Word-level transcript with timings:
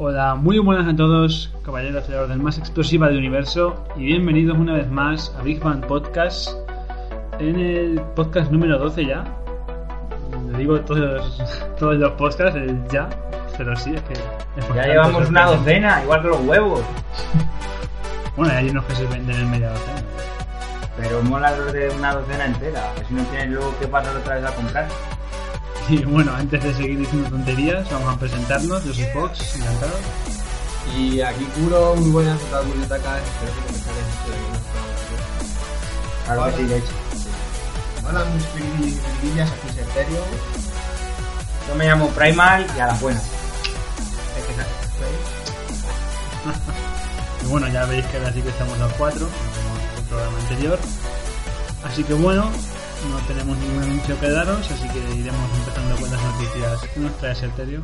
Hola, 0.00 0.36
muy 0.36 0.60
buenas 0.60 0.86
a 0.86 0.94
todos, 0.94 1.52
caballeros 1.64 2.06
de 2.06 2.14
la 2.14 2.22
orden 2.22 2.40
más 2.40 2.56
explosiva 2.56 3.08
del 3.08 3.18
universo, 3.18 3.84
y 3.96 4.04
bienvenidos 4.04 4.56
una 4.56 4.74
vez 4.74 4.88
más 4.88 5.34
a 5.36 5.42
Big 5.42 5.58
Bang 5.60 5.84
Podcast, 5.84 6.50
en 7.40 7.58
el 7.58 8.00
podcast 8.14 8.52
número 8.52 8.78
12 8.78 9.06
ya. 9.06 9.24
Le 10.52 10.58
digo 10.58 10.78
todos, 10.82 11.42
todos 11.80 11.96
los 11.96 12.12
podcasts, 12.12 12.54
el 12.54 12.80
ya, 12.86 13.08
pero 13.56 13.74
sí, 13.74 13.92
es 13.92 14.02
que. 14.02 14.12
es 14.12 14.74
Ya 14.76 14.86
llevamos 14.86 15.28
una 15.28 15.46
docena, 15.46 16.04
igual 16.04 16.22
que 16.22 16.28
los 16.28 16.40
huevos. 16.42 16.82
Bueno, 18.36 18.54
hay 18.54 18.70
unos 18.70 18.84
que 18.84 18.94
se 18.94 19.04
venden 19.06 19.34
en 19.34 19.50
media 19.50 19.70
docena. 19.70 20.02
Pero 20.96 21.20
mola 21.24 21.56
lo 21.56 21.72
de 21.72 21.90
una 21.90 22.14
docena 22.14 22.44
entera. 22.44 22.92
Que 22.96 23.04
si 23.04 23.14
no 23.14 23.24
tienes 23.24 23.50
luego 23.50 23.76
que 23.80 23.88
pasar 23.88 24.16
otra 24.16 24.36
vez 24.36 24.44
a 24.44 24.54
comprar. 24.54 24.86
Y 25.90 26.04
bueno, 26.04 26.34
antes 26.34 26.62
de 26.62 26.74
seguir 26.74 26.98
diciendo 26.98 27.30
tonterías, 27.30 27.90
vamos 27.90 28.14
a 28.14 28.18
presentarnos. 28.18 28.84
Yo 28.84 28.92
soy 28.92 29.06
Fox, 29.14 29.56
encantado. 29.56 29.92
Y 30.94 31.22
aquí 31.22 31.44
Kuro, 31.44 31.96
muy 31.96 32.10
buenas, 32.10 32.38
otra 32.42 32.62
Yutaka, 32.62 33.18
espero 33.18 33.52
que 33.54 33.60
comenzaré 33.66 34.00
mucho 34.02 34.30
de 34.30 34.38
Claro 36.26 36.44
que 36.44 36.52
sí, 36.56 36.64
de 36.64 36.76
hecho. 36.78 36.92
Hola, 38.06 38.24
mis 38.34 38.44
pirillas, 39.20 39.50
aquí 39.50 39.68
es 39.68 39.78
Ethereum. 39.78 40.24
Yo 41.68 41.74
me 41.74 41.86
llamo 41.86 42.08
Primal 42.10 42.66
y 42.76 42.80
a 42.80 42.86
las 42.88 43.00
buenas. 43.00 43.22
Es 43.22 44.44
que 44.44 44.54
¿sabes? 44.54 44.68
Y 47.44 47.46
bueno, 47.46 47.68
ya 47.68 47.86
veis 47.86 48.04
que 48.06 48.18
ahora 48.18 48.32
sí 48.32 48.42
que 48.42 48.50
estamos 48.50 48.78
los 48.78 48.92
cuatro, 48.94 49.26
como 49.26 49.78
en 49.78 49.98
el 49.98 50.04
programa 50.04 50.38
anterior. 50.38 50.78
Así 51.84 52.04
que 52.04 52.12
bueno, 52.12 52.50
no 53.06 53.18
tenemos 53.26 53.56
ningún 53.58 53.82
anuncio 53.82 54.18
que 54.18 54.28
daros, 54.28 54.70
así 54.70 54.88
que 54.88 54.98
iremos 54.98 55.58
empezando 55.58 55.94
con 55.96 56.10
las 56.10 56.22
noticias 56.22 56.96
nos 56.96 57.16
trae 57.18 57.34
Serterio. 57.34 57.82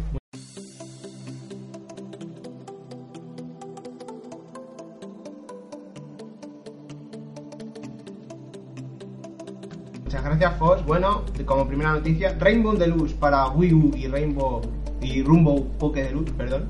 Muchas 10.04 10.24
gracias, 10.24 10.58
Fox. 10.58 10.84
Bueno, 10.84 11.22
como 11.46 11.66
primera 11.68 11.92
noticia, 11.92 12.36
Rainbow 12.38 12.76
Deluxe 12.76 13.14
para 13.14 13.48
Wii 13.48 13.72
U 13.74 13.92
y 13.96 14.08
Rainbow 14.08 14.62
y 15.00 15.22
Rumbo 15.22 15.64
Poké 15.78 16.04
Deluxe, 16.04 16.32
perdón, 16.32 16.68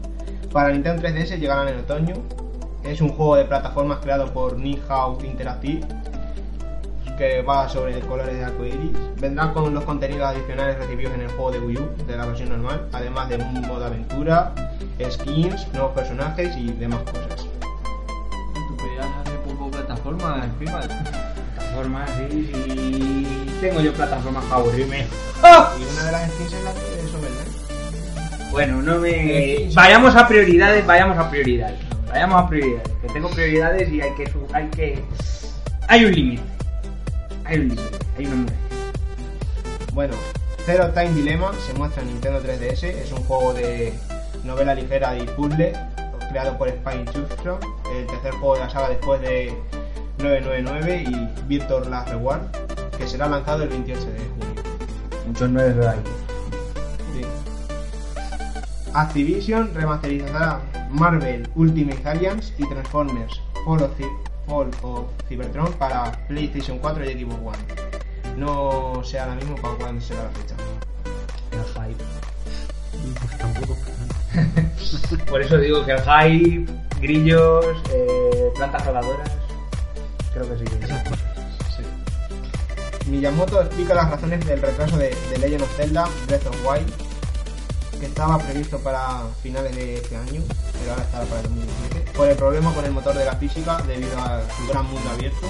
para 0.52 0.70
Nintendo 0.70 1.02
3DS 1.02 1.38
llegarán 1.38 1.68
en 1.68 1.78
otoño. 1.78 2.14
Es 2.82 3.00
un 3.00 3.08
juego 3.08 3.36
de 3.36 3.46
plataformas 3.46 4.00
creado 4.00 4.30
por 4.34 4.58
Nihao 4.58 5.18
Interactive 5.24 5.80
que 7.16 7.42
va 7.42 7.68
sobre 7.68 8.00
colores 8.00 8.36
de 8.36 8.44
arcoiris. 8.44 8.92
Vendrá 9.20 9.52
con 9.52 9.72
los 9.72 9.84
contenidos 9.84 10.28
adicionales 10.28 10.78
recibidos 10.78 11.14
en 11.14 11.22
el 11.22 11.28
juego 11.28 11.52
de 11.52 11.60
Wii 11.60 11.78
U 11.78 11.88
de 12.06 12.16
la 12.16 12.26
versión 12.26 12.48
normal, 12.50 12.88
además 12.92 13.28
de 13.28 13.36
un 13.36 13.62
modo 13.62 13.86
aventura, 13.86 14.52
skins, 15.10 15.66
nuevos 15.72 15.92
personajes 15.92 16.56
y 16.56 16.72
demás 16.72 17.00
cosas. 17.02 17.46
Tu 18.68 18.76
pedal 18.76 19.24
de 19.24 19.52
poco 19.52 19.70
plataforma, 19.70 20.44
encima. 20.44 20.80
Plataformas, 20.80 22.10
sí, 22.30 22.50
sí. 22.52 23.50
Tengo 23.60 23.80
yo 23.80 23.92
plataformas 23.92 24.44
para 24.44 24.60
aburrirme. 24.60 24.98
Y 25.00 25.92
una 25.92 26.04
de 26.04 26.12
las 26.12 26.30
skins 26.32 26.52
es 26.52 26.64
la 26.64 26.72
de 26.72 27.00
eso, 27.00 27.20
¿verdad? 27.20 28.50
Bueno, 28.50 28.82
no 28.82 28.98
me. 28.98 29.68
Vayamos 29.74 30.14
a 30.14 30.28
prioridades, 30.28 30.86
vayamos 30.86 31.18
a 31.18 31.30
prioridades. 31.30 31.78
Vayamos 32.08 32.42
a 32.42 32.48
prioridades. 32.48 32.88
Que 33.02 33.08
tengo 33.08 33.28
prioridades 33.30 33.92
y 33.92 34.00
hay 34.00 34.14
que. 34.14 34.30
Hay 34.52 34.68
que. 34.68 35.04
Hay 35.88 36.04
un 36.04 36.12
límite. 36.12 36.53
Hay 37.44 37.58
un 37.58 37.68
límite. 37.68 37.98
Hay 38.18 38.26
una 38.26 38.36
muerte. 38.36 38.54
Bueno, 39.92 40.14
Zero 40.64 40.90
Time 40.90 41.12
Dilemma 41.12 41.52
se 41.66 41.74
muestra 41.74 42.02
en 42.02 42.08
Nintendo 42.08 42.42
3DS, 42.42 42.84
es 42.84 43.12
un 43.12 43.22
juego 43.24 43.52
de 43.54 43.92
novela 44.44 44.74
ligera 44.74 45.16
y 45.16 45.26
puzzle 45.26 45.72
creado 46.30 46.58
por 46.58 46.68
Spine 46.68 47.04
Chustro, 47.12 47.60
el 47.94 48.06
tercer 48.06 48.32
juego 48.32 48.54
de 48.54 48.60
la 48.60 48.70
saga 48.70 48.88
después 48.88 49.20
de 49.20 49.56
999 50.18 51.04
y 51.06 51.46
Victor 51.46 51.86
Last 51.86 52.08
Reward, 52.08 52.42
que 52.96 53.06
será 53.06 53.28
lanzado 53.28 53.62
el 53.62 53.68
28 53.68 54.00
de 54.00 54.18
junio. 54.18 54.62
Muchos 55.26 55.50
nueve 55.50 55.72
de 55.74 55.88
ahí. 55.88 56.00
Sí. 57.14 57.24
Activision 58.94 59.72
remasterizará 59.74 60.60
Marvel 60.90 61.48
Ultimate 61.54 62.08
Alliance 62.08 62.52
y 62.58 62.68
Transformers 62.68 63.40
Fall 63.64 63.82
of, 63.82 63.92
Fall 64.46 64.70
of 64.82 65.06
Cybertron 65.28 65.72
para 65.74 66.12
PlayStation 66.28 66.78
4 66.78 67.10
y 67.10 67.24
Xbox 67.24 67.40
One. 67.44 68.36
No 68.36 69.02
sé 69.04 69.18
ahora 69.18 69.36
mismo 69.36 69.56
para 69.56 69.74
cuándo 69.74 70.00
será 70.00 70.24
la 70.24 70.30
fecha. 70.30 70.54
El 71.52 71.64
hype. 71.74 72.04
Pues 73.20 73.38
tampoco. 73.38 73.76
Por 75.30 75.42
eso 75.42 75.58
digo 75.58 75.84
que 75.84 75.92
el 75.92 76.00
hype, 76.00 76.72
grillos, 77.00 77.66
eh, 77.92 78.50
plantas 78.56 78.84
voladoras. 78.84 79.30
Creo 80.32 80.48
que 80.48 80.58
sí. 80.58 80.64
Esas 80.82 81.08
cosas. 81.08 81.34
Miyamoto 83.06 83.60
explica 83.60 83.94
las 83.94 84.10
razones 84.10 84.46
del 84.46 84.62
retraso 84.62 84.96
de, 84.96 85.14
de 85.30 85.38
Legend 85.38 85.62
of 85.62 85.76
Zelda 85.76 86.08
Breath 86.26 86.46
of 86.46 86.66
Wild, 86.66 86.90
que 88.00 88.06
estaba 88.06 88.38
previsto 88.38 88.78
para 88.78 89.24
finales 89.42 89.76
de 89.76 89.96
este 89.96 90.16
año, 90.16 90.42
pero 90.72 90.92
ahora 90.92 91.02
estará 91.02 91.24
para 91.26 91.40
el 91.42 91.48
2017, 91.48 92.03
por 92.16 92.28
el 92.28 92.36
problema 92.36 92.72
con 92.72 92.84
el 92.84 92.92
motor 92.92 93.14
de 93.16 93.24
la 93.24 93.34
física 93.36 93.78
debido 93.86 94.16
a 94.18 94.42
su 94.56 94.66
gran 94.68 94.86
mundo 94.86 95.08
abierto, 95.10 95.48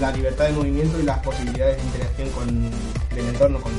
la 0.00 0.10
libertad 0.12 0.46
de 0.46 0.52
movimiento 0.52 0.98
y 0.98 1.02
las 1.02 1.18
posibilidades 1.18 1.76
de 1.78 1.82
interacción 1.82 2.30
con 2.30 2.70
del 3.14 3.26
entorno 3.28 3.60
con 3.60 3.72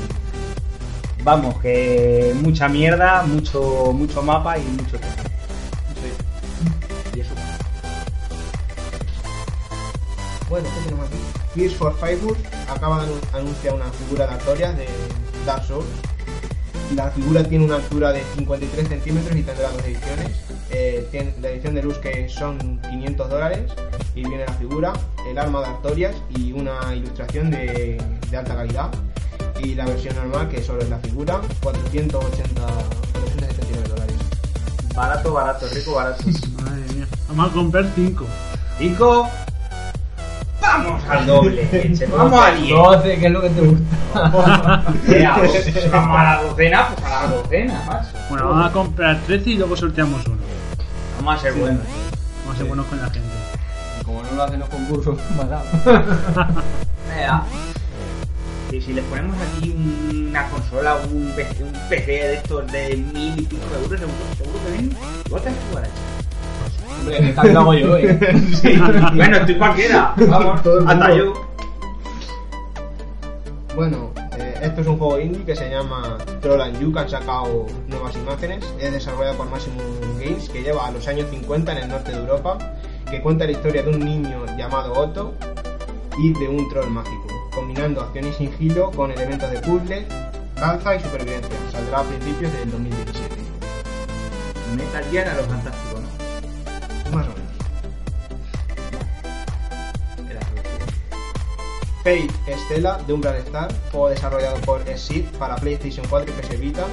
Vamos, 1.23 1.59
que 1.61 2.33
mucha 2.41 2.69
mierda, 2.69 3.23
mucho, 3.23 3.91
mucho 3.93 4.21
mapa 4.23 4.57
y 4.57 4.61
mucho 4.63 4.97
tema. 4.97 5.13
Y 7.13 7.19
eso. 7.19 7.31
Bueno, 10.49 10.67
¿qué 10.73 10.81
tenemos 10.85 11.07
aquí? 11.07 11.17
Gears 11.55 11.75
for 11.75 11.93
Firewood 11.99 12.37
acaba 12.69 13.03
de 13.03 13.11
anu- 13.11 13.19
anunciar 13.37 13.73
una 13.75 13.91
figura 13.91 14.27
de 14.27 14.33
Artorias 14.33 14.77
de 14.77 14.87
Dark 15.45 15.65
Souls. 15.65 15.85
La 16.95 17.11
figura 17.11 17.43
tiene 17.43 17.65
una 17.65 17.75
altura 17.75 18.11
de 18.13 18.23
53 18.37 18.87
centímetros 18.87 19.35
y 19.37 19.43
tendrá 19.43 19.69
dos 19.71 19.83
ediciones. 19.83 20.31
Eh, 20.71 21.07
tiene 21.11 21.33
la 21.41 21.49
edición 21.49 21.73
de 21.73 21.81
luz 21.83 21.97
que 21.97 22.29
son 22.29 22.79
500 22.89 23.29
dólares 23.29 23.71
y 24.13 24.21
viene 24.21 24.45
la 24.45 24.53
figura, 24.53 24.93
el 25.27 25.37
arma 25.37 25.61
de 25.61 25.65
Artorias 25.65 26.15
y 26.29 26.51
una 26.51 26.93
ilustración 26.93 27.49
de, 27.49 28.01
de 28.29 28.37
alta 28.37 28.55
calidad. 28.55 28.89
Y 29.63 29.75
la 29.75 29.85
versión 29.85 30.15
normal, 30.15 30.47
que 30.49 30.61
solo 30.61 30.81
es 30.81 30.89
la 30.89 30.99
figura, 30.99 31.41
480, 31.61 32.61
479 32.61 33.89
dólares. 33.89 34.15
Barato, 34.95 35.33
barato, 35.33 35.65
rico, 35.73 35.95
barato. 35.95 36.23
Madre 36.63 36.93
mía. 36.93 37.07
Vamos 37.27 37.49
a 37.49 37.53
comprar 37.53 37.85
5. 37.95 38.25
Rico. 38.79 39.29
Vamos 40.61 41.03
al 41.09 41.25
doble, 41.25 41.67
Vamos 42.17 42.45
a 42.45 42.51
10. 42.51 42.69
12, 42.69 43.19
que 43.19 43.25
es 43.25 43.31
lo 43.31 43.41
que 43.41 43.49
te 43.49 43.61
gusta. 43.61 43.85
Pues, 45.05 45.91
Vamos 45.91 46.19
a 46.19 46.23
la 46.23 46.43
docena, 46.43 46.89
pues 46.95 47.05
a 47.05 47.09
la 47.09 47.27
docena, 47.31 47.83
macho. 47.85 48.07
Bueno, 48.29 48.49
vamos 48.49 48.65
a 48.65 48.71
comprar 48.71 49.19
13 49.27 49.49
y 49.51 49.57
luego 49.57 49.75
sorteamos 49.75 50.25
uno. 50.25 50.37
Vamos 51.19 51.35
a 51.35 51.37
ser 51.39 51.53
buenos. 51.53 51.83
Vamos 52.39 52.55
a 52.55 52.57
ser 52.57 52.67
buenos 52.67 52.85
con 52.85 53.01
la 53.01 53.09
gente. 53.09 53.29
Como 54.05 54.23
no 54.23 54.31
lo 54.31 54.43
hacen 54.43 54.59
los 54.61 54.69
concursos, 54.69 55.19
matado. 55.35 55.65
Ea. 57.13 57.43
Y 58.71 58.79
si 58.79 58.93
les 58.93 59.03
ponemos 59.03 59.35
aquí 59.41 59.75
una 60.11 60.47
consola, 60.47 60.95
un 61.11 61.33
PC, 61.35 61.63
un 61.65 61.73
PC 61.89 62.11
de 62.11 62.33
estos 62.35 62.71
de 62.71 62.95
mil 62.95 63.37
y 63.37 63.45
pico 63.45 63.65
de 63.67 63.83
euros, 63.83 63.99
seguro, 63.99 64.17
seguro 64.37 64.59
que 64.65 64.71
ven. 64.71 64.97
Igual 65.25 65.41
te 65.43 65.51
jugar 65.69 65.89
Hombre, 66.99 67.19
vez 67.19 67.53
lo 67.53 67.59
hago 67.59 67.73
yo, 67.73 67.97
eh. 67.97 68.19
Sí. 68.61 68.77
Bueno, 69.15 69.37
estoy 69.37 69.55
cualquiera. 69.57 70.13
Vamos, 70.27 70.61
hasta 70.87 71.15
yo. 71.15 71.33
Bueno, 73.75 74.08
esto 74.61 74.81
es 74.81 74.87
un 74.87 74.97
juego 74.97 75.19
indie 75.19 75.45
que 75.45 75.55
se 75.55 75.69
llama 75.69 76.17
Troll 76.41 76.61
and 76.61 76.79
You, 76.79 76.91
que 76.91 76.99
han 76.99 77.09
sacado 77.09 77.65
nuevas 77.87 78.15
imágenes. 78.15 78.65
Es 78.79 78.91
desarrollado 78.91 79.37
por 79.37 79.49
Maximum 79.49 79.79
Games, 80.19 80.49
que 80.49 80.61
lleva 80.61 80.87
a 80.87 80.91
los 80.91 81.07
años 81.07 81.29
50 81.29 81.71
en 81.71 81.77
el 81.77 81.89
norte 81.89 82.11
de 82.11 82.17
Europa, 82.17 82.57
que 83.09 83.21
cuenta 83.21 83.45
la 83.45 83.51
historia 83.51 83.83
de 83.83 83.89
un 83.89 83.99
niño 83.99 84.45
llamado 84.57 84.93
Otto 84.93 85.33
y 86.17 86.33
de 86.33 86.47
un 86.49 86.69
troll 86.69 86.89
mágico, 86.89 87.27
combinando 87.53 88.01
acción 88.01 88.27
y 88.27 88.33
sigilo 88.33 88.91
con 88.91 89.11
elementos 89.11 89.49
de 89.49 89.59
puzzle, 89.59 90.05
calza 90.55 90.95
y 90.95 90.99
supervivencia. 90.99 91.55
Saldrá 91.71 91.99
a 91.99 92.03
principios 92.03 92.51
del 92.53 92.71
2017. 92.71 93.35
Metal 94.75 95.03
Gear 95.09 95.27
a 95.29 95.35
lo 95.35 95.43
fantástico, 95.43 95.98
Fate 102.09 102.57
Stella 102.57 102.97
de 103.05 103.13
Umbral 103.13 103.35
Star, 103.35 103.71
juego 103.91 104.09
desarrollado 104.09 104.59
por 104.61 104.81
Exit 104.89 105.27
para 105.37 105.55
PlayStation 105.57 106.03
4 106.09 106.33
y 106.33 106.41
PS 106.41 106.59
Vita. 106.59 106.87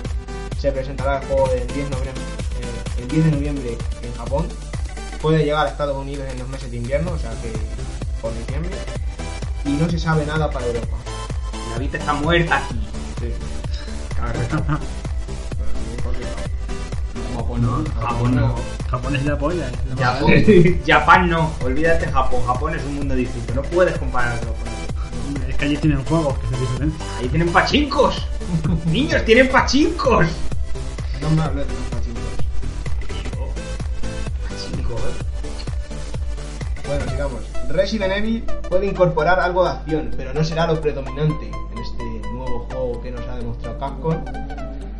Se 0.58 0.70
presentará 0.70 1.22
el 1.22 1.26
juego 1.26 1.50
el 1.52 1.66
10, 1.68 1.74
de 1.74 1.84
noviembre, 1.96 2.22
eh, 2.60 3.00
el 3.00 3.08
10 3.08 3.24
de 3.24 3.30
noviembre 3.30 3.78
en 4.02 4.12
Japón. 4.12 4.46
Puede 5.22 5.42
llegar 5.42 5.66
a 5.66 5.70
Estados 5.70 5.96
Unidos 5.96 6.26
en 6.30 6.38
los 6.38 6.46
meses 6.50 6.70
de 6.70 6.76
invierno, 6.76 7.12
o 7.12 7.18
sea 7.18 7.30
que 7.40 7.50
por 8.20 8.36
diciembre. 8.36 8.72
Y 9.64 9.70
no 9.70 9.88
se 9.88 9.98
sabe 9.98 10.26
nada 10.26 10.50
para 10.50 10.66
Europa. 10.66 10.98
La 11.70 11.78
vida 11.78 11.96
está 11.96 12.12
muerta 12.12 12.58
aquí. 12.58 12.78
Sí. 13.18 13.32
Como 14.18 14.28
Japón 17.36 17.62
no. 17.62 17.84
Japón 18.02 18.36
no. 18.36 18.54
Japón 18.90 19.16
es 19.16 19.24
la 19.24 19.38
polla. 19.38 19.70
Japón, 20.86 21.30
no, 21.30 21.52
olvídate 21.64 22.06
Japón. 22.06 22.42
Japón 22.46 22.74
es 22.74 22.84
un 22.84 22.96
mundo 22.96 23.14
distinto, 23.14 23.54
no 23.54 23.62
puedes 23.62 23.96
compararlo 23.96 24.52
con 24.52 24.68
eso. 24.68 24.85
Es 25.56 25.60
que 25.60 25.64
allí 25.64 25.76
tienen 25.78 26.04
juegos, 26.04 26.38
que 26.38 26.54
es 26.54 26.60
diferencia. 26.60 27.06
Ahí 27.18 27.28
tienen 27.28 27.48
pachincos. 27.48 28.26
Niños, 28.84 29.24
tienen 29.24 29.48
pachincos. 29.48 30.26
No 31.22 31.30
me 31.30 31.40
hables 31.40 31.66
de 31.66 31.72
los 31.72 31.82
pachincos. 31.84 32.22
Pachincos. 34.50 35.00
Bueno, 36.86 37.10
sigamos. 37.10 37.40
Resident 37.70 38.12
Evil 38.18 38.44
puede 38.68 38.84
incorporar 38.84 39.40
algo 39.40 39.64
de 39.64 39.70
acción, 39.70 40.10
pero 40.14 40.34
no 40.34 40.44
será 40.44 40.66
lo 40.66 40.78
predominante 40.78 41.46
en 41.46 41.78
este 41.78 42.04
nuevo 42.28 42.66
juego 42.70 43.00
que 43.00 43.12
nos 43.12 43.26
ha 43.26 43.36
demostrado 43.36 43.78
Capcom. 43.78 44.24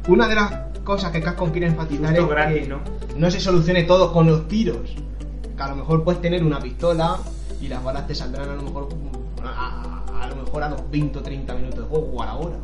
Una 0.09 0.27
de 0.27 0.37
las 0.37 0.53
cosas 0.85 1.13
que 1.13 1.21
Capcom 1.21 1.51
quiere 1.51 1.67
enfatizar 1.67 2.17
Justo 2.17 2.23
es 2.23 2.29
gratis, 2.31 2.63
que 2.63 2.69
¿no? 2.69 2.81
no 3.15 3.31
se 3.31 3.41
solucione 3.41 3.83
todo 3.83 4.11
con 4.11 4.27
los 4.27 4.49
tiros. 4.49 4.97
Que 5.55 5.63
a 5.63 5.69
lo 5.69 5.77
mejor 5.77 6.03
puedes 6.03 6.23
tener 6.23 6.43
una 6.43 6.61
pistola 6.61 7.19
y 7.61 7.69
las 7.69 7.85
balas 7.85 8.07
te 8.07 8.15
saldrán 8.15 8.49
a 8.49 8.55
lo 8.55 8.63
mejor 8.63 8.89
lo 10.37 10.43
mejor 10.45 10.63
a 10.63 10.69
los 10.69 10.91
20 10.91 11.19
o 11.19 11.23
30 11.23 11.55
minutos 11.55 11.81
de 11.81 11.85
juego 11.87 12.07
o 12.15 12.23
a 12.23 12.27
la 12.27 12.35
hora. 12.35 12.57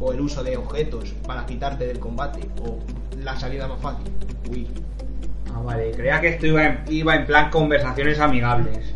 O 0.00 0.12
el 0.12 0.20
uso 0.20 0.42
de 0.44 0.56
objetos 0.56 1.14
para 1.26 1.46
quitarte 1.46 1.86
del 1.86 1.98
combate. 1.98 2.40
O 2.62 2.78
la 3.22 3.36
salida 3.38 3.66
más 3.68 3.80
fácil, 3.80 4.06
huir. 4.50 4.66
Ah, 5.54 5.60
vale, 5.64 5.92
creía 5.92 6.20
que 6.20 6.28
esto 6.28 6.46
iba 6.46 6.64
en, 6.64 6.80
iba 6.88 7.14
en 7.14 7.26
plan 7.26 7.50
conversaciones 7.50 8.18
amigables. 8.18 8.92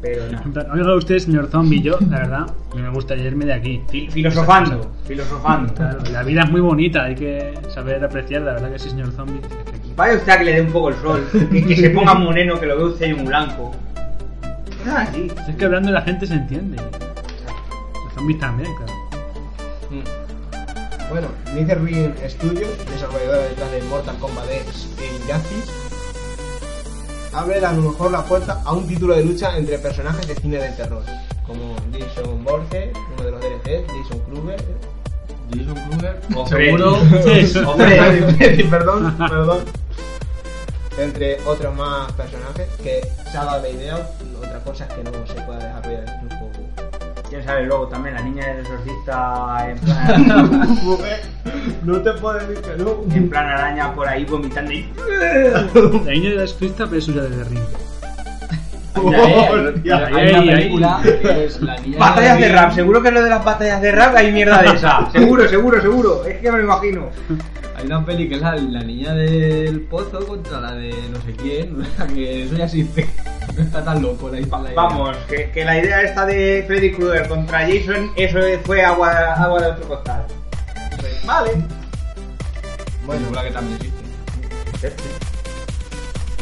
Pero 0.00 0.24
no. 0.30 0.72
Oiga 0.72 0.94
usted, 0.94 1.18
señor 1.18 1.48
zombie, 1.48 1.80
yo, 1.80 1.98
la 2.10 2.18
verdad, 2.18 2.46
me 2.74 2.88
gustaría 2.90 3.24
irme 3.24 3.46
de 3.46 3.54
aquí. 3.54 3.82
Fi- 3.88 4.08
filosofando, 4.10 4.92
filosofando. 5.04 5.72
Claro, 5.74 5.98
la 6.12 6.22
vida 6.22 6.42
es 6.42 6.50
muy 6.50 6.60
bonita, 6.60 7.04
hay 7.04 7.14
que 7.14 7.54
saber 7.68 8.04
apreciar, 8.04 8.42
la 8.42 8.52
verdad 8.54 8.72
que 8.72 8.78
sí, 8.78 8.90
señor 8.90 9.10
zombie. 9.12 9.40
Vaya 9.96 10.14
usted 10.16 10.32
a 10.32 10.38
que 10.38 10.44
le 10.44 10.52
dé 10.54 10.60
un 10.60 10.72
poco 10.72 10.90
el 10.90 10.94
sol, 10.96 11.26
que, 11.50 11.64
que 11.64 11.76
se 11.76 11.90
ponga 11.90 12.14
moreno, 12.14 12.60
que 12.60 12.66
lo 12.66 12.76
ve 12.76 12.84
usted 12.84 13.06
en 13.06 13.20
un 13.20 13.24
blanco. 13.26 13.72
Ah, 14.88 15.06
sí. 15.12 15.28
Es 15.48 15.56
que 15.56 15.64
hablando 15.64 15.90
la 15.90 16.02
gente 16.02 16.26
se 16.26 16.34
entiende. 16.34 16.76
Los 16.76 18.14
zombies 18.14 18.38
también, 18.38 18.70
claro. 18.76 18.92
Mm. 19.90 21.10
Bueno, 21.10 21.28
NetherRealm 21.54 22.14
Studios, 22.28 22.70
desarrolladora 22.90 23.42
detrás 23.42 23.70
de 23.70 23.82
Mortal 23.82 24.16
Kombat 24.18 24.50
X 24.50 24.88
e 24.98 25.06
Injustice, 25.16 25.72
abre 27.32 27.64
a 27.64 27.72
lo 27.72 27.82
mejor 27.82 28.10
la 28.10 28.24
puerta 28.24 28.60
a 28.64 28.72
un 28.72 28.86
título 28.86 29.14
de 29.14 29.24
lucha 29.24 29.56
entre 29.56 29.78
personajes 29.78 30.26
de 30.26 30.34
cine 30.34 30.58
de 30.58 30.70
terror, 30.70 31.02
como 31.46 31.76
Jason 31.92 32.42
Borges, 32.44 32.90
uno 33.14 33.24
de 33.24 33.30
los 33.30 33.40
DLCs, 33.40 33.86
Jason 33.86 34.20
Kruger, 34.20 34.64
Jason 35.52 35.74
Kruger. 35.88 36.20
Seguro. 36.48 36.98
Perdón, 38.70 39.16
perdón, 39.16 39.58
entre 40.98 41.40
otros 41.44 41.74
más 41.74 42.10
personajes 42.12 42.68
que 42.82 43.00
se 43.30 43.38
ha 43.38 43.44
dado 43.44 43.62
la 43.62 43.68
idea, 43.68 44.10
otra 44.38 44.60
cosa 44.60 44.86
es 44.86 44.94
que 44.94 45.04
no 45.04 45.26
se 45.26 45.34
pueda 45.42 45.58
desarrollar 45.58 46.08
en 46.08 46.22
un 46.22 46.28
juego. 46.28 46.52
quién 47.28 47.44
sabe 47.44 47.64
luego 47.64 47.88
también 47.88 48.14
la 48.14 48.22
niña 48.22 48.46
del 48.46 48.60
exorcista 48.60 49.70
en 49.70 49.78
plan, 49.78 50.78
no 51.84 52.02
te 52.02 52.12
puedes 52.14 52.48
decir 52.48 52.64
que 52.64 52.82
no. 52.82 53.14
en 53.14 53.28
plan 53.28 53.46
araña 53.46 53.94
por 53.94 54.08
ahí 54.08 54.24
vomitando 54.24 54.72
y... 54.72 54.92
La 56.04 56.12
niña 56.12 56.30
de 56.30 56.36
la 56.36 56.44
escrita, 56.44 56.86
pero 56.86 56.98
es 56.98 57.04
suya 57.04 57.22
de 57.22 57.44
ring. 57.44 57.95
Hay, 58.96 60.30
una 60.30 60.42
película 60.42 61.00
que 61.02 61.44
es 61.44 61.60
la 61.60 61.78
niña 61.78 61.98
Batallas 61.98 62.40
de 62.40 62.48
rap, 62.48 62.74
seguro 62.74 63.02
que 63.02 63.10
lo 63.10 63.22
de 63.22 63.30
las 63.30 63.44
batallas 63.44 63.80
de 63.82 63.92
rap 63.92 64.16
hay 64.16 64.32
mierda 64.32 64.62
de 64.62 64.68
esa. 64.68 65.10
Seguro, 65.12 65.48
seguro, 65.48 65.80
seguro. 65.80 66.24
Es 66.24 66.38
que 66.38 66.50
me 66.50 66.58
lo 66.58 66.64
imagino. 66.64 67.08
Hay 67.76 67.86
una 67.86 68.04
peli 68.04 68.28
que 68.28 68.36
es 68.36 68.40
la, 68.40 68.56
la 68.56 68.82
niña 68.82 69.14
del 69.14 69.82
pozo 69.82 70.26
contra 70.26 70.60
la 70.60 70.72
de 70.72 70.94
no 71.12 71.20
sé 71.20 71.32
quién. 71.36 71.86
que 72.14 72.44
eso 72.44 72.56
ya 72.56 72.64
existe. 72.64 73.08
No 73.54 73.62
está 73.62 73.84
tan 73.84 74.02
loco 74.02 74.28
la, 74.28 74.40
la 74.40 74.40
idea. 74.40 74.72
Vamos, 74.74 75.16
que, 75.28 75.50
que 75.50 75.64
la 75.64 75.78
idea 75.78 76.02
esta 76.02 76.26
de 76.26 76.64
Freddy 76.66 76.92
Krueger 76.92 77.28
contra 77.28 77.60
Jason, 77.60 78.10
eso 78.16 78.38
fue 78.64 78.82
agua, 78.82 79.34
agua 79.34 79.60
de 79.60 79.66
otro 79.68 79.88
costal. 79.88 80.24
Vale. 81.24 81.50
Bueno, 83.04 83.20
Película 83.20 83.44
que 83.44 83.50
también 83.50 83.78
existe. 83.80 85.35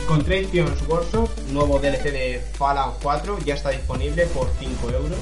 Contrations 0.07 0.83
Workshop, 0.89 1.29
nuevo 1.51 1.79
DLC 1.79 2.03
de 2.05 2.45
Fallout 2.59 2.95
4, 3.03 3.39
ya 3.45 3.55
está 3.55 3.71
disponible 3.71 4.27
por 4.27 4.49
5 4.59 4.91
euros. 4.91 5.19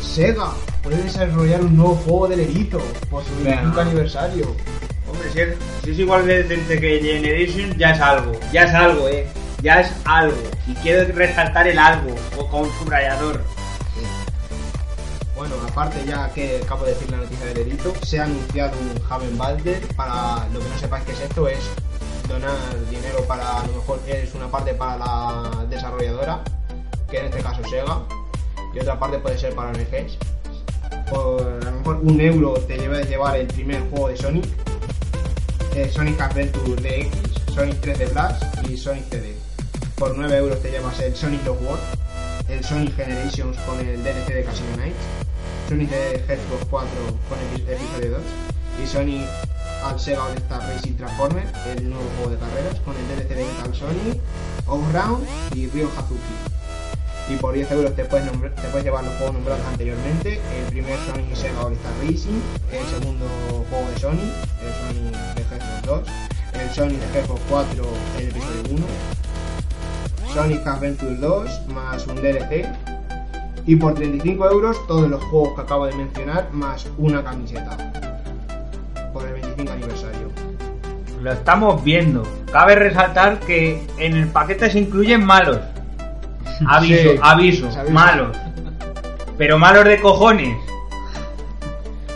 Sega 0.00 0.52
puede 0.82 1.02
desarrollar 1.02 1.60
un 1.62 1.76
nuevo 1.76 1.94
juego 1.96 2.28
del 2.28 2.40
Erito 2.40 2.78
por 3.10 3.24
su 3.24 3.34
25 3.36 3.66
Venga. 3.68 3.82
aniversario. 3.82 4.56
Hombre, 5.10 5.30
si 5.32 5.40
es, 5.40 5.56
si 5.82 5.90
es 5.90 5.98
igual 5.98 6.26
de 6.26 6.42
decente 6.44 6.80
que 6.80 7.00
Generation, 7.00 7.76
ya 7.76 7.90
es 7.90 8.00
algo. 8.00 8.32
Ya 8.52 8.64
es 8.64 8.74
algo, 8.74 9.08
eh. 9.08 9.26
Ya 9.62 9.80
es 9.80 9.92
algo. 10.04 10.36
Y 10.66 10.74
quiero 10.74 11.12
resaltar 11.14 11.66
el 11.66 11.78
algo, 11.78 12.14
o 12.38 12.46
con 12.48 12.70
subrayador. 12.78 13.42
Bueno, 15.36 15.56
aparte 15.68 16.04
ya 16.06 16.32
que 16.32 16.60
acabo 16.62 16.84
de 16.84 16.94
decir 16.94 17.10
la 17.10 17.16
noticia 17.16 17.46
del 17.46 17.58
Erito, 17.58 17.92
se 18.04 18.20
ha 18.20 18.24
anunciado 18.24 18.76
un 18.78 19.02
Haven 19.10 19.36
Balder. 19.36 19.86
Para 19.96 20.48
lo 20.52 20.60
que 20.60 20.68
no 20.68 20.78
sepáis 20.78 21.04
qué 21.04 21.12
es 21.12 21.20
esto, 21.20 21.48
es 21.48 21.58
donar 22.28 22.52
dinero 22.88 23.22
para, 23.26 23.60
a 23.60 23.66
lo 23.66 23.74
mejor 23.74 24.00
es 24.06 24.34
una 24.34 24.48
parte 24.48 24.74
para 24.74 24.98
la 24.98 25.66
desarrolladora, 25.68 26.42
que 27.10 27.18
en 27.18 27.26
este 27.26 27.42
caso 27.42 27.62
Sega, 27.68 28.02
y 28.74 28.78
otra 28.78 28.98
parte 28.98 29.18
puede 29.18 29.36
ser 29.36 29.54
para 29.54 29.70
ONGs. 29.70 30.18
Por 31.10 31.42
a 31.42 31.70
lo 31.70 31.78
mejor 31.78 31.96
un 32.02 32.20
euro 32.20 32.54
te 32.54 32.78
lleva 32.78 32.98
a 32.98 33.02
llevar 33.02 33.36
el 33.36 33.46
primer 33.48 33.80
juego 33.90 34.08
de 34.08 34.16
Sonic, 34.16 34.46
eh, 35.74 35.90
Sonic 35.92 36.20
Adventure 36.20 36.76
DX, 36.76 37.54
Sonic 37.54 37.80
3D 37.80 38.12
Blast 38.12 38.68
y 38.68 38.76
Sonic 38.76 39.04
CD. 39.10 39.34
Por 39.96 40.16
9 40.16 40.36
euros 40.36 40.60
te 40.62 40.70
llevas 40.70 40.98
el 41.00 41.14
Sonic 41.14 41.44
Lost 41.44 41.62
World, 41.62 41.82
el 42.48 42.64
Sonic 42.64 42.96
Generations 42.96 43.56
con 43.58 43.80
el 43.80 44.02
DLC 44.02 44.34
de 44.34 44.44
Casino 44.44 44.76
Nights, 44.76 45.23
Sonic 45.68 45.88
de 45.88 46.16
Hedgehog 46.16 46.68
4 46.68 46.88
con 47.28 47.38
el 47.38 47.68
episodio 47.68 48.10
2 48.10 48.20
y 48.82 48.86
Sonic 48.86 49.22
al 49.82 49.98
Sega 49.98 50.24
All 50.24 50.36
Star 50.36 50.60
Racing 50.60 50.94
Transformer, 50.96 51.46
el 51.66 51.88
nuevo 51.88 52.04
juego 52.16 52.32
de 52.32 52.38
carreras 52.38 52.80
con 52.80 52.94
el 52.96 53.08
DLC 53.08 53.28
de 53.30 53.44
Metal 53.44 53.74
Sonic, 53.74 54.20
Round 54.66 55.26
y 55.54 55.68
Ryo 55.68 55.90
Hazuki. 55.96 56.34
Y 57.30 57.36
por 57.36 57.54
10 57.54 57.70
euros 57.72 57.96
te 57.96 58.04
puedes, 58.04 58.30
te 58.30 58.68
puedes 58.68 58.84
llevar 58.84 59.04
los 59.04 59.14
juegos 59.14 59.34
nombrados 59.34 59.64
anteriormente, 59.66 60.40
el 60.58 60.66
primer 60.70 60.98
Sonic 61.06 61.34
Sega 61.34 61.64
All 61.64 61.72
Star 61.72 61.92
Racing, 62.02 62.40
el 62.70 62.86
segundo 62.86 63.26
juego 63.70 63.88
de 63.94 64.00
Sonic, 64.00 64.32
el 64.62 64.74
Sonic 64.74 65.34
de 65.34 65.42
Hedgehog 65.42 66.04
2, 66.04 66.08
el 66.60 66.70
Sonic 66.74 67.00
de 67.00 67.18
Hedgehog 67.18 67.40
4, 67.48 67.84
el 68.18 68.28
episodio 68.28 68.62
1, 68.70 68.86
Sonic 70.34 70.66
Adventure 70.66 71.14
2 71.16 71.66
más 71.68 72.06
un 72.06 72.16
DLC 72.16 72.93
y 73.66 73.76
por 73.76 73.94
35 73.94 74.50
euros 74.50 74.86
todos 74.86 75.08
los 75.08 75.22
juegos 75.24 75.54
que 75.54 75.60
acabo 75.62 75.86
de 75.86 75.94
mencionar 75.94 76.48
más 76.52 76.86
una 76.98 77.22
camiseta 77.24 77.76
por 79.12 79.26
el 79.26 79.32
25 79.34 79.72
aniversario. 79.72 80.28
Lo 81.22 81.32
estamos 81.32 81.82
viendo. 81.82 82.22
Cabe 82.52 82.74
resaltar 82.74 83.40
que 83.40 83.86
en 83.98 84.16
el 84.16 84.28
paquete 84.28 84.70
se 84.70 84.80
incluyen 84.80 85.24
malos. 85.24 85.58
Aviso, 86.68 87.12
Sí. 87.12 87.18
aviso, 87.22 87.68
malos. 87.90 88.36
Pero 89.38 89.58
malos 89.58 89.84
de 89.86 90.00
cojones. 90.00 90.56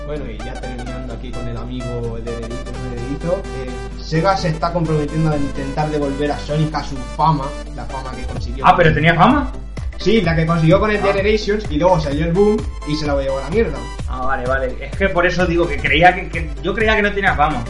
Bueno, 0.06 0.24
y 0.30 0.38
ya 0.38 0.52
terminando 0.54 1.14
aquí 1.14 1.30
con 1.32 1.48
el 1.48 1.56
amigo 1.56 2.18
de 2.24 2.30
dedito, 2.32 2.70
de 2.90 2.96
dedito, 3.02 3.42
eh, 3.64 3.70
Sega 4.00 4.36
se 4.36 4.48
está 4.48 4.72
comprometiendo 4.72 5.30
a 5.30 5.36
intentar 5.36 5.90
devolver 5.90 6.30
a 6.30 6.38
Sonic 6.38 6.74
a 6.74 6.84
su 6.84 6.96
fama, 6.96 7.44
la 7.74 7.84
fama 7.86 8.10
que 8.12 8.22
consiguió. 8.24 8.64
Ah, 8.66 8.74
pero 8.76 8.94
tenía 8.94 9.14
fama. 9.14 9.50
Sí, 9.98 10.20
la 10.22 10.34
que 10.36 10.46
consiguió 10.46 10.78
con 10.80 10.90
el 10.90 10.98
Ah. 10.98 11.06
Generations 11.12 11.64
y 11.70 11.76
luego 11.76 12.00
salió 12.00 12.24
el 12.26 12.32
boom 12.32 12.56
y 12.86 12.94
se 12.96 13.06
la 13.06 13.16
llevó 13.20 13.38
a 13.38 13.42
la 13.42 13.50
mierda. 13.50 13.78
Ah, 14.08 14.24
vale, 14.24 14.46
vale. 14.46 14.76
Es 14.80 14.96
que 14.96 15.08
por 15.08 15.26
eso 15.26 15.44
digo 15.46 15.66
que 15.66 15.76
creía 15.76 16.14
que, 16.14 16.28
que- 16.28 16.50
yo 16.62 16.74
creía 16.74 16.96
que 16.96 17.02
no 17.02 17.12
tenía 17.12 17.34
fama. 17.34 17.64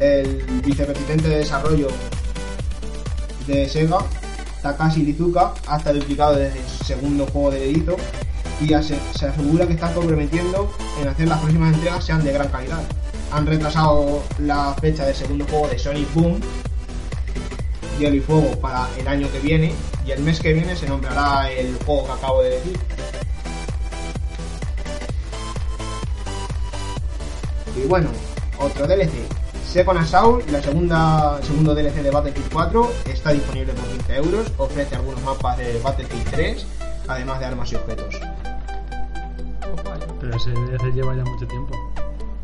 el 0.00 0.44
vicepresidente 0.64 1.28
de 1.28 1.38
desarrollo 1.38 1.88
de 3.48 3.68
Sega, 3.68 3.98
Takashi 4.62 5.02
Lizuka, 5.02 5.52
ha 5.66 5.76
estado 5.78 5.96
implicado 5.96 6.36
desde 6.36 6.60
el 6.60 6.68
segundo 6.86 7.26
juego 7.26 7.50
de 7.50 7.58
dedito 7.60 7.96
y 8.60 8.72
ase- 8.74 8.98
se 9.18 9.26
asegura 9.26 9.66
que 9.66 9.72
está 9.72 9.92
comprometiendo 9.92 10.70
en 11.02 11.08
hacer 11.08 11.26
las 11.26 11.38
próximas 11.40 11.74
entregas 11.74 12.04
sean 12.04 12.22
de 12.22 12.32
gran 12.32 12.46
calidad. 12.48 12.80
Han 13.32 13.46
retrasado 13.46 14.22
la 14.38 14.72
fecha 14.80 15.04
del 15.04 15.16
segundo 15.16 15.44
juego 15.50 15.66
de 15.66 15.78
Sonic 15.80 16.14
Boom, 16.14 16.40
Hielo 17.98 18.16
y 18.16 18.20
Fuego, 18.20 18.58
para 18.60 18.88
el 18.96 19.08
año 19.08 19.30
que 19.32 19.40
viene 19.40 19.74
y 20.06 20.12
el 20.12 20.20
mes 20.22 20.40
que 20.40 20.52
viene 20.52 20.76
se 20.76 20.88
nombrará 20.88 21.50
el 21.50 21.76
juego 21.84 22.06
que 22.06 22.12
acabo 22.12 22.42
de 22.42 22.50
decir. 22.50 22.78
Y 27.76 27.86
bueno, 27.86 28.08
otro 28.58 28.86
DLC. 28.86 29.12
Second 29.66 29.98
Assault, 29.98 30.48
la 30.50 30.62
segunda, 30.62 31.36
el 31.38 31.44
segundo 31.44 31.74
DLC 31.74 31.96
de 32.02 32.10
Battlefield 32.10 32.52
4, 32.52 32.90
está 33.06 33.30
disponible 33.32 33.72
por 33.74 33.84
15 33.84 34.16
euros. 34.16 34.52
Ofrece 34.56 34.96
algunos 34.96 35.22
mapas 35.22 35.58
de 35.58 35.78
Battlefield 35.80 36.30
3, 36.30 36.66
además 37.06 37.40
de 37.40 37.44
armas 37.46 37.72
y 37.72 37.76
objetos. 37.76 38.14
Pero 39.60 40.16
Pero 40.20 40.36
ese 40.36 40.50
DLC 40.50 40.94
lleva 40.94 41.14
ya 41.14 41.24
mucho 41.24 41.46
tiempo. 41.46 41.76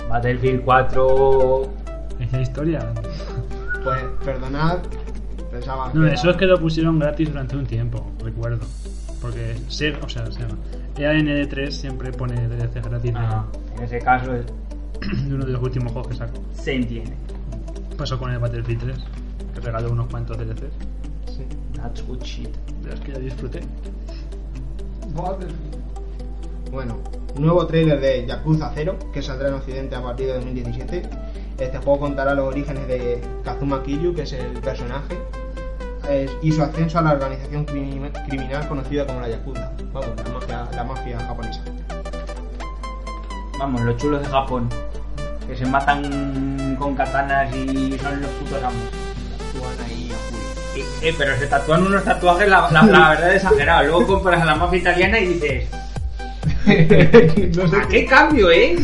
Battlefield 0.08 0.64
4. 0.64 1.70
Es 2.20 2.32
la 2.32 2.40
historia. 2.42 2.94
Pues 3.82 4.02
perdonad, 4.25 4.78
No, 5.94 6.06
que 6.08 6.14
eso 6.14 6.30
es 6.30 6.37
que 6.37 6.46
lo 6.46 6.58
pusieron 6.61 6.99
gratis 6.99 7.28
durante 7.28 7.56
un 7.56 7.66
tiempo, 7.66 8.11
recuerdo. 8.23 8.66
Porque 9.20 9.56
Sega, 9.68 9.99
o 10.04 10.08
sea, 10.08 10.30
Sega. 10.30 10.49
EAND3 10.96 11.70
siempre 11.70 12.12
pone 12.12 12.34
DLC 12.49 12.80
gratis 12.82 13.12
de- 13.12 13.18
Ah, 13.18 13.46
en 13.76 13.82
ese 13.84 13.99
caso 13.99 14.32
de 14.32 14.44
uno 15.28 15.44
de 15.44 15.52
los 15.52 15.62
últimos 15.62 15.92
juegos 15.92 16.11
que 16.12 16.16
sacó. 16.16 16.38
se 16.54 16.75
entiende. 16.75 17.14
Pasó 17.96 18.18
con 18.18 18.30
el 18.32 18.38
Battlefield 18.38 18.80
3, 18.82 18.99
que 19.54 19.61
regaló 19.61 19.92
unos 19.92 20.08
cuantos 20.08 20.37
DLCs. 20.37 20.73
Sí. 21.37 21.44
That's 21.76 22.06
good 22.06 22.20
shit. 22.23 22.49
De 22.82 22.90
los 22.90 23.00
que 23.00 23.12
ya 23.12 23.18
disfruté. 23.18 23.61
Bueno, 26.70 26.99
nuevo 27.38 27.66
trailer 27.66 28.00
de 28.00 28.26
Yakuza 28.26 28.73
0, 28.75 28.96
que 29.12 29.23
saldrá 29.23 29.49
en 29.49 29.54
Occidente 29.54 29.94
a 29.94 30.02
partir 30.02 30.26
de 30.26 30.34
2017. 30.34 31.02
Este 31.58 31.78
juego 31.78 32.00
contará 32.00 32.34
los 32.34 32.46
orígenes 32.46 32.88
de 32.88 33.20
Kazuma 33.44 33.82
Kiryu, 33.82 34.12
que 34.14 34.23
es 34.23 34.32
el 34.32 34.58
personaje, 34.61 35.16
es- 36.11 36.30
y 36.42 36.52
su 36.52 36.62
ascenso 36.62 36.99
a 36.99 37.02
la 37.02 37.12
organización 37.12 37.66
crimi- 37.66 38.11
criminal 38.28 38.66
conocida 38.68 39.06
como 39.06 39.20
la 39.20 39.28
Yakuza. 39.28 39.70
Vamos, 39.92 40.11
la 40.25 40.30
mafia, 40.32 40.68
la 40.75 40.84
mafia 40.84 41.18
japonesa. 41.20 41.61
Vamos, 43.58 43.80
los 43.82 43.96
chulos 43.96 44.23
de 44.23 44.28
Japón. 44.28 44.68
Que 45.46 45.56
se 45.56 45.66
matan 45.66 46.76
con 46.78 46.94
katanas 46.94 47.54
y 47.54 47.96
son 48.02 48.20
los 48.20 48.30
putos 48.32 48.62
amos. 48.62 48.82
Actúan 49.49 49.87
ahí 49.87 50.11
a. 50.11 50.78
Eh, 50.78 50.84
eh, 51.02 51.14
pero 51.16 51.37
se 51.38 51.46
tatúan 51.46 51.87
unos 51.87 52.02
tatuajes, 52.02 52.49
la, 52.49 52.68
la, 52.70 52.82
la 52.82 53.08
verdad 53.11 53.34
exagerado. 53.34 53.84
Luego 53.84 54.06
compras 54.06 54.40
a 54.40 54.44
la 54.46 54.54
mafia 54.56 54.78
italiana 54.78 55.18
y 55.20 55.26
dices, 55.34 55.68
no 57.56 57.68
sé 57.68 57.76
¿a 57.76 57.88
qué 57.88 58.06
cambio, 58.06 58.50
eh? 58.50 58.76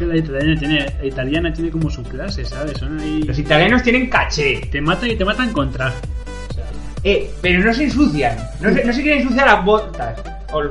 Que 0.00 0.06
la 0.06 0.16
italiana 0.16 0.58
tiene, 0.58 0.86
la 0.98 1.04
italiana 1.04 1.52
tiene 1.52 1.70
como 1.70 1.90
su 1.90 2.02
clase, 2.02 2.42
¿sabes? 2.46 2.78
Son 2.78 2.98
ahí. 3.00 3.22
Los 3.22 3.38
italianos 3.38 3.82
tienen 3.82 4.08
caché. 4.08 4.62
Te 4.72 4.80
matan 4.80 5.10
y 5.10 5.16
te 5.16 5.26
matan 5.26 5.52
con 5.52 5.70
traje. 5.70 5.98
O 6.48 6.54
sea, 6.54 6.64
Eh, 7.04 7.30
pero 7.42 7.62
no 7.62 7.74
se 7.74 7.84
ensucian. 7.84 8.34
No 8.62 8.72
se, 8.72 8.82
no 8.82 8.92
se 8.94 9.02
quieren 9.02 9.20
ensuciar 9.20 9.46
las 9.46 9.62
botas. 9.62 10.18
O 10.52 10.62
lo- 10.62 10.70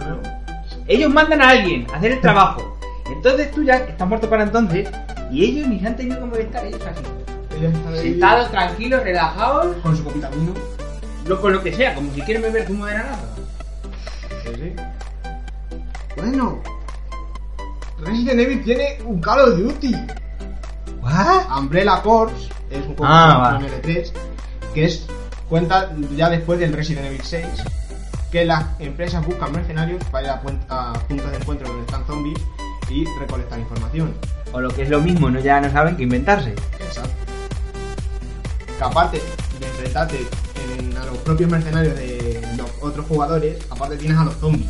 ellos 0.88 1.14
mandan 1.14 1.44
a 1.44 1.50
alguien 1.50 1.86
a 1.94 1.98
hacer 1.98 2.14
el 2.14 2.22
trabajo. 2.22 2.76
Entonces 3.16 3.52
tú 3.52 3.64
ya 3.64 3.76
estás 3.76 4.08
muerto 4.08 4.28
para 4.28 4.44
entonces. 4.46 4.90
Y 5.32 5.46
ellos 5.46 5.68
ni 5.68 5.80
se 5.80 5.86
han 5.88 5.96
tenido 5.96 6.20
como 6.22 6.36
estar 6.36 6.66
ellos 6.66 6.82
así. 6.82 7.04
Ellos 7.60 7.72
están 7.74 7.94
ahí 7.94 8.00
Sentados, 8.02 8.50
tranquilos, 8.50 9.04
relajados. 9.04 9.76
con 9.84 9.96
su 9.96 10.04
copita 10.04 10.30
vino. 10.32 10.56
Lo, 11.28 11.40
con 11.40 11.54
lo 11.54 11.62
que 11.62 11.72
sea, 11.72 11.94
como 11.94 12.12
si 12.16 12.22
quieren 12.22 12.42
beber 12.42 12.66
zumo 12.66 12.88
de 12.88 12.96
naranja. 12.96 13.20
Sí, 14.44 14.50
sí. 14.56 14.74
Bueno, 16.18 16.62
Resident 18.04 18.40
Evil 18.40 18.64
tiene 18.64 18.98
un 19.06 19.20
Call 19.22 19.40
of 19.42 19.58
Duty. 19.58 19.96
Umbrella 21.58 22.02
Corps 22.02 22.32
es 22.70 22.86
un 22.86 22.96
juego 22.96 23.06
Ah, 23.06 23.52
salió 23.60 23.68
en 23.68 23.82
L3 23.82 24.12
que 24.74 24.86
es 24.86 25.06
cuenta 25.48 25.92
ya 26.16 26.30
después 26.30 26.60
del 26.60 26.74
Resident 26.74 27.08
Evil 27.08 27.22
6 27.24 27.46
que 28.32 28.46
las 28.46 28.64
empresas 28.80 29.26
buscan 29.26 29.52
mercenarios 29.52 30.04
para 30.06 30.26
ir 30.26 30.30
a, 30.70 30.94
puntos 31.08 31.32
de 31.32 31.38
encuentro 31.38 31.68
donde 31.68 31.86
están 31.86 32.06
zombies 32.06 32.40
y 32.90 33.04
recolectar 33.20 33.58
información. 33.60 34.14
O 34.52 34.62
lo 34.62 34.70
que 34.70 34.84
es 34.84 34.90
lo 34.90 35.02
mismo, 35.02 35.30
no 35.32 35.40
ya 35.40 35.60
no 35.60 35.70
saben 35.72 35.98
qué 35.98 36.04
inventarse. 36.04 36.52
Exacto. 36.80 37.10
Que 38.78 38.84
aparte 38.84 39.22
de 39.60 39.66
enfrentarte 39.66 40.20
en- 40.78 40.96
a 40.98 41.06
los 41.06 41.18
propios 41.20 41.50
mercenarios 41.50 41.96
de 41.96 42.40
los 42.58 42.70
otros 42.82 43.06
jugadores, 43.08 43.58
aparte 43.72 43.98
tienes 43.98 44.18
a 44.18 44.26
los 44.26 44.36
zombies. 44.36 44.70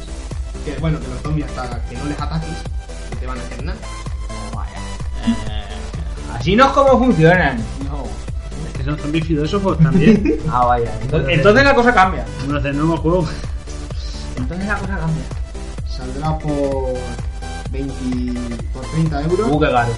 Que 0.66 0.76
bueno, 0.80 1.00
que 1.00 1.08
los 1.08 1.22
zombies 1.22 1.48
hasta 1.48 1.82
que 1.90 1.98
no 1.98 2.06
les 2.06 2.20
ataques 2.20 2.50
no 3.10 3.18
te 3.18 3.26
van 3.28 3.38
a 3.38 3.42
hacer 3.42 3.64
nada. 3.64 3.80
Así 6.34 6.56
no 6.56 6.68
es 6.68 6.72
como 6.72 7.00
funcionan. 7.00 7.58
No. 7.86 8.06
es 8.68 8.78
que 8.78 8.84
son 8.84 8.98
zombies 8.98 9.26
filósofos 9.26 9.78
también. 9.80 10.40
Ah, 10.50 10.66
vaya. 10.66 10.92
Entonces, 11.02 11.38
entonces 11.38 11.64
la 11.64 11.76
cosa 11.76 11.94
cambia. 11.94 12.26
Unos 12.48 12.64
del 12.64 12.78
nuevo 12.78 12.98
juego. 12.98 13.28
Entonces 14.38 14.68
la 14.68 14.78
cosa 14.78 14.98
cambia. 14.98 15.24
Saldrá 15.88 16.38
por 16.40 16.94
20 17.72 18.62
por 18.74 18.86
30 18.86 19.22
euros. 19.24 19.48
Uh, 19.52 19.60
qué 19.60 19.72
caro. 19.72 19.92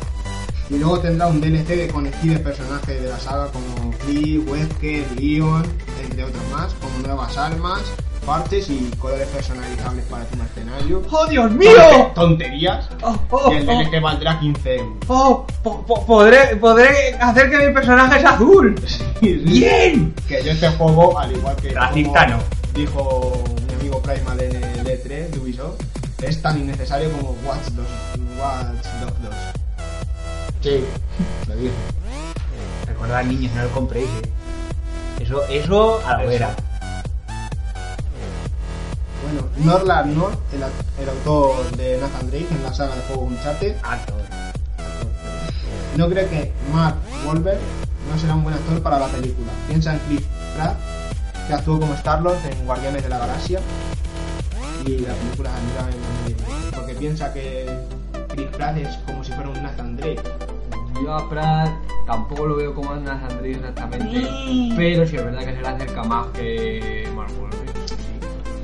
Y 0.70 0.78
luego 0.80 1.00
tendrá 1.00 1.28
un 1.28 1.42
DLC 1.42 1.92
con 1.92 2.08
estilos 2.08 2.40
personajes 2.40 3.02
de 3.02 3.10
la 3.10 3.20
saga 3.20 3.48
como 3.48 3.92
Flea, 3.92 4.40
Wesker, 4.40 5.12
Leon, 5.20 5.64
entre 6.02 6.24
otros 6.24 6.44
más, 6.50 6.74
con 6.76 7.04
nuevas 7.04 7.38
armas, 7.38 7.82
parches 8.26 8.70
y 8.70 8.92
colores 9.00 9.28
personalizables 9.30 10.06
para 10.06 10.24
tu 10.26 10.38
mercenario. 10.38 11.02
¡Oh, 11.12 11.26
Dios 11.28 11.52
Tonte- 11.52 12.12
Tonterías. 12.14 12.88
Oh, 13.02 13.18
oh, 13.32 13.52
Y 13.52 13.56
el 13.58 13.70
oh. 13.70 13.74
DLC 13.80 14.00
valdrá 14.02 14.40
15 14.40 14.76
euros. 14.76 14.98
Oh, 15.08 15.46
po- 15.64 15.86
po- 15.86 16.06
podré, 16.06 16.56
podré 16.58 17.14
hacer 17.20 17.50
que 17.50 17.68
mi 17.68 17.74
personaje 17.74 18.20
sea 18.20 18.32
azul. 18.32 18.76
¡Bien! 19.22 20.14
Que 20.28 20.44
yo 20.44 20.52
este 20.52 20.70
juego, 20.70 21.18
al 21.18 21.32
igual 21.32 21.56
que 21.56 21.70
Racista 21.72 22.28
no. 22.28 22.38
dijo 22.74 23.44
mi 23.68 23.74
amigo 23.74 24.02
Primal 24.02 24.40
en 24.42 24.56
el 24.56 24.86
E3 24.86 25.30
de 25.30 25.40
Ubisoft, 25.40 25.82
es 26.22 26.42
tan 26.42 26.60
innecesario 26.60 27.12
como 27.14 27.36
Watch 27.46 27.70
2. 27.72 27.86
Watch 28.40 28.86
Dogs 29.02 29.22
2. 29.24 29.34
Sí, 30.62 30.84
lo 31.48 31.56
dije. 31.56 31.72
Recordad, 32.86 33.24
niños, 33.24 33.52
no 33.56 33.64
lo 33.64 33.70
compréis. 33.72 34.08
eh. 34.08 35.24
Eso, 35.24 35.44
eso 35.48 36.02
a 36.06 36.18
la 36.18 36.24
hoguera. 36.24 36.56
Bueno, 39.24 39.48
Norland 39.58 40.18
North, 40.18 40.40
el, 40.54 40.64
au- 40.64 41.02
el 41.02 41.10
autor 41.10 41.72
de 41.78 41.98
Nathan 42.00 42.30
Drake 42.30 42.48
en 42.50 42.64
la 42.64 42.74
saga 42.74 42.96
de 42.96 43.02
juegos 43.04 43.32
Uncharted, 43.32 43.76
Actor. 43.84 44.22
no 45.98 46.10
cree 46.10 46.28
que 46.28 46.52
Mark 46.74 46.96
Wahlberg 47.26 47.60
no 48.12 48.18
será 48.20 48.36
un 48.36 48.44
buen 48.44 48.56
actor 48.56 48.82
para 48.82 49.00
la 49.00 49.08
película. 49.08 49.52
Piensa 49.68 49.94
en 49.94 50.00
Chris 50.08 50.22
Pratt, 50.56 50.76
que 51.48 51.54
actuó 51.54 51.80
como 51.80 51.94
Star-Lord 51.94 52.38
en 52.52 52.66
Guardianes 52.66 53.04
de 53.04 53.10
la 53.10 53.20
Galaxia, 53.20 53.60
y 54.86 54.98
la 55.00 55.14
película 55.14 55.50
saldrá 55.52 55.96
en 55.96 56.02
2016, 56.26 56.72
porque 56.76 56.96
piensa 56.96 57.32
que 57.34 57.70
Chris 58.30 58.48
Pratt 58.48 58.78
es 58.78 58.98
como 59.06 59.24
si 59.24 59.32
fuera 59.34 59.50
un 59.50 59.62
Nathan 59.62 59.96
Drake. 59.98 60.22
Yo 61.04 61.14
a 61.14 61.30
Pratt 61.30 61.70
tampoco 62.08 62.46
lo 62.48 62.56
veo 62.58 62.74
como 62.76 62.92
Anna 62.92 63.20
Sandri 63.28 63.54
exactamente, 63.54 64.28
pero 64.76 65.06
sí 65.08 65.16
es 65.16 65.24
verdad 65.26 65.40
que 65.46 65.56
se 65.56 65.62
le 65.62 65.68
acerca 65.68 66.04
más 66.04 66.28
que 66.28 67.10
Mark 67.16 67.32
Wahlberg. 67.40 67.61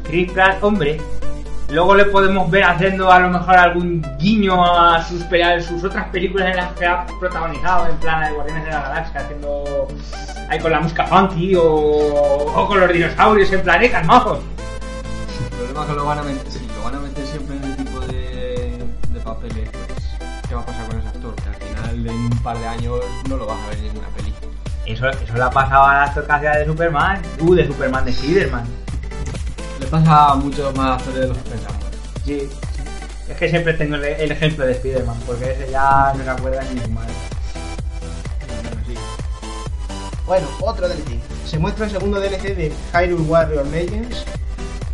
Chris 0.07 0.31
Pratt, 0.31 0.63
hombre. 0.63 0.99
Luego 1.69 1.95
le 1.95 2.05
podemos 2.05 2.49
ver 2.49 2.63
haciendo 2.63 3.11
a 3.11 3.19
lo 3.19 3.29
mejor 3.29 3.55
algún 3.55 4.01
guiño 4.19 4.63
a 4.63 5.03
sus, 5.03 5.23
a 5.23 5.59
sus 5.59 5.83
otras 5.83 6.05
películas 6.09 6.51
en 6.51 6.55
las 6.55 6.71
que 6.71 6.85
ha 6.85 7.05
protagonizado, 7.19 7.87
en 7.89 7.97
plan 7.97 8.21
la 8.21 8.27
de 8.29 8.33
Guardianes 8.35 8.63
de 8.63 8.71
la 8.71 8.81
Galaxia, 8.83 9.19
haciendo 9.19 9.87
ahí 10.49 10.59
con 10.59 10.71
la 10.71 10.79
música 10.79 11.05
funky 11.07 11.55
o, 11.55 11.65
o 11.65 12.67
con 12.67 12.79
los 12.79 12.89
dinosaurios 12.93 13.51
en 13.51 13.61
plan, 13.63 13.83
eh. 13.83 13.91
El 13.93 15.57
problema 15.57 15.81
es 15.81 15.87
que 15.87 15.93
lo 15.93 16.05
van 16.05 16.19
a 16.19 16.23
meter, 16.23 16.61
lo 16.77 16.83
van 16.83 16.95
a 16.95 16.99
meter 16.99 17.25
siempre 17.25 17.57
en 17.57 17.63
ese 17.65 17.83
tipo 17.83 17.99
de, 17.99 18.85
de 19.09 19.19
papeles, 19.19 19.69
pues 19.69 20.07
¿qué 20.47 20.55
va 20.55 20.61
a 20.61 20.65
pasar 20.65 20.87
con 20.87 20.99
ese 20.99 21.07
actor? 21.09 21.35
Que 21.35 21.49
al 21.49 21.55
final 21.55 22.07
en 22.07 22.15
un 22.15 22.39
par 22.43 22.57
de 22.57 22.65
años 22.65 23.01
no 23.27 23.35
lo 23.35 23.45
vas 23.45 23.57
a 23.59 23.67
ver 23.71 23.79
en 23.79 23.83
ninguna 23.83 24.07
peli. 24.15 24.33
Eso, 24.85 25.09
eso 25.09 25.33
le 25.33 25.43
ha 25.43 25.49
pasado 25.49 25.83
al 25.83 26.03
actor 26.03 26.25
que 26.25 26.31
hacía 26.31 26.51
de 26.51 26.65
Superman, 26.65 27.21
uh, 27.41 27.55
de 27.55 27.67
Superman 27.67 28.05
de 28.05 28.13
Spiderman. 28.13 28.86
Pasa 29.89 30.31
a 30.31 30.35
muchos 30.35 30.75
más 30.75 30.99
actores 30.99 31.21
de 31.21 31.27
los 31.27 31.37
que 31.37 31.49
pensamos. 31.49 31.85
Sí. 32.25 32.49
Es 33.29 33.37
que 33.37 33.49
siempre 33.49 33.73
tengo 33.73 33.95
el, 33.95 34.03
el 34.03 34.31
ejemplo 34.31 34.65
de 34.65 34.73
Spiderman, 34.75 35.17
porque 35.25 35.51
ese 35.51 35.71
ya 35.71 36.13
no 36.15 36.23
se 36.23 36.29
acuerda 36.29 36.63
ni 36.73 36.79
su 36.79 36.89
madre. 36.89 37.13
Bueno, 38.63 38.81
sí. 38.87 38.93
Bueno, 40.25 40.47
otro 40.61 40.87
DLC. 40.87 41.19
Se 41.45 41.57
muestra 41.57 41.85
el 41.85 41.91
segundo 41.91 42.19
DLC 42.19 42.55
de 42.55 42.71
Hyrule 42.93 43.23
Warrior 43.23 43.65
Legends. 43.67 44.25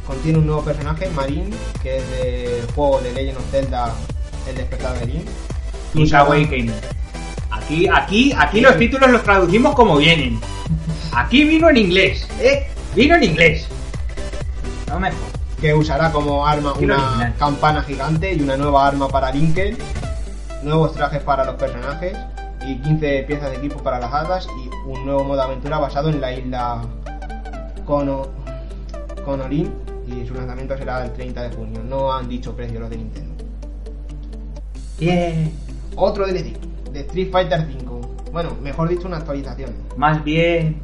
Contiene 0.06 0.38
un 0.40 0.48
nuevo 0.48 0.64
personaje, 0.64 1.10
Marin, 1.10 1.50
que 1.82 1.98
es 1.98 2.10
del 2.12 2.72
juego 2.74 3.00
de 3.02 3.14
Legend 3.14 3.38
of 3.38 3.52
Zelda 3.52 3.94
El 4.48 4.56
despertar 4.56 5.00
de 5.00 5.06
Link. 5.06 5.28
Link's 5.94 6.14
Awakening. 6.14 6.74
Aquí, 7.52 7.88
aquí, 7.88 8.34
aquí 8.38 8.62
los 8.62 8.78
títulos 8.78 9.10
los 9.10 9.24
traducimos 9.24 9.74
como 9.76 9.98
vienen. 9.98 10.40
Aquí 11.16 11.46
vino 11.46 11.70
en 11.70 11.78
inglés, 11.78 12.28
¿eh? 12.40 12.68
Vino 12.96 13.16
en 13.16 13.24
inglés. 13.24 13.68
Mejor. 15.00 15.20
que 15.60 15.74
usará 15.74 16.12
como 16.12 16.46
arma 16.46 16.74
una 16.74 16.96
original. 16.96 17.36
campana 17.40 17.82
gigante 17.84 18.34
y 18.34 18.42
una 18.42 18.58
nueva 18.58 18.88
arma 18.88 19.08
para 19.08 19.32
Linkel, 19.32 19.78
nuevos 20.62 20.94
trajes 20.94 21.22
para 21.22 21.46
los 21.46 21.56
personajes 21.56 22.18
y 22.68 22.78
15 22.78 23.24
piezas 23.24 23.52
de 23.52 23.58
equipo 23.58 23.82
para 23.82 24.00
las 24.00 24.14
hadas 24.14 24.48
y 24.64 24.70
un 24.90 25.06
nuevo 25.06 25.24
modo 25.24 25.42
aventura 25.42 25.78
basado 25.80 26.10
en 26.10 26.22
la 26.22 26.34
isla 26.34 26.82
Kono, 27.86 28.28
Konorin 29.26 29.74
y 30.08 30.26
su 30.28 30.34
lanzamiento 30.34 30.78
será 30.78 31.04
el 31.06 31.14
30 31.14 31.44
de 31.44 31.56
junio. 31.56 31.82
No 31.84 32.14
han 32.14 32.28
dicho 32.28 32.56
precio 32.56 32.80
los 32.80 32.90
de 32.90 32.98
Nintendo. 32.98 33.44
Bien. 35.00 35.52
Otro 35.96 36.26
DLC 36.26 36.58
de 36.92 37.00
Street 37.02 37.32
Fighter 37.32 37.68
5. 37.78 38.02
Bueno, 38.32 38.56
mejor 38.62 38.90
dicho 38.90 39.08
una 39.08 39.18
actualización. 39.18 39.72
Más 39.98 40.24
bien. 40.24 40.78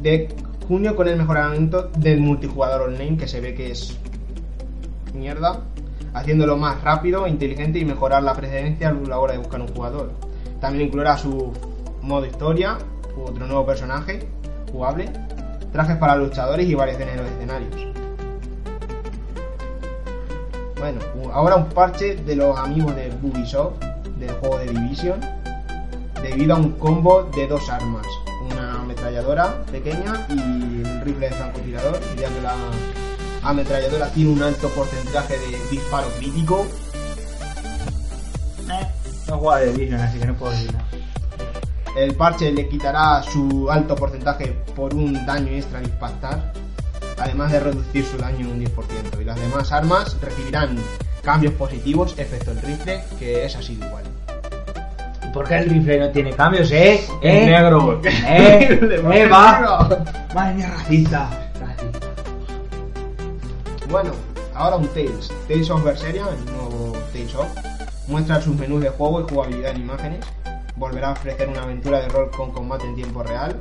de 0.00 0.28
junio 0.66 0.96
con 0.96 1.08
el 1.08 1.16
mejoramiento 1.16 1.90
del 1.96 2.20
multijugador 2.20 2.82
online 2.82 3.16
que 3.16 3.28
se 3.28 3.40
ve 3.40 3.54
que 3.54 3.70
es 3.70 3.96
mierda. 5.14 5.60
haciéndolo 6.12 6.56
más 6.56 6.82
rápido, 6.82 7.26
inteligente 7.26 7.78
y 7.78 7.84
mejorar 7.84 8.22
la 8.22 8.32
precedencia 8.32 8.88
a 8.88 8.92
la 8.92 9.18
hora 9.18 9.32
de 9.32 9.38
buscar 9.38 9.60
un 9.60 9.68
jugador. 9.68 10.12
También 10.60 10.86
incluirá 10.86 11.18
su 11.18 11.52
modo 12.00 12.24
historia, 12.24 12.78
otro 13.22 13.46
nuevo 13.46 13.66
personaje 13.66 14.26
jugable, 14.72 15.10
trajes 15.72 15.96
para 15.96 16.16
luchadores 16.16 16.66
y 16.66 16.72
los 16.72 16.86
escenarios. 16.88 17.86
Bueno, 20.78 21.00
ahora 21.32 21.56
un 21.56 21.68
parche 21.68 22.16
de 22.16 22.36
los 22.36 22.58
amigos 22.58 22.94
de 22.96 23.12
Ubisoft 23.22 23.78
del 24.18 24.30
juego 24.32 24.58
de 24.58 24.66
Division 24.66 25.20
debido 26.22 26.54
a 26.54 26.58
un 26.58 26.72
combo 26.72 27.24
de 27.34 27.46
dos 27.46 27.68
armas, 27.68 28.06
ametralladora 29.16 29.64
pequeña 29.72 30.26
y 30.28 30.32
un 30.32 31.00
rifle 31.02 31.30
de 31.30 31.34
francotirador, 31.34 32.00
ya 32.16 32.28
que 32.28 32.40
la 32.42 32.54
ametralladora 33.42 34.10
tiene 34.10 34.30
un 34.30 34.42
alto 34.42 34.68
porcentaje 34.70 35.38
de 35.38 35.70
disparo 35.70 36.08
crítico. 36.18 36.66
Eh, 38.68 38.86
no 39.28 39.38
juega 39.38 39.60
de 39.60 39.72
Division, 39.72 40.00
así 40.00 40.18
que 40.18 40.26
no 40.26 40.34
puedo 40.34 40.52
decir 40.52 40.72
nada. 40.72 40.84
El 41.96 42.14
parche 42.14 42.52
le 42.52 42.68
quitará 42.68 43.22
su 43.22 43.70
alto 43.70 43.96
porcentaje 43.96 44.52
por 44.74 44.94
un 44.94 45.24
daño 45.24 45.52
extra 45.52 45.78
al 45.78 45.86
impactar, 45.86 46.52
además 47.18 47.52
de 47.52 47.60
reducir 47.60 48.04
su 48.04 48.18
daño 48.18 48.40
en 48.40 48.46
un 48.48 48.64
10%. 48.64 49.20
Y 49.20 49.24
las 49.24 49.40
demás 49.40 49.72
armas 49.72 50.16
recibirán 50.20 50.76
cambios 51.22 51.54
positivos, 51.54 52.14
excepto 52.18 52.50
el 52.50 52.60
rifle, 52.60 53.02
que 53.18 53.46
es 53.46 53.56
así 53.56 53.76
de 53.76 53.86
igual. 53.86 54.04
¿Y 55.36 55.38
por 55.38 55.48
qué 55.48 55.58
el 55.58 55.68
rifle 55.68 55.98
no 56.00 56.08
tiene 56.08 56.32
cambios, 56.32 56.72
eh? 56.72 56.94
¿Eh? 56.94 57.00
Es 57.20 57.46
negro. 57.46 58.00
¿Eh? 58.02 58.80
¿Eh? 59.12 59.28
Va. 59.28 59.86
Madre 60.34 60.54
mía, 60.54 60.70
racista. 60.78 61.28
Racista. 61.60 62.06
Bueno, 63.90 64.12
ahora 64.54 64.76
un 64.76 64.88
Tales. 64.88 65.30
Tales 65.46 65.68
of 65.68 65.84
Berseria, 65.84 66.24
el 66.30 66.52
nuevo 66.52 66.96
Tales 67.12 67.34
of, 67.34 67.48
muestra 68.08 68.40
sus 68.40 68.56
menús 68.56 68.80
de 68.82 68.88
juego 68.88 69.20
y 69.20 69.24
jugabilidad 69.30 69.72
en 69.72 69.82
imágenes. 69.82 70.24
Volverá 70.74 71.08
a 71.08 71.12
ofrecer 71.12 71.50
una 71.50 71.64
aventura 71.64 72.00
de 72.00 72.08
rol 72.08 72.30
con 72.30 72.50
combate 72.50 72.86
en 72.86 72.94
tiempo 72.94 73.22
real. 73.22 73.56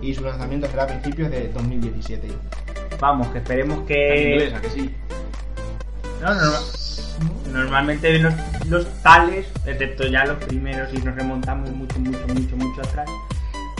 Y 0.00 0.14
su 0.14 0.22
lanzamiento 0.22 0.68
será 0.68 0.84
a 0.84 0.86
principios 0.86 1.28
de 1.32 1.48
2017. 1.48 2.28
Vamos, 3.00 3.26
que 3.28 3.38
esperemos 3.38 3.78
En 3.78 3.86
que. 3.86 4.32
inglés, 4.32 4.54
¿a 4.54 4.60
que 4.60 4.70
sí? 4.70 4.94
No, 6.22 6.34
no, 6.34 6.52
Normalmente 7.52 8.12
los 8.70 8.86
tales, 9.02 9.46
excepto 9.66 10.06
ya 10.06 10.24
los 10.24 10.36
primeros 10.44 10.88
y 10.94 10.98
nos 10.98 11.14
remontamos 11.14 11.70
mucho, 11.72 11.98
mucho, 11.98 12.18
mucho, 12.28 12.56
mucho 12.56 12.80
atrás, 12.82 13.08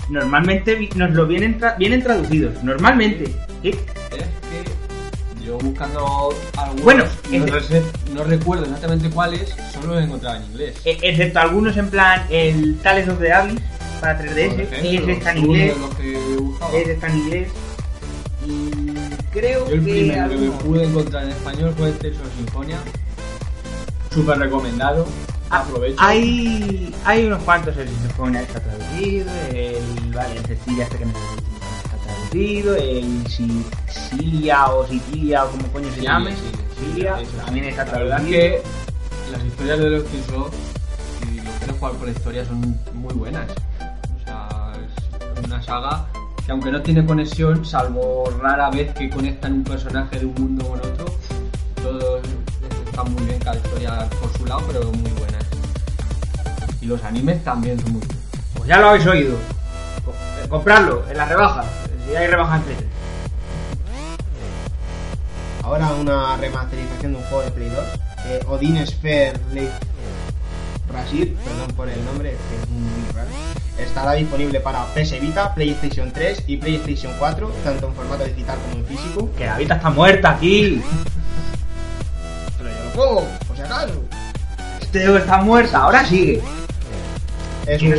normalmente 0.08 0.88
nos 0.96 1.10
lo 1.12 1.26
vienen, 1.26 1.58
tra- 1.60 1.76
vienen 1.78 2.02
traducidos. 2.02 2.62
Normalmente. 2.64 3.26
¿sí? 3.62 3.68
Es 3.70 3.76
que 4.16 5.44
yo 5.44 5.56
buscando 5.58 6.34
algunos, 6.56 6.84
Bueno, 6.84 7.04
no, 7.30 7.36
es- 7.46 7.52
rese- 7.70 7.82
no 8.14 8.24
recuerdo 8.24 8.64
exactamente 8.64 9.08
cuáles, 9.10 9.54
solo 9.72 9.94
los 9.94 10.04
encontraba 10.04 10.36
en 10.36 10.44
inglés. 10.44 10.76
E- 10.84 10.98
excepto 11.02 11.38
algunos 11.40 11.76
en 11.76 11.88
plan 11.88 12.26
el 12.30 12.76
Tales 12.82 13.08
of 13.08 13.18
the 13.20 13.32
Abyss 13.32 13.60
para 14.00 14.18
3DS, 14.18 14.50
Por 14.54 14.60
ejemplo, 14.74 15.02
ese 15.02 15.12
está 15.12 15.30
en 15.32 15.38
inglés, 15.38 15.74
ese 16.74 16.92
está 16.92 17.06
en 17.08 17.16
inglés. 17.16 17.48
Y 18.46 18.70
creo 19.32 19.68
Yo 19.68 19.74
el 19.74 19.84
que. 19.84 19.90
primero 19.92 20.28
que 20.28 20.36
me 20.36 20.50
pude 20.50 20.84
encontrar 20.84 21.24
en 21.24 21.30
español 21.30 21.74
fue 21.76 21.88
el 21.88 21.94
of 22.16 22.36
Symphonia. 22.36 22.78
Súper 24.12 24.38
recomendado. 24.38 25.06
Ah, 25.50 25.60
Aprovecho. 25.60 25.96
Hay, 25.98 26.94
hay 27.04 27.24
unos 27.26 27.42
cuantos, 27.42 27.76
el 27.76 27.88
Sinfonia 27.88 28.42
está 28.42 28.60
traducido, 28.60 29.30
el, 29.52 30.12
vale, 30.14 30.36
el 30.36 30.44
Cecilia 30.46 30.84
este 30.84 30.98
que 30.98 31.04
no 31.06 31.10
está 31.12 31.96
traducido, 32.04 32.76
el 32.76 33.26
Sicilia 33.26 34.66
o 34.68 34.86
Sicilia 34.86 35.44
o 35.44 35.50
como 35.50 35.66
coño 35.68 35.90
se 35.92 36.02
llame, 36.02 36.32
Sicilia, 36.78 37.16
también 37.44 37.64
está 37.66 37.84
La 37.86 37.92
verdad 37.98 38.16
traducido. 38.18 38.40
es 38.42 38.62
que 38.62 39.32
las 39.32 39.44
historias 39.44 39.78
de 39.80 39.90
los 39.90 40.04
Tales 40.04 40.28
of, 40.36 40.54
si 41.20 41.36
lo 41.36 41.50
quieres 41.58 41.76
jugar 41.78 41.92
por 41.94 42.08
historia, 42.08 42.44
son 42.44 42.60
muy 42.94 43.14
buenas. 43.14 43.46
O 43.50 44.24
sea, 44.24 44.72
es 45.36 45.44
una 45.44 45.60
saga 45.62 46.06
que 46.46 46.52
aunque 46.52 46.70
no 46.70 46.80
tiene 46.80 47.04
conexión, 47.04 47.64
salvo 47.64 48.32
rara 48.40 48.70
vez 48.70 48.94
que 48.94 49.10
conectan 49.10 49.52
un 49.54 49.64
personaje 49.64 50.20
de 50.20 50.26
un 50.26 50.34
mundo 50.34 50.64
con 50.68 50.78
otro, 50.78 51.04
todos 51.82 52.22
están 52.90 53.12
muy 53.12 53.24
bien, 53.24 53.38
cada 53.38 53.56
historia 53.56 54.08
por 54.20 54.32
su 54.36 54.44
lado, 54.46 54.62
pero 54.66 54.84
muy 54.92 55.10
buenas. 55.12 55.44
Y 56.80 56.86
los 56.86 57.02
animes 57.04 57.42
también 57.44 57.78
son 57.80 57.92
muy 57.92 58.00
buenos. 58.00 58.24
Pues 58.54 58.68
ya 58.68 58.78
lo 58.78 58.88
habéis 58.88 59.06
oído. 59.06 59.34
Eh, 59.34 60.48
Comprarlo 60.48 61.04
en 61.08 61.16
las 61.16 61.28
rebajas, 61.28 61.66
si 62.06 62.16
hay 62.16 62.26
rebajas 62.26 62.62
en. 62.68 62.90
Ahora 65.62 65.88
una 65.92 66.36
remasterización 66.36 67.12
de 67.12 67.18
un 67.18 67.24
juego 67.24 67.44
de 67.44 67.50
Play 67.52 67.68
2. 67.68 67.78
eh, 68.26 68.40
Odin 68.48 68.86
Sphere 68.86 69.38
Lake 69.52 69.70
Brasil, 70.88 71.36
perdón 71.44 71.70
por 71.76 71.88
el 71.88 72.04
nombre, 72.04 72.30
que 72.30 72.62
es 72.62 72.68
muy 72.68 73.12
raro. 73.14 73.28
Estará 73.78 74.12
disponible 74.14 74.58
para 74.60 74.84
PS 74.94 75.20
Vita, 75.20 75.54
PlayStation 75.54 76.12
3 76.12 76.44
y 76.48 76.56
PlayStation 76.56 77.12
4, 77.18 77.52
tanto 77.62 77.86
en 77.86 77.94
formato 77.94 78.24
digital 78.24 78.58
como 78.64 78.78
en 78.80 78.86
físico. 78.86 79.30
Que 79.38 79.46
la 79.46 79.56
vida 79.58 79.76
está 79.76 79.90
muerta 79.90 80.30
aquí. 80.32 80.82
Juego, 82.94 83.26
por 83.46 83.56
si 83.56 83.62
acaso. 83.62 84.02
Este 84.80 85.00
juego 85.02 85.18
está 85.18 85.42
muerta, 85.42 85.78
ahora 85.82 86.04
sigue. 86.04 86.42
Es 87.66 87.82
un, 87.82 87.92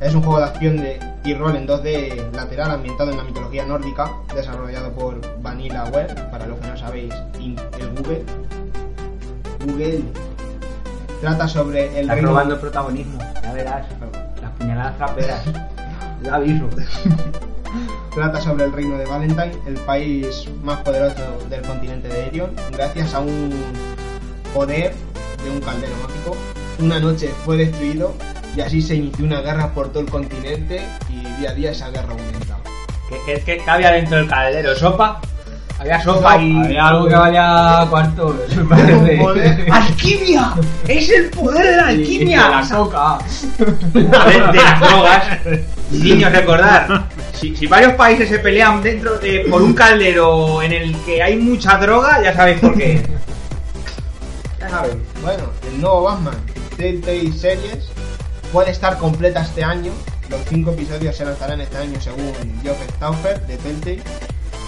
es 0.00 0.14
juego 0.22 0.38
de 0.38 0.44
acción 0.44 0.76
de, 0.78 1.00
y 1.24 1.34
rol 1.34 1.56
en 1.56 1.66
2D 1.66 2.32
lateral 2.32 2.70
ambientado 2.72 3.10
en 3.10 3.16
la 3.18 3.24
mitología 3.24 3.64
nórdica, 3.64 4.10
desarrollado 4.34 4.92
por 4.92 5.20
Vanillaware, 5.42 6.14
para 6.30 6.46
los 6.46 6.58
que 6.58 6.68
no 6.68 6.76
sabéis, 6.76 7.14
el 7.78 7.90
Google. 7.96 8.24
Google 9.64 10.02
trata 11.20 11.46
sobre 11.48 11.86
el 11.98 12.02
Estás 12.10 12.16
reino- 12.16 12.40
el 12.54 12.58
protagonismo, 12.58 13.18
ya 13.42 13.52
verás. 13.52 13.86
Las 14.42 14.50
puñaladas 14.52 14.96
traperas. 14.96 15.42
Ya 16.22 16.34
aviso. 16.34 16.68
Trata 18.20 18.38
sobre 18.42 18.64
el 18.66 18.72
reino 18.74 18.98
de 18.98 19.06
Valentine, 19.06 19.52
el 19.66 19.76
país 19.86 20.44
más 20.62 20.80
poderoso 20.82 21.22
del 21.48 21.62
continente 21.62 22.06
de 22.06 22.26
Erion, 22.26 22.50
gracias 22.70 23.14
a 23.14 23.20
un 23.20 23.50
poder 24.52 24.92
de 25.42 25.50
un 25.50 25.58
caldero 25.62 25.94
mágico. 26.06 26.36
Una 26.80 27.00
noche 27.00 27.30
fue 27.46 27.56
destruido 27.56 28.12
y 28.54 28.60
así 28.60 28.82
se 28.82 28.96
inició 28.96 29.24
una 29.24 29.40
guerra 29.40 29.68
por 29.72 29.88
todo 29.88 30.00
el 30.00 30.10
continente 30.10 30.82
y 31.08 31.22
día 31.40 31.48
a 31.52 31.54
día 31.54 31.70
esa 31.70 31.88
guerra 31.88 32.10
aumenta. 32.10 32.58
¿Qué, 33.08 33.40
qué, 33.42 33.56
qué 33.64 33.70
había 33.70 33.90
dentro 33.92 34.18
del 34.18 34.28
caldero? 34.28 34.76
¿Sopa? 34.76 35.18
Había 35.78 36.02
sopa 36.02 36.36
y... 36.42 36.58
Había 36.62 36.88
algo 36.88 37.08
que 37.08 37.14
valía 37.14 37.86
cuarto, 37.88 38.36
eso 38.46 38.62
parece. 38.68 39.66
¡Alquimia! 39.72 40.52
¡Es 40.86 41.08
el 41.08 41.30
poder 41.30 41.64
de 41.64 41.76
la 41.76 41.92
Y- 41.94 41.96
y 41.96 42.02
alquimia! 42.02 42.42
de 42.44 42.50
la 42.50 42.68
coca. 42.76 43.18
de, 43.94 44.02
de 44.02 44.08
las 44.62 44.80
drogas. 44.80 45.24
Niños, 45.90 46.30
recordar, 46.32 47.02
si, 47.40 47.66
varios 47.66 47.94
países 47.94 48.28
se 48.28 48.38
pelean 48.38 48.82
dentro 48.82 49.18
de 49.18 49.46
por 49.50 49.62
un 49.62 49.72
caldero 49.72 50.62
en 50.62 50.72
el 50.72 50.96
que 51.04 51.22
hay 51.22 51.36
mucha 51.36 51.78
droga, 51.78 52.22
ya 52.22 52.34
sabéis 52.34 52.60
por 52.60 52.76
qué. 52.76 53.02
Ya 54.58 54.68
sabéis. 54.68 54.96
Bueno, 55.22 55.44
el 55.66 55.80
nuevo 55.80 56.02
Batman, 56.02 56.36
Telltale 56.76 57.32
Series, 57.32 57.88
puede 58.52 58.70
estar 58.70 58.98
completa 58.98 59.42
este 59.42 59.64
año. 59.64 59.92
Los 60.28 60.40
cinco 60.48 60.72
episodios 60.72 61.16
se 61.16 61.24
lanzarán 61.24 61.60
este 61.60 61.78
año 61.78 62.00
según 62.00 62.32
Geoff 62.62 62.78
Stauffer 62.96 63.40
de 63.46 63.56
Telltale. 63.56 64.02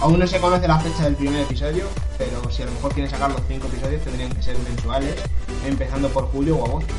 Aún 0.01 0.19
no 0.19 0.27
se 0.27 0.39
conoce 0.39 0.67
la 0.67 0.79
fecha 0.79 1.03
del 1.03 1.15
primer 1.15 1.41
episodio, 1.41 1.85
pero 2.17 2.51
si 2.51 2.63
a 2.63 2.65
lo 2.65 2.71
mejor 2.71 2.93
quieren 2.93 3.09
sacar 3.09 3.31
los 3.31 3.41
cinco 3.47 3.67
episodios 3.67 4.01
tendrían 4.01 4.31
que 4.31 4.41
ser 4.41 4.57
mensuales, 4.59 5.15
empezando 5.65 6.09
por 6.09 6.25
julio 6.25 6.57
o 6.57 6.65
agosto. 6.65 6.93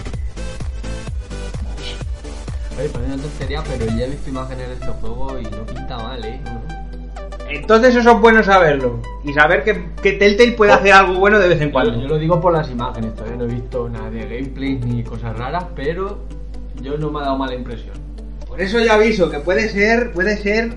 Oye, 2.78 2.88
parece 2.88 3.12
una 3.14 3.22
tontería, 3.22 3.62
pero 3.68 3.86
ya 3.86 4.04
he 4.04 4.10
visto 4.10 4.30
imágenes 4.30 4.68
de 4.68 4.74
este 4.74 4.86
juego 4.88 5.38
y 5.38 5.44
no 5.44 5.64
pinta 5.66 5.96
mal, 5.96 6.24
¿eh? 6.24 6.40
Entonces 7.50 7.94
eso 7.94 8.10
es 8.12 8.20
bueno 8.20 8.42
saberlo. 8.42 9.00
Y 9.22 9.32
saber 9.32 9.62
que, 9.62 9.90
que 10.02 10.12
Telltale 10.14 10.52
puede 10.52 10.72
hacer 10.72 10.92
algo 10.92 11.14
bueno 11.20 11.38
de 11.38 11.48
vez 11.48 11.60
en 11.60 11.70
cuando. 11.70 12.00
yo 12.00 12.08
lo 12.08 12.18
digo 12.18 12.40
por 12.40 12.52
las 12.52 12.68
imágenes, 12.70 13.14
todavía 13.14 13.36
no 13.36 13.44
he 13.44 13.48
visto 13.54 13.88
nada 13.88 14.10
de 14.10 14.20
gameplay 14.22 14.76
ni 14.78 15.04
cosas 15.04 15.38
raras, 15.38 15.66
pero 15.76 16.18
yo 16.80 16.98
no 16.98 17.10
me 17.10 17.20
ha 17.20 17.22
dado 17.22 17.36
mala 17.38 17.54
impresión. 17.54 17.94
Por 18.48 18.60
eso 18.60 18.80
yo 18.80 18.92
aviso 18.92 19.30
que 19.30 19.38
puede 19.40 19.68
ser, 19.68 20.12
puede 20.12 20.36
ser. 20.38 20.72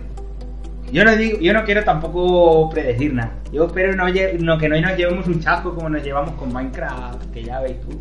Yo 0.91 1.03
no 1.03 1.15
digo, 1.15 1.39
yo 1.39 1.53
no 1.53 1.63
quiero 1.65 1.83
tampoco 1.83 2.69
predecir 2.69 3.13
nada. 3.13 3.33
Yo 3.51 3.65
espero 3.65 3.93
no, 3.95 4.05
no- 4.07 4.57
que 4.57 4.69
no 4.69 4.79
nos 4.81 4.97
llevemos 4.97 5.27
un 5.27 5.39
chasco 5.41 5.73
como 5.73 5.89
nos 5.89 6.03
llevamos 6.03 6.31
con 6.35 6.53
Minecraft, 6.53 7.31
que 7.33 7.43
ya 7.43 7.59
veis 7.61 7.79
tú. 7.81 7.99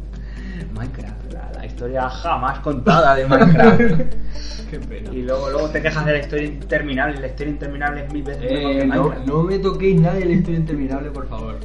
Minecraft, 0.74 1.25
historia 1.76 2.08
jamás 2.08 2.58
contada 2.60 3.14
de 3.14 3.26
Minecraft. 3.26 3.80
Qué 4.70 4.78
pena. 4.80 5.10
y 5.12 5.22
luego, 5.22 5.50
luego 5.50 5.68
te 5.68 5.82
quejas 5.82 6.04
de 6.06 6.12
la 6.12 6.18
historia 6.18 6.46
interminable. 6.46 7.20
La 7.20 7.26
historia 7.28 7.52
interminable 7.52 8.04
es 8.06 8.12
mil 8.12 8.22
veces 8.22 8.42
mejor 8.50 8.72
que 8.72 8.80
Eh, 8.80 8.86
no, 8.86 8.94
Minecraft. 9.02 9.26
no 9.28 9.42
me 9.42 9.58
toquéis 9.58 10.00
nada 10.00 10.14
de 10.14 10.24
la 10.24 10.32
historia 10.32 10.58
interminable, 10.60 11.10
por 11.10 11.28
favor. 11.28 11.56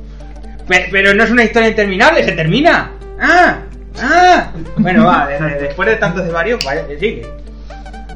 Pe- 0.68 0.90
Pero, 0.92 1.14
no 1.14 1.24
es 1.24 1.32
una 1.32 1.44
historia 1.46 1.70
interminable, 1.70 2.24
se 2.24 2.34
termina. 2.34 2.92
¡Ah! 3.20 3.60
¡Ah! 4.02 4.52
Bueno, 4.78 5.06
va, 5.06 5.28
de- 5.28 5.40
de- 5.40 5.62
después 5.62 5.88
de 5.90 5.96
tantos 5.96 6.24
desvarios, 6.26 6.64
vaya, 6.66 6.86
sigue. 7.00 7.26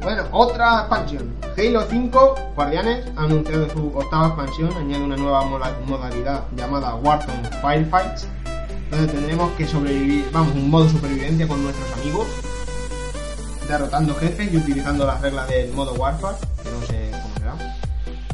Bueno, 0.02 0.24
otra 0.32 0.80
expansión. 0.80 1.34
Halo 1.58 1.82
5 1.88 2.34
Guardianes 2.54 3.06
ha 3.16 3.22
anunciado 3.24 3.68
su 3.70 3.88
octava 3.96 4.26
expansión, 4.28 4.70
añade 4.78 5.02
una 5.02 5.16
nueva 5.16 5.42
modalidad 5.86 6.44
llamada 6.54 6.94
Warzone 6.96 7.48
Firefights, 7.62 8.28
donde 8.90 9.12
tendremos 9.12 9.50
que 9.52 9.66
sobrevivir, 9.66 10.28
vamos, 10.32 10.54
un 10.54 10.70
modo 10.70 10.88
supervivencia 10.88 11.48
con 11.48 11.62
nuestros 11.62 11.92
amigos, 12.00 12.26
derrotando 13.68 14.14
jefes 14.14 14.52
y 14.52 14.56
utilizando 14.56 15.06
las 15.06 15.20
reglas 15.20 15.48
del 15.48 15.72
modo 15.72 15.94
Warfare, 15.94 16.36
que 16.62 16.70
no 16.70 16.80
sé 16.86 17.10
cómo 17.10 17.34
será. 17.38 17.76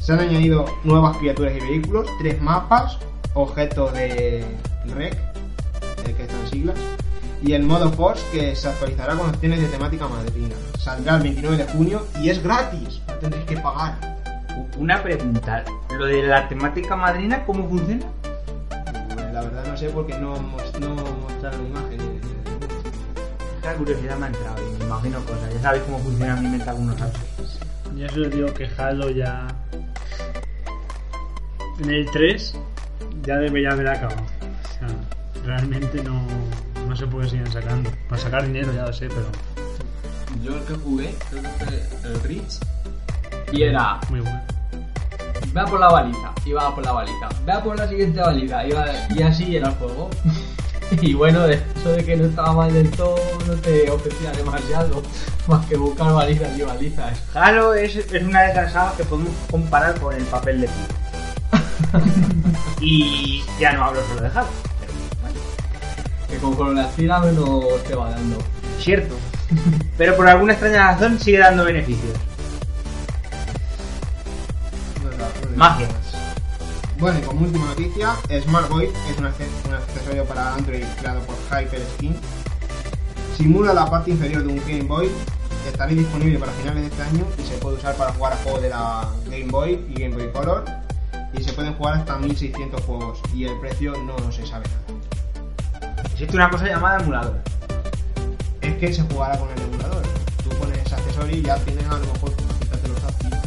Se 0.01 0.13
han 0.13 0.21
añadido 0.21 0.65
nuevas 0.85 1.17
criaturas 1.17 1.55
y 1.57 1.61
vehículos, 1.61 2.07
tres 2.21 2.41
mapas, 2.41 2.99
objetos 3.35 3.93
de 3.95 4.45
REC, 4.95 5.17
que 6.05 6.23
están 6.23 6.49
siglas, 6.51 6.77
y 7.43 7.55
el 7.55 7.63
modo 7.65 7.91
Force 7.93 8.23
que 8.31 8.55
se 8.55 8.69
actualizará 8.69 9.17
con 9.17 9.31
opciones 9.31 9.61
de 9.61 9.69
temática 9.69 10.07
madrina. 10.07 10.55
Saldrá 10.79 11.17
el 11.17 11.23
29 11.23 11.57
de 11.57 11.65
junio 11.73 12.07
y 12.21 12.31
es 12.31 12.43
gratis, 12.43 13.01
no 13.09 13.15
tendréis 13.15 13.47
que 13.47 13.57
pagar. 13.57 13.97
Una 14.79 15.03
pregunta, 15.03 15.65
lo 15.97 16.07
de 16.07 16.23
la 16.23 16.49
temática 16.49 16.95
madrina, 16.95 17.45
¿cómo 17.45 17.69
funciona? 17.69 18.07
La 19.43 19.49
verdad 19.51 19.67
no 19.73 19.77
sé 19.77 19.89
porque 19.91 20.17
no, 20.19 20.37
mos- 20.41 20.79
no 20.81 20.95
mostraron 20.95 21.67
imágenes. 21.67 22.07
La 23.65 23.75
curiosidad 23.75 24.17
me 24.19 24.27
ha 24.27 24.29
entrado 24.29 24.57
y 24.69 24.79
me 24.79 24.85
imagino 24.85 25.21
cosas. 25.25 25.53
Ya 25.55 25.61
sabéis 25.63 25.83
cómo 25.85 25.99
funciona 25.99 26.37
mi 26.37 26.49
mente 26.49 26.69
algunos 26.71 27.01
aspectos. 27.01 27.59
Yo 27.97 28.09
solo 28.09 28.29
digo 28.29 28.55
que 28.55 28.69
Halo 28.77 29.11
ya. 29.11 29.49
En 31.81 31.91
el 31.91 32.11
3 32.11 32.55
ya 33.25 33.37
debería 33.39 33.71
haber 33.71 33.89
acabado. 33.89 34.23
O 34.23 34.79
sea, 34.79 34.89
realmente 35.45 36.03
no, 36.05 36.23
no 36.89 37.11
por 37.11 37.23
qué 37.25 37.31
siguen 37.31 37.51
sacando. 37.53 37.91
Para 38.09 38.21
sacar 38.21 38.47
dinero 38.47 38.73
ya 38.73 38.87
lo 38.87 38.93
sé, 38.93 39.09
pero 39.09 39.27
Yo 40.43 40.57
el 40.57 40.65
que 40.65 40.75
jugué, 40.75 41.15
creo 41.31 41.43
que 41.43 41.49
fue 41.49 42.11
el 42.11 42.23
Rich, 42.23 42.59
y 43.53 43.63
era, 43.63 43.99
muy 44.11 44.21
bueno. 44.21 44.41
Vea 45.53 45.65
por 45.65 45.81
la 45.81 45.89
baliza, 45.89 46.33
iba 46.45 46.75
por 46.75 46.85
la 46.85 46.93
baliza, 46.93 47.29
vea 47.45 47.63
por 47.63 47.77
la 47.79 47.89
siguiente 47.89 48.21
baliza, 48.21 48.67
iba, 48.67 48.85
y 49.11 49.23
así 49.23 49.57
era 49.57 49.69
el 49.69 49.75
juego. 49.75 50.11
Y 51.01 51.15
bueno, 51.15 51.47
eso 51.47 51.91
de 51.93 52.05
que 52.05 52.19
no 52.19 52.27
estaba 52.27 52.53
mal 52.53 52.71
del 52.71 52.91
todo 52.91 53.17
no 53.47 53.55
te 53.55 53.91
ofrecía 53.91 54.31
demasiado, 54.33 55.03
más 55.47 55.65
que 55.65 55.75
buscar 55.79 56.13
balizas 56.13 56.59
y 56.59 56.61
balizas. 56.63 57.19
Halo 57.35 57.73
es, 57.73 57.97
es 57.97 58.23
una 58.23 58.43
de 58.43 58.51
esas 58.51 58.73
sagas 58.75 58.93
que 58.97 59.05
podemos 59.05 59.33
comparar 59.51 59.99
con 59.99 60.15
el 60.15 60.23
papel 60.25 60.61
de 60.61 60.69
pino. 60.69 62.05
y 62.83 63.43
ya 63.59 63.73
no 63.73 63.85
hablo 63.87 64.01
solo 64.07 64.21
de 64.21 64.29
Halo. 64.29 64.47
pero 64.81 64.93
bueno, 65.23 65.41
Que 66.29 66.37
conforme 66.37 66.75
la 66.83 66.89
tira 66.91 67.21
menos 67.21 67.65
te 67.89 67.95
va 67.95 68.11
dando. 68.11 68.37
cierto. 68.79 69.15
Pero 69.97 70.15
por 70.15 70.29
alguna 70.29 70.53
extraña 70.53 70.93
razón 70.93 71.19
sigue 71.19 71.39
dando 71.39 71.65
beneficios. 71.65 72.19
Magia. 75.63 75.87
Bueno, 76.99 77.21
y 77.21 77.23
como 77.23 77.43
última 77.43 77.67
noticia, 77.67 78.17
Smart 78.43 78.69
Void 78.69 78.89
es 79.09 79.17
un, 79.17 79.27
acce- 79.27 79.47
un 79.69 79.75
accesorio 79.75 80.25
para 80.25 80.55
Android 80.55 80.83
creado 80.99 81.21
por 81.21 81.37
HyperSkin. 81.51 82.17
Simula 83.37 83.73
la 83.73 83.89
parte 83.89 84.11
inferior 84.11 84.43
de 84.43 84.49
un 84.55 84.59
Game 84.67 84.83
Boy, 84.83 85.09
estará 85.69 85.93
disponible 85.93 86.41
para 86.41 86.51
finales 86.51 86.83
de 86.83 86.89
este 86.89 87.03
año 87.05 87.25
y 87.39 87.43
se 87.47 87.55
puede 87.59 87.77
usar 87.77 87.95
para 87.95 88.13
jugar 88.13 88.33
a 88.33 88.37
juegos 88.39 88.61
de 88.63 88.71
la 88.71 89.09
Game 89.27 89.53
Boy 89.53 89.87
y 89.89 90.01
Game 90.03 90.17
Boy 90.17 90.33
Color. 90.33 90.65
Y 91.33 91.45
se 91.45 91.53
pueden 91.53 91.75
jugar 91.75 91.95
hasta 91.95 92.19
1600 92.19 92.81
juegos 92.83 93.21
y 93.33 93.45
el 93.45 93.57
precio 93.61 93.93
no 94.03 94.33
se 94.33 94.45
sabe 94.45 94.67
nada. 94.69 96.03
Existe 96.13 96.35
una 96.35 96.51
cosa 96.51 96.67
llamada 96.67 96.99
emulador. 97.01 97.41
Es 98.63 98.75
que 98.79 98.93
se 98.93 99.03
jugará 99.03 99.39
con 99.39 99.49
el 99.51 99.61
emulador. 99.63 100.03
Tú 100.43 100.49
pones 100.57 100.93
accesorio 100.93 101.37
y 101.37 101.43
ya 101.43 101.55
tienes 101.59 101.87
a 101.87 101.99
lo 101.99 102.01
mejor 102.01 102.33
los 102.89 103.01
táctiles. 103.01 103.39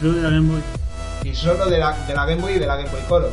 Y 0.00 0.02
solo 0.02 0.14
de 0.14 0.22
la 0.22 0.30
Game 0.30 0.50
Boy. 0.50 0.62
Y 1.24 1.34
solo 1.34 1.66
de 1.66 1.78
la, 1.78 1.92
de 2.06 2.14
la 2.14 2.24
Game 2.24 2.40
Boy 2.40 2.54
y 2.54 2.58
de 2.58 2.66
la 2.66 2.76
Game 2.76 2.88
Boy 2.88 3.00
Color. 3.06 3.30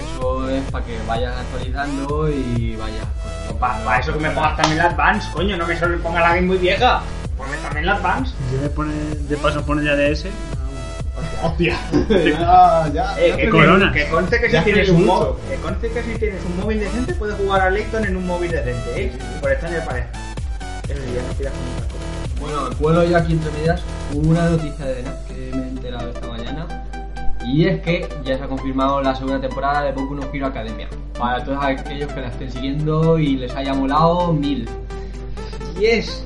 Eso 0.00 0.50
es 0.50 0.62
para 0.70 0.84
que 0.84 0.96
vayas 1.08 1.36
actualizando 1.36 2.28
y 2.28 2.76
vayas... 2.76 3.04
Para 3.58 3.98
eso 3.98 4.12
que 4.12 4.20
me 4.20 4.30
pongas 4.30 4.56
también 4.56 4.78
la 4.78 4.84
Advance, 4.84 5.28
coño, 5.32 5.56
no 5.56 5.66
me 5.66 5.76
solo 5.76 5.98
ponga 6.00 6.20
la 6.20 6.36
Game 6.36 6.46
Boy 6.46 6.58
vieja. 6.58 7.00
Ponme 7.36 7.56
también 7.56 7.86
la 7.86 7.94
Advance. 7.94 8.32
Si 8.50 8.56
le 8.56 8.68
pone, 8.68 8.94
de 8.94 9.36
paso 9.38 9.64
pone 9.66 9.84
ya 9.84 9.96
DS. 9.96 10.26
Hostia. 11.42 11.76
ya, 12.08 12.88
ya. 12.94 13.18
Eh, 13.18 13.30
ya 13.30 13.36
que, 13.36 13.48
Corona. 13.50 13.92
que 13.92 14.06
conste 14.06 14.40
que 14.40 14.52
Ya 14.52 14.60
si 14.60 14.64
tienes 14.66 14.90
aprendí 14.90 15.02
un 15.02 15.06
móvil, 15.08 15.34
que 15.48 15.56
conste 15.56 15.90
que 15.90 16.02
si 16.04 16.18
tienes 16.18 16.44
un 16.44 16.56
móvil 16.60 16.78
decente 16.78 17.14
puedes 17.14 17.34
jugar 17.36 17.62
a 17.62 17.70
Layton 17.70 18.04
en 18.04 18.16
un 18.16 18.26
móvil 18.26 18.52
decente, 18.52 19.02
¿eh? 19.02 19.12
Por 19.40 19.50
extraño 19.50 19.80
que 19.80 19.82
parezca. 19.82 20.18
Eso 20.88 21.02
sí, 21.04 21.14
ya 21.16 21.22
no 21.22 21.34
pidas 21.34 21.52
con 21.52 21.62
otras 21.72 21.92
cosas. 21.92 22.07
Bueno, 22.40 22.70
cuelo 22.78 23.04
yo 23.04 23.16
aquí 23.16 23.32
entre 23.32 23.50
medias 23.52 23.82
una 24.14 24.50
noticia 24.50 24.86
de 24.86 25.04
que 25.26 25.50
me 25.56 25.62
he 25.64 25.68
enterado 25.68 26.10
esta 26.10 26.26
mañana. 26.28 26.66
Y 27.44 27.66
es 27.66 27.80
que 27.80 28.08
ya 28.24 28.36
se 28.36 28.44
ha 28.44 28.48
confirmado 28.48 29.00
la 29.00 29.14
segunda 29.14 29.40
temporada 29.40 29.82
de 29.84 29.92
Boku 29.92 30.14
no 30.14 30.46
Academia. 30.46 30.88
Para 31.18 31.42
todos 31.44 31.58
aquellos 31.62 32.12
que 32.12 32.20
la 32.20 32.28
estén 32.28 32.50
siguiendo 32.50 33.18
y 33.18 33.36
les 33.36 33.54
haya 33.56 33.74
molado 33.74 34.32
mil. 34.32 34.68
Y 35.78 35.86
es. 35.86 36.24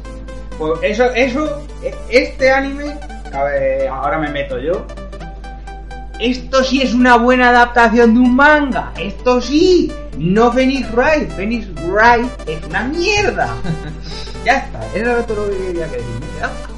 Pues 0.59 0.81
eso, 0.83 1.05
eso, 1.15 1.63
e- 1.83 1.95
este 2.11 2.51
anime. 2.51 2.95
A 3.33 3.45
ver, 3.45 3.89
ahora 3.89 4.19
me 4.19 4.29
meto 4.29 4.59
yo. 4.59 4.87
Esto 6.19 6.63
sí 6.63 6.83
es 6.83 6.93
una 6.93 7.17
buena 7.17 7.51
adaptación 7.51 8.15
de 8.15 8.21
un 8.21 8.37
manga. 8.37 8.93
Esto 8.99 9.41
sí. 9.41 9.93
No 10.19 10.53
Phoenix 10.53 10.91
Wright. 10.93 11.31
Phoenix 11.33 11.67
Wright 11.87 12.31
es 12.49 12.63
una 12.65 12.85
mierda. 12.85 13.49
ya 14.45 14.59
está. 14.59 14.81
Era 14.95 15.23
todo 15.27 15.47
lo 15.47 15.53
que 15.53 15.59
quería 15.67 15.87
que. 15.89 15.99
Ya 16.39 16.47
está. 16.47 16.69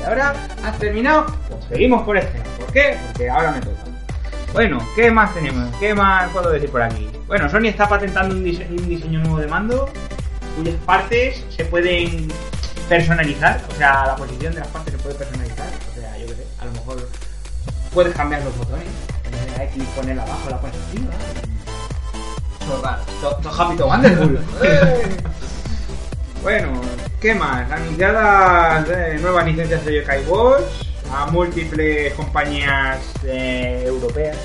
Y 0.00 0.04
ahora 0.04 0.34
has 0.64 0.78
terminado. 0.78 1.26
Pues 1.48 1.64
seguimos 1.68 2.02
por 2.04 2.16
este. 2.16 2.40
¿Por 2.58 2.72
qué? 2.72 2.96
Porque 3.08 3.30
ahora 3.30 3.52
me 3.52 3.60
toca. 3.60 3.76
Bueno, 4.52 4.78
¿qué 4.96 5.10
más 5.12 5.32
tenemos? 5.34 5.74
¿Qué 5.78 5.94
más 5.94 6.28
puedo 6.32 6.50
decir 6.50 6.70
por 6.70 6.82
aquí? 6.82 7.08
Bueno, 7.28 7.48
Sony 7.48 7.66
está 7.66 7.88
patentando 7.88 8.34
un, 8.34 8.42
dise- 8.44 8.66
un 8.68 8.88
diseño 8.88 9.20
nuevo 9.20 9.38
de 9.38 9.46
mando 9.46 9.88
cuyas 10.56 10.74
partes 10.84 11.44
se 11.56 11.64
pueden 11.66 12.26
personalizar, 12.88 13.60
o 13.72 13.74
sea, 13.76 14.06
la 14.08 14.16
posición 14.16 14.52
de 14.52 14.58
las 14.58 14.68
partes 14.68 14.92
se 14.94 14.98
puede 14.98 15.14
personalizar, 15.14 15.68
o 15.92 15.94
sea, 16.00 16.18
yo 16.18 16.26
qué 16.26 16.34
sé, 16.34 16.44
a 16.58 16.64
lo 16.64 16.72
mejor 16.72 17.08
puedes 17.94 18.12
cambiar 18.16 18.42
los 18.42 18.56
botones, 18.58 18.88
en 19.26 19.30
vez 19.30 19.46
de 19.46 19.52
dar 19.52 19.68
clic 19.70 19.86
ponerla 19.90 20.22
abajo, 20.24 20.50
la 20.50 20.60
pones 20.60 20.76
arriba. 20.90 21.12
Chorrar. 22.70 22.98
To- 23.20 23.42
to 23.42 23.48
happy 23.50 23.76
to 23.76 23.86
wonderful. 23.86 24.38
¡Eh! 24.62 25.02
bueno, 26.42 26.80
¿qué 27.20 27.34
más? 27.34 27.70
Anunciadas 27.70 28.86
nuevas 29.20 29.44
licencias 29.46 29.84
de 29.84 29.96
Yokai 30.00 30.24
Watch 30.26 30.62
a 31.12 31.26
múltiples 31.26 32.14
compañías 32.14 32.98
eh, 33.24 33.82
europeas. 33.86 34.36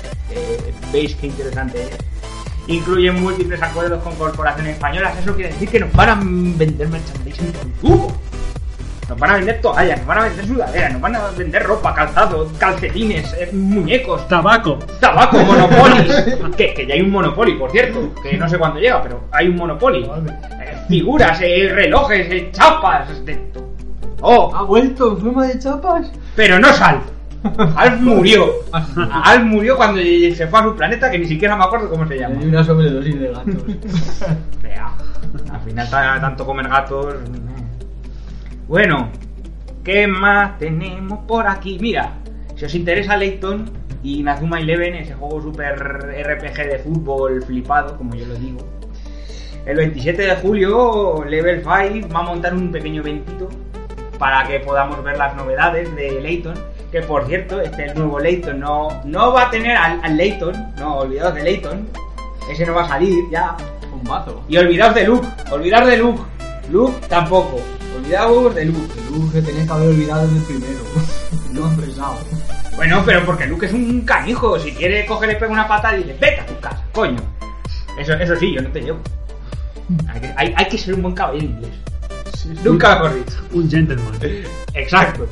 Veis 0.92 1.14
qué 1.14 1.28
interesante 1.28 1.82
es. 1.84 1.90
Incluyen 2.66 3.22
múltiples 3.22 3.62
acuerdos 3.62 4.02
con 4.02 4.16
corporaciones 4.16 4.74
españolas. 4.74 5.16
Eso 5.18 5.34
quiere 5.36 5.52
decir 5.52 5.68
que 5.68 5.78
nos 5.78 5.92
van 5.92 6.08
a 6.08 6.14
vender 6.20 6.88
merchandising 6.88 7.52
por 7.52 7.66
tubo. 7.80 8.12
Nos 9.08 9.18
van 9.18 9.30
a 9.30 9.36
vender 9.36 9.60
toallas, 9.60 9.98
nos 9.98 10.06
van 10.06 10.18
a 10.18 10.22
vender 10.24 10.46
sudaderas, 10.46 10.92
nos 10.92 11.00
van 11.00 11.14
a 11.14 11.28
vender 11.36 11.62
ropa, 11.62 11.94
calzado, 11.94 12.48
calcetines, 12.58 13.32
eh, 13.34 13.50
muñecos, 13.52 14.26
Tabaco. 14.26 14.78
Tabaco, 15.00 15.38
Monopoly. 15.38 16.08
que, 16.56 16.74
que 16.74 16.86
ya 16.86 16.94
hay 16.94 17.02
un 17.02 17.10
Monopoly, 17.10 17.54
por 17.54 17.70
cierto. 17.70 18.12
Que 18.22 18.36
no 18.36 18.48
sé 18.48 18.58
cuándo 18.58 18.80
llega, 18.80 19.00
pero 19.02 19.20
hay 19.30 19.46
un 19.48 19.56
Monopoly. 19.56 20.04
Eh, 20.04 20.76
figuras, 20.88 21.38
eh, 21.40 21.70
relojes, 21.72 22.26
eh, 22.30 22.48
chapas. 22.52 23.24
De... 23.24 23.34
to- 23.36 23.62
Oh, 24.22 24.50
¿Ha 24.56 24.62
vuelto 24.62 25.12
en 25.12 25.18
forma 25.18 25.46
de 25.46 25.58
chapas? 25.58 26.10
pero 26.34 26.58
no 26.58 26.72
Sal. 26.72 27.00
Alf 27.76 28.00
murió. 28.00 28.46
Alf 29.22 29.44
murió 29.44 29.76
cuando 29.76 30.00
se 30.00 30.46
fue 30.48 30.58
a 30.58 30.62
su 30.64 30.74
planeta, 30.74 31.10
que 31.10 31.18
ni 31.18 31.26
siquiera 31.26 31.54
me 31.54 31.62
acuerdo 31.64 31.88
cómo 31.90 32.08
se 32.08 32.18
llama. 32.18 32.36
Hay 32.40 32.46
una 32.48 32.64
sobredosis 32.64 33.20
de 33.20 33.28
gatos. 33.28 33.54
Vea, 34.62 34.90
al 35.52 35.60
final 35.60 35.88
ta- 35.90 36.20
tanto 36.20 36.44
comer 36.44 36.66
gatos. 36.66 37.14
Bueno, 38.68 39.10
¿qué 39.84 40.08
más 40.08 40.58
tenemos 40.58 41.20
por 41.20 41.46
aquí? 41.46 41.78
Mira, 41.80 42.14
si 42.56 42.64
os 42.64 42.74
interesa 42.74 43.16
Layton 43.16 43.70
y 44.02 44.24
Nazuma 44.24 44.58
Eleven, 44.58 44.96
ese 44.96 45.14
juego 45.14 45.40
super 45.40 45.76
RPG 45.76 46.56
de 46.68 46.80
fútbol 46.80 47.44
flipado, 47.44 47.96
como 47.96 48.16
yo 48.16 48.26
lo 48.26 48.34
digo. 48.34 48.58
El 49.66 49.76
27 49.76 50.20
de 50.20 50.36
julio, 50.36 51.24
Level 51.24 51.62
5 51.62 52.08
va 52.12 52.18
a 52.18 52.22
montar 52.24 52.54
un 52.54 52.72
pequeño 52.72 53.02
eventito 53.02 53.48
para 54.18 54.44
que 54.48 54.58
podamos 54.58 55.00
ver 55.04 55.16
las 55.16 55.36
novedades 55.36 55.94
de 55.94 56.20
Layton. 56.20 56.54
Que 56.90 57.02
por 57.02 57.24
cierto, 57.26 57.60
este 57.60 57.84
el 57.84 57.94
nuevo 57.94 58.18
Layton 58.18 58.58
no, 58.58 58.88
no 59.04 59.32
va 59.32 59.42
a 59.42 59.50
tener 59.50 59.76
al, 59.76 60.00
al 60.02 60.16
Layton, 60.16 60.74
no, 60.76 60.96
olvidaos 60.98 61.34
de 61.36 61.44
Layton. 61.44 61.88
Ese 62.50 62.66
no 62.66 62.74
va 62.74 62.82
a 62.82 62.88
salir 62.88 63.14
ya. 63.30 63.56
Un 63.92 64.02
mazo. 64.08 64.42
Y 64.48 64.56
olvidaos 64.56 64.94
de 64.96 65.04
Luke, 65.04 65.26
olvidaos 65.52 65.86
de 65.86 65.96
Luke. 65.98 66.22
Luke 66.68 66.94
tampoco. 67.08 67.60
Olvidaos 67.96 68.54
de 68.54 68.64
Luke. 68.66 68.94
Luke 69.10 69.32
se 69.32 69.42
tenía 69.42 69.66
que 69.66 69.72
haber 69.72 69.88
olvidado 69.88 70.28
del 70.28 70.42
primero. 70.42 70.80
no 71.52 71.66
han 71.66 71.76
pensado. 71.76 72.18
Bueno, 72.76 73.02
pero 73.04 73.24
porque 73.24 73.46
Luke 73.46 73.66
es 73.66 73.72
un 73.72 74.02
canijo. 74.02 74.58
Si 74.58 74.72
quiere 74.72 75.06
coger, 75.06 75.30
le 75.30 75.36
pega 75.36 75.52
una 75.52 75.66
patada 75.66 75.96
y 75.96 76.02
dice, 76.02 76.16
vete 76.20 76.40
a 76.40 76.46
tu 76.46 76.60
casa, 76.60 76.84
coño. 76.92 77.20
Eso, 77.98 78.12
eso 78.14 78.36
sí, 78.36 78.54
yo 78.54 78.62
no 78.62 78.70
te 78.70 78.80
llevo. 78.82 78.98
Hay 80.08 80.20
que, 80.20 80.34
hay, 80.36 80.54
hay 80.56 80.68
que 80.68 80.78
ser 80.78 80.94
un 80.94 81.02
buen 81.02 81.14
caballero 81.14 81.46
inglés. 81.46 81.72
Nunca 82.64 82.94
mejor 82.94 83.14
dicho. 83.14 83.42
Un 83.52 83.70
gentleman. 83.70 84.14
Exacto. 84.74 85.26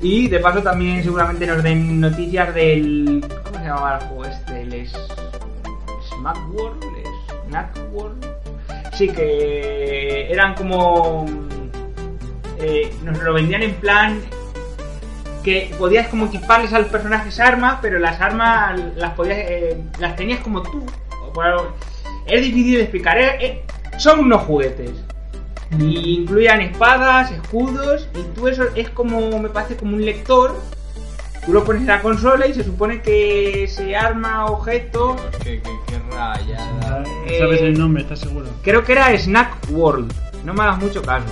Y 0.00 0.28
de 0.28 0.38
paso 0.38 0.62
también 0.62 1.02
seguramente 1.02 1.46
nos 1.46 1.62
den 1.62 2.00
noticias 2.00 2.54
del... 2.54 3.24
¿Cómo 3.44 3.58
se 3.58 3.64
llamaba 3.64 3.98
el 3.98 4.04
juego 4.06 4.24
este? 4.24 4.62
El 4.62 4.72
es... 4.72 4.92
Smack 6.08 6.38
World, 6.54 6.84
Snack 7.48 7.78
World. 7.92 8.26
Sí, 8.92 9.08
que 9.08 10.30
eran 10.30 10.54
como... 10.54 11.26
eh, 12.58 12.92
nos 13.02 13.18
lo 13.22 13.34
vendían 13.34 13.62
en 13.62 13.74
plan 13.74 14.20
que 15.42 15.72
podías 15.78 16.08
como 16.08 16.26
equiparles 16.26 16.72
al 16.72 16.86
personaje 16.86 17.28
esa 17.28 17.46
arma, 17.46 17.78
pero 17.80 17.98
las 17.98 18.20
armas 18.20 18.80
las 18.96 19.12
podías 19.12 19.38
eh, 19.38 19.76
las 19.98 20.16
tenías 20.16 20.40
como 20.40 20.62
tú. 20.62 20.84
Es 22.26 22.42
difícil 22.42 22.74
de 22.76 22.82
explicar. 22.82 23.18
eh, 23.18 23.36
eh, 23.40 23.64
son 23.98 24.20
unos 24.20 24.42
juguetes. 24.42 24.90
Y 25.78 26.20
incluían 26.20 26.60
espadas, 26.60 27.30
escudos, 27.32 28.08
y 28.14 28.22
tú 28.34 28.46
eso 28.48 28.64
es 28.74 28.88
como, 28.90 29.38
me 29.38 29.48
parece 29.48 29.76
como 29.76 29.96
un 29.96 30.04
lector. 30.04 30.56
Tú 31.44 31.52
lo 31.52 31.64
pones 31.64 31.82
en 31.82 31.88
la 31.88 32.02
consola 32.02 32.46
y 32.46 32.54
se 32.54 32.64
supone 32.64 33.02
que 33.02 33.64
ese 33.64 33.94
arma, 33.94 34.46
objeto, 34.46 35.14
Dios, 35.14 35.36
qué, 35.44 35.62
qué, 35.62 35.70
qué 35.86 35.98
rayada. 36.10 37.04
Eh, 37.26 37.38
¿Sabes 37.38 37.60
el 37.60 37.78
nombre? 37.78 38.02
¿Estás 38.02 38.20
seguro? 38.20 38.46
creo 38.62 38.82
que 38.84 38.92
era 38.92 39.16
Snack 39.16 39.56
World. 39.70 40.12
No 40.44 40.54
me 40.54 40.62
hagas 40.62 40.78
mucho 40.78 41.02
caso. 41.02 41.26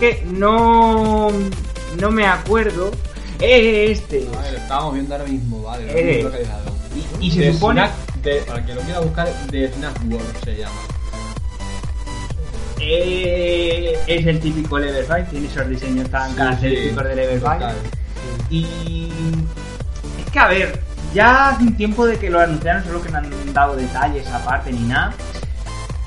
Que 0.00 0.24
no, 0.26 1.28
no 2.00 2.10
me 2.10 2.26
acuerdo. 2.26 2.90
Es 3.38 3.98
este. 4.00 4.26
Vale, 4.34 4.52
lo 4.52 4.58
estábamos 4.58 4.94
viendo 4.94 5.14
ahora 5.14 5.26
mismo, 5.28 5.62
vale. 5.62 6.22
lo 6.22 6.28
localizado. 6.28 6.72
Y, 7.20 7.26
y 7.26 7.30
se 7.30 7.40
De 7.42 7.52
supone... 7.52 7.82
Snack- 7.82 8.22
de- 8.22 8.40
para 8.42 8.66
que 8.66 8.74
lo 8.74 8.80
quiera 8.82 9.00
buscar, 9.00 9.46
de 9.46 9.72
Snack 9.72 10.00
World 10.10 10.44
se 10.44 10.56
llama. 10.56 10.74
Eh, 12.80 13.98
es 14.06 14.26
el 14.26 14.40
típico 14.40 14.78
Level 14.78 15.04
5, 15.04 15.18
tiene 15.30 15.46
esos 15.48 15.68
diseños 15.68 16.08
tan 16.10 16.34
característicos 16.34 17.04
de 17.04 17.14
Level 17.16 17.38
5. 17.40 17.52
Total. 17.52 17.76
Y 18.48 19.08
es 20.24 20.32
que 20.32 20.38
a 20.38 20.48
ver, 20.48 20.80
ya 21.14 21.50
hace 21.50 21.62
un 21.64 21.76
tiempo 21.76 22.06
de 22.06 22.18
que 22.18 22.30
lo 22.30 22.40
anunciaron, 22.40 22.82
solo 22.84 23.02
que 23.02 23.10
no 23.10 23.18
han 23.18 23.52
dado 23.52 23.76
detalles 23.76 24.26
aparte 24.28 24.72
ni 24.72 24.80
nada. 24.88 25.12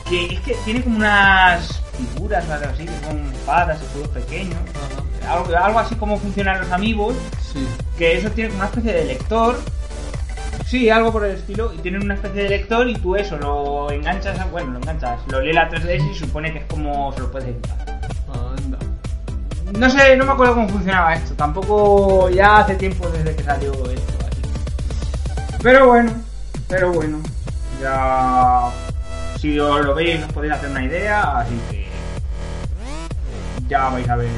Que 0.09 0.33
es 0.33 0.39
que 0.41 0.55
tiene 0.65 0.83
como 0.83 0.97
unas 0.97 1.79
figuras 1.97 2.45
o 2.49 2.53
algo 2.53 2.69
así, 2.71 2.85
que 2.85 3.05
son 3.05 3.33
espadas, 3.33 3.81
escudos 3.81 4.07
pequeños. 4.09 4.57
Algo, 5.29 5.55
algo 5.55 5.79
así 5.79 5.95
como 5.95 6.17
funcionan 6.17 6.59
los 6.61 6.71
amigos, 6.71 7.15
Sí. 7.53 7.65
que 7.97 8.17
eso 8.17 8.29
tiene 8.31 8.53
una 8.55 8.65
especie 8.65 8.93
de 8.93 9.05
lector. 9.05 9.57
Sí, 10.65 10.89
algo 10.89 11.11
por 11.11 11.23
el 11.25 11.35
estilo, 11.35 11.71
y 11.73 11.77
tienen 11.77 12.03
una 12.03 12.15
especie 12.15 12.43
de 12.43 12.49
lector 12.49 12.87
y 12.89 12.95
tú 12.95 13.15
eso 13.15 13.37
lo 13.37 13.91
enganchas, 13.91 14.39
a- 14.39 14.45
bueno, 14.45 14.71
lo 14.71 14.77
enganchas, 14.79 15.19
lo 15.27 15.39
lee 15.39 15.53
la 15.53 15.69
3DS 15.69 16.03
y 16.11 16.15
supone 16.15 16.51
que 16.51 16.59
es 16.59 16.65
como 16.65 17.13
se 17.13 17.19
lo 17.19 17.31
puedes 17.31 17.49
equipar. 17.49 17.99
Anda. 18.57 18.77
No 19.77 19.89
sé, 19.89 20.15
no 20.17 20.25
me 20.25 20.31
acuerdo 20.31 20.55
cómo 20.55 20.69
funcionaba 20.69 21.13
esto. 21.13 21.33
Tampoco 21.35 22.29
ya 22.29 22.57
hace 22.59 22.75
tiempo 22.75 23.07
desde 23.09 23.35
que 23.35 23.43
salió 23.43 23.71
esto. 23.71 24.13
Así. 24.25 24.41
Pero 25.61 25.87
bueno, 25.87 26.11
pero 26.67 26.91
bueno. 26.91 27.19
Ya. 27.81 28.69
Si 29.39 29.59
os 29.59 29.83
lo 29.85 29.93
veis, 29.95 30.23
os 30.23 30.31
podéis 30.31 30.53
hacer 30.53 30.69
una 30.69 30.83
idea. 30.85 31.39
Así 31.39 31.59
que. 31.69 31.82
Ya 33.67 33.89
vais 33.89 34.07
a 34.09 34.15
ver. 34.15 34.27
eh, 34.27 34.31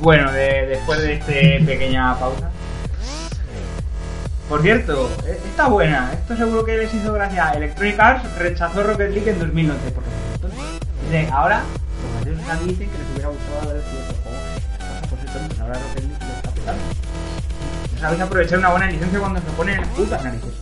bueno, 0.00 0.30
de- 0.32 0.66
después 0.66 1.00
de 1.00 1.14
esta 1.14 1.32
pequeña 1.66 2.18
pausa. 2.18 2.50
Por 4.48 4.62
cierto, 4.62 5.10
eh, 5.26 5.40
está 5.46 5.68
buena. 5.68 6.12
Esto 6.12 6.36
seguro 6.36 6.64
que 6.64 6.76
les 6.76 6.92
hizo 6.92 7.12
gracia. 7.12 7.52
Electronic 7.52 7.98
Arts 7.98 8.36
rechazó 8.38 8.82
Rocket 8.82 9.10
League 9.12 9.30
en 9.30 9.38
2011 9.38 9.90
por 9.92 10.02
tontos. 10.04 10.50
Dice, 11.04 11.28
ahora, 11.32 11.62
los 12.02 12.12
graciosos 12.26 12.48
a 12.50 12.54
mí 12.60 12.66
dicen 12.72 12.90
que 12.90 12.98
les 12.98 13.10
hubiera 13.12 13.28
gustado 13.28 13.70
haber 13.70 13.82
sido 13.84 14.02
otro 14.02 14.16
juego. 14.22 14.38
Pasa 14.78 15.06
por 15.08 15.18
ser 15.18 15.30
tontos, 15.30 15.60
ahora 15.60 15.74
Rocket 15.74 16.04
League 16.04 16.24
lo 16.26 16.34
está 16.34 16.50
petando. 16.50 16.82
No 17.94 18.00
sabéis 18.00 18.20
aprovechar 18.22 18.58
una 18.58 18.70
buena 18.70 18.86
licencia 18.90 19.18
cuando 19.18 19.40
se 19.40 19.46
ponen 19.56 19.82
en 19.82 19.88
putas 19.90 20.24
narices. 20.24 20.54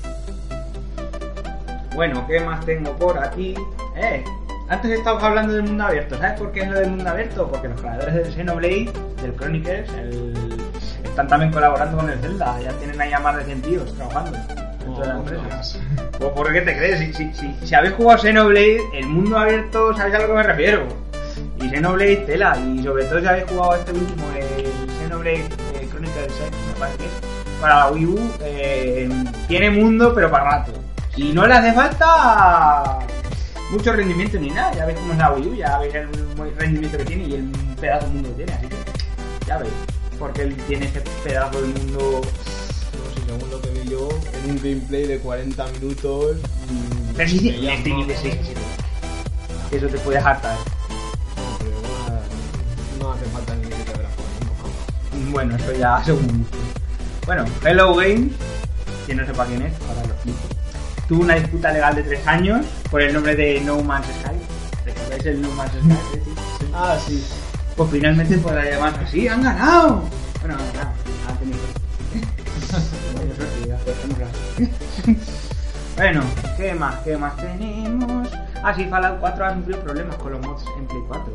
Bueno, 1.95 2.27
¿qué 2.29 2.41
más 2.41 2.65
tengo 2.65 2.93
por 2.97 3.19
aquí? 3.19 3.55
Eh, 3.97 4.25
antes 4.73 4.91
estábamos 4.93 5.23
hablando 5.25 5.53
del 5.55 5.63
mundo 5.65 5.85
abierto. 5.85 6.17
¿Sabes 6.19 6.39
por 6.39 6.53
qué 6.53 6.61
es 6.61 6.69
lo 6.69 6.79
del 6.81 6.91
mundo 6.91 7.11
abierto? 7.11 7.49
Porque 7.49 7.69
los 7.69 7.81
creadores 7.81 8.15
del 8.15 8.33
Xenoblade, 8.33 8.93
del 9.23 9.37
Chronicles, 9.37 9.91
el- 9.95 10.33
están 11.05 11.29
también 11.29 11.53
colaborando 11.53 11.99
con 11.99 12.09
el 12.11 12.19
Zelda. 12.21 12.59
Ya 12.61 12.71
tienen 12.73 13.01
ahí 13.01 13.13
a 13.13 13.19
más 13.21 13.37
de 13.37 13.45
100 13.45 13.63
tíos 13.63 13.95
trabajando 13.95 14.31
dentro 14.33 15.03
de 15.03 15.07
la 15.09 15.15
empresa. 15.15 15.43
Pues, 16.19 16.31
¿Por 16.33 16.53
qué 16.53 16.61
te 16.63 16.77
crees? 16.77 16.99
Si, 17.01 17.13
si, 17.13 17.33
si, 17.35 17.57
si 17.67 17.75
habéis 17.75 17.95
jugado 17.95 18.19
Xenoblade, 18.19 18.81
el 18.95 19.07
mundo 19.07 19.39
abierto, 19.39 19.95
sabéis 19.97 20.15
a 20.17 20.19
lo 20.21 20.27
que 20.29 20.33
me 20.35 20.43
refiero. 20.43 20.87
Y 21.61 21.69
Xenoblade, 21.69 22.17
tela. 22.27 22.57
Y 22.59 22.83
sobre 22.83 23.05
todo 23.05 23.21
si 23.21 23.27
habéis 23.27 23.45
jugado 23.51 23.77
este 23.77 23.93
último, 23.93 24.25
el 24.37 24.91
Xenoblade 24.99 25.37
eh, 25.75 25.89
Chronicles 25.91 26.33
X, 26.33 26.59
me 26.73 26.81
parece 26.81 26.99
que 26.99 27.05
es, 27.05 27.13
para 27.61 27.77
la 27.77 27.91
Wii 27.91 28.07
U, 28.07 28.33
eh, 28.41 29.09
tiene 29.49 29.71
mundo, 29.71 30.13
pero 30.15 30.31
para 30.31 30.45
rato. 30.45 30.73
Y 31.17 31.33
no 31.33 31.47
le 31.47 31.53
hace 31.55 31.73
falta 31.75 32.99
mucho 33.73 33.93
rendimiento 33.93 34.39
ni 34.39 34.51
nada. 34.51 34.75
Ya 34.75 34.87
veis 34.87 34.99
cómo 34.99 35.13
es 35.13 35.19
la 35.19 35.33
Wii 35.33 35.47
U, 35.49 35.55
ya 35.55 35.79
veis 35.79 35.95
el 35.95 36.09
rendimiento 36.59 36.99
que 36.99 37.05
tiene 37.05 37.25
y 37.25 37.35
el 37.35 37.45
pedazo 37.81 38.07
de 38.07 38.13
mundo 38.13 38.29
que 38.31 38.35
tiene. 38.45 38.53
Así 38.53 38.67
que 38.69 38.77
ya 39.47 39.59
veis. 39.59 39.73
Porque 40.19 40.43
él 40.43 40.57
tiene 40.69 40.87
ese 40.87 41.01
pedazo 41.25 41.61
de 41.61 41.69
mundo. 41.69 42.21
No 42.23 43.15
sé, 43.15 43.27
según 43.27 43.51
lo 43.51 43.61
que 43.61 43.71
vi 43.71 43.89
yo, 43.91 44.09
en 44.45 44.51
un 44.51 44.57
gameplay 44.57 45.07
de 45.07 45.19
40 45.19 45.67
minutos. 45.69 46.37
mm, 46.71 47.15
Pero 47.17 47.29
sí, 47.29 47.69
este 47.69 47.91
nivel 47.91 48.17
6 48.17 48.35
7. 48.43 48.61
Eso 49.73 49.87
te 49.89 49.99
puede 49.99 50.19
hartar. 50.19 50.57
No, 53.01 53.13
hace 53.13 53.25
falta 53.27 53.55
ni 53.57 53.63
que 53.69 53.75
te 53.75 53.91
por 53.91 55.31
Bueno, 55.33 55.57
eso 55.57 55.73
ya 55.73 56.03
según. 56.05 56.47
Bueno, 57.27 57.45
Hello 57.65 57.95
Games, 57.95 58.33
quien 59.07 59.19
no 59.19 59.27
sepa 59.27 59.47
quién 59.47 59.63
es, 59.63 59.73
ahora 59.89 60.07
lo 60.07 60.13
explico. 60.13 60.39
Tuvo 61.13 61.25
una 61.25 61.35
disputa 61.35 61.71
legal 61.71 61.95
de 61.95 62.05
tres 62.05 62.27
años 62.27 62.65
por 62.91 63.03
el 63.03 63.13
nombre 63.13 63.37
de 63.37 63.61
No 63.61 63.83
Man's 63.83 64.07
Sky. 64.07 64.35
¿Recordáis 64.87 65.27
el 65.27 65.43
No 65.43 65.51
Man's 65.51 65.73
Sky? 65.73 65.91
Sí, 66.11 66.21
sí. 66.25 66.67
Ah, 66.73 66.97
sí. 67.07 67.23
Pues 67.77 67.91
finalmente 67.91 68.39
podrá 68.39 68.65
llamarse 68.65 69.01
así, 69.05 69.29
han 69.29 69.43
ganado. 69.43 70.05
Bueno, 70.41 70.55
han 70.57 70.73
ganado, 70.73 70.95
han 71.29 71.37
tenido. 71.37 71.59
Bueno, 75.97 76.23
¿qué 76.57 76.73
más? 76.75 76.95
¿Qué 77.05 77.19
más 77.19 77.37
tenemos? 77.37 78.29
Ah, 78.63 78.73
sí, 78.75 78.87
Fallout 78.87 79.21
4 79.21 79.45
ha 79.45 79.55
sufrido 79.55 79.81
problemas 79.81 80.17
con 80.17 80.33
los 80.33 80.41
mods 80.41 80.65
en 80.79 80.87
Play 80.87 81.03
4. 81.09 81.35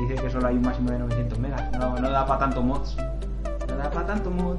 Dice 0.00 0.20
que 0.20 0.30
solo 0.30 0.48
hay 0.48 0.56
un 0.56 0.62
máximo 0.62 0.90
de 0.90 0.98
900 0.98 1.38
megas. 1.38 1.70
No, 1.78 1.96
no 1.96 2.10
da 2.10 2.26
para 2.26 2.40
tanto 2.40 2.60
mods. 2.60 2.96
No 3.68 3.76
da 3.76 3.88
para 3.88 4.04
tanto 4.04 4.30
mod. 4.32 4.56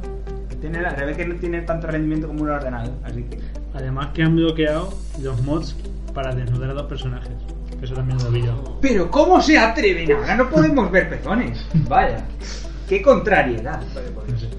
Tiene, 0.62 0.82
la- 0.82 0.96
que 0.96 1.26
no 1.26 1.36
tiene 1.36 1.64
tanto 1.64 1.88
rendimiento 1.88 2.28
como 2.28 2.44
un 2.44 2.50
ordenador. 2.52 2.94
Así 3.04 3.24
que. 3.24 3.42
Además 3.74 4.10
que 4.14 4.24
han 4.24 4.36
bloqueado 4.36 4.94
los 5.22 5.42
mods 5.42 5.76
para 6.14 6.34
desnudar 6.34 6.72
a 6.72 6.74
dos 6.74 6.88
personajes. 6.88 7.32
Eso 7.82 7.96
también 7.96 8.18
lo 8.24 8.32
vi 8.32 8.44
yo. 8.44 8.78
Pero 8.82 9.10
¿cómo 9.12 9.42
se 9.42 9.58
atreven? 9.58 10.12
Ahora 10.12 10.36
no 10.36 10.50
podemos 10.50 10.90
ver 10.92 11.10
pezones. 11.10 11.66
Vaya. 11.90 12.24
Qué 12.88 13.02
contrariedad. 13.02 13.82
No 13.82 14.40
sé. 14.40 14.50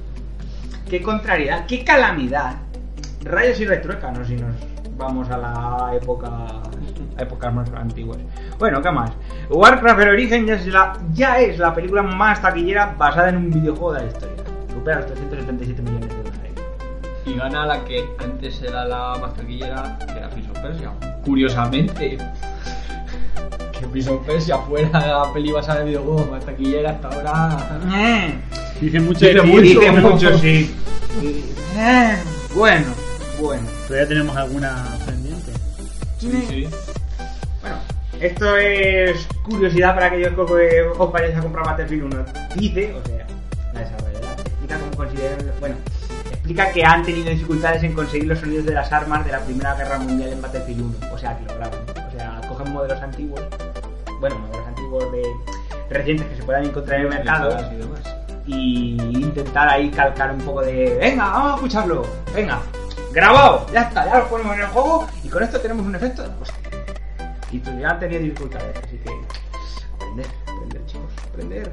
Qué 0.89 1.01
contrariedad, 1.01 1.67
qué 1.67 1.83
calamidad. 1.85 2.57
Rayos 3.25 3.59
y 3.61 3.65
retruécanos 3.65 4.27
si 4.27 4.37
nos 4.37 4.55
vamos 4.97 5.31
a 5.31 5.39
la 5.39 5.97
época 5.97 6.29
a 7.17 7.23
épocas 7.23 7.55
más 7.55 7.71
antiguas. 7.73 8.19
Bueno, 8.59 8.83
¿qué 8.83 8.91
más? 8.91 9.13
Warcraft 9.49 10.01
el 10.01 10.09
origen 10.09 10.47
ya 10.47 10.55
es, 10.55 10.67
la, 10.67 10.99
ya 11.13 11.41
es 11.41 11.59
la 11.59 11.73
película 11.73 12.03
más 12.03 12.43
taquillera 12.43 12.95
basada 12.99 13.31
en 13.31 13.37
un 13.37 13.51
videojuego 13.51 13.95
de 13.95 14.01
la 14.01 14.07
historia. 14.07 14.45
Supera 14.73 14.97
los 15.01 15.07
377 15.07 15.83
millones. 15.83 16.04
Y 17.35 17.37
gana 17.37 17.67
la 17.67 17.85
que 17.85 18.05
antes 18.19 18.63
era 18.63 18.85
la 18.85 19.17
más 19.21 19.35
taquillera, 19.35 19.99
que 20.07 20.19
era 20.19 20.31
Prince 20.31 20.51
of 20.53 20.59
Persia. 20.61 20.93
Curiosamente. 21.25 22.19
Que 23.77 23.87
Prince 23.89 24.09
of 24.09 24.25
Persia 24.25 24.59
fuera 24.59 25.05
la 25.05 25.33
peli 25.33 25.51
basada 25.51 25.81
en 25.81 25.89
videojuegos 25.89 26.31
más 26.31 26.45
taquillera 26.45 26.91
hasta 26.91 27.09
ahora. 27.09 27.81
Eh, 27.93 28.41
Dice 28.81 29.01
mucho 29.01 29.27
Dice 29.27 29.91
mucho, 29.91 30.39
sí. 30.39 30.73
Eh, 31.77 32.19
bueno, 32.55 32.87
bueno. 33.41 33.67
Todavía 33.89 34.09
tenemos 34.09 34.37
alguna 34.37 34.85
pendiente. 35.05 35.53
Sí, 36.19 36.47
sí. 36.49 36.69
Bueno, 37.61 37.77
esto 38.21 38.57
es 38.57 39.27
curiosidad 39.43 39.95
para 39.97 40.07
aquellos 40.07 40.35
que 40.35 40.83
os 40.99 41.13
vayáis 41.13 41.37
a 41.37 41.41
comprar 41.41 41.67
Battlefield 41.67 42.15
1. 42.15 42.25
Dice, 42.55 42.95
o 42.95 43.05
sea, 43.09 43.27
la 43.73 43.81
desarrolladora 43.81 44.33
explica 44.35 44.79
cómo 44.79 44.97
consideran. 44.97 45.39
Bueno, 45.59 45.75
explica 46.45 46.71
que 46.73 46.85
han 46.85 47.03
tenido 47.03 47.31
dificultades 47.31 47.83
en 47.85 47.95
conseguir 47.95 48.29
los 48.29 48.39
sonidos 48.39 48.67
de 48.67 48.75
las 48.75 48.93
armas 48.93 49.25
de 49.25 49.33
la 49.33 49.41
Primera 49.41 49.75
Guerra 49.77 49.99
Mundial 49.99 50.31
en 50.31 50.43
Battlefield 50.43 50.95
1. 51.03 51.15
O 51.15 51.19
sea, 51.19 51.39
que 51.39 51.47
lo 51.47 51.55
graban. 51.55 51.81
O 52.07 52.11
sea, 52.11 52.41
cogen 52.47 52.71
modelos 52.71 53.01
antiguos, 53.01 53.41
bueno, 54.21 54.39
modelos 54.41 54.69
antiguos 54.69 55.11
de 55.11 55.23
recientes 55.89 56.27
que 56.27 56.37
se 56.37 56.43
puedan 56.43 56.65
encontrar 56.67 57.01
en 57.01 57.07
el 57.07 57.13
mercado 57.13 57.57
Y 58.47 58.99
intentar 59.15 59.71
ahí 59.71 59.91
calcar 59.91 60.33
un 60.33 60.41
poco 60.43 60.61
de 60.61 60.99
venga, 61.01 61.31
vamos 61.31 61.53
a 61.53 61.55
escucharlo, 61.55 62.07
venga, 62.35 62.61
grabado, 63.11 63.67
ya 63.73 63.83
está, 63.83 64.05
ya 64.05 64.19
lo 64.19 64.29
ponemos 64.29 64.55
en 64.55 64.61
el 64.61 64.67
juego 64.67 65.09
y 65.23 65.29
con 65.29 65.43
esto 65.43 65.59
tenemos 65.61 65.87
un 65.87 65.95
efecto 65.95 66.23
de 66.23 66.29
la 66.29 66.35
hostia. 66.43 66.57
y 67.53 67.59
tú 67.59 67.71
ya 67.81 67.89
han 67.89 68.01
tenido 68.01 68.21
dificultades, 68.21 68.77
así 68.85 68.99
que 68.99 69.11
aprender, 69.95 70.27
aprender 70.43 70.87
chicos, 70.87 71.13
aprender. 71.27 71.73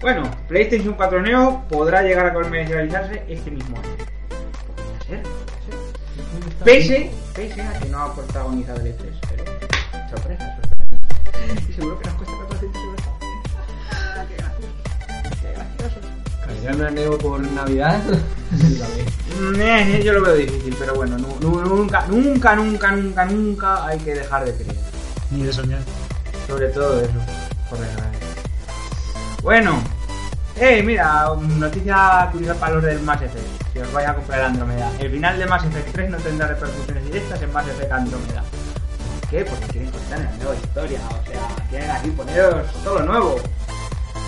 Bueno, 0.00 0.30
PlayStation 0.46 0.94
4 0.94 1.22
Neo 1.22 1.64
podrá 1.68 2.02
llegar 2.02 2.26
a 2.26 2.32
comercializarse 2.34 3.24
este 3.28 3.50
mismo 3.50 3.76
año. 3.78 3.88
Podría 4.76 5.00
ser, 5.06 5.22
podría 5.22 6.56
ser. 6.56 6.64
Pese, 6.64 7.10
pese 7.34 7.62
a 7.62 7.72
que 7.80 7.88
no 7.88 7.98
ha 8.02 8.14
protagonizado 8.14 8.80
el 8.80 8.86
E3, 8.96 8.98
pero 9.28 9.44
sorpresa, 10.10 10.56
sorpresa. 10.56 11.66
Y 11.68 11.72
seguro 11.72 11.98
que 11.98 12.04
nos 12.08 12.14
cuesta 12.14 12.34
400 12.46 12.82
euros. 12.82 13.00
Ah, 13.90 14.24
qué 14.28 14.34
gracioso. 14.36 14.68
Qué 15.42 15.52
gracioso. 15.52 16.00
Cargarme 16.46 16.86
a 16.86 16.90
Neo 16.90 17.18
por 17.18 17.40
Navidad. 17.40 18.00
Eh, 19.60 20.02
yo 20.04 20.14
lo 20.14 20.22
veo 20.22 20.34
difícil, 20.34 20.74
pero 20.80 20.94
bueno, 20.96 21.16
nu- 21.16 21.36
nu- 21.40 21.60
nunca, 21.62 22.04
nunca, 22.08 22.56
nunca, 22.56 22.90
nunca, 22.92 23.24
nunca 23.26 23.86
hay 23.86 23.98
que 24.00 24.14
dejar 24.14 24.44
de 24.44 24.52
creer. 24.54 24.74
Ni 25.30 25.44
de 25.44 25.52
soñar. 25.52 25.80
Sobre 26.48 26.68
todo 26.70 27.00
eso. 27.00 27.12
Bueno, 29.42 29.80
eh, 30.56 30.82
mira, 30.82 31.26
noticia 31.56 32.28
curiosa 32.32 32.58
para 32.58 32.74
los 32.74 32.82
del 32.82 33.00
Mass 33.00 33.22
Effect. 33.22 33.72
Si 33.72 33.78
os 33.78 33.92
vais 33.92 34.08
a 34.08 34.14
comprar 34.14 34.40
Andromeda. 34.42 34.90
El 34.98 35.12
final 35.12 35.38
de 35.38 35.46
Mass 35.46 35.64
Effect 35.64 35.92
3 35.92 36.10
no 36.10 36.16
tendrá 36.18 36.48
repercusiones 36.48 37.04
directas 37.04 37.40
en 37.42 37.52
Mass 37.52 37.68
Effect 37.68 37.92
Andromeda. 37.92 38.42
¿Por 39.20 39.30
qué? 39.30 39.44
Porque 39.44 39.66
quieren 39.66 39.90
contar 39.90 40.18
una 40.18 40.30
nueva 40.32 40.54
historia. 40.56 41.00
O 41.08 41.30
sea, 41.30 41.66
quieren 41.70 41.90
aquí 41.90 42.10
poneros 42.10 42.72
todo 42.82 42.98
lo 42.98 43.04
nuevo. 43.04 43.36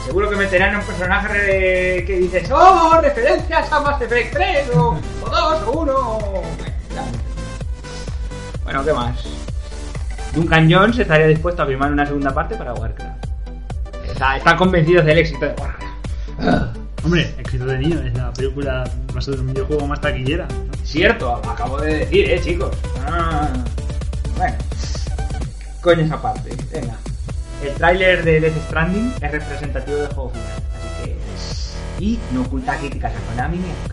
Seguro 0.06 0.30
que 0.30 0.36
meterán 0.36 0.76
a 0.76 0.78
un 0.78 0.84
personaje 0.84 2.04
que 2.06 2.16
dices, 2.16 2.48
¡Oh! 2.52 2.98
Referencias 3.02 3.72
a 3.72 3.80
Mass 3.80 4.00
Effect 4.00 4.32
3 4.32 4.70
o, 4.76 5.00
o 5.22 5.28
2 5.28 5.62
o 5.66 5.72
1. 5.80 6.18
Bueno, 6.20 6.42
ya. 6.94 7.04
Bueno, 8.62 8.84
¿qué 8.84 8.92
más? 8.92 9.16
Duncan 10.32 10.70
Jones 10.72 10.98
estaría 10.98 11.26
dispuesto 11.26 11.62
a 11.62 11.66
firmar 11.66 11.92
una 11.92 12.06
segunda 12.06 12.32
parte 12.32 12.54
para 12.54 12.72
Warcraft. 12.72 13.09
Está- 14.20 14.36
están 14.36 14.58
convencidos 14.58 15.06
del 15.06 15.16
éxito 15.16 15.46
de 15.46 15.54
Warcraft. 15.58 16.76
Hombre, 17.02 17.34
éxito 17.38 17.64
de 17.64 17.78
niño, 17.78 18.00
es 18.02 18.12
la 18.12 18.30
película 18.34 18.84
más 19.14 19.26
un 19.28 19.46
videojuego 19.46 19.86
más 19.86 19.98
taquillera. 20.02 20.46
¿no? 20.46 20.74
Cierto, 20.84 21.36
acabo 21.36 21.80
de 21.80 22.00
decir, 22.00 22.30
eh, 22.30 22.38
chicos. 22.38 22.76
Ah, 23.06 23.48
bueno, 24.36 24.56
coño 25.80 26.02
esa 26.02 26.20
parte. 26.20 26.50
Venga. 26.70 26.96
El 27.64 27.72
tráiler 27.72 28.22
de 28.22 28.40
Death 28.42 28.62
Stranding 28.66 29.14
es 29.22 29.32
representativo 29.32 29.96
del 29.96 30.08
juego 30.08 30.30
final, 30.32 30.62
así 30.76 31.04
que... 31.98 32.04
Y 32.04 32.18
no 32.32 32.42
oculta 32.42 32.76
críticas 32.76 33.12
a 33.14 33.30
Konami 33.30 33.56
ni 33.56 33.70
a. 33.70 33.72
O 33.72 33.88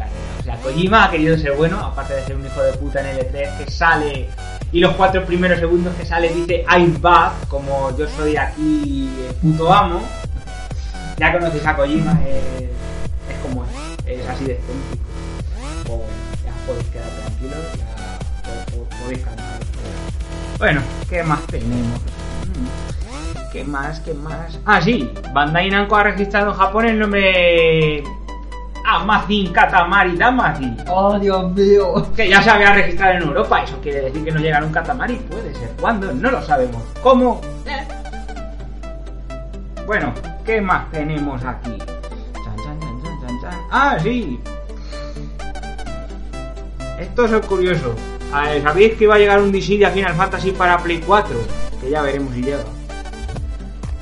sea, 0.47 0.55
Kojima 0.61 1.05
ha 1.05 1.11
querido 1.11 1.37
ser 1.37 1.53
bueno, 1.53 1.79
aparte 1.79 2.13
de 2.15 2.23
ser 2.25 2.35
un 2.35 2.45
hijo 2.45 2.61
de 2.61 2.73
puta 2.73 2.99
en 3.01 3.17
L3 3.19 3.57
que 3.57 3.71
sale... 3.71 4.29
Y 4.71 4.81
los 4.81 4.93
cuatro 4.95 5.23
primeros 5.25 5.59
segundos 5.59 5.95
que 5.95 6.05
sale 6.05 6.27
dice 6.29 6.65
I'm 6.69 7.01
back, 7.01 7.47
como 7.47 7.95
yo 7.97 8.05
soy 8.17 8.35
aquí 8.35 9.09
puto 9.41 9.71
amo. 9.73 10.01
Ya 11.17 11.31
conocéis 11.31 11.65
a 11.65 11.75
Kojima, 11.75 12.19
es 12.25 13.37
como 13.41 13.63
es, 14.05 14.19
es 14.19 14.27
así 14.27 14.43
de 14.43 14.53
excéntrico. 14.53 15.03
O 15.89 16.03
ya 16.45 16.51
podéis 16.67 16.87
quedar 16.87 17.09
tranquilos, 17.09 17.57
ya 17.77 18.19
po- 18.43 18.77
po- 18.77 18.89
podéis 19.03 19.19
calmar. 19.23 19.45
Bueno, 20.59 20.81
¿qué 21.09 21.23
más 21.23 21.47
tenemos? 21.47 22.01
Mm, 22.01 23.51
¿Qué 23.53 23.63
más? 23.63 23.99
¿Qué 24.01 24.13
más? 24.13 24.59
Ah, 24.65 24.81
sí, 24.81 25.09
Bandai 25.33 25.69
Namco 25.69 25.95
ha 25.95 26.03
registrado 26.03 26.51
en 26.51 26.57
Japón 26.57 26.85
el 26.87 26.99
nombre 26.99 28.03
Amazin 28.87 29.51
Katamari 29.51 30.15
Damacy. 30.15 30.77
¡Oh, 30.87 31.19
Dios 31.19 31.51
mío! 31.51 32.07
Que 32.15 32.29
ya 32.29 32.41
se 32.41 32.49
había 32.49 32.71
registrado 32.71 33.17
en 33.17 33.23
Europa, 33.23 33.61
eso 33.61 33.77
quiere 33.81 33.99
decir 34.03 34.23
que 34.23 34.31
no 34.31 34.39
llegará 34.39 34.65
un 34.65 34.71
Katamari, 34.71 35.15
puede 35.29 35.53
ser. 35.55 35.69
¿Cuándo? 35.81 36.13
No 36.13 36.31
lo 36.31 36.41
sabemos. 36.41 36.81
¿Cómo? 37.03 37.41
Bueno, 39.85 40.13
¿qué 40.45 40.61
más 40.61 40.89
tenemos 40.91 41.43
aquí? 41.43 41.77
Chan, 41.77 42.55
chan, 42.55 42.79
chan, 42.79 43.03
chan, 43.03 43.19
chan, 43.21 43.41
chan. 43.41 43.59
Ah, 43.71 43.97
sí. 44.01 44.39
Esto 46.97 47.25
es 47.25 47.45
curioso. 47.45 47.93
Ah, 48.31 48.53
¿Sabéis 48.63 48.93
que 48.93 49.03
iba 49.03 49.15
a 49.15 49.19
llegar 49.19 49.41
un 49.41 49.51
Dissidia 49.51 49.91
Final 49.91 50.13
Fantasy 50.13 50.51
para 50.51 50.77
Play 50.77 51.01
4? 51.05 51.37
Que 51.81 51.89
ya 51.89 52.01
veremos 52.03 52.33
si 52.33 52.41
llega. 52.41 52.63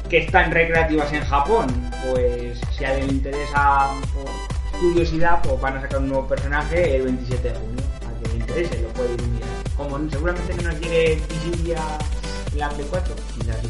Que 0.09 0.19
está 0.19 0.43
en 0.43 0.51
recreativas 0.51 1.11
en 1.11 1.25
Japón. 1.25 1.65
Pues 2.11 2.61
si 2.77 2.85
a 2.85 2.89
alguien 2.89 3.07
le 3.07 3.13
interesa 3.13 3.89
por 4.13 4.54
curiosidad, 4.79 5.41
pues 5.43 5.59
van 5.59 5.77
a 5.77 5.81
sacar 5.81 5.99
un 5.99 6.09
nuevo 6.09 6.27
personaje 6.27 6.95
el 6.97 7.03
27 7.03 7.49
de 7.49 7.55
junio. 7.55 7.83
A 8.05 8.19
quien 8.19 8.31
le 8.31 8.45
interese, 8.45 8.81
lo 8.81 8.89
puede 8.89 9.13
ir 9.13 9.21
mirar. 9.23 9.49
Como 9.77 10.09
seguramente 10.09 10.53
no 10.55 10.63
nos 10.71 10.79
llegue 10.79 11.13
en 11.13 12.59
la 12.59 12.69
Play 12.69 12.87
4, 12.89 13.15
quizás 13.37 13.57
sí, 13.61 13.69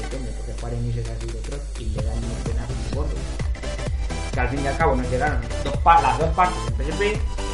depende, 0.00 0.32
porque 0.38 0.52
Square 0.52 0.76
Enix 0.78 0.96
es 0.96 1.08
así 1.10 1.26
de 1.26 1.38
otro 1.38 1.56
y 1.78 1.84
le 1.84 2.02
dan 2.02 2.16
y 2.16 2.94
gordos 2.94 3.18
que 4.32 4.40
al 4.40 4.48
fin 4.48 4.60
y 4.64 4.66
al 4.66 4.76
cabo 4.76 4.96
nos 4.96 5.10
llegaron 5.10 5.38
dos 5.62 5.74
las 5.84 6.18
dos 6.18 6.28
partes 6.30 6.56
en 6.66 6.74
PSP, 6.74 7.02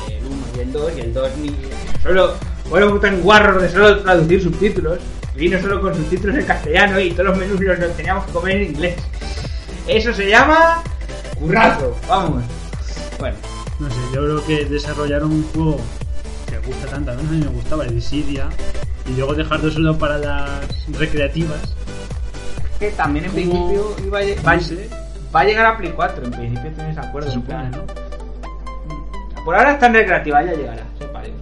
el 0.08 0.24
1 0.24 0.36
y 0.56 0.60
el 0.60 0.72
2, 0.72 0.92
y 0.96 1.00
el 1.00 1.14
2 1.14 1.36
ni. 1.38 1.56
Solo 2.02 2.34
fueron 2.68 3.00
tan 3.00 3.20
guarros 3.20 3.62
de 3.62 3.68
solo 3.68 4.00
traducir 4.00 4.42
subtítulos, 4.42 4.98
vino 5.34 5.60
solo 5.60 5.80
con 5.80 5.94
subtítulos 5.94 6.36
en 6.36 6.44
castellano 6.44 7.00
y 7.00 7.10
todos 7.10 7.30
los 7.30 7.38
menús 7.38 7.60
los 7.60 7.96
teníamos 7.96 8.24
que 8.26 8.32
comer 8.32 8.56
en 8.56 8.62
inglés. 8.70 8.96
Eso 9.88 10.12
se 10.12 10.28
llama. 10.28 10.82
currazo, 11.38 11.96
vamos. 12.08 12.44
Bueno, 13.18 13.36
No 13.80 13.90
sé, 13.90 13.96
yo 14.14 14.24
creo 14.24 14.46
que 14.46 14.64
desarrollaron 14.66 15.32
un 15.32 15.42
juego 15.52 15.80
que 16.48 16.58
gusta 16.58 16.86
tanto, 16.86 17.10
a 17.12 17.14
mí 17.14 17.38
me 17.38 17.46
gustaba, 17.46 17.84
el 17.84 17.94
Dissidia, 17.94 18.48
y 19.06 19.16
luego 19.16 19.34
dejarlo 19.34 19.70
solo 19.70 19.98
para 19.98 20.18
las 20.18 20.88
recreativas. 20.98 21.74
que 22.78 22.90
también 22.90 23.26
en 23.26 23.32
principio 23.32 23.96
iba 24.04 24.18
a, 24.18 24.22
va, 24.46 24.56
No 24.56 24.62
sé, 24.62 24.88
va 25.34 25.40
a 25.40 25.44
llegar 25.44 25.66
a 25.66 25.76
Play 25.76 25.92
4, 25.94 26.24
en 26.24 26.30
principio 26.30 26.72
tienes 26.72 26.98
acuerdo. 26.98 27.28
se 27.28 27.34
en 27.34 27.40
supone, 27.42 27.70
plan, 27.70 27.86
¿no? 27.86 29.44
Por 29.44 29.54
ahora 29.56 29.72
está 29.72 29.86
en 29.86 29.94
recreativa, 29.94 30.42
ya 30.42 30.52
llegará, 30.52 30.82
sepa 30.98 31.22
Dios. 31.22 31.36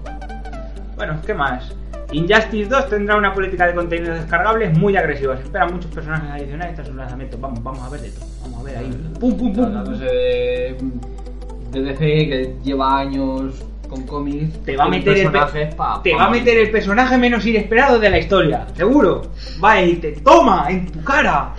Bueno, 0.97 1.21
¿qué 1.27 1.35
más? 1.35 1.73
Injustice 2.13 2.69
2 2.71 2.89
tendrá 2.89 3.17
una 3.17 3.35
política 3.35 3.67
de 3.67 3.75
contenidos 3.75 4.19
descargables 4.19 4.79
muy 4.79 4.97
agresiva. 4.97 5.37
Se 5.37 5.43
esperan 5.43 5.75
muchos 5.75 5.91
personajes 5.91 6.31
adicionales 6.31 6.77
tras 6.77 6.89
su 6.89 6.95
lanzamiento. 6.95 7.37
Vamos, 7.39 7.63
vamos 7.63 7.83
a 7.83 7.89
ver 7.91 8.01
de 8.01 8.11
todo. 8.11 8.27
Vamos 8.43 8.61
a 8.61 8.63
ver 8.63 8.79
ahí. 8.79 9.11
Pum, 9.19 9.37
pum, 9.37 9.53
pum. 9.53 9.99
De, 9.99 10.77
de 11.83 11.93
DC 11.93 11.99
que 11.99 12.55
lleva 12.65 12.99
años 12.99 13.55
con 13.89 14.03
cómics. 14.07 14.63
Te 14.65 14.77
va 14.77 14.85
a 14.85 14.89
meter 14.89 15.17
el 15.17 15.27
pe- 15.27 15.31
personajes 15.31 15.75
pa- 15.75 16.01
Te 16.03 16.11
pa- 16.13 16.17
va 16.17 16.25
a 16.27 16.31
meter 16.31 16.59
el 16.59 16.71
personaje 16.71 17.17
menos 17.19 17.47
inesperado 17.47 17.99
de 17.99 18.11
la 18.11 18.19
historia, 18.19 18.67
seguro. 18.75 19.23
Va 19.63 19.81
y 19.83 19.97
te 19.97 20.13
toma 20.13 20.67
en 20.71 20.87
tu 20.91 21.03
cara. 21.05 21.53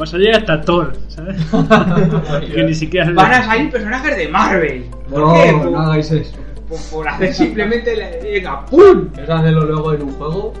Va 0.00 0.04
a 0.04 0.06
salir 0.06 0.34
hasta 0.34 0.60
Thor, 0.62 0.92
¿sabes? 1.08 1.36
que 2.54 2.62
ni 2.64 2.74
siquiera 2.74 3.10
Van 3.12 3.32
a 3.32 3.44
salir 3.44 3.70
personajes 3.70 4.16
de 4.16 4.28
Marvel. 4.28 4.84
¿Por 5.10 5.18
No, 5.20 5.32
qué? 5.34 5.52
no 5.52 5.62
Por, 5.70 5.76
hagáis 5.80 6.10
eso. 6.10 6.32
por- 6.68 6.80
por 6.90 7.08
hacer 7.08 7.34
simplemente 7.34 7.96
la- 8.42 8.64
¡pum! 8.66 9.08
Eso 9.22 9.32
hacerlo 9.34 9.64
luego 9.64 9.92
en 9.92 10.02
un 10.02 10.12
juego 10.12 10.52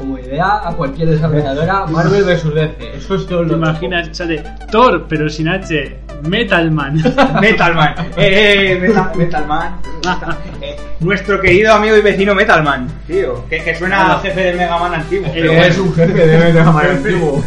como 0.00 0.18
idea 0.18 0.66
a 0.66 0.72
cualquier 0.74 1.10
desarrolladora 1.10 1.86
Marvel 1.90 2.24
vs 2.24 2.54
DC. 2.54 2.96
Eso 2.96 3.14
es 3.16 3.26
todo 3.26 3.42
¿Te 3.42 3.48
lo 3.48 3.56
imaginas? 3.56 4.08
Sale 4.12 4.42
Thor, 4.70 5.06
pero 5.08 5.28
sin 5.28 5.48
H. 5.48 5.96
Metalman. 6.26 6.96
Metalman. 7.40 7.94
Eh, 8.16 8.72
eh, 8.72 8.78
Metal, 8.80 9.12
Metalman. 9.14 9.76
Eh, 10.62 10.76
nuestro 11.00 11.40
querido 11.40 11.72
amigo 11.72 11.96
y 11.96 12.02
vecino 12.02 12.34
Metalman, 12.34 12.86
tío. 13.06 13.46
Que, 13.48 13.62
que 13.62 13.74
suena 13.74 14.14
a 14.14 14.20
jefe 14.20 14.40
de 14.40 14.52
Mega 14.54 14.78
Man 14.78 14.94
antiguo. 14.94 15.26
Eh, 15.28 15.32
pero 15.34 15.52
Es 15.52 15.78
un 15.78 15.94
jefe 15.94 16.26
de 16.26 16.38
Mega 16.38 16.70
Man 16.70 16.86
antiguo. 16.86 17.42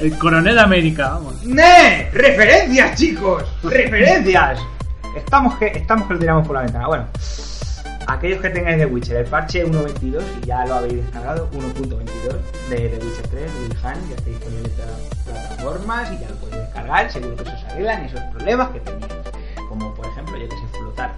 El 0.00 0.16
coronel 0.18 0.58
América, 0.58 1.10
vamos. 1.10 1.44
¡Ne! 1.44 2.08
¡Referencias, 2.12 2.96
chicos! 2.96 3.44
¡Referencias! 3.64 4.60
Estamos 5.16 5.56
que, 5.58 5.66
estamos 5.66 6.06
que 6.06 6.14
lo 6.14 6.20
tiramos 6.20 6.46
por 6.46 6.56
la 6.56 6.62
ventana. 6.62 6.86
Bueno, 6.86 7.06
aquellos 8.06 8.40
que 8.40 8.50
tengáis 8.50 8.78
The 8.78 8.86
Witcher, 8.86 9.16
el 9.18 9.26
parche 9.26 9.66
1.22, 9.66 10.22
y 10.42 10.46
ya 10.46 10.66
lo 10.66 10.74
habéis 10.74 10.96
descargado, 10.96 11.50
1.22 11.52 12.68
de 12.68 13.00
Witcher 13.02 13.28
3, 13.28 13.52
Will 13.60 13.76
Hunt, 13.82 14.08
ya 14.08 14.16
está 14.16 14.30
disponible 14.30 14.68
en 14.68 14.76
todas 14.76 14.90
las 14.90 15.18
plataformas 15.24 16.12
y 16.12 16.18
ya 16.18 16.28
lo 16.28 16.36
podéis 16.36 16.62
descargar. 16.62 17.10
Seguro 17.10 17.36
que 17.36 17.44
se 17.44 17.50
os 17.50 17.64
arreglan 17.64 18.04
esos 18.04 18.20
problemas 18.20 18.68
que 18.70 18.80
teníais. 18.80 19.12
Como 19.68 19.94
por 19.94 20.06
ejemplo, 20.06 20.36
yo 20.36 20.48
que 20.48 20.56
sé, 20.56 20.66
flotar. 20.78 21.10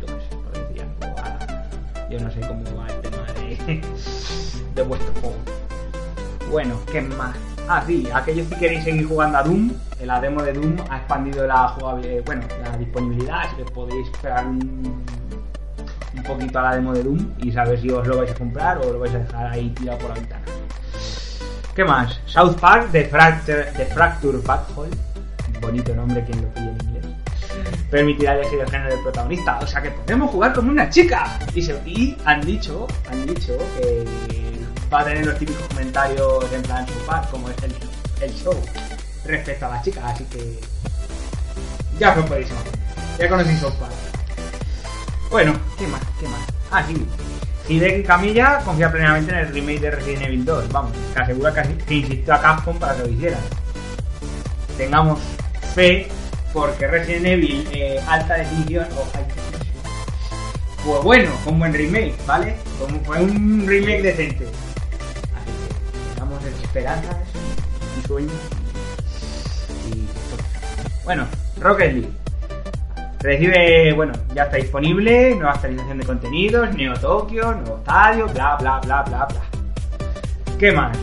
Yo 0.00 0.06
que 0.06 0.12
sé, 0.12 0.36
por 0.36 0.52
decir 0.52 0.86
Yo 2.10 2.20
no 2.20 2.30
sé 2.30 2.40
cómo 2.40 2.64
va 2.76 2.86
el 2.88 3.00
tema 3.00 3.22
de, 3.34 3.82
de 4.74 4.82
vuestro 4.82 5.12
juego. 5.20 5.36
Bueno, 6.50 6.74
¿qué 6.90 7.00
más? 7.00 7.36
Ah, 7.68 7.84
sí, 7.86 8.08
aquellos 8.12 8.48
que 8.48 8.56
queréis 8.56 8.82
seguir 8.82 9.06
jugando 9.06 9.38
a 9.38 9.42
Doom, 9.44 9.70
la 10.04 10.20
demo 10.20 10.42
de 10.42 10.52
Doom 10.52 10.76
ha 10.90 10.96
expandido 10.96 11.46
la 11.46 11.68
jugabilidad, 11.68 12.24
bueno, 12.24 12.42
la 12.64 12.76
disponibilidad, 12.76 13.42
así 13.42 13.56
que 13.56 13.64
podéis 13.66 14.08
esperar 14.08 14.44
un, 14.44 15.04
un 16.14 16.22
poquito 16.22 16.58
a 16.58 16.62
la 16.62 16.74
demo 16.74 16.92
de 16.92 17.02
Doom 17.02 17.34
y 17.38 17.52
saber 17.52 17.80
si 17.80 17.90
os 17.90 18.06
lo 18.06 18.18
vais 18.18 18.30
a 18.30 18.34
comprar 18.34 18.78
o 18.78 18.92
lo 18.92 18.98
vais 18.98 19.14
a 19.14 19.18
dejar 19.18 19.46
ahí 19.52 19.70
tirado 19.70 19.98
por 19.98 20.08
la 20.10 20.14
ventana. 20.16 20.44
¿Qué 21.74 21.84
más? 21.84 22.20
South 22.26 22.56
Park 22.60 22.90
de 22.90 23.04
Fracture, 23.04 23.70
de 23.72 23.86
Fracture 23.86 24.38
Butthole, 24.38 24.90
bonito 25.60 25.94
nombre 25.94 26.24
quien 26.24 26.42
lo 26.42 26.48
pille 26.48 26.70
en 26.70 26.86
inglés. 26.86 27.06
Permitirá 27.90 28.34
elegir 28.34 28.60
el 28.60 28.70
género 28.70 28.90
del 28.90 29.02
protagonista, 29.02 29.58
o 29.60 29.66
sea 29.66 29.82
que 29.82 29.90
podemos 29.90 30.30
jugar 30.30 30.52
como 30.52 30.70
una 30.70 30.88
chica. 30.88 31.38
Y, 31.54 32.16
han 32.24 32.40
dicho, 32.40 32.86
han 33.10 33.26
dicho 33.26 33.56
que 33.76 34.04
va 34.92 35.00
a 35.00 35.04
tener 35.04 35.26
los 35.26 35.38
típicos 35.38 35.66
comentarios 35.68 36.52
en 36.52 36.62
plan 36.62 36.86
super 36.86 37.20
como 37.30 37.48
es 37.48 37.56
el, 37.62 37.74
el 38.22 38.34
show 38.34 38.54
respecto 39.24 39.66
a 39.66 39.70
las 39.70 39.84
chicas, 39.84 40.04
así 40.04 40.24
que 40.24 40.60
ya 41.98 42.10
os 42.10 42.16
lo 42.16 42.26
podéis 42.26 42.50
imaginar. 42.50 42.78
Ya 43.18 43.28
conocéis 43.28 43.60
South 43.60 43.74
Park. 43.74 43.99
Bueno, 45.30 45.52
¿qué 45.78 45.86
más? 45.86 46.00
¿Qué 46.18 46.26
más? 46.26 46.40
Ah, 46.72 46.84
sí. 46.86 47.06
Hideki 47.68 48.02
Camilla 48.02 48.58
confía 48.64 48.90
plenamente 48.90 49.30
en 49.30 49.38
el 49.38 49.52
remake 49.52 49.80
de 49.80 49.90
Resident 49.92 50.22
Evil 50.22 50.44
2. 50.44 50.72
Vamos, 50.72 50.92
que 51.14 51.22
asegura 51.22 51.54
que, 51.54 51.76
que 51.84 51.94
insistió 51.94 52.34
a 52.34 52.40
Capcom 52.40 52.76
para 52.78 52.96
que 52.96 53.02
lo 53.02 53.08
hicieran. 53.10 53.40
Tengamos 54.76 55.20
fe 55.74 56.08
porque 56.52 56.88
Resident 56.88 57.26
Evil 57.26 57.68
eh, 57.72 58.00
alta 58.08 58.34
definición 58.34 58.86
o 58.92 59.04
definition. 59.16 59.60
Pues 60.84 61.04
bueno, 61.04 61.30
con 61.44 61.58
buen 61.60 61.72
remake, 61.72 62.14
¿vale? 62.26 62.56
Como 62.80 62.98
fue 63.04 63.20
un 63.20 63.64
remake 63.68 64.02
decente. 64.02 64.46
Así 64.46 65.52
que 65.52 66.14
tengamos 66.14 66.44
esperanzas 66.44 67.16
y 67.98 68.06
sueños. 68.08 68.32
Y 69.92 70.08
bueno, 71.04 71.24
Rocket 71.60 71.92
League. 71.92 72.19
Recibe, 73.22 73.92
bueno, 73.92 74.14
ya 74.34 74.44
está 74.44 74.56
disponible, 74.56 75.34
nueva 75.34 75.52
actualización 75.52 75.98
de 75.98 76.06
contenidos, 76.06 76.74
Neo 76.74 76.94
Tokio, 76.94 77.52
nuevo 77.52 77.76
estadio, 77.76 78.26
bla 78.28 78.56
bla 78.56 78.80
bla 78.80 79.02
bla 79.02 79.26
bla. 79.26 79.40
¿Qué 80.58 80.72
más? 80.72 80.96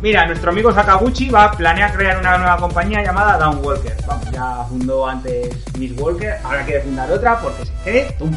Mira, 0.00 0.26
nuestro 0.26 0.50
amigo 0.50 0.72
Sakaguchi 0.72 1.28
va 1.28 1.44
a 1.44 1.50
planear 1.52 1.92
crear 1.92 2.18
una 2.18 2.38
nueva 2.38 2.56
compañía 2.56 3.02
llamada 3.02 3.36
Downwalker. 3.36 3.94
Vamos, 4.06 4.30
ya 4.30 4.64
fundó 4.66 5.06
antes 5.06 5.62
Miss 5.76 5.92
Walker, 6.00 6.36
ahora 6.42 6.64
quiere 6.64 6.80
fundar 6.80 7.12
otra 7.12 7.38
porque 7.38 7.66
se 7.66 7.72
cree 7.84 8.16
un. 8.20 8.34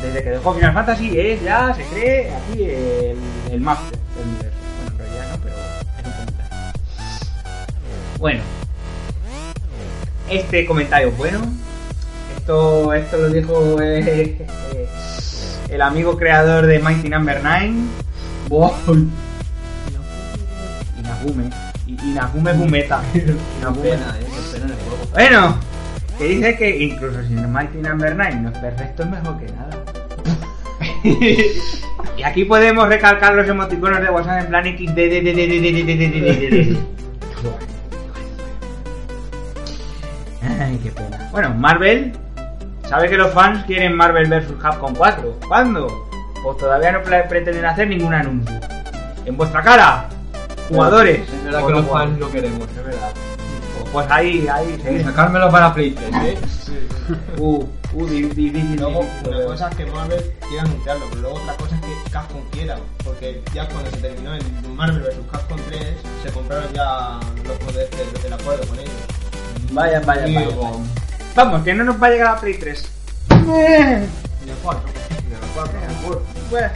Desde 0.00 0.22
que 0.22 0.30
dejó 0.30 0.54
Final 0.54 0.72
Fantasy 0.72 1.18
es 1.18 1.42
ya, 1.42 1.74
se 1.74 1.82
cree 1.86 2.32
aquí 2.32 2.62
el, 2.62 3.18
el 3.50 3.60
máster 3.60 3.98
del 4.16 4.28
universo. 4.28 4.58
Bueno, 4.76 4.92
en 4.92 4.98
realidad 4.98 5.30
no, 5.32 5.38
pero 5.42 5.56
es 5.98 6.06
un 6.06 6.12
comentario. 6.12 6.72
Bueno, 8.18 8.42
este 10.28 10.66
comentario 10.66 11.10
bueno. 11.18 11.40
Esto, 12.50 12.92
esto 12.94 13.16
lo 13.16 13.28
dijo 13.28 13.80
el 13.80 14.36
amigo 15.80 16.16
creador 16.16 16.66
de 16.66 16.80
Mighty 16.80 17.08
Number 17.08 17.40
no. 17.44 17.48
9, 17.48 17.72
Bob 18.48 18.72
Inagume. 20.98 21.50
Inagume 21.86 22.52
Gumeta. 22.54 23.04
Inagume. 23.60 23.90
Bueno, 25.12 25.60
que 26.18 26.24
dice 26.24 26.56
que 26.56 26.76
incluso 26.76 27.22
si 27.22 27.34
Mighty 27.34 27.78
Number 27.78 28.16
no 28.16 28.24
9 28.24 28.40
no 28.40 28.50
es 28.50 28.58
perfecto, 28.58 29.04
es 29.04 29.10
mejor 29.10 29.38
que 29.38 29.52
nada. 29.52 29.84
y 32.18 32.22
aquí 32.24 32.44
podemos 32.46 32.88
recalcar 32.88 33.36
los 33.36 33.48
emoticonos 33.48 34.02
de 34.02 34.10
WhatsApp 34.10 34.40
en 34.40 34.46
plan 34.48 34.66
X. 34.66 34.90
Ay, 40.60 40.80
qué 40.82 40.90
pena. 40.90 41.28
Bueno, 41.30 41.54
Marvel 41.54 42.12
¿Sabe 42.90 43.08
que 43.08 43.16
los 43.16 43.32
fans 43.32 43.64
quieren 43.66 43.94
Marvel 43.94 44.28
vs. 44.28 44.52
Capcom 44.60 44.92
4? 44.94 45.38
¿Cuándo? 45.46 46.08
Pues 46.42 46.56
todavía 46.58 46.90
no 46.90 47.02
pre- 47.04 47.22
pretenden 47.22 47.64
hacer 47.64 47.86
ningún 47.86 48.12
anuncio. 48.12 48.58
En 49.26 49.36
vuestra 49.36 49.62
cara, 49.62 50.08
jugadores. 50.68 51.20
Es 51.32 51.44
verdad 51.44 51.62
o 51.62 51.66
que 51.68 51.72
no 51.72 51.80
los 51.82 51.88
fans 51.90 52.18
lo 52.18 52.30
queremos, 52.32 52.68
es 52.68 52.84
verdad. 52.84 53.10
Pues 53.92 54.06
ahí, 54.10 54.48
ahí, 54.52 54.76
seguimos. 54.82 55.06
sacármelo 55.06 55.50
para 55.52 55.72
Play 55.72 55.92
3, 55.92 56.14
¿eh? 56.24 56.38
Uh, 57.38 57.64
uh, 57.94 58.06
di- 58.06 58.22
di- 58.22 58.50
difícil. 58.50 58.76
Luego, 58.80 59.04
una 59.26 59.44
cosa 59.46 59.68
es 59.68 59.76
que 59.76 59.86
Marvel 59.86 60.32
quiera 60.48 60.62
anunciarlo, 60.64 61.06
pero 61.10 61.20
luego 61.22 61.36
otra 61.38 61.54
cosa 61.54 61.74
es 61.76 61.80
que 61.80 62.10
Capcom 62.10 62.40
quiera, 62.52 62.76
porque 63.04 63.42
ya 63.52 63.68
cuando 63.68 63.90
se 63.90 63.96
terminó 63.98 64.34
el 64.34 64.42
Marvel 64.76 65.00
vs. 65.02 65.14
Capcom 65.32 65.58
3, 65.68 65.96
se 66.24 66.30
compraron 66.32 66.72
ya 66.72 67.18
los 67.46 67.56
poderes 67.58 67.90
del, 68.22 68.32
acuerdo 68.32 68.66
con 68.68 68.78
ellos. 68.78 68.92
Vaya, 69.72 70.00
vaya, 70.06 70.22
vaya. 70.22 70.46
Vamos, 71.34 71.62
que 71.62 71.74
no 71.74 71.84
nos 71.84 72.02
va 72.02 72.08
a 72.08 72.10
llegar 72.10 72.28
a 72.28 72.40
Play 72.40 72.54
3. 72.54 72.90
y 73.30 74.50
el 74.50 74.56
4. 74.62 74.82
y 75.28 75.32
el 75.32 75.50
4. 75.54 76.22
Pues, 76.50 76.70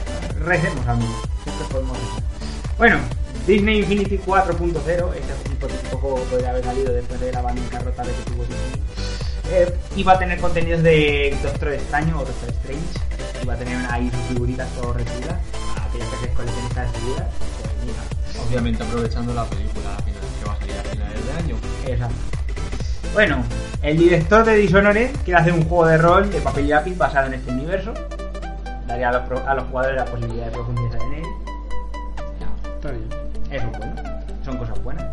recemos, 0.44 0.86
amigos. 0.86 1.16
Siempre 1.42 1.66
podemos 1.70 1.98
rezar. 1.98 2.22
Bueno, 2.78 2.98
Disney 3.46 3.80
Infinity 3.80 4.18
4.0, 4.18 5.14
este 5.14 5.52
hipotético 5.52 5.98
juego 5.98 6.16
podría 6.24 6.50
haber 6.50 6.64
salido 6.64 6.92
después 6.92 7.20
de 7.20 7.32
la 7.32 7.42
bancarrota 7.42 8.02
de 8.02 8.12
que 8.12 8.30
tuvo 8.30 8.42
Disney. 8.44 8.82
Eh, 9.50 9.74
iba 9.96 10.12
a 10.12 10.18
tener 10.18 10.40
contenidos 10.40 10.82
de 10.82 11.36
Doctor 11.42 11.74
Extraño 11.74 12.20
o 12.20 12.24
Doctor 12.24 12.48
Strange. 12.50 13.42
Iba 13.42 13.54
a 13.54 13.56
tener 13.56 13.76
ahí 13.90 14.10
sus 14.10 14.20
figuritas 14.28 14.68
todo 14.70 14.94
rechulas. 14.94 15.36
A 15.76 15.84
aquellas 15.84 16.08
que 16.08 16.26
se 16.26 16.32
coleccionistas 16.32 16.92
figuras. 16.96 17.26
Pues 17.60 17.72
mira, 17.84 18.44
Obviamente 18.46 18.82
aprovechando 18.82 19.34
la 19.34 19.44
película 19.44 19.96
que 20.04 20.44
va 20.46 20.54
a 20.54 20.58
salir 20.58 20.78
a 20.78 20.82
finales 20.84 21.26
de 21.26 21.32
año. 21.32 21.56
Exacto. 21.86 22.33
Bueno, 23.14 23.44
el 23.82 23.96
director 23.96 24.44
de 24.44 24.56
Dishonored 24.56 25.10
quiere 25.24 25.40
hacer 25.40 25.52
un 25.52 25.62
juego 25.62 25.86
de 25.86 25.98
rol 25.98 26.28
de 26.30 26.40
papel 26.40 26.64
y 26.64 26.68
lápiz 26.68 26.98
basado 26.98 27.28
en 27.28 27.34
este 27.34 27.52
universo. 27.52 27.94
Daría 28.88 29.10
a 29.10 29.12
los, 29.12 29.22
pro- 29.22 29.48
a 29.48 29.54
los 29.54 29.64
jugadores 29.68 29.96
la 29.96 30.04
posibilidad 30.04 30.46
de 30.46 30.50
profundizar 30.50 31.00
en 31.02 31.14
él. 31.14 31.24
Está 32.74 32.90
bien. 32.90 33.08
Eso 33.50 33.66
es 33.72 33.78
bueno. 33.78 33.94
Son 34.44 34.56
cosas 34.58 34.82
buenas. 34.82 35.04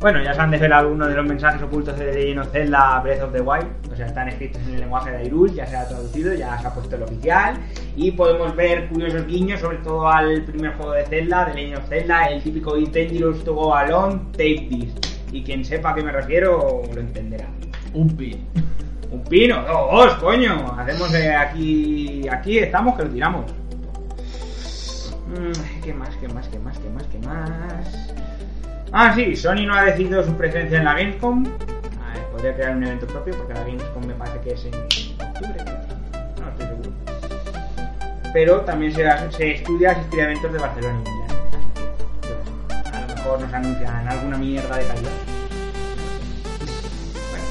Bueno, 0.00 0.20
ya 0.22 0.34
se 0.34 0.40
han 0.40 0.50
desvelado 0.50 0.82
algunos 0.82 1.08
de 1.08 1.14
los 1.14 1.24
mensajes 1.24 1.62
ocultos 1.62 1.96
de 1.96 2.06
The 2.06 2.12
Legend 2.18 2.40
of 2.40 2.50
Zelda 2.52 3.00
Breath 3.00 3.22
of 3.22 3.32
the 3.32 3.40
Wild. 3.40 3.66
O 3.90 3.96
sea, 3.96 4.06
están 4.06 4.28
escritos 4.28 4.60
en 4.66 4.74
el 4.74 4.80
lenguaje 4.80 5.12
de 5.12 5.24
Hyrule, 5.24 5.54
ya 5.54 5.66
se 5.66 5.76
ha 5.76 5.86
traducido, 5.88 6.34
ya 6.34 6.58
se 6.58 6.66
ha 6.66 6.74
puesto 6.74 6.96
el 6.96 7.04
oficial. 7.04 7.56
Y 7.96 8.10
podemos 8.10 8.54
ver 8.56 8.88
curiosos 8.88 9.26
guiños, 9.26 9.60
sobre 9.60 9.78
todo 9.78 10.08
al 10.10 10.42
primer 10.42 10.74
juego 10.74 10.92
de 10.92 11.06
Zelda, 11.06 11.46
The 11.46 11.54
Legend 11.54 11.78
of 11.78 11.88
Zelda, 11.88 12.24
el 12.26 12.42
típico 12.42 12.76
It 12.76 12.92
Dangerous 12.92 13.44
to 13.44 13.54
Go 13.54 13.74
Alone, 13.74 14.20
Take 14.32 14.66
This. 14.68 15.13
Y 15.34 15.42
quien 15.42 15.64
sepa 15.64 15.90
a 15.90 15.94
qué 15.96 16.02
me 16.04 16.12
refiero, 16.12 16.82
lo 16.94 17.00
entenderá. 17.00 17.48
Un 17.92 18.16
pin. 18.16 18.46
Un 19.10 19.24
pino, 19.24 19.62
dos, 19.62 20.14
coño. 20.14 20.76
Hacemos 20.78 21.12
eh, 21.12 21.34
aquí. 21.34 22.28
Aquí 22.28 22.58
estamos 22.58 22.96
que 22.96 23.02
lo 23.02 23.10
tiramos. 23.10 23.52
Mm, 25.26 25.82
¿Qué 25.82 25.92
más, 25.92 26.14
qué 26.18 26.28
más, 26.28 26.46
qué 26.46 26.58
más, 26.60 26.78
qué 26.78 26.88
más, 26.88 27.02
qué 27.08 27.18
más? 27.18 28.14
Ah, 28.92 29.12
sí, 29.12 29.34
Sony 29.34 29.66
no 29.66 29.74
ha 29.74 29.82
decidido 29.86 30.22
su 30.22 30.32
presencia 30.36 30.78
en 30.78 30.84
la 30.84 30.94
Gamescom. 30.94 31.44
Ah, 32.00 32.16
eh, 32.16 32.22
podría 32.30 32.54
crear 32.54 32.76
un 32.76 32.84
evento 32.84 33.08
propio 33.08 33.36
porque 33.36 33.54
la 33.54 33.64
Gamescom 33.64 34.06
me 34.06 34.14
parece 34.14 34.38
que 34.38 34.52
es 34.52 34.64
en 34.66 34.74
octubre. 34.74 35.64
No 36.40 36.48
estoy 36.48 36.66
seguro. 36.68 36.90
Pero 38.32 38.60
también 38.60 38.92
se, 38.92 39.04
se 39.32 39.50
estudia 39.54 39.90
asistir 39.90 40.20
a 40.20 40.24
eventos 40.26 40.52
de 40.52 40.58
Barcelona 40.60 41.00
mejor 43.24 43.40
nos 43.40 43.52
anuncian 43.54 44.06
alguna 44.08 44.36
mierda 44.36 44.76
de 44.76 44.84
calidad. 44.86 45.10
Bueno, 47.30 47.44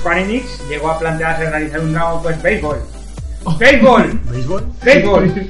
Square 0.00 0.22
Enix 0.22 0.68
llegó 0.68 0.90
a 0.90 0.98
plantearse 0.98 1.50
realizar 1.50 1.80
un 1.80 1.92
nuevo 1.92 2.22
pues 2.22 2.42
béisbol. 2.42 2.78
¡Béisbol! 3.58 4.20
¿Béisbol? 4.30 4.66
¡Béisbol! 4.82 5.48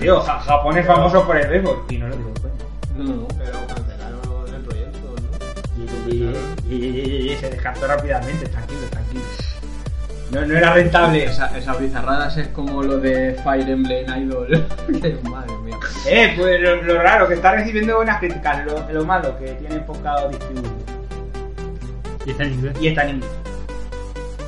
Tío, 0.00 0.20
Ja- 0.22 0.40
Japón 0.40 0.76
es 0.78 0.86
famoso 0.86 1.24
por 1.26 1.36
el 1.36 1.48
béisbol. 1.48 1.84
Y 1.88 1.98
no 1.98 2.08
lo 2.08 2.16
digo 2.16 2.30
de 2.34 2.40
coña. 2.40 2.54
No. 2.96 3.28
Pero 3.38 3.66
cancelaron 3.66 4.54
el 4.54 4.60
proyecto, 4.62 5.14
¿no? 5.16 6.10
Y, 6.10 6.14
y- 6.14 6.74
y- 6.74 7.00
y- 7.28 7.32
y 7.32 7.36
se 7.36 7.50
descartó 7.50 7.86
rápidamente, 7.86 8.46
tranquilo, 8.48 8.80
tranquilo. 8.90 9.22
No, 10.34 10.46
no 10.46 10.56
era 10.56 10.74
rentable. 10.74 11.24
Esa- 11.24 11.56
esas 11.56 11.78
bizarradas 11.80 12.36
es 12.36 12.48
como 12.48 12.82
lo 12.82 12.98
de 12.98 13.34
Fire 13.44 13.68
Emblem 13.68 14.06
Idol. 14.22 14.66
Que 15.00 15.16
Madre 15.28 15.52
mía. 15.64 15.76
Eh, 16.06 16.34
pues 16.36 16.60
lo, 16.60 16.82
lo 16.82 17.00
raro, 17.02 17.28
que 17.28 17.34
está 17.34 17.52
recibiendo 17.52 17.96
buenas 17.96 18.18
críticas. 18.18 18.64
Lo, 18.66 18.90
lo 18.92 19.04
malo, 19.04 19.38
que 19.38 19.46
tiene 19.52 19.76
poca 19.80 20.28
distribución. 20.28 20.74
Y 22.26 22.30
está 22.30 22.42
en 22.44 22.52
inglés. 22.52 22.76
Y 22.80 22.88
está 22.88 23.02
en 23.04 23.10
inglés. 23.16 23.30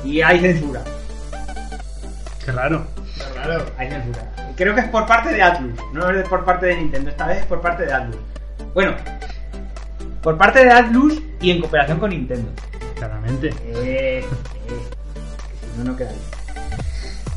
Y 0.03 0.21
hay 0.21 0.39
censura. 0.39 0.81
Qué 2.45 2.51
raro. 2.51 2.85
Claro. 3.33 3.65
Hay 3.77 3.89
censura. 3.89 4.21
Creo 4.55 4.73
que 4.73 4.81
es 4.81 4.87
por 4.87 5.05
parte 5.05 5.29
de 5.33 5.41
Atlus, 5.41 5.73
no 5.93 6.09
es 6.09 6.27
por 6.27 6.43
parte 6.43 6.65
de 6.65 6.77
Nintendo, 6.77 7.11
esta 7.11 7.27
vez 7.27 7.39
es 7.41 7.45
por 7.45 7.61
parte 7.61 7.85
de 7.85 7.93
Atlus. 7.93 8.17
Bueno, 8.73 8.95
por 10.23 10.35
parte 10.35 10.63
de 10.65 10.71
Atlus 10.71 11.21
y 11.39 11.51
en 11.51 11.59
cooperación 11.61 11.99
con 11.99 12.09
Nintendo. 12.09 12.49
Claramente. 12.95 13.49
Eh, 13.65 14.25
eh, 14.25 14.25
no, 15.77 15.83
no 15.83 15.95
queda 15.97 16.09
bien. 16.09 16.21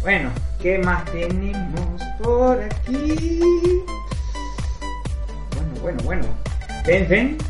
Bueno, 0.03 0.30
¿qué 0.61 0.78
más 0.78 1.05
tenemos 1.07 2.03
por 2.22 2.61
aquí? 2.62 3.38
Bueno, 5.55 5.72
bueno, 5.82 6.03
bueno. 6.05 6.24
Tencent, 6.84 7.43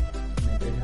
una 0.43 0.53
empresa, 0.53 0.81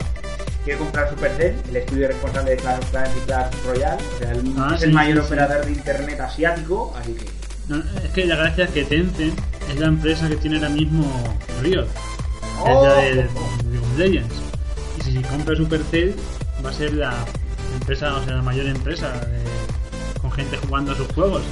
quiere 0.64 0.80
comprar 0.80 1.10
Supercell, 1.10 1.56
el 1.70 1.76
estudio 1.76 2.08
responsable 2.08 2.52
de 2.52 2.58
Clash 2.58 2.80
of 2.80 2.90
Clans 2.92 3.10
y 3.18 3.20
Clash 3.26 3.54
Royale. 3.66 4.02
O 4.16 4.18
sea, 4.20 4.32
el- 4.32 4.54
Ah, 4.58 4.72
es 4.74 4.80
sí, 4.80 4.86
el 4.86 4.94
mayor 4.94 5.16
sí, 5.18 5.20
sí. 5.22 5.26
operador 5.28 5.66
de 5.66 5.72
internet 5.72 6.20
asiático, 6.22 6.96
así 7.00 7.14
que 7.14 7.26
No, 7.68 7.78
es 8.02 8.10
que 8.14 8.26
la 8.26 8.36
gracia 8.38 8.64
es 8.64 8.70
que 8.72 8.86
Tencent 8.86 9.38
es 9.70 9.76
la 9.80 9.88
empresa 9.88 10.30
que 10.30 10.38
tiene 10.38 10.56
ahora 10.58 10.70
mismo 10.70 11.06
Riot, 11.62 11.86
Oh. 12.62 12.68
es 12.68 12.84
la 12.84 13.02
de 13.02 13.14
League 13.16 13.30
of 13.84 13.98
Legends. 13.98 14.36
Y 15.00 15.02
si 15.02 15.22
compra 15.24 15.56
Supercell, 15.56 16.16
va 16.66 16.70
a 16.70 16.74
ser 16.74 16.94
la 16.94 17.14
empresa, 17.74 18.16
o 18.16 18.24
sea, 18.24 18.36
la 18.36 18.42
mayor 18.42 18.66
empresa 18.68 19.12
de- 19.12 19.47
gente 20.38 20.58
jugando 20.58 20.92
a 20.92 20.96
sus 20.96 21.08
juegos. 21.14 21.44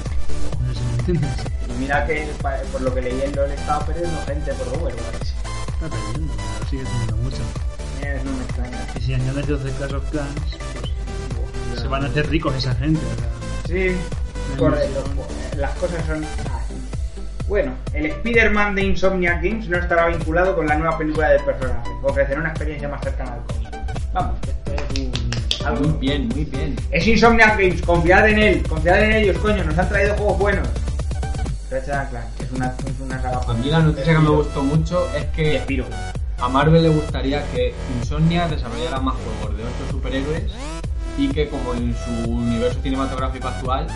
No 0.62 0.72
sé 0.72 0.80
si 0.80 0.86
me 0.86 0.92
entiendes. 0.98 1.30
Y 1.68 1.80
mira 1.80 2.06
que 2.06 2.26
por 2.72 2.80
lo 2.80 2.94
que 2.94 3.02
leí 3.02 3.20
en 3.20 3.34
LOL 3.34 3.50
estaba 3.50 3.84
perdiendo 3.84 4.18
gente 4.24 4.52
por 4.54 4.68
Overwatch. 4.68 5.28
Está 5.74 5.88
perdiendo, 5.88 6.32
pero 6.36 6.70
sigue 6.70 6.84
teniendo 6.84 7.16
mucho. 7.16 7.42
Eh, 8.02 8.20
no 8.24 8.32
me 8.32 8.44
extraña. 8.44 8.86
Y 8.96 9.00
si 9.00 9.14
añades 9.14 9.46
12 9.46 9.70
Clash 9.72 9.94
of 9.94 10.10
Clans, 10.10 10.56
pues 11.68 11.80
se 11.80 11.88
van 11.88 12.04
a 12.04 12.06
hacer 12.06 12.30
ricos 12.30 12.54
esa 12.54 12.74
gente. 12.76 13.00
O 13.04 13.18
sea, 13.18 13.28
Sí, 13.66 13.96
correcto. 14.56 15.02
Las 15.56 15.72
cosas 15.76 16.06
son 16.06 16.24
así. 16.24 16.74
Bueno, 17.48 17.74
el 17.92 18.06
Spider-Man 18.06 18.74
de 18.76 18.82
Insomniac 18.82 19.42
Games 19.42 19.68
no 19.68 19.78
estará 19.78 20.06
vinculado 20.06 20.54
con 20.54 20.66
la 20.66 20.76
nueva 20.76 20.96
película 20.96 21.30
del 21.30 21.42
personaje. 21.44 21.90
Ofrecerá 22.02 22.40
una 22.40 22.50
experiencia 22.50 22.88
más 22.88 23.00
cercana 23.02 23.34
al 23.34 23.44
cómic. 23.44 23.68
Vamos, 24.12 24.36
esto 24.42 24.72
es 24.72 24.98
un... 25.00 25.15
Muy 25.72 25.92
bien, 25.98 26.28
muy 26.28 26.44
bien. 26.44 26.76
Es 26.90 27.06
Insomniac 27.06 27.58
Games, 27.58 27.82
confiad 27.82 28.28
en 28.28 28.38
él, 28.38 28.62
confiad 28.68 29.02
en 29.02 29.12
ellos, 29.12 29.38
coño, 29.38 29.64
nos 29.64 29.76
han 29.76 29.88
traído 29.88 30.14
juegos 30.14 30.38
buenos. 30.38 30.68
Ratchet 31.70 32.10
Clank 32.10 32.26
es 32.38 32.52
una, 32.52 32.66
es 32.66 33.00
una 33.00 33.20
saga 33.20 33.40
A 33.48 33.54
mí 33.54 33.70
la 33.70 33.80
noticia 33.80 34.12
que 34.12 34.18
me 34.20 34.30
gustó 34.30 34.62
mucho 34.62 35.08
es 35.16 35.24
que 35.26 35.60
a 36.38 36.48
Marvel 36.48 36.82
le 36.82 36.90
gustaría 36.90 37.44
que 37.50 37.74
Insomnia 37.98 38.46
desarrollara 38.46 39.00
más 39.00 39.14
juegos 39.14 39.56
de 39.56 39.64
otros 39.64 39.90
superhéroes 39.90 40.44
y 41.18 41.28
que 41.28 41.48
como 41.48 41.74
en 41.74 41.94
su 41.96 42.30
universo 42.30 42.78
cinematográfico 42.82 43.48
actual, 43.48 43.86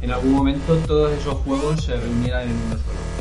en 0.00 0.10
algún 0.10 0.32
momento 0.32 0.76
todos 0.86 1.12
esos 1.12 1.34
juegos 1.44 1.84
se 1.84 1.96
reunieran 1.96 2.48
en 2.48 2.56
uno 2.66 2.76
solo. 2.76 3.17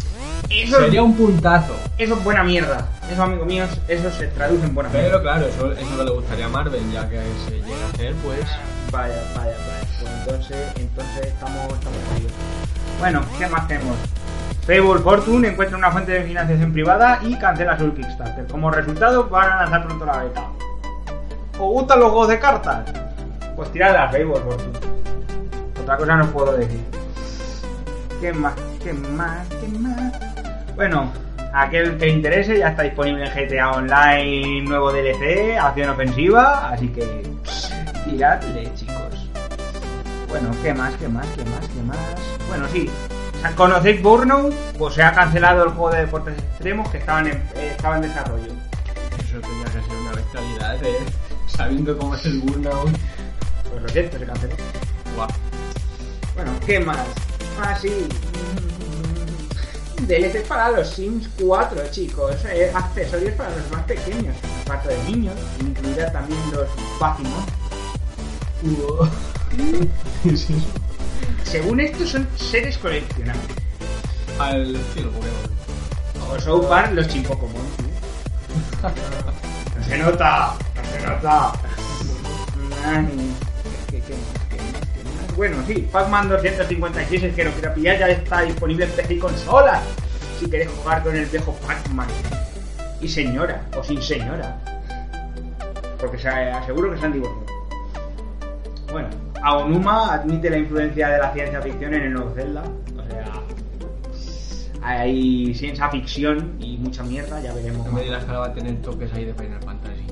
Eso, 0.49 0.79
Sería 0.79 1.03
un 1.03 1.15
puntazo. 1.15 1.75
eso 1.97 2.13
es 2.15 2.23
buena 2.23 2.43
mierda. 2.43 2.87
Eso, 3.11 3.23
amigos 3.23 3.47
míos, 3.47 3.69
eso 3.87 4.09
se 4.11 4.27
traduce 4.27 4.65
en 4.65 4.73
buena 4.73 4.89
Pero 4.91 5.03
mierda. 5.03 5.21
claro, 5.21 5.47
eso, 5.47 5.71
eso 5.71 5.89
no 5.97 6.03
le 6.03 6.11
gustaría 6.11 6.45
a 6.45 6.49
Marvel, 6.49 6.81
ya 6.91 7.07
que 7.09 7.21
se 7.47 7.55
llega 7.61 7.85
a 7.85 7.89
hacer, 7.93 8.13
pues... 8.23 8.39
Vaya, 8.91 9.15
vaya, 9.35 9.51
vaya. 9.51 9.87
Pues 9.99 10.11
entonces, 10.19 10.57
entonces 10.77 11.25
estamos, 11.27 11.63
estamos 11.73 11.99
jodidos. 12.13 12.31
Bueno, 12.99 13.21
¿qué 13.37 13.47
más 13.47 13.67
tenemos? 13.67 13.97
Fable 14.65 15.01
Fortune 15.01 15.47
encuentra 15.49 15.77
una 15.77 15.91
fuente 15.91 16.11
de 16.13 16.23
financiación 16.23 16.71
privada 16.73 17.19
y 17.23 17.35
cancela 17.37 17.77
su 17.77 17.93
Kickstarter. 17.93 18.47
Como 18.47 18.69
resultado, 18.71 19.27
van 19.29 19.49
a 19.51 19.55
lanzar 19.63 19.85
pronto 19.85 20.05
la 20.05 20.23
beta. 20.23 20.43
¿Os 21.53 21.71
gustan 21.73 21.99
los 21.99 22.09
juegos 22.09 22.27
de 22.29 22.39
cartas? 22.39 22.89
Pues 23.55 23.71
tirad 23.71 23.95
a 23.95 24.07
Fable 24.09 24.25
Fortune. 24.43 24.77
Otra 25.81 25.97
cosa 25.97 26.15
no 26.17 26.25
puedo 26.31 26.53
decir. 26.57 26.81
¿Qué 28.21 28.33
más? 28.33 28.53
¿Qué 28.83 28.93
más? 28.93 29.47
¿Qué 29.49 29.67
más? 29.79 30.13
Bueno, 30.77 31.11
aquel 31.55 31.97
que 31.97 32.07
interese 32.07 32.59
ya 32.59 32.67
está 32.69 32.83
disponible 32.83 33.25
en 33.25 33.33
GTA 33.33 33.71
Online, 33.71 34.61
nuevo 34.61 34.91
DLC, 34.91 35.57
acción 35.59 35.89
ofensiva, 35.89 36.69
así 36.69 36.87
que 36.89 37.23
tiradle, 38.05 38.71
chicos. 38.75 39.27
Bueno, 40.29 40.51
¿qué 40.61 40.75
más? 40.75 40.93
¿Qué 40.97 41.07
más? 41.07 41.25
¿Qué 41.35 41.43
más? 41.45 41.67
¿Qué 41.67 41.81
más? 41.81 41.97
Bueno, 42.47 42.67
sí. 42.71 42.87
¿Conocéis 43.55 44.03
Burnout? 44.03 44.53
Pues 44.77 44.93
se 44.93 45.01
ha 45.01 45.13
cancelado 45.13 45.63
el 45.63 45.71
juego 45.71 45.89
de 45.89 46.01
deportes 46.01 46.37
extremos 46.37 46.87
que 46.91 46.99
estaban 46.99 47.25
en, 47.25 47.37
eh, 47.55 47.73
estaba 47.75 47.95
en 47.95 48.03
desarrollo. 48.03 48.51
Eso 49.17 49.39
tenía 49.39 49.65
que 49.65 49.71
ser 49.71 49.97
una 49.99 50.11
bestialidad, 50.11 50.83
¿eh? 50.83 50.97
Sabiendo 51.47 51.97
cómo 51.97 52.13
es 52.13 52.23
el 52.27 52.39
Burnout. 52.41 52.91
Pues 53.71 53.81
lo 53.81 53.89
siento, 53.89 54.19
se 54.19 54.25
canceló. 54.27 54.55
Guau. 55.15 55.27
Bueno, 56.35 56.51
¿qué 56.67 56.79
más? 56.79 56.99
Ah, 57.59 57.75
sí. 57.81 58.07
DLC 60.01 60.45
para 60.47 60.69
los 60.71 60.89
Sims 60.89 61.27
4, 61.39 61.81
chicos. 61.91 62.35
Eh, 62.45 62.71
accesorios 62.73 63.33
para 63.35 63.49
los 63.55 63.69
más 63.71 63.83
pequeños. 63.83 64.35
Aparte 64.65 64.89
de 64.89 65.03
niños. 65.03 65.35
Incluirá 65.59 66.11
también 66.11 66.39
los 66.51 66.67
Bácimos. 66.99 67.43
Según 71.43 71.79
esto, 71.79 72.05
son 72.05 72.27
seres 72.35 72.77
coleccionables. 72.77 73.43
Al 74.39 74.75
estilo 74.75 75.11
Pokémon. 75.11 76.31
O 76.35 76.39
South 76.39 76.65
Park, 76.67 76.91
los 76.93 77.07
Chimpocomon. 77.07 77.53
tío. 77.77 77.87
No 79.77 79.83
se 79.85 79.97
nota, 79.97 80.55
no 80.75 80.83
se 80.91 81.07
nota. 81.07 81.53
Ay, 82.85 83.07
¿qué- 83.89 83.97
qué 83.99 84.03
qué? 84.07 84.15
Bueno, 85.37 85.57
sí, 85.67 85.87
Pac-Man 85.91 86.29
256, 86.29 87.23
el 87.23 87.35
que 87.35 87.43
lo 87.43 87.51
quiera 87.51 87.71
pillar, 87.71 87.99
ya 87.99 88.07
está 88.09 88.41
disponible 88.41 88.85
en 88.85 88.91
PC 88.91 89.13
y 89.13 89.19
consolas. 89.19 89.83
Si 90.39 90.49
queréis 90.49 90.71
jugar 90.71 91.03
con 91.03 91.15
el 91.15 91.27
viejo 91.27 91.55
Pac-Man. 91.67 92.07
Y 92.99 93.07
señora, 93.07 93.61
o 93.77 93.83
sin 93.83 94.01
señora. 94.01 94.59
Porque 95.99 96.17
se 96.17 96.27
aseguro 96.27 96.91
que 96.91 96.97
se 96.97 97.05
han 97.05 97.13
divorciado. 97.13 97.45
Bueno, 98.91 99.09
Aonuma 99.43 100.15
admite 100.15 100.49
la 100.49 100.57
influencia 100.57 101.09
de 101.09 101.19
la 101.19 101.31
ciencia 101.31 101.61
ficción 101.61 101.93
en 101.93 102.01
el 102.01 102.13
nuevo 102.13 102.33
Zelda. 102.33 102.63
O 102.97 103.07
sea, 103.07 103.31
hay 104.81 105.53
ciencia 105.53 105.87
ficción 105.89 106.57
y 106.59 106.77
mucha 106.77 107.03
mierda, 107.03 107.39
ya 107.41 107.53
veremos. 107.53 107.85
No 107.85 107.91
me 107.91 108.01
dirás 108.01 108.23
que 108.23 108.31
ahora 108.31 108.39
va 108.39 108.47
a 108.47 108.53
tener 108.53 108.81
toques 108.81 109.13
ahí 109.13 109.25
de 109.25 109.35
Final 109.35 109.61
Fantasy. 109.61 110.03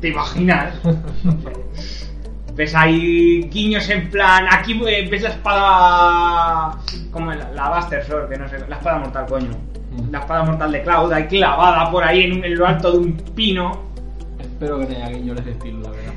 ¿Te 0.00 0.08
imaginas? 0.08 0.76
ves 2.54 2.74
ahí 2.74 3.42
guiños 3.52 3.88
en 3.88 4.10
plan. 4.10 4.46
Aquí 4.50 4.80
eh, 4.86 5.08
ves 5.10 5.22
la 5.22 5.28
espada. 5.30 6.78
Como 7.10 7.32
la, 7.32 7.50
la 7.50 7.68
Buster 7.70 8.04
Sword, 8.04 8.28
que 8.28 8.38
no 8.38 8.48
sé. 8.48 8.58
La 8.68 8.76
espada 8.76 8.98
mortal, 8.98 9.26
coño. 9.26 9.50
La 10.10 10.20
espada 10.20 10.42
mortal 10.44 10.72
de 10.72 10.82
Cloud, 10.82 11.12
ahí 11.12 11.26
clavada 11.26 11.90
por 11.90 12.02
ahí 12.04 12.22
en, 12.24 12.44
en 12.44 12.54
lo 12.58 12.66
alto 12.66 12.92
de 12.92 12.98
un 12.98 13.12
pino. 13.16 13.82
Espero 14.38 14.78
que 14.78 14.86
tenga 14.86 15.08
guiños 15.10 15.36
de 15.36 15.42
ese 15.42 15.50
estilo, 15.52 15.80
la 15.82 15.90
verdad. 15.90 16.12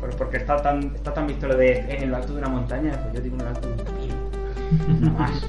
Por- 0.00 0.16
Porque 0.16 0.36
está 0.36 0.56
tan, 0.62 0.92
está 0.94 1.12
tan 1.12 1.26
visto 1.26 1.46
lo 1.48 1.56
de 1.56 1.78
en 1.96 2.10
lo 2.10 2.16
alto 2.16 2.32
de 2.32 2.38
una 2.38 2.48
montaña, 2.48 2.92
pues 3.02 3.14
yo 3.14 3.20
digo 3.20 3.36
en 3.38 3.42
lo 3.44 3.48
alto 3.48 3.68
de 3.68 3.74
un 3.74 3.98
pino. 3.98 5.10
Nada 5.10 5.18
más. 5.18 5.46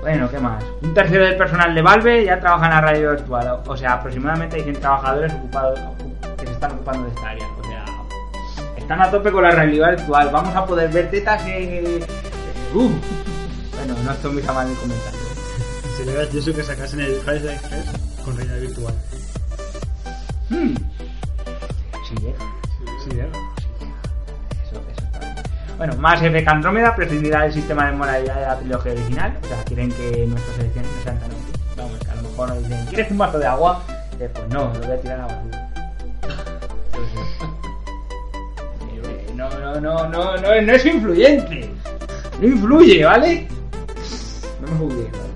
Bueno, 0.00 0.30
¿qué 0.30 0.38
más? 0.38 0.64
Un 0.82 0.94
tercio 0.94 1.20
del 1.20 1.36
personal 1.36 1.74
de 1.74 1.82
Valve 1.82 2.24
ya 2.24 2.38
trabaja 2.40 2.66
en 2.66 2.70
la 2.72 2.80
radio 2.80 3.10
virtual. 3.10 3.58
O 3.66 3.76
sea, 3.76 3.94
aproximadamente 3.94 4.56
hay 4.56 4.62
100 4.62 4.80
trabajadores 4.80 5.32
ocupados 5.34 5.80
que 6.38 6.46
se 6.46 6.52
están 6.52 6.72
ocupando 6.72 7.04
de 7.04 7.10
esta 7.10 7.28
área. 7.30 7.44
Están 8.88 9.02
a 9.02 9.10
tope 9.10 9.30
con 9.30 9.42
la 9.42 9.50
realidad 9.50 9.98
virtual. 9.98 10.30
Vamos 10.32 10.56
a 10.56 10.64
poder 10.64 10.90
ver 10.90 11.10
tetas 11.10 11.46
en... 11.46 12.02
Uh. 12.72 12.88
Bueno, 13.76 13.94
no 14.02 14.12
estoy 14.12 14.32
muy 14.32 14.42
mal 14.42 14.66
el 14.66 14.76
comentario. 14.76 15.20
sería 15.94 16.14
gracioso 16.14 16.54
que 16.54 16.62
sacasen 16.62 17.00
el 17.00 17.20
Half-Life 17.26 17.52
Express 17.52 17.84
con 18.24 18.36
realidad 18.38 18.60
virtual. 18.60 18.94
Hmm. 20.48 20.74
Sí, 22.08 22.14
¿eh? 22.28 22.34
Sí, 23.04 23.20
¿eh? 23.20 23.28
Eso, 24.66 24.80
eso 24.90 25.04
está 25.04 25.18
bien. 25.18 25.34
Bueno, 25.76 25.94
más 25.96 26.22
Effect 26.22 26.48
Andrómeda 26.48 26.96
prescindirá 26.96 27.42
del 27.42 27.52
sistema 27.52 27.90
de 27.90 27.92
moralidad 27.92 28.36
de 28.36 28.40
la 28.40 28.58
trilogía 28.58 28.92
original. 28.92 29.38
O 29.42 29.46
sea, 29.48 29.64
quieren 29.64 29.92
que 29.92 30.24
nuestras 30.26 30.60
elecciones 30.60 30.90
no 30.96 31.02
sean 31.02 31.18
tan 31.18 31.30
útiles. 31.32 31.76
Vamos, 31.76 31.98
que 31.98 32.10
a 32.10 32.14
lo 32.14 32.22
mejor 32.22 32.48
nos 32.48 32.58
dicen, 32.62 32.86
¿quieres 32.86 33.10
un 33.10 33.18
vaso 33.18 33.38
de 33.38 33.46
agua? 33.46 33.82
Eh, 34.18 34.30
pues 34.32 34.48
no, 34.48 34.72
lo 34.72 34.80
voy 34.80 34.92
a 34.92 35.00
tirar 35.02 35.20
a 35.20 35.26
la 35.26 35.34
basura. 35.34 35.67
No, 39.38 39.48
no, 39.60 39.80
no, 39.80 40.08
no, 40.08 40.36
no, 40.36 40.60
no 40.60 40.72
es 40.72 40.84
influyente. 40.84 41.70
No 42.40 42.46
influye, 42.46 43.04
¿vale? 43.04 43.46
No 44.60 44.66
me 44.72 44.78
juzguéis, 44.78 45.12
¿vale? 45.12 45.28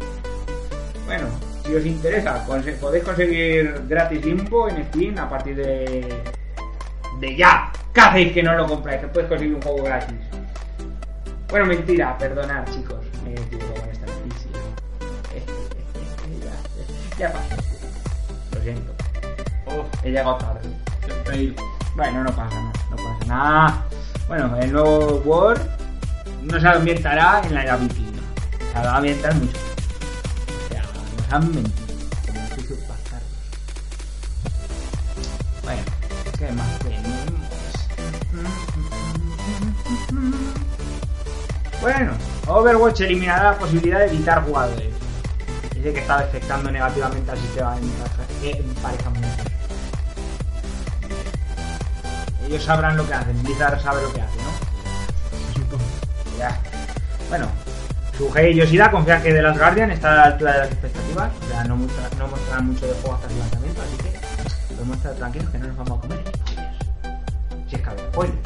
Bueno, 1.06 1.26
si 1.64 1.74
os 1.74 1.86
interesa, 1.86 2.44
conse- 2.46 2.74
podéis 2.78 3.04
conseguir 3.04 3.82
gratis 3.88 4.24
Limbo 4.24 4.68
en 4.68 4.84
Steam 4.86 5.18
a 5.18 5.28
partir 5.28 5.56
de 5.56 6.22
de 7.20 7.36
ya. 7.36 7.70
¿Qué 7.94 8.00
hacéis 8.00 8.32
que 8.32 8.42
no 8.42 8.54
lo 8.56 8.66
compráis? 8.66 9.00
Que 9.02 9.06
puedes 9.08 9.28
conseguir 9.28 9.54
un 9.54 9.62
juego 9.62 9.82
gratis. 9.84 10.16
Bueno, 11.50 11.66
mentira, 11.66 12.16
perdonad, 12.18 12.64
chicos. 12.70 13.04
Me 13.24 13.34
equivoco 13.34 13.74
con 13.80 13.90
esta 13.90 14.06
noticia. 14.06 14.50
ya, 17.18 17.26
ya 17.28 17.32
pasó. 17.32 17.56
Lo 18.54 18.60
siento. 18.62 18.92
Oh, 19.66 19.84
He 20.02 20.08
llegado 20.10 20.36
tarde. 20.36 20.60
Bueno, 21.94 22.24
no 22.24 22.30
pasa 22.32 22.54
nada, 22.56 22.72
no 22.90 22.96
pasa 22.96 23.26
nada. 23.26 23.84
Bueno, 24.32 24.56
el 24.62 24.72
nuevo 24.72 25.20
War 25.26 25.60
no 26.40 26.58
se 26.58 26.66
ambientará 26.66 27.42
en 27.44 27.52
la 27.52 27.64
era 27.64 27.76
vikinga. 27.76 28.18
Se 28.72 28.78
va 28.78 28.92
a 28.94 28.96
ambientar 28.96 29.34
mucho. 29.34 29.58
O 29.58 30.72
sea, 30.72 30.82
nos 31.18 31.32
han 31.34 31.54
mentido. 31.54 31.86
Como 32.26 32.46
sus 32.66 32.88
bastardos. 32.88 33.28
Bueno, 35.62 35.82
¿qué 36.38 36.52
más 36.52 36.78
tenemos? 36.78 37.18
Bueno, 41.82 42.12
Overwatch 42.46 43.00
eliminará 43.02 43.50
la 43.52 43.58
posibilidad 43.58 43.98
de 43.98 44.06
editar 44.06 44.42
jugadores. 44.46 44.94
Dice 45.74 45.92
que 45.92 46.00
está 46.00 46.20
afectando 46.20 46.70
negativamente 46.70 47.30
al 47.30 47.36
sistema 47.38 47.74
de 47.76 47.82
empareja- 47.82 48.58
emparejamiento. 48.66 49.51
Ellos 52.46 52.64
sabrán 52.64 52.96
lo 52.96 53.06
que 53.06 53.14
hacen, 53.14 53.42
Blizzard 53.42 53.80
sabe 53.80 54.02
lo 54.02 54.12
que 54.12 54.20
hace, 54.20 54.36
¿no? 54.36 55.54
Supongo. 55.54 55.84
Ya. 56.38 56.60
Bueno, 57.28 57.48
Sugei 58.16 58.52
y 58.52 58.56
Yoshida 58.56 58.90
confían 58.90 59.22
que 59.22 59.32
The 59.32 59.42
Last 59.42 59.58
Guardian 59.58 59.90
está 59.90 60.12
a 60.12 60.16
la 60.16 60.22
altura 60.24 60.52
de 60.52 60.58
las 60.58 60.68
expectativas. 60.68 61.30
O 61.42 61.48
sea, 61.48 61.64
no, 61.64 61.76
muestra, 61.76 62.08
no 62.18 62.28
mostrarán 62.28 62.66
mucho 62.66 62.86
de 62.86 62.92
juego 62.94 63.14
hasta 63.14 63.28
su 63.28 63.38
lanzamiento, 63.38 63.82
así 63.82 63.96
que 63.96 64.74
podemos 64.74 64.96
estar 64.96 65.14
tranquilos 65.14 65.50
que 65.50 65.58
no 65.58 65.66
nos 65.68 65.76
vamos 65.76 65.98
a 65.98 66.02
comer. 66.02 66.24
Si 67.68 67.76
es 67.76 67.82
que 67.82 67.90
spoilers. 67.90 68.38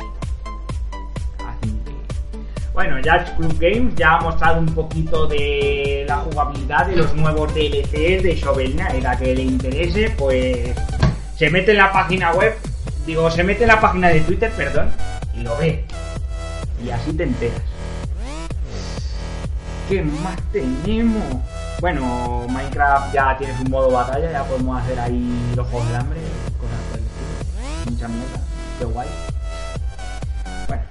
Así 1.38 1.80
que... 1.84 2.72
Bueno, 2.72 3.00
Jazz 3.00 3.30
Club 3.30 3.58
Games 3.58 3.94
ya 3.96 4.16
ha 4.16 4.20
mostrado 4.20 4.60
un 4.60 4.66
poquito 4.66 5.26
de 5.26 6.04
la 6.06 6.18
jugabilidad 6.18 6.86
de 6.86 6.96
los 6.96 7.14
nuevos 7.14 7.52
DLCs 7.54 8.22
de 8.22 8.36
Shovel 8.36 8.72
Knight. 8.74 9.04
A 9.04 9.16
que 9.16 9.34
le 9.34 9.42
interese, 9.42 10.14
pues 10.16 10.76
se 11.36 11.50
mete 11.50 11.72
en 11.72 11.78
la 11.78 11.92
página 11.92 12.32
web, 12.32 12.54
digo, 13.06 13.30
se 13.30 13.44
mete 13.44 13.62
en 13.62 13.68
la 13.68 13.80
página 13.80 14.08
de 14.08 14.20
Twitter, 14.20 14.50
perdón, 14.50 14.90
y 15.34 15.42
lo 15.42 15.56
ve. 15.56 15.84
Y 16.84 16.90
así 16.90 17.12
te 17.12 17.22
enteras. 17.22 17.62
¿Qué 19.88 20.02
más 20.02 20.36
tenemos? 20.52 21.22
Bueno, 21.80 22.46
Minecraft 22.48 23.14
ya 23.14 23.38
tiene 23.38 23.56
su 23.56 23.64
modo 23.64 23.90
batalla, 23.90 24.32
ya 24.32 24.44
podemos 24.44 24.82
hacer 24.82 24.98
ahí 24.98 25.52
los 25.54 25.66
juegos 25.68 25.86
del 25.88 25.96
hambre, 25.96 26.20
cosas 26.58 26.78
por 26.90 26.98
el 26.98 27.04
estilo. 27.06 27.90
Mucha 27.90 28.08
mierda, 28.08 28.40
qué 28.78 28.84
guay. 28.84 29.08
Bueno, 30.66 30.82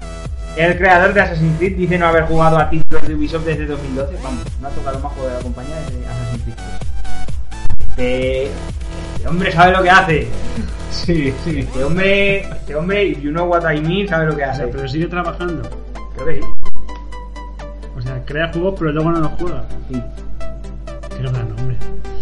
el 0.56 0.78
creador 0.78 1.14
de 1.14 1.22
Assassin's 1.22 1.58
Creed 1.58 1.76
dice 1.76 1.98
no 1.98 2.08
haber 2.08 2.26
jugado 2.26 2.58
a 2.58 2.70
títulos 2.70 3.06
de 3.08 3.16
Ubisoft 3.16 3.46
desde 3.46 3.66
2012. 3.66 4.16
Vamos, 4.24 4.46
no 4.62 4.68
ha 4.68 4.72
tocado 4.72 5.00
más 5.00 5.12
juego 5.12 5.28
de 5.28 5.34
la 5.36 5.42
compañía 5.42 5.76
desde 5.82 6.08
Assassin's 6.08 6.44
Creed 6.44 6.56
3. 7.96 8.52
Este, 9.26 9.30
hombre 9.30 9.52
sabe 9.52 9.72
lo 9.72 9.82
que 9.84 9.90
hace. 9.90 10.28
Sí, 10.92 11.34
sí. 11.44 11.60
Este 11.60 11.84
hombre, 11.84 12.38
este 12.40 12.74
hombre, 12.76 13.16
you 13.20 13.32
know 13.32 13.46
what 13.48 13.70
I 13.70 13.82
mean, 13.82 14.08
sabe 14.08 14.28
lo 14.28 14.36
que 14.38 14.44
O 14.44 14.50
hace. 14.50 14.62
sea, 14.64 14.72
pero 14.72 14.88
sigue 14.88 15.08
trabajando. 15.08 15.62
Creo 16.16 16.26
que 16.28 16.36
sí. 16.36 16.48
O 17.98 18.02
sea, 18.02 18.24
crea 18.24 18.50
juegos 18.54 18.76
pero 18.80 18.92
luego 18.94 19.12
no 19.12 19.20
los 19.20 19.32
juega. 19.34 19.66
Sí. 19.92 20.02
Qué 21.10 21.24
gran 21.24 21.52
hombre. 21.52 21.76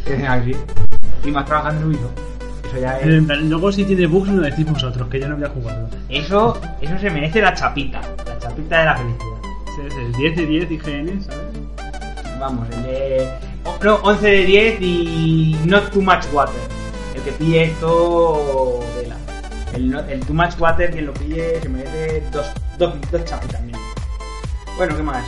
Es 0.07 0.23
así. 0.27 0.55
Y 1.23 1.31
más 1.31 1.45
trabajando 1.45 1.85
en. 1.85 1.93
Eso 1.93 2.79
ya 2.81 2.99
es. 2.99 3.05
Luego 3.43 3.71
si 3.71 3.85
tiene 3.85 4.07
bugs 4.07 4.29
no 4.29 4.41
decís 4.41 4.65
vosotros, 4.65 5.07
que 5.09 5.19
yo 5.19 5.27
no 5.27 5.35
había 5.35 5.49
jugado. 5.49 5.87
Eso, 6.09 6.59
eso 6.81 6.97
se 6.97 7.09
merece 7.11 7.41
la 7.41 7.53
chapita. 7.53 8.01
La 8.25 8.39
chapita 8.39 8.79
de 8.79 8.85
la 8.85 8.97
felicidad. 8.97 9.27
Ese 9.77 9.87
es 9.87 9.93
el 9.93 10.13
10 10.13 10.35
de 10.35 10.45
10 10.47 10.71
IGN, 10.71 11.21
¿sabes? 11.23 12.39
Vamos, 12.39 12.67
el 12.75 12.83
de. 12.83 13.29
No, 13.83 13.95
11 13.97 14.27
de 14.27 14.45
10 14.45 14.81
y 14.81 15.59
not 15.65 15.91
too 15.91 16.01
much 16.01 16.25
water. 16.33 16.55
El 17.15 17.21
que 17.21 17.31
pille 17.33 17.63
esto. 17.65 18.79
Vela. 18.95 19.15
El, 19.73 19.93
el 20.09 20.19
too 20.25 20.33
much 20.33 20.57
water, 20.59 20.91
quien 20.91 21.05
lo 21.07 21.13
pille, 21.13 21.59
se 21.61 21.69
merece 21.69 22.23
dos, 22.31 22.45
dos, 22.77 22.93
dos 23.11 23.25
chapitas 23.25 23.61
mínimo. 23.61 23.83
Bueno, 24.77 24.95
¿qué 24.95 25.03
más? 25.03 25.25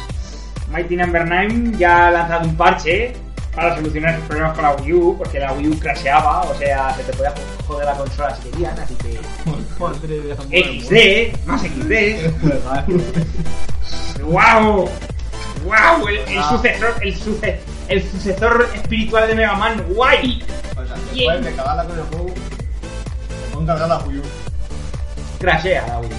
Mighty 0.71 0.95
Number 0.95 1.25
9 1.27 1.73
ya 1.77 2.07
ha 2.07 2.11
lanzado 2.11 2.47
un 2.49 2.55
parche 2.57 3.13
para 3.55 3.75
solucionar 3.75 4.15
sus 4.17 4.25
problemas 4.25 4.53
con 4.55 4.63
la 4.63 4.71
Wii 4.75 4.93
U, 4.93 5.15
porque 5.17 5.39
la 5.39 5.53
Wii 5.53 5.67
U 5.69 5.79
crasheaba, 5.79 6.41
o 6.41 6.55
sea, 6.55 6.93
se 6.95 7.03
te 7.03 7.13
podía 7.13 7.33
joder 7.67 7.85
la 7.85 7.93
consola 7.93 8.35
si 8.35 8.49
querían, 8.49 8.77
así 8.79 8.95
que. 8.95 9.19
XD, 10.51 11.45
más 11.45 11.61
XD. 11.61 11.93
¡Wow! 14.23 14.89
¡Wow! 15.65 16.07
El, 16.07 16.17
el 16.17 16.43
sucesor, 16.43 16.95
el, 17.01 17.15
suce- 17.15 17.59
el 17.87 18.03
sucesor 18.11 18.69
espiritual 18.73 19.27
de 19.27 19.35
Mega 19.35 19.55
Man, 19.55 19.83
guay. 19.89 20.43
Después 21.13 21.45
de 21.45 21.55
cagarla 21.55 21.85
con 21.85 21.99
el 21.99 22.05
juego, 22.05 22.27
pongo 23.53 23.65
cargada 23.65 23.99
la 23.99 24.05
Wii 24.05 24.17
U. 24.19 24.21
Crashea 25.39 25.87
la 25.87 25.99
Wii. 25.99 26.09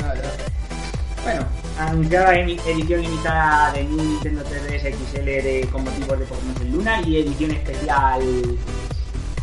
Nada, 0.00 0.14
ya. 0.14 1.22
Bueno, 1.22 1.46
anunciada 1.78 2.34
edición 2.34 3.02
limitada 3.02 3.72
de 3.72 3.84
Nintendo 3.84 4.42
3DS 4.44 4.94
XL 4.94 5.24
de, 5.24 5.68
con 5.70 5.84
motivos 5.84 6.18
de 6.18 6.24
Pokémon 6.24 6.56
Sun 6.56 6.72
Luna 6.72 7.02
y 7.02 7.18
edición 7.18 7.50
especial 7.50 8.22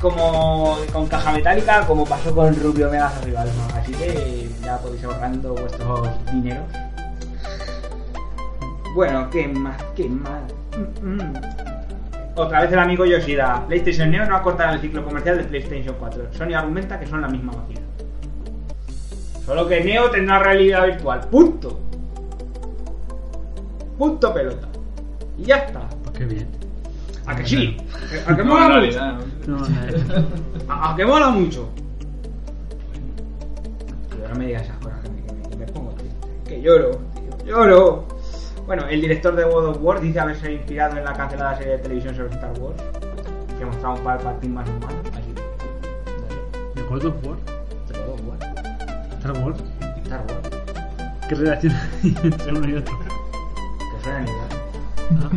como 0.02 0.78
con 0.94 1.08
caja 1.08 1.32
metálica, 1.32 1.86
como 1.88 2.06
pasó 2.06 2.34
con 2.34 2.56
Rubio 2.56 2.90
Mega 2.90 3.12
Rival. 3.24 3.50
¿no? 3.58 3.76
Así 3.76 3.92
que 3.94 4.50
ya 4.64 4.78
podéis 4.78 5.04
ahorrando 5.04 5.56
vuestros 5.56 6.10
dineros. 6.32 6.66
Bueno, 8.94 9.30
¿qué 9.30 9.48
más? 9.48 9.82
¿Qué 9.96 10.08
más? 10.10 10.42
Mm, 11.02 11.22
mm. 11.22 11.34
Otra 12.38 12.62
vez 12.62 12.72
el 12.72 12.80
amigo 12.80 13.04
Yoshida. 13.06 13.66
PlayStation 13.68 14.12
Neo 14.12 14.26
no 14.26 14.36
ha 14.36 14.42
cortado 14.44 14.74
el 14.76 14.80
ciclo 14.82 15.04
comercial 15.04 15.38
de 15.40 15.44
PlayStation 15.46 15.96
4. 16.00 16.34
Sony 16.34 16.54
argumenta 16.54 17.00
que 17.00 17.08
son 17.08 17.22
la 17.22 17.28
misma 17.28 17.52
máquina. 17.54 17.82
Solo 19.46 19.68
que 19.68 19.84
Neo 19.84 20.10
tendrá 20.12 20.40
realidad 20.40 20.86
virtual. 20.86 21.22
Punto. 21.32 21.80
Punto 23.98 24.34
pelota. 24.34 24.68
Y 25.38 25.44
ya 25.46 25.56
está. 25.58 25.82
Pues 26.04 26.18
qué 26.18 26.26
bien. 26.26 26.48
¿A 27.26 27.36
que 27.36 27.46
sí? 27.46 27.78
¿A 28.28 28.36
que 28.36 28.44
mola 28.44 28.70
mucho? 28.80 29.00
¿no? 29.48 29.58
¿A, 30.70 30.92
a 30.92 30.96
que 30.96 31.06
mola 31.06 31.30
mucho? 31.30 31.70
Tío, 34.12 34.28
no 34.30 34.36
me 34.36 34.46
digas 34.48 34.64
esas 34.64 34.78
cosas 34.78 35.00
que 35.02 35.10
me, 35.10 35.22
que 35.24 35.34
me- 35.34 35.50
que 35.50 35.56
me 35.58 35.66
pongo 35.68 35.92
triste. 35.94 36.28
Que 36.48 36.62
lloro, 36.62 36.92
tío, 37.16 37.46
lloro. 37.46 38.08
Bueno, 38.68 38.86
el 38.90 39.00
director 39.00 39.34
de 39.34 39.46
God 39.46 39.66
of 39.70 39.78
War 39.82 40.02
dice 40.02 40.20
haberse 40.20 40.52
inspirado 40.52 40.98
en 40.98 41.06
la 41.06 41.14
cancelada 41.14 41.58
serie 41.58 41.74
de 41.74 41.80
televisión 41.80 42.14
sobre 42.16 42.36
Star 42.36 42.52
Wars. 42.60 42.76
Que 43.58 43.66
mostraba 43.66 43.96
un 43.96 44.04
Palpatine 44.04 44.54
más 44.54 44.68
humano. 44.68 45.02
Así 45.14 45.34
¿De 46.76 46.82
God 46.84 47.06
of 47.06 47.16
War? 47.26 47.38
de 47.88 47.98
God 47.98 48.10
of 48.10 48.22
War. 48.28 48.38
¿Star 49.20 49.32
Wars? 49.42 49.64
Star 50.04 50.22
Wars. 50.28 50.50
¿Qué 51.30 51.36
relación 51.36 51.74
hay 52.04 52.18
entre 52.24 52.52
uno 52.52 52.70
y 52.70 52.76
otro? 52.76 53.00
Que 53.00 54.04
suena 54.04 54.20
ni. 54.20 54.32
Ah, 54.32 55.30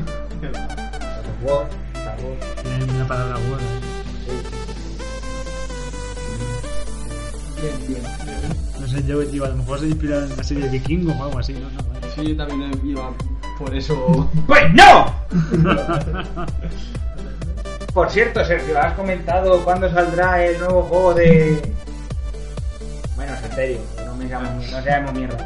of 1.20 1.44
War, 1.48 1.66
Star 1.94 2.18
Wars. 2.24 2.62
tienen 2.64 2.90
una 2.90 3.06
palabra 3.06 3.36
War. 3.36 3.60
¿eh? 3.60 3.64
Sí. 4.26 4.32
Bien, 7.62 7.76
bien. 7.86 8.02
No 8.80 8.86
sé, 8.88 9.04
yo 9.06 9.20
digo, 9.20 9.44
a 9.44 9.48
lo 9.50 9.56
mejor 9.56 9.78
se 9.78 9.86
inspira 9.86 10.18
en 10.18 10.36
la 10.36 10.42
serie 10.42 10.64
de 10.64 10.70
Vikingos 10.70 11.14
o 11.16 11.24
algo 11.24 11.38
así, 11.38 11.52
¿no? 11.52 11.70
no 11.70 11.99
Sí, 12.14 12.34
yo 12.34 12.36
también 12.46 12.80
iba 12.84 13.10
por 13.58 13.74
eso. 13.74 14.28
¡Pues 14.46 14.62
no! 14.74 15.14
Por 17.94 18.10
cierto, 18.10 18.44
Sergio, 18.44 18.78
¿has 18.80 18.94
comentado 18.94 19.62
cuándo 19.64 19.90
saldrá 19.90 20.44
el 20.44 20.58
nuevo 20.58 20.82
juego 20.82 21.14
de. 21.14 21.60
Bueno, 23.16 23.34
es 23.34 23.42
en 23.44 23.52
serio, 23.52 23.78
no, 24.06 24.14
me 24.14 24.24
llamo- 24.26 24.50
no 24.70 24.82
seamos 24.82 25.12
mierdas. 25.12 25.42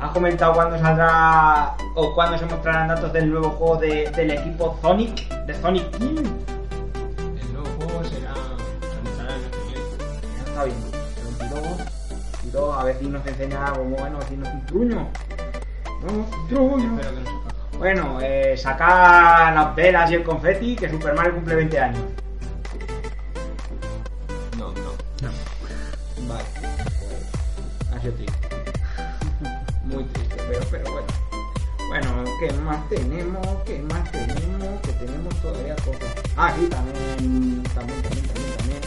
¿Has 0.00 0.10
comentado 0.10 0.52
cuándo 0.54 0.78
saldrá 0.78 1.74
o 1.94 2.14
cuándo 2.14 2.38
se 2.38 2.46
mostrarán 2.46 2.88
datos 2.88 3.12
del 3.12 3.30
nuevo 3.30 3.50
juego 3.50 3.76
de- 3.76 4.10
del 4.16 4.30
equipo 4.32 4.78
Sonic? 4.82 5.28
De 5.46 5.54
Sonic 5.60 5.90
Team. 5.98 6.16
El 6.18 7.52
nuevo 7.52 7.68
juego 7.78 8.04
será. 8.04 8.34
Ya 10.36 10.44
está 10.46 10.64
bien. 10.64 10.76
El 11.18 11.34
22, 11.48 11.78
22, 12.42 12.78
a 12.78 12.84
ver 12.84 12.96
si 12.98 13.06
nos 13.06 13.26
enseña 13.26 13.66
algo 13.66 13.84
bueno, 13.84 14.18
si 14.28 14.36
nos 14.36 14.48
un 14.52 14.66
truño. 14.66 15.08
Bueno, 17.78 18.18
eh, 18.22 18.56
saca 18.56 19.50
las 19.52 19.74
velas 19.74 20.10
y 20.10 20.14
el 20.14 20.22
confeti 20.22 20.76
que 20.76 20.88
Superman 20.88 21.32
cumple 21.32 21.56
20 21.56 21.78
años. 21.78 22.00
No, 24.58 24.72
no. 24.72 24.92
no. 25.22 26.28
Vale. 26.28 26.44
Ha 27.94 28.00
sido 28.00 28.14
triste. 28.14 28.48
Muy 29.84 30.04
triste, 30.04 30.36
pero, 30.48 30.66
pero 30.70 30.92
bueno. 30.92 31.06
Bueno, 31.88 32.24
¿qué 32.40 32.52
más 32.52 32.88
tenemos? 32.88 33.46
¿Qué 33.64 33.78
más 33.90 34.10
tenemos? 34.10 34.80
Que 34.82 34.92
tenemos 34.92 35.34
todavía 35.42 35.76
cosas. 35.76 36.14
Ah, 36.36 36.52
sí, 36.58 36.66
también, 36.66 37.62
también, 37.74 38.02
también, 38.02 38.02
también, 38.02 38.56
también. 38.56 38.80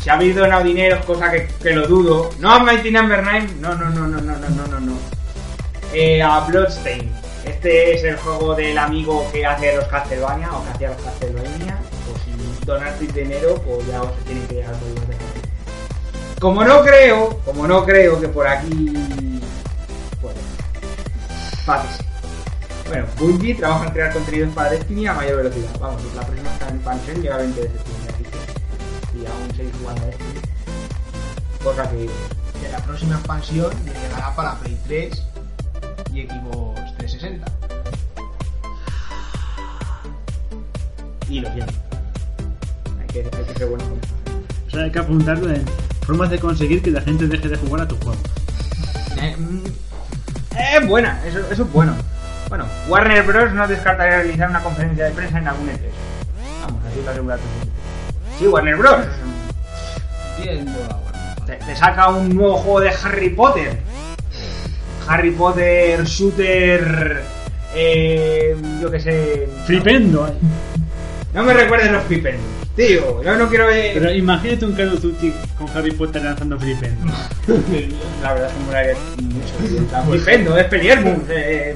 Si 0.00 0.10
ha 0.10 0.14
habido 0.14 0.62
dinero, 0.62 1.00
cosa 1.06 1.30
que, 1.30 1.48
que 1.62 1.72
lo 1.72 1.86
dudo. 1.88 2.30
No, 2.38 2.60
Mighty 2.60 2.90
Number 2.90 3.22
9. 3.22 3.48
No, 3.60 3.74
no, 3.74 3.90
no, 3.90 4.06
no, 4.06 4.20
no, 4.20 4.38
no, 4.38 4.48
no, 4.48 4.66
no. 4.66 4.80
no. 4.80 5.19
Eh, 5.92 6.22
a 6.22 6.40
Bloodstain. 6.40 7.10
Este 7.44 7.94
es 7.94 8.04
el 8.04 8.16
juego 8.18 8.54
del 8.54 8.78
amigo 8.78 9.26
que 9.32 9.44
hace 9.44 9.74
los 9.74 9.86
Castlevania 9.86 10.52
o 10.52 10.62
que 10.64 10.70
hacía 10.70 10.90
los 10.90 11.02
Castlevania. 11.02 11.78
Pues 12.06 12.22
si 12.22 12.64
donasteis 12.64 13.12
dinero, 13.12 13.56
pues 13.56 13.86
ya 13.88 14.02
os 14.02 14.16
tienen 14.24 14.46
que 14.46 14.54
llegar 14.54 14.76
de. 14.76 16.40
Como 16.40 16.64
no 16.64 16.82
creo, 16.82 17.40
como 17.44 17.66
no 17.66 17.84
creo 17.84 18.20
que 18.20 18.28
por 18.28 18.46
aquí. 18.46 19.40
Pues. 20.20 20.34
Pásese. 21.66 22.04
Bueno, 22.88 23.06
Bungie 23.18 23.54
trabaja 23.54 23.86
en 23.86 23.92
crear 23.92 24.12
contenidos 24.12 24.54
para 24.54 24.70
Destiny 24.70 25.08
a 25.08 25.14
mayor 25.14 25.38
velocidad. 25.38 25.70
Vamos, 25.80 26.02
la 26.14 26.22
próxima 26.22 26.50
expansión 26.50 27.22
llega 27.22 27.36
el 27.36 27.52
20 27.52 27.60
de 27.62 27.68
septiembre. 27.68 28.14
Si 29.12 29.26
aún 29.26 29.56
seguís 29.56 29.72
jugando 29.80 30.02
a 30.02 30.06
Destiny. 30.06 30.40
Cosa 31.64 31.90
que. 31.90 32.08
Que 32.60 32.68
la 32.68 32.78
próxima 32.78 33.14
expansión 33.14 33.70
llegará 33.84 34.36
para 34.36 34.54
Play 34.56 34.78
3 34.86 35.29
y 36.22 36.26
Xbox 36.26 36.96
360. 36.98 37.46
Y 41.28 41.40
lo 41.40 41.52
siento. 41.52 41.72
Hay 43.00 43.06
que, 43.08 43.18
hay 43.36 43.44
que 43.44 43.54
ser 43.54 43.66
bueno 43.68 43.84
con 43.84 43.98
eso. 43.98 44.14
O 44.66 44.70
sea, 44.70 44.82
hay 44.84 44.90
que 44.90 44.98
apuntarlo 44.98 45.50
en 45.50 45.64
formas 46.06 46.30
de 46.30 46.38
conseguir 46.38 46.82
que 46.82 46.90
la 46.90 47.00
gente 47.00 47.26
deje 47.26 47.48
de 47.48 47.56
jugar 47.56 47.82
a 47.82 47.88
tu 47.88 47.96
juego. 47.96 48.20
Eh, 49.20 49.36
mm, 49.36 49.64
Es 50.56 50.88
buena, 50.88 51.20
eso, 51.26 51.38
eso 51.50 51.62
es 51.64 51.72
bueno. 51.72 51.94
Bueno, 52.48 52.66
Warner 52.88 53.22
Bros. 53.22 53.52
no 53.52 53.68
descartaría 53.68 54.16
realizar 54.22 54.50
una 54.50 54.60
conferencia 54.62 55.04
de 55.04 55.10
prensa 55.12 55.38
en 55.38 55.46
algún 55.48 55.68
E3. 55.68 55.78
Vamos, 56.62 56.80
así 56.90 57.00
lo 57.04 57.10
asegura 57.10 57.36
tu 57.36 57.42
gente. 57.60 57.76
Sí, 58.38 58.46
Warner 58.48 58.76
Bros. 58.76 59.06
Bien. 60.42 60.66
Te, 61.46 61.56
te 61.56 61.76
saca 61.76 62.08
un 62.08 62.34
nuevo 62.34 62.56
juego 62.56 62.80
de 62.80 62.90
Harry 62.90 63.30
Potter. 63.30 63.78
Harry 65.10 65.32
Potter, 65.32 66.04
shooter, 66.04 67.22
eh, 67.74 68.54
yo 68.80 68.90
qué 68.90 69.00
sé. 69.00 69.48
Flipendo. 69.66 70.26
eh. 70.28 70.32
No 71.34 71.42
me 71.44 71.52
recuerdes 71.52 71.90
los 71.92 72.02
flipendos, 72.04 72.44
tío. 72.76 73.22
Yo 73.22 73.36
no 73.36 73.48
quiero 73.48 73.66
ver. 73.66 73.94
Pero 73.94 74.12
imagínate 74.12 74.64
un 74.66 74.72
Call 74.72 74.92
of 74.94 75.00
Duty 75.00 75.32
con 75.58 75.68
Harry 75.76 75.90
Potter 75.92 76.22
lanzando 76.22 76.58
flipendo. 76.58 77.12
La 78.22 78.34
verdad 78.34 78.48
es 78.48 78.52
que 78.54 78.58
me 78.60 78.66
molaría 78.66 78.94
mucho. 79.22 80.10
Flipendo, 80.10 80.56
es 80.58 80.64
Peliermus. 80.66 81.18
Eh, 81.28 81.74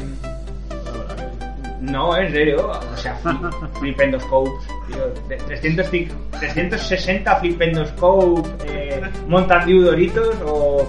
no, 1.80 2.16
en 2.16 2.32
serio. 2.32 2.70
O 2.92 2.96
sea, 2.96 3.18
fli- 3.22 3.78
flipendoscopes. 3.78 4.66
Tío, 4.88 5.12
de 5.28 5.36
300 5.36 5.88
fi- 5.88 6.08
360 6.38 7.36
flipendoscopes 7.36 8.52
eh, 8.66 9.00
montan 9.28 9.68
Doritos 9.68 10.34
o, 10.44 10.86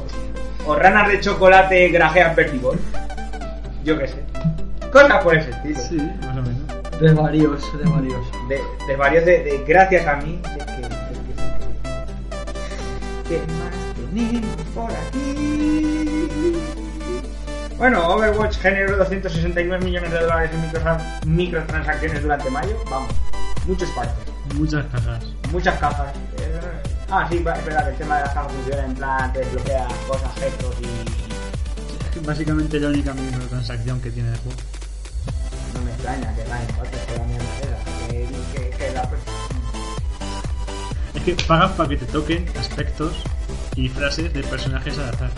o 0.66 0.76
ranas 0.76 1.08
de 1.10 1.20
chocolate 1.20 1.90
grajean 1.90 2.36
vertigón. 2.36 2.80
Yo 3.84 3.98
qué 4.00 4.08
sé. 4.08 4.24
Cosas 4.92 5.24
por 5.24 5.36
ese 5.36 5.50
estilo. 5.52 5.80
Sí, 5.80 5.98
más 6.22 6.38
o 6.38 6.42
menos. 6.42 7.00
De 7.00 7.12
varios, 7.14 7.78
de 7.78 7.90
varios. 7.90 8.22
de, 8.50 8.62
de 8.88 8.96
varios 8.96 9.26
de, 9.26 9.44
de 9.44 9.64
gracias 9.68 10.08
a 10.08 10.16
mí. 10.18 10.40
que- 10.44 10.60
es 10.60 10.66
que- 10.66 10.86
¿Qué 13.28 13.38
más 13.54 13.74
tenemos 13.96 14.56
por 14.74 14.92
aquí? 14.92 16.58
Bueno, 17.78 18.08
Overwatch 18.08 18.58
generó 18.60 18.96
269 18.98 19.84
millones 19.84 20.12
de 20.12 20.20
dólares 20.20 20.52
en 20.54 20.62
microtra- 20.72 21.26
microtransacciones 21.26 22.22
durante 22.22 22.50
mayo. 22.50 22.76
Vamos, 22.90 23.10
muchos 23.68 23.90
partes, 23.92 24.16
Muchas 24.56 24.86
cajas. 24.86 25.26
muchas 25.52 25.78
cajas. 25.80 26.08
Eh, 26.38 26.60
Ah, 27.10 27.28
sí, 27.30 27.38
es 27.38 27.44
verdad 27.44 27.84
que 27.86 27.90
el 27.92 27.98
tema 27.98 28.18
de 28.18 28.22
las 28.24 28.34
cajas 28.34 28.52
funciona 28.52 28.86
en 28.86 28.94
plan, 28.96 29.34
te 29.34 29.40
desbloquea 29.40 29.88
cosas, 30.08 30.32
gestos 30.40 30.76
y. 30.82 32.20
Básicamente 32.26 32.80
la 32.80 32.88
única 32.88 33.14
microtransacción 33.14 34.00
que 34.02 34.10
tiene 34.10 34.30
el 34.32 34.38
juego. 34.38 34.58
No 35.76 35.82
me 35.82 35.92
extraña 35.92 36.34
que 36.36 36.44
ganen 36.46 36.68
partes, 36.76 37.00
que 37.02 37.18
la 37.18 37.24
mierda 37.26 37.46
esa. 37.62 38.08
Que, 38.08 38.28
que, 38.54 38.70
que 38.78 38.92
la. 38.94 39.10
Es 41.14 41.24
que 41.24 41.36
pagas 41.46 41.72
para 41.72 41.90
que 41.90 41.98
te 41.98 42.06
toquen 42.06 42.46
aspectos 42.60 43.14
y 43.76 43.90
frases 43.90 44.34
de 44.34 44.42
personajes 44.44 44.98
al 44.98 45.10
azar. 45.10 45.30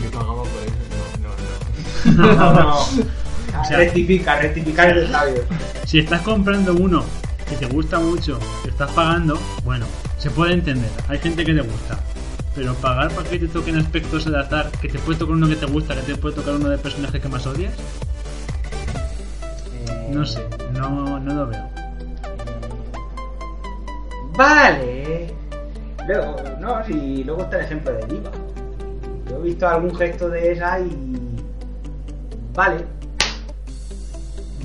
Me 0.00 0.08
pagaba 0.08 0.42
por 0.42 0.62
eso. 0.64 0.74
No, 2.06 2.14
no, 2.14 2.32
no. 2.32 2.34
No, 2.54 2.60
no. 2.60 2.78
O 2.80 3.64
sea- 3.66 3.76
rectifica, 3.76 4.40
rectifica 4.40 4.88
el 4.88 5.10
sabio. 5.10 5.44
Si 5.86 5.98
estás 5.98 6.22
comprando 6.22 6.72
uno 6.74 7.04
que 7.48 7.56
te 7.56 7.66
gusta 7.66 7.98
mucho, 7.98 8.38
que 8.62 8.70
estás 8.70 8.90
pagando, 8.92 9.38
bueno, 9.64 9.86
se 10.22 10.30
puede 10.30 10.52
entender. 10.52 10.88
Hay 11.08 11.18
gente 11.18 11.44
que 11.44 11.52
te 11.52 11.62
gusta. 11.62 11.98
Pero 12.54 12.74
pagar 12.74 13.10
para 13.10 13.28
que 13.28 13.40
te 13.40 13.48
toquen 13.48 13.76
aspectos 13.76 14.24
al 14.28 14.36
azar, 14.36 14.70
que 14.80 14.88
te 14.88 14.98
puede 15.00 15.18
tocar 15.18 15.34
uno 15.34 15.48
que 15.48 15.56
te 15.56 15.66
gusta, 15.66 15.96
que 15.96 16.02
te 16.02 16.16
puede 16.16 16.36
tocar 16.36 16.54
uno 16.54 16.68
de 16.68 16.78
personajes 16.78 17.20
que 17.20 17.28
más 17.28 17.44
odias, 17.46 17.72
no 20.10 20.24
sé, 20.24 20.46
no, 20.74 21.18
no 21.18 21.34
lo 21.34 21.46
veo. 21.48 21.68
Vale. 24.36 25.34
Luego, 26.06 26.36
no, 26.60 26.84
si 26.84 27.24
luego 27.24 27.42
está 27.42 27.58
el 27.58 27.64
ejemplo 27.64 27.92
de 27.92 28.06
Diva. 28.06 28.30
Yo 29.28 29.36
he 29.38 29.42
visto 29.42 29.66
algún 29.66 29.94
gesto 29.96 30.28
de 30.28 30.52
esa 30.52 30.78
y. 30.78 31.16
Vale. 32.54 32.84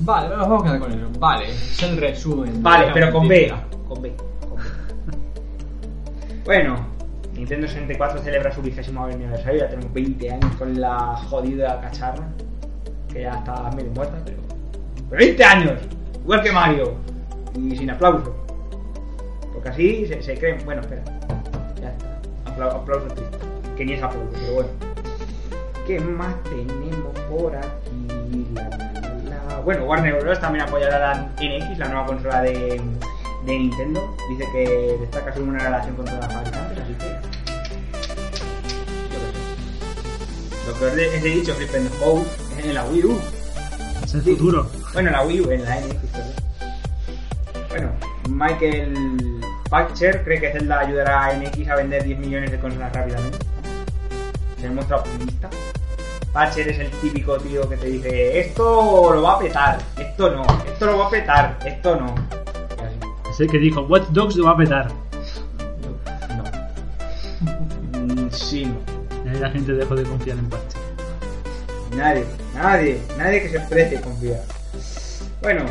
Vale, 0.00 0.28
nos 0.36 0.48
vamos 0.48 0.60
a 0.60 0.66
quedar 0.66 0.80
con 0.80 0.92
eso. 0.92 1.10
Vale, 1.18 1.50
es 1.50 1.82
el 1.82 1.96
resumen. 1.96 2.62
Vale, 2.62 2.90
pero 2.92 3.12
con 3.12 3.26
B. 3.26 3.52
Con 3.88 4.02
B. 4.02 4.27
Bueno, 6.48 6.76
Nintendo 7.34 7.66
64 7.68 8.22
celebra 8.22 8.50
su 8.50 8.62
vigésimo 8.62 9.04
aniversario. 9.04 9.60
Ya 9.60 9.68
tenemos 9.68 9.92
20 9.92 10.30
años 10.30 10.56
con 10.56 10.80
la 10.80 10.96
jodida 11.28 11.78
cacharra. 11.82 12.26
Que 13.12 13.20
ya 13.24 13.34
está 13.34 13.70
medio 13.76 13.90
muerta, 13.90 14.16
pero. 14.24 14.38
¡Pero 15.10 15.18
20 15.20 15.44
años! 15.44 15.72
Igual 16.22 16.42
que 16.42 16.50
Mario. 16.50 16.94
Y 17.54 17.76
sin 17.76 17.90
aplauso. 17.90 18.34
Porque 19.52 19.68
así 19.68 20.06
se, 20.06 20.22
se 20.22 20.38
creen. 20.38 20.64
Bueno, 20.64 20.80
espera. 20.80 21.02
Ya 21.82 21.90
está. 21.90 22.18
Apla- 22.50 22.76
aplauso 22.76 23.08
triste. 23.08 23.36
Que 23.76 23.84
ni 23.84 23.92
es 23.92 24.02
aplauso, 24.02 24.30
pero 24.32 24.52
bueno. 24.54 24.68
¿Qué 25.86 26.00
más 26.00 26.34
tenemos 26.44 27.18
por 27.28 27.54
aquí? 27.56 28.46
La. 29.28 29.58
Bueno, 29.60 29.84
Warner 29.84 30.18
Bros. 30.22 30.40
también 30.40 30.64
apoyará 30.64 30.98
la 30.98 31.28
NX, 31.42 31.76
la 31.78 31.88
nueva 31.88 32.06
consola 32.06 32.40
de, 32.40 32.80
de 33.48 33.58
Nintendo. 33.58 34.16
Dice 34.28 34.44
que 34.52 34.96
destaca 35.00 35.34
su 35.34 35.44
buena 35.44 35.58
relación 35.64 35.96
con 35.96 36.04
todas 36.04 36.20
las 36.20 36.32
fabricantes, 36.32 36.78
así 36.84 36.94
que. 36.94 37.08
Yo. 39.12 40.80
Lo 40.80 40.88
he- 40.88 41.08
os 41.08 41.14
he 41.24 41.28
dicho, 41.28 41.54
Flip 41.54 41.74
and 41.74 41.90
Hope, 42.02 42.26
es 42.58 42.64
en 42.64 42.74
la 42.74 42.84
Wii 42.84 43.04
U. 43.04 43.18
Es 44.04 44.14
el 44.14 44.22
Sí. 44.22 44.30
futuro. 44.32 44.70
Bueno, 44.92 45.08
en 45.08 45.12
la 45.14 45.22
Wii 45.22 45.40
U, 45.40 45.50
en 45.50 45.64
la 45.64 45.76
NX, 45.78 45.94
perdón. 46.12 46.32
Bueno, 47.68 47.90
Michael 48.28 49.40
Patcher 49.70 50.24
cree 50.24 50.40
que 50.40 50.52
Zelda 50.52 50.80
ayudará 50.80 51.26
a 51.26 51.32
NX 51.34 51.68
a 51.68 51.76
vender 51.76 52.04
10 52.04 52.18
millones 52.18 52.50
de 52.50 52.58
consolas 52.58 52.92
rápidamente. 52.92 53.38
Se 54.60 54.68
muestra 54.70 54.96
optimista. 54.96 55.48
Patcher 56.32 56.68
es 56.68 56.78
el 56.78 56.90
típico 57.02 57.38
tío 57.38 57.68
que 57.68 57.76
te 57.76 57.86
dice, 57.86 58.38
esto 58.40 59.10
lo 59.14 59.22
va 59.22 59.34
a 59.34 59.38
petar, 59.38 59.78
esto 59.98 60.30
no, 60.30 60.44
esto 60.66 60.86
lo 60.86 60.98
va 60.98 61.06
a 61.06 61.10
petar, 61.10 61.58
esto 61.64 61.96
no. 61.96 62.14
Es 63.38 63.42
el 63.42 63.50
que 63.52 63.58
dijo, 63.58 63.82
Watch 63.82 64.08
Dogs 64.08 64.34
lo 64.34 64.46
va 64.46 64.50
a 64.50 64.56
petar. 64.56 64.88
No. 66.34 66.44
Mm, 68.00 68.30
Sí, 68.32 68.66
no. 68.66 69.38
La 69.38 69.48
gente 69.50 69.74
dejó 69.74 69.94
de 69.94 70.02
confiar 70.02 70.38
en 70.38 70.48
Patch. 70.48 70.74
Nadie, 71.96 72.24
nadie, 72.52 73.00
nadie 73.16 73.42
que 73.42 73.48
se 73.50 73.60
precie 73.60 74.00
confiar. 74.00 74.40
Bueno, 75.40 75.66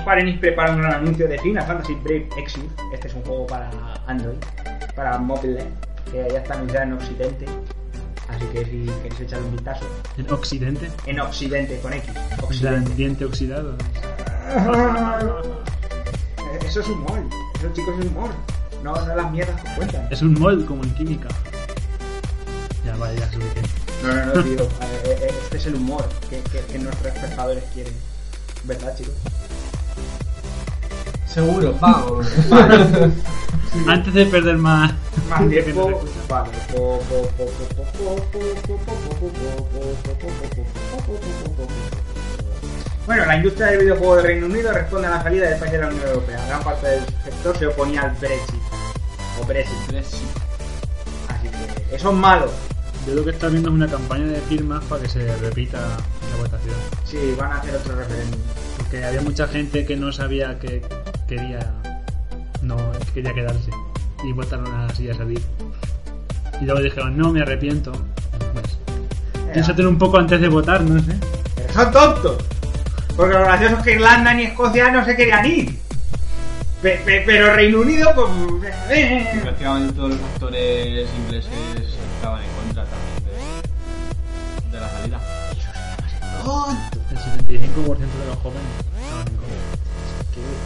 Square 0.00 0.22
Enix 0.22 0.40
prepara 0.40 0.72
un 0.72 0.80
gran 0.80 0.94
anuncio 0.94 1.28
de 1.28 1.38
Final 1.38 1.64
Fantasy 1.64 1.94
Brave 2.02 2.28
Exit. 2.38 2.64
Este 2.92 3.06
es 3.06 3.14
un 3.14 3.22
juego 3.22 3.46
para 3.46 3.70
Android, 4.08 4.38
para 4.96 5.16
móviles, 5.18 5.66
que 6.10 6.26
ya 6.28 6.40
está 6.40 6.54
anunciado 6.54 6.86
en 6.86 6.92
Occidente. 6.94 7.46
Así 8.28 8.46
que 8.46 8.64
si 8.64 8.86
queréis 9.00 9.20
echarle 9.20 9.46
un 9.46 9.52
vistazo. 9.52 9.86
En 10.18 10.32
Occidente. 10.32 10.90
En 11.06 11.20
Occidente, 11.20 11.78
con 11.78 11.92
X. 11.92 12.10
Occidente. 12.42 12.94
diente 12.96 13.24
oxidado. 13.24 13.76
Eso 16.64 16.80
es 16.80 16.88
humor. 16.88 17.20
Eso, 17.58 17.68
chicos, 17.72 17.94
es 18.00 18.06
humor. 18.06 18.30
No, 18.82 18.94
no 18.94 19.14
las 19.16 19.30
mierdas 19.30 19.60
que 19.62 19.74
cuentan. 19.76 20.08
Es 20.10 20.22
un 20.22 20.34
mod 20.34 20.64
como 20.66 20.82
en 20.84 20.94
química. 20.94 21.28
Ya, 22.84 22.96
vale, 22.96 23.18
ya 23.18 23.30
suficiente. 23.32 23.70
No, 24.02 24.14
no, 24.14 24.26
no, 24.26 24.32
tío. 24.42 24.62
Eh, 24.62 24.68
eh, 25.04 25.34
Este 25.44 25.56
es 25.56 25.66
el 25.66 25.74
humor 25.76 26.06
que, 26.28 26.40
que- 26.50 26.60
que 26.60 26.78
nuestros 26.78 27.14
espectadores 27.14 27.64
quieren. 27.72 27.94
¿Verdad, 28.64 28.94
chicos? 28.96 29.14
Seguro. 31.26 31.74
Vale. 31.80 33.12
Antes 33.88 34.14
de 34.14 34.26
perder 34.26 34.56
más, 34.58 34.92
Más 35.28 35.48
tiempo. 35.48 36.00
Vale. 36.28 36.50
Bueno, 43.06 43.26
la 43.26 43.36
industria 43.36 43.66
del 43.66 43.80
videojuego 43.80 44.16
de 44.16 44.22
Reino 44.22 44.46
Unido 44.46 44.72
responde 44.72 45.08
a 45.08 45.10
la 45.10 45.22
salida 45.22 45.50
del 45.50 45.58
país 45.58 45.72
de 45.72 45.78
la 45.78 45.88
Unión 45.88 46.06
Europea. 46.06 46.46
Gran 46.46 46.64
parte 46.64 46.86
del 46.86 47.04
sector 47.22 47.58
se 47.58 47.66
oponía 47.66 48.02
al 48.02 48.12
Brexit. 48.12 48.60
O 49.40 49.44
Brexit. 49.44 49.76
Así 51.28 51.48
que 51.48 51.96
eso 51.96 52.10
es 52.10 52.16
malo. 52.16 52.50
Yo 53.06 53.14
lo 53.14 53.22
que 53.22 53.30
está 53.30 53.48
viendo 53.48 53.68
es 53.68 53.74
una 53.74 53.88
campaña 53.88 54.24
de 54.26 54.40
firmas 54.40 54.82
para 54.84 55.02
que 55.02 55.08
se 55.08 55.36
repita 55.36 55.78
la 55.80 56.42
votación. 56.42 56.74
Sí, 57.04 57.34
van 57.38 57.52
a 57.52 57.56
hacer 57.56 57.76
otro 57.76 57.94
referéndum. 57.94 58.40
Porque 58.78 59.04
había 59.04 59.20
mucha 59.20 59.46
gente 59.48 59.84
que 59.84 59.96
no 59.96 60.10
sabía 60.10 60.58
que 60.58 60.80
quería 61.28 61.74
no 62.62 62.76
que 62.92 63.12
quería 63.12 63.34
quedarse 63.34 63.70
y 64.24 64.32
votaron 64.32 64.72
así 64.88 65.10
a 65.10 65.14
salir. 65.14 65.42
Y 66.58 66.64
luego 66.64 66.80
dijeron, 66.80 67.18
no, 67.18 67.30
me 67.30 67.42
arrepiento. 67.42 67.92
Pues, 68.54 68.78
piénsatelo 69.52 69.90
un 69.90 69.98
poco 69.98 70.16
antes 70.16 70.40
de 70.40 70.48
votar, 70.48 70.80
no 70.80 70.98
sé. 71.02 71.12
Son 71.74 71.92
tontos. 71.92 72.53
Porque 73.16 73.34
lo 73.34 73.40
gracioso 73.44 73.76
es 73.78 73.82
que 73.82 73.92
Irlanda 73.92 74.34
ni 74.34 74.44
Escocia 74.44 74.90
no 74.90 75.04
se 75.04 75.14
querían 75.16 75.46
ir. 75.46 75.78
Pe- 76.82 77.00
pe- 77.04 77.22
pero 77.24 77.54
Reino 77.54 77.80
Unido, 77.80 78.12
pues. 78.14 78.72
eh, 78.90 79.38
Prácticamente 79.42 79.94
todos 79.94 80.10
los 80.10 80.20
actores 80.20 81.08
ingleses 81.24 81.52
estaban 82.16 82.42
en 82.42 82.50
contra 82.50 82.84
también 82.84 83.24
de, 84.70 84.76
de 84.76 84.80
la 84.80 84.88
salida. 84.90 85.20
El 87.10 87.18
75% 87.18 87.98
de 87.98 88.26
los 88.26 88.36
jóvenes 88.42 88.68
estaban 89.02 89.28
en 89.28 89.36
contra. 89.36 90.64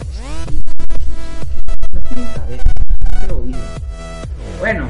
Bueno, 4.59 4.87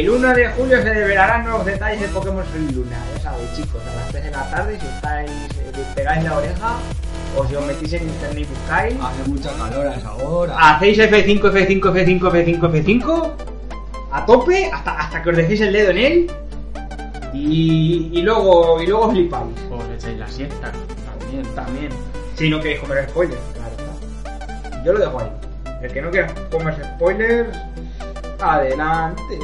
el 0.00 0.10
1 0.10 0.34
de 0.34 0.48
julio 0.48 0.82
se 0.82 0.90
develarán 0.90 1.44
nuevos 1.44 1.64
detalles 1.66 2.00
de 2.00 2.08
Pokémon 2.08 2.44
Sol 2.44 2.66
Luna. 2.74 2.96
Ya 3.14 3.20
sabéis, 3.22 3.52
chicos, 3.56 3.82
a 3.90 3.96
las 3.96 4.08
3 4.10 4.24
de 4.24 4.30
la 4.30 4.50
tarde, 4.50 4.78
si 4.80 4.86
estáis, 4.86 5.30
eh, 5.30 5.84
pegáis 5.94 6.24
la 6.24 6.36
oreja 6.38 6.76
o 7.36 7.46
si 7.46 7.54
os 7.54 7.66
metís 7.66 7.92
en 7.94 8.02
internet 8.02 8.38
y 8.40 8.44
buscáis, 8.44 8.94
Hace 9.00 9.30
mucha 9.30 9.50
calor 9.54 9.86
a 9.86 9.94
esa 9.94 10.14
hora. 10.14 10.54
hacéis 10.58 10.98
F5, 10.98 11.40
F5, 11.40 11.80
F5, 11.80 12.20
F5, 12.20 12.60
F5 12.60 13.30
a 14.10 14.26
tope 14.26 14.70
hasta, 14.70 14.90
hasta 15.00 15.22
que 15.22 15.30
os 15.30 15.36
dejéis 15.36 15.60
el 15.62 15.72
dedo 15.72 15.90
en 15.92 15.96
él 15.98 16.30
Y, 17.32 18.10
y 18.12 18.20
luego 18.22 18.80
y 18.82 18.86
luego 18.86 19.10
flipáis. 19.10 19.46
Pues 19.70 19.82
echáis 19.96 20.18
la 20.18 20.28
siesta. 20.28 20.70
También. 21.18 21.54
También. 21.54 21.88
Si 22.36 22.50
no 22.50 22.60
queréis 22.60 22.80
comer 22.80 23.08
spoilers, 23.08 23.40
claro 23.54 23.74
está. 23.78 24.84
Yo 24.84 24.92
lo 24.92 24.98
dejo 24.98 25.20
ahí. 25.20 25.30
El 25.82 25.92
que 25.92 26.02
no 26.02 26.10
quiera 26.10 26.28
comer 26.50 26.74
spoilers, 26.96 27.58
adelante. 28.38 29.38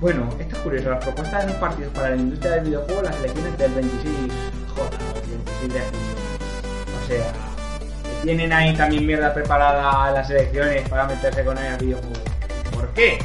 Bueno, 0.00 0.28
esto 0.38 0.56
es 0.56 0.62
curioso. 0.62 0.90
Las 0.90 1.04
propuestas 1.04 1.44
de 1.44 1.52
los 1.52 1.56
partidos 1.56 1.92
para 1.92 2.10
la 2.10 2.16
industria 2.16 2.52
del 2.52 2.64
videojuego, 2.66 3.02
las 3.02 3.16
elecciones 3.16 3.58
del 3.58 3.74
26J, 3.74 3.80
el 5.22 5.68
26 5.68 5.72
de 5.72 5.80
junio. 5.80 6.08
O 7.02 7.06
sea, 7.08 7.32
tienen 8.22 8.52
ahí 8.52 8.76
también 8.76 9.04
mierda 9.04 9.34
preparada 9.34 10.12
las 10.12 10.30
elecciones 10.30 10.88
para 10.88 11.06
meterse 11.06 11.44
con 11.44 11.58
el 11.58 11.76
videojuego. 11.78 12.14
¿Por 12.72 12.88
qué? 12.90 13.18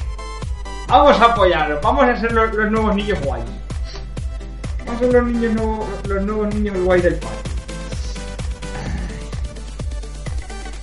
Vamos 0.88 1.20
a 1.22 1.26
apoyarlo, 1.26 1.80
vamos 1.82 2.06
a 2.06 2.16
ser 2.18 2.32
los, 2.32 2.52
los 2.54 2.72
nuevos 2.72 2.96
niños 2.96 3.20
guays. 3.22 3.46
Vamos 4.80 4.96
a 4.96 5.06
ser 5.06 5.14
los, 5.14 5.24
niños 5.26 5.54
nuevos, 5.54 5.88
los 6.08 6.24
nuevos 6.24 6.56
niños 6.56 6.78
guays 6.80 7.04
del 7.04 7.16
parque. 7.16 7.43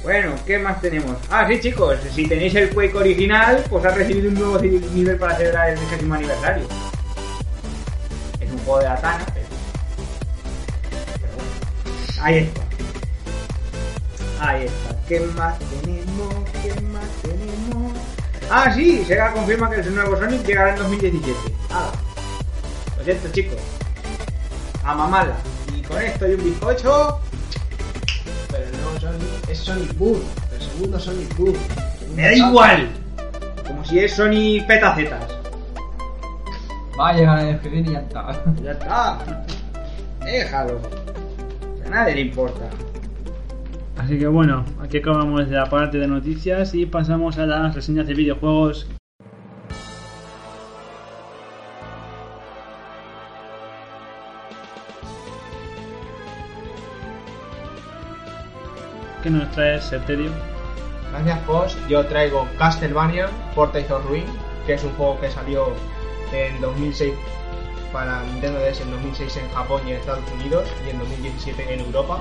Bueno, 0.03 0.35
¿qué 0.47 0.59
más 0.59 0.81
tenemos? 0.81 1.17
Ah, 1.29 1.47
sí, 1.47 1.61
chicos, 1.61 1.99
si 2.15 2.27
tenéis 2.27 2.55
el 2.55 2.71
Quake 2.71 2.97
original, 2.97 3.63
pues 3.69 3.85
ha 3.85 3.91
recibido 3.91 4.31
un 4.31 4.35
nuevo 4.35 4.59
nivel 4.59 5.19
para 5.19 5.37
celebrar 5.37 5.71
el 5.71 5.79
20 5.79 6.15
aniversario. 6.15 6.65
Es 8.41 8.51
un 8.51 8.59
juego 8.61 8.79
de 8.79 8.85
la 8.87 8.97
Tana, 8.97 9.27
pero... 9.35 9.47
pero 11.21 11.33
bueno. 11.35 12.23
Ahí 12.23 12.39
está. 12.39 12.63
Ahí 14.41 14.65
está. 14.65 14.97
¿Qué 15.07 15.21
más 15.21 15.59
tenemos? 15.59 16.35
¿Qué 16.63 16.81
más 16.81 17.09
tenemos? 17.23 17.93
Ah, 18.51 18.73
sí, 18.75 19.05
Sega 19.07 19.35
confirma 19.35 19.69
que 19.69 19.81
el 19.81 19.95
nuevo 19.95 20.17
Sonic 20.17 20.47
llegará 20.47 20.71
en 20.71 20.77
2017. 20.77 21.39
Ah, 21.71 21.93
lo 22.97 23.05
siento, 23.05 23.29
chicos. 23.33 23.59
A 24.83 24.95
mamarla. 24.95 25.37
Y 25.77 25.83
con 25.83 26.01
esto 26.01 26.27
y 26.27 26.35
un 26.35 26.45
bizcocho... 26.45 27.21
Sonic, 29.21 29.49
es 29.51 29.59
Sonic 29.59 29.99
Boom, 29.99 30.21
el 30.55 30.63
segundo 30.63 30.99
Sonic 30.99 31.37
Boom. 31.37 31.57
Me 32.15 32.23
da 32.23 32.35
igual. 32.35 32.89
Como 33.67 33.85
si 33.85 33.99
es 33.99 34.13
Sony 34.15 34.65
petacetas. 34.67 35.23
Va 36.99 37.11
a 37.11 37.13
llegar 37.15 37.39
a 37.39 37.45
despedir 37.45 37.87
y 37.87 37.93
ya 37.93 38.01
está. 38.01 38.45
Ya 38.63 38.73
está. 38.73 39.45
Déjalo. 40.25 40.81
A 41.87 41.91
nadie 41.91 42.15
le 42.17 42.21
importa. 42.23 42.69
Así 43.97 44.19
que 44.19 44.27
bueno, 44.27 44.65
aquí 44.83 44.99
acabamos 44.99 45.49
la 45.49 45.67
parte 45.67 45.99
de 45.99 46.07
noticias 46.07 46.75
y 46.75 46.87
pasamos 46.87 47.39
a 47.39 47.47
las 47.47 47.75
reseñas 47.75 48.07
de 48.07 48.15
videojuegos. 48.15 48.87
¿Qué 59.23 59.29
nos 59.29 59.51
trae 59.51 59.81
Serterio? 59.83 60.31
Gracias, 61.11 61.39
Post. 61.41 61.79
Yo 61.89 62.07
traigo 62.07 62.49
Castlevania 62.59 63.29
Portrait 63.55 63.91
of 63.91 64.05
Ruin, 64.07 64.25
que 64.67 64.75
es 64.75 64.85
un 64.85 64.93
juego 64.93 65.21
que 65.21 65.31
salió 65.31 65.75
en 66.33 66.59
2006 66.61 67.13
para 67.93 68.23
Nintendo 68.23 68.61
DS 68.61 68.81
en 68.81 68.91
2006 68.93 69.37
en 69.37 69.51
Japón 69.51 69.83
y 69.87 69.91
en 69.91 69.97
Estados 69.97 70.25
Unidos 70.41 70.69
y 70.87 70.91
en 70.91 70.99
2017 71.01 71.75
en 71.75 71.81
Europa. 71.81 72.21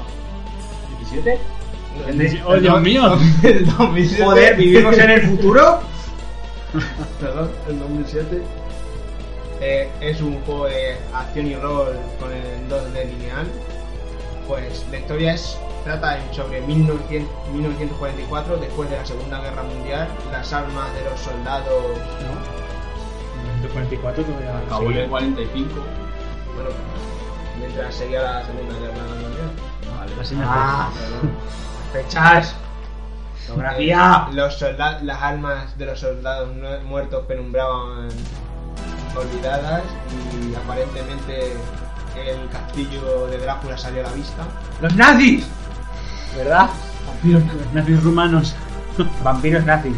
¿17? 1.13 1.37
¡Oh, 2.45 2.55
Dios 2.57 2.81
mío! 2.81 3.17
El 3.43 3.65
2007. 3.65 4.23
Joder, 4.23 4.55
¿vivimos 4.57 4.97
en 4.97 5.09
el 5.09 5.21
futuro? 5.21 5.79
Perdón, 7.19 7.51
el 7.67 7.79
2007. 7.79 8.41
Eh, 9.61 9.89
es 10.01 10.21
un 10.21 10.39
juego 10.41 10.65
de 10.65 10.95
acción 11.13 11.47
y 11.47 11.55
rol 11.55 11.97
con 12.19 12.31
el 12.31 12.69
2D 12.69 13.05
lineal. 13.09 13.47
Pues 14.47 14.85
la 14.91 14.99
historia 14.99 15.33
es 15.33 15.57
trata 15.83 16.17
en- 16.17 16.33
sobre 16.33 16.61
1900 16.61 17.29
1944, 17.53 18.57
después 18.57 18.89
de 18.89 18.97
la 18.97 19.05
Segunda 19.05 19.39
Guerra 19.41 19.63
Mundial, 19.63 20.07
las 20.31 20.51
armas 20.53 20.93
de 20.93 21.03
los 21.09 21.19
soldados. 21.19 21.83
¿no? 21.97 22.59
144 23.61 24.23
todavía. 24.23 24.57
Acabó 24.65 24.91
en 24.91 24.97
el 24.97 25.09
45. 25.09 25.73
Bueno, 26.55 26.69
mientras 27.57 27.93
seguía 27.95 28.21
la 28.21 28.45
Segunda 28.45 28.73
Guerra 28.79 29.03
Mundial. 29.07 29.51
Vale. 29.97 30.11
Así 30.21 30.35
me 30.35 30.43
Ah, 30.47 30.89
fechas. 31.93 32.55
Geografía. 33.45 34.27
Los 34.31 34.59
soldados, 34.59 35.01
las 35.03 35.21
almas 35.21 35.77
de 35.77 35.85
los 35.87 35.99
soldados 35.99 36.49
mu- 36.55 36.87
muertos 36.87 37.25
penumbraban 37.25 38.09
olvidadas 39.15 39.81
y 40.51 40.55
aparentemente 40.55 41.53
el 42.15 42.49
castillo 42.51 43.27
de 43.27 43.37
Drácula 43.39 43.77
salió 43.77 44.01
a 44.05 44.09
la 44.09 44.13
vista. 44.13 44.43
Los 44.81 44.95
nazis. 44.95 45.47
¿Verdad? 46.35 46.69
Vampiros, 47.07 47.43
nazis 47.73 48.03
rumanos. 48.03 48.55
Vampiros 49.23 49.65
nazis. 49.65 49.95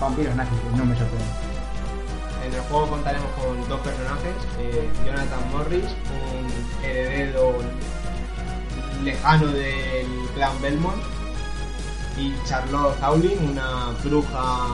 Vampiros 0.00 0.34
nazis, 0.36 0.58
no 0.76 0.84
me 0.84 0.96
sorprende. 0.96 1.24
En 2.46 2.54
el 2.54 2.60
juego 2.60 2.88
contaremos 2.88 3.28
con 3.32 3.68
dos 3.68 3.80
personajes, 3.80 4.34
eh, 4.60 4.88
Jonathan 5.04 5.50
Morris, 5.52 5.84
un 5.84 6.84
heredero 6.84 7.54
lejano 9.02 9.46
del 9.48 10.06
clan 10.34 10.60
Belmont, 10.62 11.02
y 12.16 12.34
Charlotte 12.46 12.96
Howling, 13.02 13.50
una 13.52 13.90
bruja... 14.02 14.68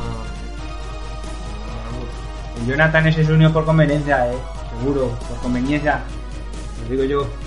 Jonathan 2.66 3.06
ese 3.08 3.24
se 3.24 3.32
unió 3.32 3.52
por 3.52 3.64
conveniencia, 3.64 4.30
eh. 4.30 4.36
Seguro, 4.78 5.08
por 5.28 5.38
conveniencia. 5.38 6.02
Lo 6.82 6.88
digo 6.90 7.04
yo. 7.04 7.41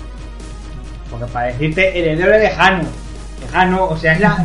Porque 1.10 1.26
para 1.26 1.46
decirte 1.48 1.98
heredero 1.98 2.38
lejano. 2.38 2.84
Lejano, 3.40 3.84
o 3.88 3.96
sea, 3.96 4.12
es 4.14 4.20
la. 4.20 4.44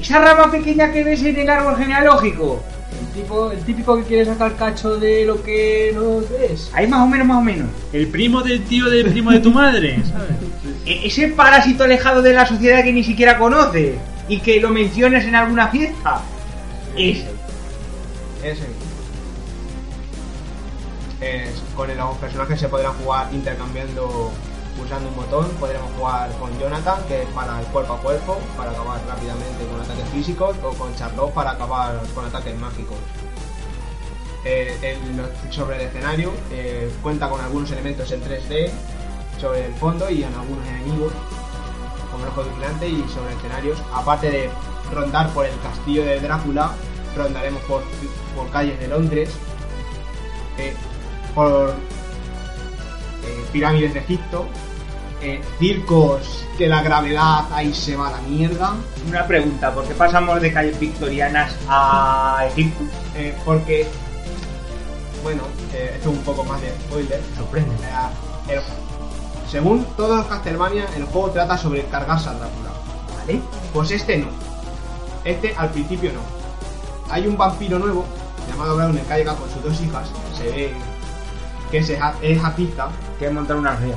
Esa 0.00 0.18
rama 0.20 0.50
pequeña 0.50 0.92
que 0.92 1.04
ves 1.04 1.22
en 1.22 1.36
el 1.38 1.48
árbol 1.48 1.76
genealógico. 1.76 2.62
El, 3.00 3.22
tipo, 3.22 3.50
el 3.50 3.58
típico 3.60 3.96
que 3.98 4.04
quiere 4.04 4.24
sacar 4.24 4.54
cacho 4.56 4.96
de 4.96 5.24
lo 5.24 5.42
que 5.42 5.92
no 5.94 6.20
es. 6.50 6.70
Ahí 6.74 6.86
más 6.86 7.00
o 7.02 7.06
menos, 7.06 7.26
más 7.26 7.38
o 7.38 7.40
menos. 7.42 7.68
El 7.92 8.06
primo 8.08 8.42
del 8.42 8.62
tío 8.64 8.88
del 8.90 9.06
primo 9.10 9.30
de 9.32 9.40
tu 9.40 9.50
madre, 9.50 9.98
¿sabes? 10.10 10.30
E- 10.86 11.06
ese 11.06 11.28
parásito 11.28 11.84
alejado 11.84 12.22
de 12.22 12.32
la 12.32 12.46
sociedad 12.46 12.82
que 12.84 12.92
ni 12.92 13.04
siquiera 13.04 13.38
conoce. 13.38 13.98
Y 14.28 14.40
que 14.40 14.60
lo 14.60 14.70
menciones 14.70 15.24
en 15.24 15.34
alguna 15.34 15.68
fiesta. 15.68 16.20
Ese. 16.96 17.26
Ese. 18.42 18.66
Es- 21.20 21.62
con 21.74 21.90
el- 21.90 21.96
los 21.96 22.16
personajes 22.18 22.60
se 22.60 22.68
podrán 22.68 22.92
jugar 22.94 23.28
intercambiando 23.32 24.30
pulsando 24.76 25.08
un 25.08 25.16
botón. 25.16 25.48
Podremos 25.58 25.90
jugar 25.96 26.30
con 26.38 26.56
Jonathan, 26.58 27.02
que 27.08 27.22
es 27.22 27.28
para 27.30 27.60
el 27.60 27.66
cuerpo 27.66 27.94
a 27.94 27.98
cuerpo, 28.00 28.38
para 28.56 28.70
acabar 28.70 29.00
rápidamente 29.08 29.66
con 29.66 29.80
ataques 29.80 30.08
físicos, 30.10 30.56
o 30.62 30.70
con 30.74 30.94
Charlotte 30.94 31.32
para 31.32 31.52
acabar 31.52 32.00
con 32.14 32.24
ataques 32.24 32.58
mágicos. 32.58 32.98
Eh, 34.48 34.96
sobre 35.50 35.74
el 35.74 35.82
escenario 35.88 36.32
eh, 36.52 36.88
cuenta 37.02 37.28
con 37.28 37.40
algunos 37.40 37.68
elementos 37.72 38.12
en 38.12 38.22
3D 38.22 38.70
sobre 39.40 39.66
el 39.66 39.74
fondo 39.74 40.08
y 40.08 40.22
en 40.22 40.32
algunos 40.34 40.64
enemigos 40.68 41.12
como 42.12 42.22
el 42.22 42.30
ojo 42.30 42.44
vigilante 42.44 42.88
y 42.88 43.04
sobre 43.08 43.34
escenarios 43.34 43.82
aparte 43.92 44.30
de 44.30 44.48
rondar 44.92 45.30
por 45.30 45.46
el 45.46 45.58
castillo 45.58 46.04
de 46.04 46.20
Drácula 46.20 46.70
rondaremos 47.16 47.60
por, 47.62 47.82
por 48.36 48.48
calles 48.52 48.78
de 48.78 48.86
Londres 48.86 49.30
eh, 50.58 50.76
por 51.34 51.74
pirámides 53.52 53.94
de 53.94 54.00
Egipto 54.00 54.46
eh, 55.22 55.40
circos 55.58 56.44
que 56.58 56.66
la 56.68 56.82
gravedad 56.82 57.44
ahí 57.52 57.74
se 57.74 57.96
va 57.96 58.08
a 58.08 58.12
la 58.12 58.20
mierda 58.20 58.74
Una 59.08 59.26
pregunta, 59.26 59.72
¿por 59.72 59.84
qué 59.86 59.94
pasamos 59.94 60.40
de 60.40 60.52
calles 60.52 60.78
victorianas 60.78 61.54
a 61.68 62.44
Egipto? 62.48 62.84
eh, 63.14 63.34
porque 63.44 63.86
bueno 65.22 65.42
eh, 65.72 65.92
esto 65.96 66.10
es 66.10 66.16
un 66.18 66.22
poco 66.24 66.44
más 66.44 66.60
de 66.60 66.70
spoiler 66.70 67.20
Sorprende. 67.36 67.74
Eh, 68.48 68.54
el- 68.54 68.62
según 69.50 69.84
todos 69.96 70.18
los 70.18 70.26
Castlevania 70.26 70.86
el 70.96 71.04
juego 71.04 71.30
trata 71.30 71.56
sobre 71.56 71.84
cargarse 71.84 72.28
a 72.28 72.32
Drácula 72.32 72.70
¿Vale? 73.18 73.40
Pues 73.72 73.90
este 73.92 74.18
no. 74.18 74.26
Este 75.24 75.54
al 75.56 75.70
principio 75.70 76.12
no. 76.12 76.20
Hay 77.12 77.26
un 77.26 77.36
vampiro 77.36 77.78
nuevo 77.78 78.04
llamado 78.48 78.76
Browner 78.76 79.02
que 79.04 79.12
ha 79.12 79.18
llegado 79.18 79.38
con 79.38 79.50
sus 79.50 79.62
dos 79.62 79.80
hijas. 79.80 80.08
Se 80.36 80.44
ve 80.50 80.72
que 81.70 81.78
es, 81.78 81.90
es 82.22 82.40
jacista. 82.42 82.88
Que 83.18 83.30
montar 83.30 83.56
una 83.56 83.76
ría. 83.76 83.96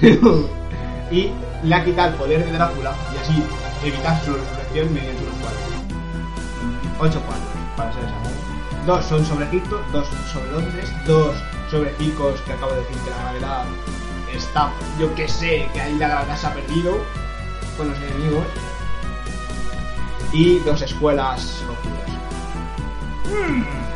y 1.10 1.30
le 1.62 1.74
ha 1.74 1.84
quitado 1.84 2.10
el 2.10 2.14
poder 2.14 2.44
de 2.44 2.52
Drácula 2.52 2.94
y 3.14 3.18
así 3.18 3.42
evitar 3.82 4.22
su 4.24 4.32
resurrección 4.32 4.92
mediante 4.92 5.22
unos 5.22 5.34
cuadros. 5.36 5.60
Ocho 7.00 7.20
cuadros, 7.26 7.48
para 7.76 7.92
ser 7.92 8.04
exacto. 8.04 8.30
Dos 8.86 9.04
son 9.04 9.24
sobre 9.24 9.46
Egipto, 9.46 9.80
dos 9.92 10.06
sobre 10.32 10.50
Londres, 10.52 10.92
dos 11.06 11.34
sobre 11.70 11.94
circos 11.96 12.40
que 12.42 12.52
acabo 12.52 12.72
de 12.72 12.80
decir 12.80 12.96
que 12.98 13.10
la 13.10 13.16
gravedad 13.16 13.64
está, 14.34 14.72
yo 14.98 15.14
que 15.14 15.28
sé, 15.28 15.68
que 15.72 15.80
ahí 15.80 15.96
la 15.98 16.08
gravedad 16.08 16.36
se 16.36 16.46
ha 16.46 16.54
perdido 16.54 16.98
con 17.76 17.88
los 17.88 17.98
enemigos. 17.98 18.46
Y 20.32 20.58
dos 20.60 20.82
escuelas 20.82 21.62
oscuras. 21.62 22.10
Y 23.30 23.93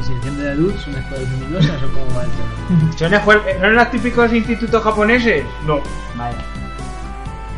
¿Y 0.00 0.04
si 0.04 0.12
enciende 0.12 0.44
la 0.44 0.54
luz 0.54 0.74
son 0.84 0.94
escuelas 0.96 1.28
luminosas 1.30 1.82
o 1.82 1.86
cómo 1.92 2.16
va 2.16 2.24
el 2.24 2.30
tema? 2.30 2.92
¿Son, 2.98 3.12
escuel- 3.12 3.60
¿Son 3.60 3.74
los 3.74 3.90
típicos 3.90 4.32
institutos 4.32 4.82
japoneses? 4.82 5.44
No, 5.66 5.78
Vaya. 6.16 6.36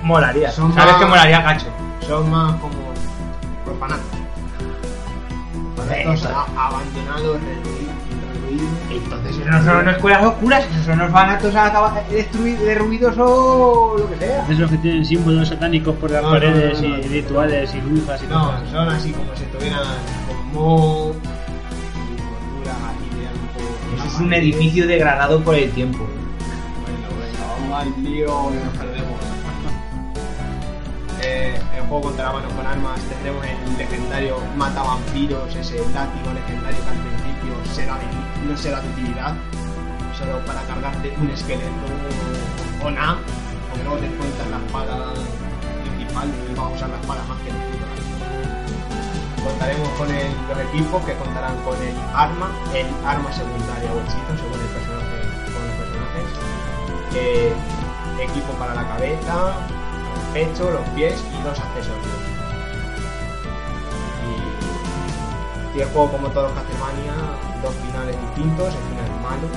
Molaría. 0.02 0.50
Son 0.50 0.72
¿Sabes 0.74 0.92
más- 0.92 1.00
que 1.02 1.06
molaría, 1.06 1.42
cacho? 1.44 1.66
son 2.06 2.30
más 2.30 2.54
como 2.60 2.86
Eso. 6.14 6.28
a- 6.28 6.66
abandonados, 6.68 7.38
derruidos. 7.42 7.86
Entonces, 8.90 9.36
eso 9.36 9.50
no 9.50 9.64
son 9.64 9.88
escuelas 9.88 10.24
oscuras, 10.24 10.64
esos 10.70 10.86
son 10.86 11.00
orfanatos 11.00 11.52
destrui- 12.10 12.56
derruidos 12.58 13.14
o 13.18 13.96
lo 13.98 14.10
que 14.10 14.16
sea. 14.18 14.46
Esos 14.48 14.70
que 14.70 14.78
tienen 14.78 15.04
símbolos 15.04 15.48
satánicos 15.48 15.94
por 15.96 16.10
las 16.10 16.22
No, 16.22 16.30
paredes 16.30 16.80
no, 16.82 16.88
no, 16.88 16.94
y 16.96 17.00
no. 17.02 17.08
rituales 17.08 17.74
y 17.74 17.80
brujas 17.80 18.22
y 18.22 18.26
No, 18.26 18.40
todo. 18.50 18.70
son 18.70 18.88
así 18.88 19.12
como 19.12 19.34
si 19.36 19.42
estuvieran 19.44 19.80
con 20.26 20.52
un 24.20 24.32
edificio 24.32 24.86
degradado 24.86 25.42
por 25.42 25.54
el 25.54 25.70
tiempo. 25.72 25.98
Bueno, 25.98 27.08
venga, 27.20 27.46
vamos 27.46 27.80
al 27.80 28.02
lío 28.02 28.50
y 28.52 28.64
nos 28.64 28.76
perdemos. 28.76 29.20
Eh, 31.22 31.58
el 31.76 31.82
juego 31.82 32.02
contra 32.02 32.32
manos 32.32 32.52
con 32.52 32.66
armas 32.66 33.00
tendremos 33.02 33.44
el 33.44 33.78
legendario 33.78 34.38
mata 34.56 34.82
vampiros, 34.82 35.54
ese 35.56 35.78
látigo 35.92 36.32
legendario 36.34 36.78
que 36.84 36.90
al 36.90 36.98
principio 36.98 37.74
será 37.74 37.98
no 38.46 38.56
será 38.56 38.80
de 38.80 38.88
utilidad, 38.90 39.34
solo 40.18 40.38
para 40.46 40.62
cargarte 40.62 41.12
un 41.20 41.30
esqueleto 41.30 41.86
o 42.84 42.90
nada, 42.90 43.18
porque 43.68 43.84
luego 43.84 43.98
te 43.98 44.06
encuentras 44.06 44.50
la 44.50 44.58
espada 44.58 45.14
principal 45.84 46.28
y 46.50 46.54
vas 46.54 46.66
a 46.66 46.68
usar 46.68 46.88
la 46.90 47.00
espada 47.00 47.24
más 47.24 47.38
que 47.40 47.50
el. 47.50 48.05
Contaremos 49.46 49.88
con 49.98 50.10
el- 50.10 50.34
los 50.48 50.58
equipos 50.68 51.04
que 51.04 51.14
contarán 51.14 51.56
con 51.62 51.76
el 51.80 51.94
arma, 52.14 52.50
el 52.74 52.86
arma 53.06 53.32
secundaria 53.32 53.90
o 53.92 53.98
hechizo 54.00 54.32
según 54.36 54.60
el 54.60 54.70
personaje, 54.74 55.18
con 55.54 55.62
los 55.66 55.76
personajes, 55.80 56.26
eh, 57.14 57.54
equipo 58.20 58.52
para 58.58 58.74
la 58.74 58.86
cabeza, 58.88 59.54
el 60.14 60.32
pecho, 60.34 60.70
los 60.70 60.82
pies 60.94 61.22
y 61.38 61.42
dos 61.42 61.58
accesorios. 61.58 62.20
Y, 64.26 65.78
y 65.78 65.80
el 65.80 65.88
juego 65.90 66.10
como 66.12 66.28
todos 66.28 66.50
los 66.50 66.58
Castlevania, 66.58 67.14
dos 67.62 67.74
finales 67.86 68.16
distintos, 68.20 68.74
el 68.74 68.82
final 68.90 69.10
malo 69.22 69.48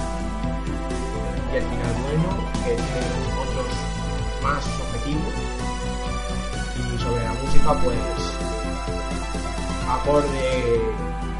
y 1.51 1.55
el 1.57 1.63
final 1.63 1.93
bueno, 2.05 2.29
que 2.63 2.71
tienen 2.75 3.21
otros 3.41 3.67
más 4.43 4.63
objetivos. 4.85 5.33
Y 6.77 6.97
sobre 7.01 7.23
la 7.23 7.33
música 7.33 7.73
pues 7.83 7.97
acorde 9.89 10.81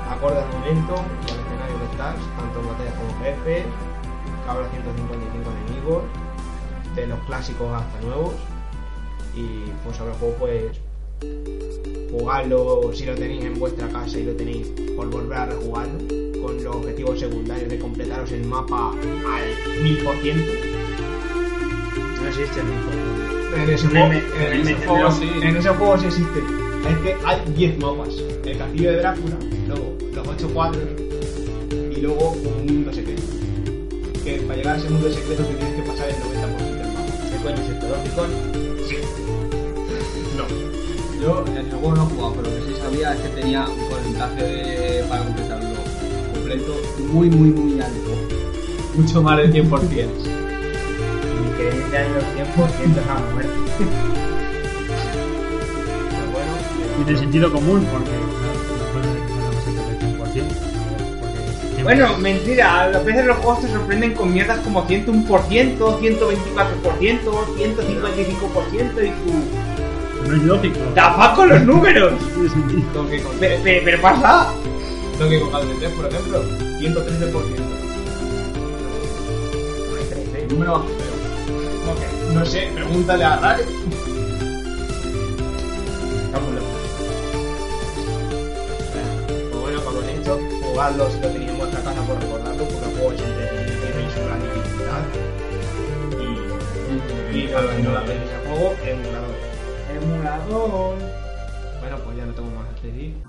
acorde 0.09 0.39
al 0.39 0.47
momento 0.51 0.95
y 1.27 1.31
al 1.31 1.39
escenario 1.39 1.77
que 1.79 1.85
estás, 1.91 2.15
tanto 2.37 2.59
en 2.59 2.67
batallas 2.67 2.93
como 2.95 3.23
jefes, 3.23 3.63
habrá 4.47 4.67
155 4.69 5.51
enemigos, 5.51 6.03
de 6.95 7.07
los 7.07 7.19
clásicos 7.25 7.71
hasta 7.73 8.01
nuevos. 8.01 8.33
Y 9.35 9.69
pues 9.83 9.95
sobre 9.97 10.11
el 10.11 10.17
juego 10.17 10.35
pues 10.39 10.63
jugarlo 12.11 12.91
si 12.93 13.05
lo 13.05 13.13
tenéis 13.15 13.45
en 13.45 13.59
vuestra 13.59 13.87
casa 13.87 14.17
y 14.17 14.23
lo 14.23 14.33
tenéis 14.33 14.67
por 14.95 15.09
volver 15.09 15.37
a 15.37 15.45
rejugarlo 15.45 15.99
con 16.41 16.63
los 16.63 16.75
objetivos 16.75 17.19
secundarios 17.19 17.69
de 17.69 17.77
completaros 17.79 18.31
el 18.31 18.45
mapa 18.45 18.91
al 18.91 19.83
1000%. 19.83 20.45
No 22.21 22.27
existe 22.27 22.59
juego, 23.91 24.09
me- 24.09 24.17
en 24.17 24.63
me- 24.63 24.71
ese 24.71 24.87
juego 24.87 25.09
en 25.21 25.55
ese 25.57 25.69
juego 25.69 25.97
sí 25.99 26.05
existe. 26.07 26.43
Es 26.87 26.97
que 26.99 27.15
hay 27.25 27.41
10 27.55 27.79
mapas. 27.79 28.09
El 28.45 28.57
castillo 28.57 28.91
de 28.91 28.97
Drácula, 28.97 29.37
luego 29.67 29.97
los 30.13 30.27
8 30.27 30.49
cuadros 30.53 30.83
y 31.71 32.01
luego 32.01 32.31
un 32.31 32.65
mundo 32.65 32.93
secreto. 32.93 33.21
Que 34.23 34.37
para 34.41 34.55
llegar 34.55 34.75
a 34.75 34.79
ese 34.79 34.89
mundo 34.89 35.11
secreto 35.11 35.43
te 35.43 35.53
tienes 35.55 35.75
que 35.75 35.81
pasar 35.89 36.09
el 36.09 36.15
90% 36.15 36.25
del 36.25 36.93
mapa. 36.93 37.09
¿Qué 37.29 37.37
coño 37.43 37.55
es 37.55 37.69
esto? 37.69 37.87
¿Donkey 37.87 38.39
Sí. 38.87 38.95
No. 40.37 40.45
Yo 41.21 41.45
en 41.47 41.57
el 41.57 41.69
juego 41.69 41.95
no 41.95 42.03
he 42.03 42.05
jugado, 42.05 42.33
pero 42.35 42.49
lo 42.49 42.65
que 42.65 42.71
sí 42.71 42.79
sabía 42.79 43.13
es 43.13 43.19
que 43.21 43.29
tenía 43.29 43.67
un 43.67 43.89
porcentaje 43.89 44.43
de, 44.43 45.03
para 45.03 45.23
completarlo 45.23 45.69
completo 46.33 46.75
muy, 47.11 47.29
muy, 47.29 47.49
muy 47.49 47.81
alto. 47.81 48.11
Mucho 48.95 49.21
más 49.21 49.37
del 49.37 49.53
100%. 49.53 49.79
Mi 51.41 51.49
creencia 51.57 52.05
en 52.05 52.13
los 52.13 52.23
100% 52.23 52.97
es 52.97 53.07
a 53.07 53.33
muerte. 53.33 53.51
Tiene 57.05 57.19
sentido 57.19 57.51
común 57.51 57.85
porque 57.91 58.11
no 58.11 58.17
puede 58.93 59.07
no 59.07 59.13
podemos 59.45 59.67
entender 59.67 59.99
100%. 59.99 60.17
porque 61.19 61.83
Bueno, 61.83 62.17
mentira, 62.17 62.81
a 62.83 62.99
veces 62.99 63.25
los 63.25 63.37
juegos 63.37 63.61
te 63.61 63.67
sorprenden 63.69 64.13
con 64.13 64.31
mierdas 64.33 64.59
como 64.59 64.85
101%, 64.85 65.25
124%, 65.27 66.99
155% 66.99 69.03
y 69.03 69.11
tú... 69.11 69.33
no 70.27 70.35
es 70.35 70.43
lógico. 70.43 70.79
¡Tapa 70.93 71.33
con 71.35 71.49
los 71.49 71.61
números! 71.63 72.13
Pero, 73.39 73.55
pero, 73.63 74.01
pasa. 74.01 74.51
Donkey 75.17 75.39
Kong 75.39 75.51
Country 75.51 75.75
3, 75.79 75.91
por 75.93 76.05
ejemplo, 76.05 76.43
113%. 76.79 77.31
El 80.37 80.47
número 80.49 80.71
bajo, 80.73 80.85
pero 80.85 81.09
Ok, 81.93 82.01
No 82.33 82.45
sé, 82.45 82.69
pregúntale 82.75 83.23
a 83.23 83.37
Rare. 83.37 83.63
Dicho, 90.29 90.39
jugarlo 90.63 91.09
si 91.09 91.19
lo 91.19 91.27
tenéis 91.29 91.51
en 91.51 91.57
vuestra 91.57 91.81
casa 91.81 92.01
por 92.03 92.21
recordarlo, 92.21 92.63
porque 92.65 92.85
el 92.85 92.91
juego 92.91 93.11
es 93.13 93.21
entretenido, 93.21 93.81
tiene 93.93 94.13
su 94.13 94.25
gran 94.25 94.41
dificultad. 94.41 95.01
Y, 97.31 97.37
y 97.37 97.53
a 97.53 97.61
los 97.61 97.71
que 97.71 97.83
no 97.83 97.91
la 97.91 98.01
veis 98.01 98.21
el 98.21 98.47
juego, 98.47 98.75
emulador. 98.83 99.35
Emulador. 99.95 100.97
Bueno, 101.79 101.97
pues 102.03 102.17
ya 102.17 102.25
no 102.25 102.33
tengo 102.33 102.49
más 102.51 102.79
que 102.81 102.87
decir. 102.87 103.23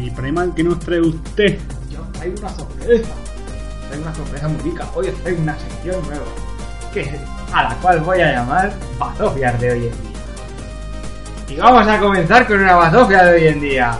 Y 0.00 0.10
Primal, 0.10 0.54
¿qué 0.54 0.62
nos 0.62 0.78
trae 0.78 1.00
usted? 1.00 1.58
Yo 1.90 2.00
traigo 2.12 2.38
una 2.38 2.48
sorpresa. 2.50 3.27
Traigo 3.88 4.04
una 4.04 4.14
sorpresa 4.14 4.48
muy 4.48 4.60
rica. 4.62 4.86
Hoy 4.94 5.08
os 5.08 5.22
traigo 5.22 5.42
una 5.42 5.58
sección 5.58 6.02
nueva. 6.06 6.24
Que, 6.92 7.20
a 7.52 7.62
la 7.64 7.74
cual 7.76 8.00
voy 8.00 8.20
a 8.20 8.32
llamar 8.32 8.72
Bazofias 8.98 9.60
de 9.60 9.72
hoy 9.72 9.86
en 9.86 10.02
día. 10.02 10.18
Y 11.48 11.56
vamos 11.56 11.88
a 11.88 11.98
comenzar 11.98 12.46
con 12.46 12.60
una 12.60 12.76
bazofia 12.76 13.24
de 13.24 13.34
hoy 13.34 13.48
en 13.48 13.60
día. 13.60 13.98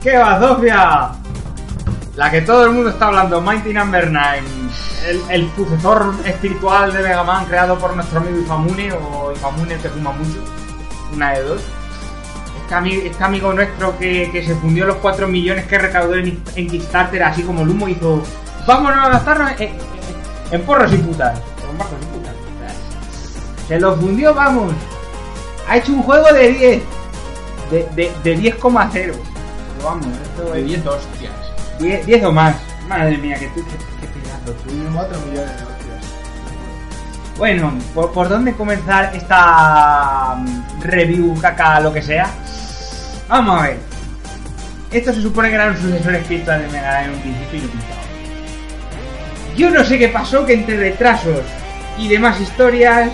¿Qué 0.00 0.16
bazofia? 0.16 1.10
La 2.14 2.30
que 2.30 2.40
todo 2.42 2.66
el 2.66 2.72
mundo 2.72 2.90
está 2.90 3.08
hablando, 3.08 3.40
Mighty 3.40 3.74
Number 3.74 4.10
9. 4.10 4.42
El, 5.08 5.20
el 5.28 5.50
sucesor 5.56 6.14
espiritual 6.24 6.92
de 6.92 7.02
Mega 7.02 7.24
Man 7.24 7.46
creado 7.46 7.76
por 7.78 7.94
nuestro 7.94 8.20
amigo 8.20 8.38
Ifamune 8.38 8.92
o 8.92 9.32
Ifamune 9.32 9.76
que 9.76 9.88
fuma 9.88 10.12
mucho. 10.12 10.38
Una 11.12 11.32
de 11.32 11.42
dos. 11.42 11.62
Este, 12.62 13.06
este 13.06 13.24
amigo 13.24 13.52
nuestro 13.52 13.98
que, 13.98 14.30
que 14.30 14.44
se 14.44 14.54
fundió 14.54 14.86
los 14.86 14.96
4 14.96 15.28
millones 15.28 15.66
que 15.66 15.78
recaudó 15.78 16.14
en, 16.14 16.42
en 16.54 16.68
Kickstarter, 16.68 17.22
así 17.22 17.42
como 17.42 17.62
el 17.62 17.68
humo, 17.68 17.88
hizo: 17.88 18.22
Vámonos 18.66 18.98
a 19.06 19.08
gastarnos 19.10 19.50
en, 19.52 19.68
en- 19.68 19.76
en 20.52 20.62
porros 20.62 20.92
y 20.92 20.96
putas. 20.98 21.38
En 21.70 21.78
barcos 21.78 21.98
y 22.02 22.06
putas. 22.06 22.34
Se 23.68 23.80
lo 23.80 23.96
fundió, 23.96 24.34
vamos. 24.34 24.72
Ha 25.68 25.76
hecho 25.78 25.92
un 25.92 26.02
juego 26.02 26.32
de 26.32 26.48
10. 26.52 26.82
De, 27.70 27.88
de, 27.94 28.12
de 28.22 28.38
10,0. 28.38 28.90
Pero 28.92 29.14
vamos, 29.84 30.06
esto 30.06 30.52
De 30.52 30.60
es 30.60 30.66
10 30.66 30.86
hostias. 30.86 31.32
10, 31.80 32.06
10 32.06 32.24
o 32.24 32.32
más. 32.32 32.54
Madre 32.88 33.18
mía, 33.18 33.36
que 33.38 33.48
tú, 33.48 33.64
que, 33.64 34.06
que 34.06 34.06
pedazo 34.20 34.52
tú. 34.62 34.70
4 34.94 35.18
millones 35.20 35.36
de 35.56 35.62
hostias. 35.64 36.04
Bueno, 37.36 37.72
¿por, 37.94 38.12
por 38.12 38.28
dónde 38.28 38.54
comenzar 38.54 39.14
esta 39.14 40.36
mm, 40.38 40.80
review, 40.82 41.38
caca, 41.40 41.80
lo 41.80 41.92
que 41.92 42.00
sea? 42.02 42.30
Vamos 43.28 43.58
a 43.60 43.62
ver. 43.64 43.78
Esto 44.92 45.12
se 45.12 45.20
supone 45.20 45.48
que 45.48 45.54
era 45.56 45.66
un 45.66 45.76
sucesor 45.76 46.14
espiritual 46.14 46.62
de 46.62 46.68
Mega 46.68 47.04
en 47.04 47.10
un 47.10 47.20
principio 47.20 47.58
y 47.58 47.62
lo 47.62 47.68
pintaba. 47.68 48.00
Yo 49.56 49.70
no 49.70 49.84
sé 49.84 49.98
qué 49.98 50.08
pasó, 50.08 50.44
que 50.44 50.54
entre 50.54 50.76
retrasos 50.76 51.40
y 51.98 52.08
demás 52.08 52.40
historias, 52.40 53.10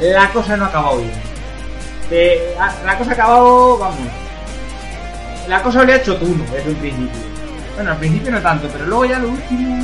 la 0.00 0.28
cosa 0.30 0.56
no 0.56 0.64
ha 0.64 0.68
acabado 0.68 0.98
bien. 0.98 1.12
Eh, 2.10 2.54
la- 2.84 2.96
cosa 2.98 3.10
ha 3.10 3.14
acabado, 3.14 3.78
vamos. 3.78 3.98
La 5.48 5.62
cosa 5.62 5.84
le 5.84 5.92
ha 5.92 5.96
hecho 5.96 6.16
tuno 6.16 6.44
desde 6.52 6.70
un 6.70 6.76
principio. 6.76 7.20
Bueno, 7.74 7.92
al 7.92 7.96
principio 7.98 8.32
no 8.32 8.40
tanto, 8.40 8.68
pero 8.72 8.86
luego 8.86 9.04
ya 9.04 9.18
lo 9.20 9.28
último, 9.28 9.78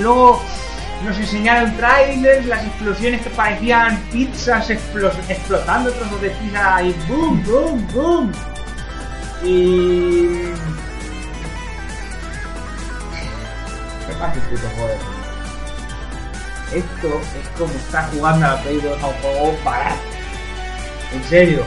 luego 0.00 0.42
nos 1.04 1.18
enseñaron 1.18 1.76
trailers, 1.76 2.46
las 2.46 2.64
explosiones 2.64 3.20
que 3.22 3.30
parecían 3.30 3.98
pizzas 4.12 4.70
explotando 4.70 5.90
trozos 5.90 6.20
de 6.22 6.30
pizza 6.30 6.82
y 6.82 6.94
boom, 7.08 7.42
boom, 7.44 7.88
boom. 7.92 8.32
Y... 9.44 10.28
¿Qué 14.06 14.12
pasa, 14.18 14.34
puto 14.48 14.68
joder? 14.76 15.21
Esto 16.74 17.20
es 17.40 17.48
como 17.58 17.72
estar 17.74 18.10
jugando 18.10 18.46
a 18.46 18.50
la 18.54 18.62
Play 18.62 18.80
2 18.80 19.02
a 19.02 19.06
un 19.06 19.14
juego 19.14 19.58
barato. 19.64 20.00
En 21.14 21.24
serio. 21.24 21.62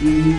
Y, 0.00 0.36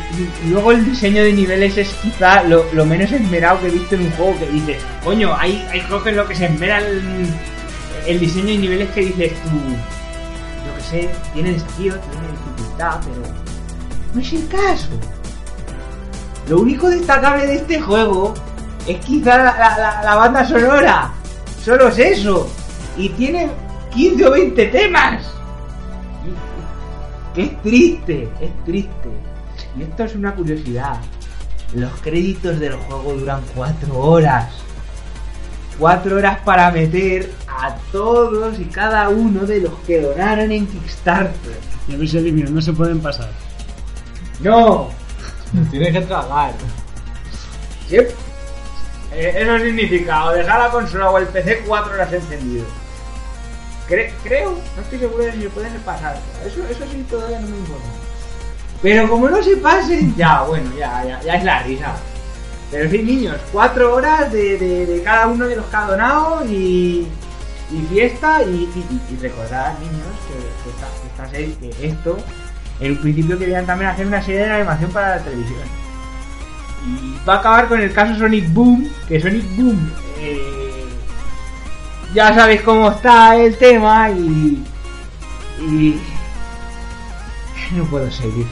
luego 0.49 0.71
el 0.71 0.83
diseño 0.85 1.23
de 1.23 1.33
niveles 1.33 1.77
es 1.77 1.89
quizá 2.01 2.43
lo, 2.43 2.85
menos 2.85 3.11
esmerado 3.11 3.59
que 3.61 3.67
he 3.67 3.71
visto 3.71 3.95
en 3.95 4.01
un 4.01 4.11
juego 4.11 4.39
que 4.39 4.47
dices, 4.47 4.77
coño, 5.03 5.35
hay, 5.37 5.65
hay 5.71 5.81
juegos 5.81 6.07
en 6.07 6.17
lo 6.17 6.27
que 6.27 6.35
se 6.35 6.45
esmera 6.45 6.79
el, 6.79 8.19
diseño 8.19 8.47
de 8.47 8.57
niveles 8.57 8.89
que 8.89 9.01
dices 9.01 9.33
tú, 9.43 9.49
yo 9.49 10.75
que 10.75 10.81
sé, 10.81 11.09
tiene 11.33 11.53
desafío, 11.53 11.93
tiene 11.93 12.27
dificultad, 12.31 12.99
pero 13.01 13.33
no 14.15 14.21
es 14.21 14.33
el 14.33 14.47
caso. 14.47 14.89
Lo 16.49 16.59
único 16.59 16.89
destacable 16.89 17.45
de 17.45 17.55
este 17.57 17.79
juego 17.79 18.33
es 18.87 18.97
quizá 19.05 19.37
la- 19.37 20.01
la 20.03 20.15
banda 20.15 20.43
sonora. 20.43 21.11
Solo 21.64 21.88
es 21.89 21.97
eso. 21.99 22.49
Y 22.97 23.09
tiene 23.09 23.49
15 23.93 24.26
o 24.28 24.32
20 24.32 24.66
temas. 24.68 25.24
Y- 27.36 27.41
Es 27.41 27.62
triste, 27.62 28.30
es 28.41 28.64
triste. 28.66 29.09
Y 29.78 29.84
esto 29.84 30.03
es 30.03 30.16
una 30.16 30.34
curiosidad. 30.36 30.97
Los 31.74 31.91
créditos 32.01 32.59
del 32.59 32.74
juego 32.74 33.14
duran 33.14 33.41
4 33.55 33.97
horas. 33.97 34.49
4 35.80 36.18
horas 36.18 36.39
para 36.43 36.70
meter 36.72 37.32
a 37.47 37.76
todos 37.91 38.59
y 38.59 38.66
cada 38.66 39.07
uno 39.09 39.45
de 39.45 39.62
los 39.62 39.74
que 39.88 40.01
donaron 40.01 40.51
en 40.51 40.68
Kickstarter. 40.68 41.57
Y 41.88 41.93
a 41.95 41.97
ver 41.97 42.07
si 42.07 42.18
adivinan, 42.18 42.53
no 42.53 42.62
se 42.62 42.74
pueden 42.74 42.99
pasar. 42.99 43.30
No, 44.41 44.89
Tienes 45.70 45.91
que 45.93 46.01
tragar. 46.01 46.53
Sí. 47.89 47.97
Eh, 49.14 49.34
eso 49.38 49.59
significa 49.59 50.26
o 50.26 50.32
dejar 50.32 50.59
la 50.59 50.70
consola 50.70 51.09
o 51.09 51.18
el 51.18 51.28
PC 51.28 51.64
cuatro 51.68 51.93
horas 51.93 52.12
encendido. 52.14 52.66
Cre- 53.89 54.12
creo, 54.24 54.51
no 54.76 54.82
estoy 54.82 54.99
seguro 54.99 55.24
de 55.24 55.32
si 55.34 55.41
se 55.41 55.49
pueden 55.49 55.74
pasar. 55.82 56.18
Eso, 56.45 56.62
eso 56.70 56.84
sí 56.91 57.05
todavía 57.09 57.39
no 57.39 57.47
me 57.49 57.57
informo. 57.57 57.86
Pero 58.82 59.09
como 59.09 59.30
no 59.30 59.43
se 59.43 59.57
pasen, 59.57 60.16
ya, 60.16 60.41
bueno, 60.43 60.72
ya, 60.78 61.03
ya, 61.05 61.22
ya 61.22 61.34
es 61.36 61.43
la 61.43 61.64
risa. 61.64 61.93
Pero 62.72 62.89
sí, 62.89 62.99
niños, 63.03 63.36
cuatro 63.51 63.93
horas 63.95 64.32
de, 64.32 64.57
de- 64.57 64.86
de 64.86 65.03
cada 65.03 65.28
uno 65.28 65.45
de 65.45 65.57
los 65.57 65.70
donado 65.72 66.45
y, 66.45 67.05
y 67.70 67.82
fiesta 67.89 68.41
y, 68.43 68.70
y, 69.12 69.18
recordad, 69.22 69.78
niños, 69.80 70.07
que, 70.28 70.34
que 70.64 70.70
esta, 70.70 70.88
que 70.88 71.07
esta 71.07 71.30
serie, 71.30 71.55
que 71.78 71.88
esto, 71.88 72.18
en 72.80 72.97
principio 73.01 73.38
querían 73.38 73.66
también 73.66 73.91
hacer 73.91 74.07
una 74.07 74.24
serie 74.24 74.45
de 74.45 74.51
animación 74.51 74.89
para 74.91 75.18
la 75.18 75.24
televisión. 75.24 75.59
Y 76.86 77.17
va 77.27 77.36
a 77.36 77.39
acabar 77.39 77.67
con 77.67 77.79
el 77.79 77.93
caso 77.93 78.17
Sonic 78.17 78.51
Boom, 78.53 78.89
que 79.07 79.19
Sonic 79.19 79.45
Boom, 79.55 79.91
eh, 80.17 80.86
ya 82.13 82.34
sabéis 82.34 82.61
cómo 82.61 82.91
está 82.91 83.36
el 83.36 83.57
tema 83.57 84.09
y... 84.09 84.63
y 85.59 86.01
no 87.71 87.86
puedo 87.86 88.11
seguir, 88.11 88.47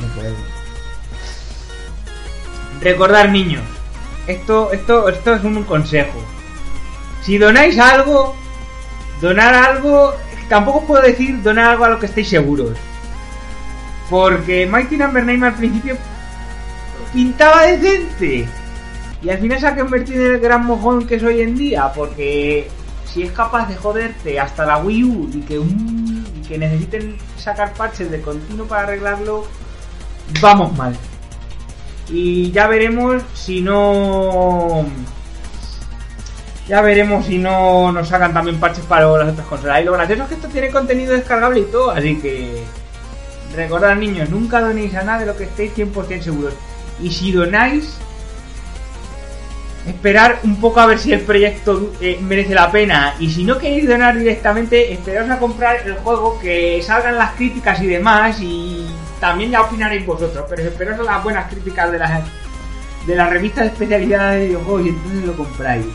no 0.00 0.14
puedo. 0.14 0.34
Recordar 2.80 3.30
niños, 3.30 3.62
esto, 4.26 4.72
esto, 4.72 5.08
esto 5.08 5.34
es 5.34 5.44
un 5.44 5.64
consejo. 5.64 6.18
Si 7.22 7.38
donáis 7.38 7.78
algo, 7.78 8.36
donar 9.20 9.54
algo, 9.54 10.14
tampoco 10.48 10.86
puedo 10.86 11.02
decir 11.02 11.42
donar 11.42 11.70
algo 11.70 11.84
a 11.84 11.88
lo 11.88 11.98
que 11.98 12.06
estéis 12.06 12.28
seguros. 12.28 12.76
Porque 14.08 14.66
Mighty 14.66 14.96
Number 14.96 15.24
9 15.24 15.46
al 15.46 15.54
principio 15.54 15.96
pintaba 17.16 17.62
decente. 17.62 18.46
Y 19.22 19.30
al 19.30 19.38
final 19.38 19.58
se 19.58 19.66
ha 19.66 19.74
convertido 19.74 20.26
en 20.26 20.32
el 20.32 20.40
gran 20.40 20.66
mojón 20.66 21.06
que 21.06 21.14
es 21.14 21.22
hoy 21.22 21.40
en 21.40 21.56
día. 21.56 21.90
Porque 21.94 22.68
si 23.06 23.22
es 23.22 23.32
capaz 23.32 23.68
de 23.68 23.76
joderte 23.76 24.38
hasta 24.38 24.66
la 24.66 24.76
Wii 24.76 25.04
U 25.04 25.30
y 25.32 25.40
que, 25.40 26.58
necesiten 26.58 27.16
sacar 27.38 27.72
parches 27.72 28.10
de 28.10 28.20
continuo 28.20 28.66
para 28.66 28.82
arreglarlo, 28.82 29.46
vamos 30.42 30.76
mal. 30.76 30.94
Y 32.10 32.50
ya 32.52 32.66
veremos 32.66 33.22
si 33.32 33.62
no... 33.62 34.84
Ya 36.68 36.82
veremos 36.82 37.24
si 37.24 37.38
no 37.38 37.92
nos 37.92 38.08
sacan 38.08 38.34
también 38.34 38.58
parches 38.58 38.84
para 38.84 39.06
las 39.06 39.32
otras 39.32 39.46
consolas. 39.46 39.80
Y 39.80 39.84
lo 39.84 39.92
gracioso 39.92 40.24
es 40.24 40.28
que 40.28 40.34
esto 40.34 40.48
tiene 40.48 40.70
contenido 40.70 41.14
descargable 41.14 41.60
y 41.60 41.64
todo, 41.64 41.90
así 41.92 42.16
que... 42.18 42.62
Recordad 43.54 43.96
niños, 43.96 44.28
nunca 44.28 44.60
donéis 44.60 44.94
a 44.94 45.02
nada 45.02 45.20
de 45.20 45.26
lo 45.26 45.36
que 45.36 45.44
estéis 45.44 45.74
100% 45.74 46.20
seguros. 46.20 46.52
Y 47.02 47.10
si 47.10 47.32
donáis, 47.32 47.94
esperar 49.86 50.40
un 50.42 50.56
poco 50.60 50.80
a 50.80 50.86
ver 50.86 50.98
si 50.98 51.12
el 51.12 51.20
proyecto 51.20 51.92
eh, 52.00 52.18
merece 52.22 52.54
la 52.54 52.70
pena. 52.70 53.14
Y 53.18 53.30
si 53.30 53.44
no 53.44 53.58
queréis 53.58 53.86
donar 53.88 54.16
directamente, 54.18 54.92
esperaos 54.92 55.30
a 55.30 55.38
comprar 55.38 55.86
el 55.86 55.94
juego, 55.96 56.38
que 56.40 56.82
salgan 56.82 57.16
las 57.18 57.32
críticas 57.32 57.80
y 57.82 57.86
demás. 57.86 58.38
Y 58.40 58.86
también 59.20 59.50
ya 59.50 59.60
opinaréis 59.62 60.04
vosotros. 60.06 60.44
Pero 60.48 60.62
esperaos 60.62 61.04
las 61.04 61.22
buenas 61.22 61.50
críticas 61.50 61.92
de 61.92 61.98
las, 61.98 62.22
de 63.06 63.14
las 63.14 63.30
revistas 63.30 63.64
de 63.64 63.70
especialidad 63.70 64.32
de 64.32 64.46
videojuegos 64.46 64.86
y 64.86 64.88
entonces 64.88 65.24
lo 65.24 65.36
compráis. 65.36 65.86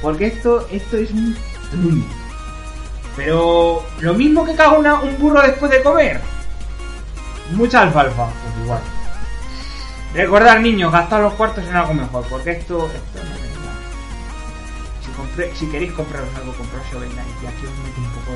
Porque 0.00 0.26
esto, 0.26 0.66
esto 0.70 0.96
es 0.96 1.10
un. 1.10 1.36
Pero 3.16 3.82
lo 4.00 4.14
mismo 4.14 4.44
que 4.44 4.54
caga 4.54 4.78
una- 4.78 5.00
un 5.00 5.18
burro 5.18 5.40
después 5.42 5.70
de 5.70 5.82
comer. 5.82 6.20
Mucha 7.52 7.82
alfalfa, 7.82 8.26
pues 8.26 8.64
igual. 8.64 8.80
Recordad 10.16 10.58
niños, 10.60 10.90
gastad 10.90 11.20
los 11.20 11.34
cuartos 11.34 11.62
en 11.68 11.76
algo 11.76 11.92
mejor, 11.92 12.24
porque 12.30 12.52
esto, 12.52 12.86
esto 12.86 13.18
no 13.18 13.34
es 13.34 13.40
nada. 13.60 13.76
Si, 15.54 15.66
queréis 15.66 15.92
compraros 15.92 16.34
algo, 16.36 16.54
compraros 16.54 16.86
Shovel 16.90 17.10
Knight. 17.10 17.28
Y 17.42 17.46
aquí 17.46 17.66
os 17.66 17.78
meto 17.84 18.00
un 18.00 18.08
poco 18.14 18.32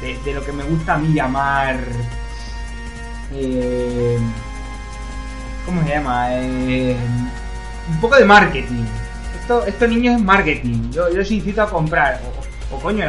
de, 0.00 0.18
de, 0.24 0.32
lo 0.34 0.42
que 0.42 0.52
me 0.52 0.62
gusta 0.64 0.94
a 0.94 0.98
mí 0.98 1.12
llamar... 1.12 1.78
eh, 3.34 4.18
¿Cómo 5.66 5.82
se 5.82 5.88
llama? 5.90 6.28
Eh, 6.30 6.96
un 7.90 8.00
poco 8.00 8.16
de 8.16 8.24
marketing. 8.24 8.84
Esto, 9.42 9.66
esto 9.66 9.86
niños 9.86 10.16
es 10.16 10.22
marketing. 10.22 10.90
Yo, 10.90 11.12
yo 11.12 11.20
os 11.20 11.30
incito 11.30 11.60
a 11.60 11.68
comprar. 11.68 12.18
O, 12.70 12.80
coño, 12.80 13.04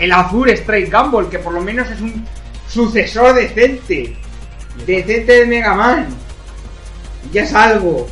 el 0.00 0.12
Azure 0.12 0.54
Straight 0.54 0.90
Gamble, 0.90 1.28
que 1.28 1.38
por 1.38 1.54
lo 1.54 1.60
menos 1.60 1.88
es 1.88 2.00
un 2.00 2.26
sucesor 2.68 3.32
decente. 3.34 4.16
Decente 4.86 5.32
de 5.32 5.46
Mega 5.46 5.74
Man. 5.74 6.08
Ya 7.32 7.42
es 7.42 7.54
algo. 7.54 8.08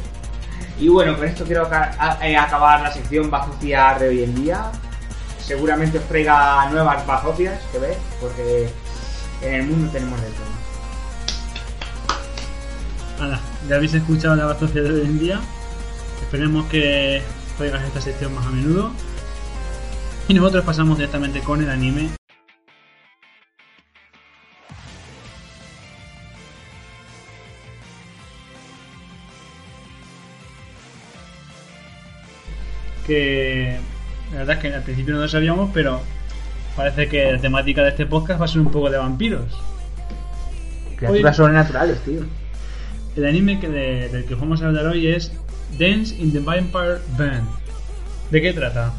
Y 0.78 0.88
bueno, 0.88 1.16
con 1.16 1.26
esto 1.26 1.44
quiero 1.44 1.68
eh, 2.22 2.36
acabar 2.36 2.80
la 2.80 2.92
sección 2.92 3.30
bazocias 3.30 4.00
de 4.00 4.09
hoy 4.09 4.24
en 4.24 4.34
día. 4.34 4.70
Seguramente 5.40 5.98
os 5.98 6.04
traiga 6.04 6.70
nuevas 6.70 7.04
bazocias, 7.06 7.61
que 7.72 7.78
ves, 7.78 7.96
porque 8.20 8.68
en 9.42 9.54
el 9.54 9.66
mundo 9.66 9.90
tenemos 9.90 10.20
de 10.20 10.26
todo. 10.28 10.59
Ya 13.68 13.76
habéis 13.76 13.94
escuchado 13.94 14.36
la 14.36 14.44
bastocia 14.44 14.82
de 14.82 14.93
hoy 14.93 15.01
en 15.01 15.18
día. 15.18 15.40
Esperemos 16.22 16.66
que 16.66 17.22
traigas 17.56 17.82
esta 17.85 18.01
sección 18.01 18.35
más 18.35 18.47
a 18.47 18.51
menudo. 18.51 18.93
Y 20.28 20.35
nosotros 20.35 20.64
pasamos 20.64 20.98
directamente 20.98 21.40
con 21.40 21.62
el 21.62 21.70
anime. 21.70 22.18
Que 33.09 33.76
la 34.32 34.39
verdad 34.39 34.56
es 34.56 34.62
que 34.62 34.74
al 34.76 34.82
principio 34.82 35.14
no 35.14 35.20
lo 35.22 35.28
sabíamos, 35.28 35.70
pero 35.74 36.01
parece 36.76 37.09
que 37.09 37.32
la 37.32 37.40
temática 37.40 37.82
de 37.82 37.89
este 37.89 38.06
podcast 38.06 38.40
va 38.40 38.44
a 38.44 38.48
ser 38.48 38.60
un 38.60 38.70
poco 38.70 38.89
de 38.90 38.98
vampiros. 38.98 39.52
Criaturas 40.97 41.36
sobrenaturales, 41.36 41.98
tío. 42.05 42.20
El 43.16 43.26
anime 43.26 43.59
que 43.59 43.68
de- 43.68 44.09
del 44.10 44.24
que 44.26 44.35
vamos 44.35 44.62
a 44.62 44.66
hablar 44.66 44.86
hoy 44.86 45.09
es 45.09 45.32
Dance 45.78 46.14
in 46.16 46.32
the 46.32 46.40
Vampire 46.40 46.98
Band. 47.16 47.48
¿De 48.30 48.40
qué 48.43 48.52
trata? 48.52 48.93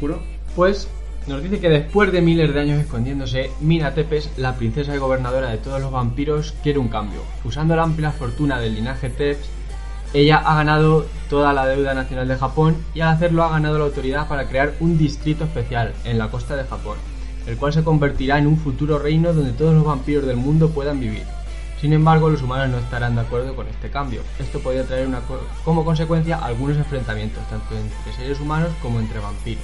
¿Curo? 0.00 0.22
Pues 0.54 0.88
nos 1.26 1.42
dice 1.42 1.58
que 1.58 1.68
después 1.68 2.12
de 2.12 2.20
miles 2.22 2.54
de 2.54 2.60
años 2.60 2.80
escondiéndose, 2.80 3.50
Mina 3.60 3.92
Tepes, 3.94 4.30
la 4.36 4.54
princesa 4.54 4.94
y 4.94 4.98
gobernadora 4.98 5.50
de 5.50 5.58
todos 5.58 5.80
los 5.80 5.90
vampiros, 5.90 6.54
quiere 6.62 6.78
un 6.78 6.88
cambio. 6.88 7.20
Usando 7.44 7.74
la 7.74 7.82
amplia 7.82 8.12
fortuna 8.12 8.60
del 8.60 8.76
linaje 8.76 9.10
Tepes, 9.10 9.48
ella 10.14 10.38
ha 10.44 10.54
ganado 10.56 11.06
toda 11.28 11.52
la 11.52 11.66
deuda 11.66 11.94
nacional 11.94 12.28
de 12.28 12.36
Japón 12.36 12.76
y 12.94 13.00
al 13.00 13.08
hacerlo 13.08 13.44
ha 13.44 13.50
ganado 13.50 13.78
la 13.78 13.84
autoridad 13.84 14.28
para 14.28 14.46
crear 14.48 14.74
un 14.80 14.96
distrito 14.98 15.44
especial 15.44 15.92
en 16.04 16.18
la 16.18 16.28
costa 16.28 16.56
de 16.56 16.64
Japón, 16.64 16.96
el 17.46 17.56
cual 17.56 17.72
se 17.72 17.82
convertirá 17.84 18.38
en 18.38 18.46
un 18.46 18.56
futuro 18.58 18.98
reino 18.98 19.32
donde 19.32 19.52
todos 19.52 19.74
los 19.74 19.84
vampiros 19.84 20.24
del 20.26 20.36
mundo 20.36 20.70
puedan 20.70 21.00
vivir. 21.00 21.24
Sin 21.80 21.92
embargo, 21.92 22.30
los 22.30 22.40
humanos 22.42 22.70
no 22.70 22.78
estarán 22.78 23.14
de 23.16 23.20
acuerdo 23.20 23.54
con 23.54 23.66
este 23.68 23.90
cambio. 23.90 24.22
Esto 24.38 24.60
podría 24.60 24.84
traer 24.84 25.06
una 25.06 25.20
co- 25.20 25.42
como 25.64 25.84
consecuencia 25.84 26.38
algunos 26.38 26.76
enfrentamientos, 26.78 27.42
tanto 27.50 27.76
entre 27.76 28.12
seres 28.14 28.40
humanos 28.40 28.70
como 28.80 28.98
entre 28.98 29.18
vampiros. 29.20 29.62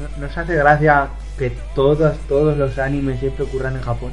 ¿No- 0.00 0.26
¿Nos 0.26 0.36
hace 0.36 0.56
gracia 0.56 1.08
que 1.38 1.50
todos, 1.74 2.16
todos 2.28 2.56
los 2.58 2.78
animes 2.78 3.20
siempre 3.20 3.44
ocurran 3.44 3.76
en 3.76 3.82
Japón? 3.82 4.10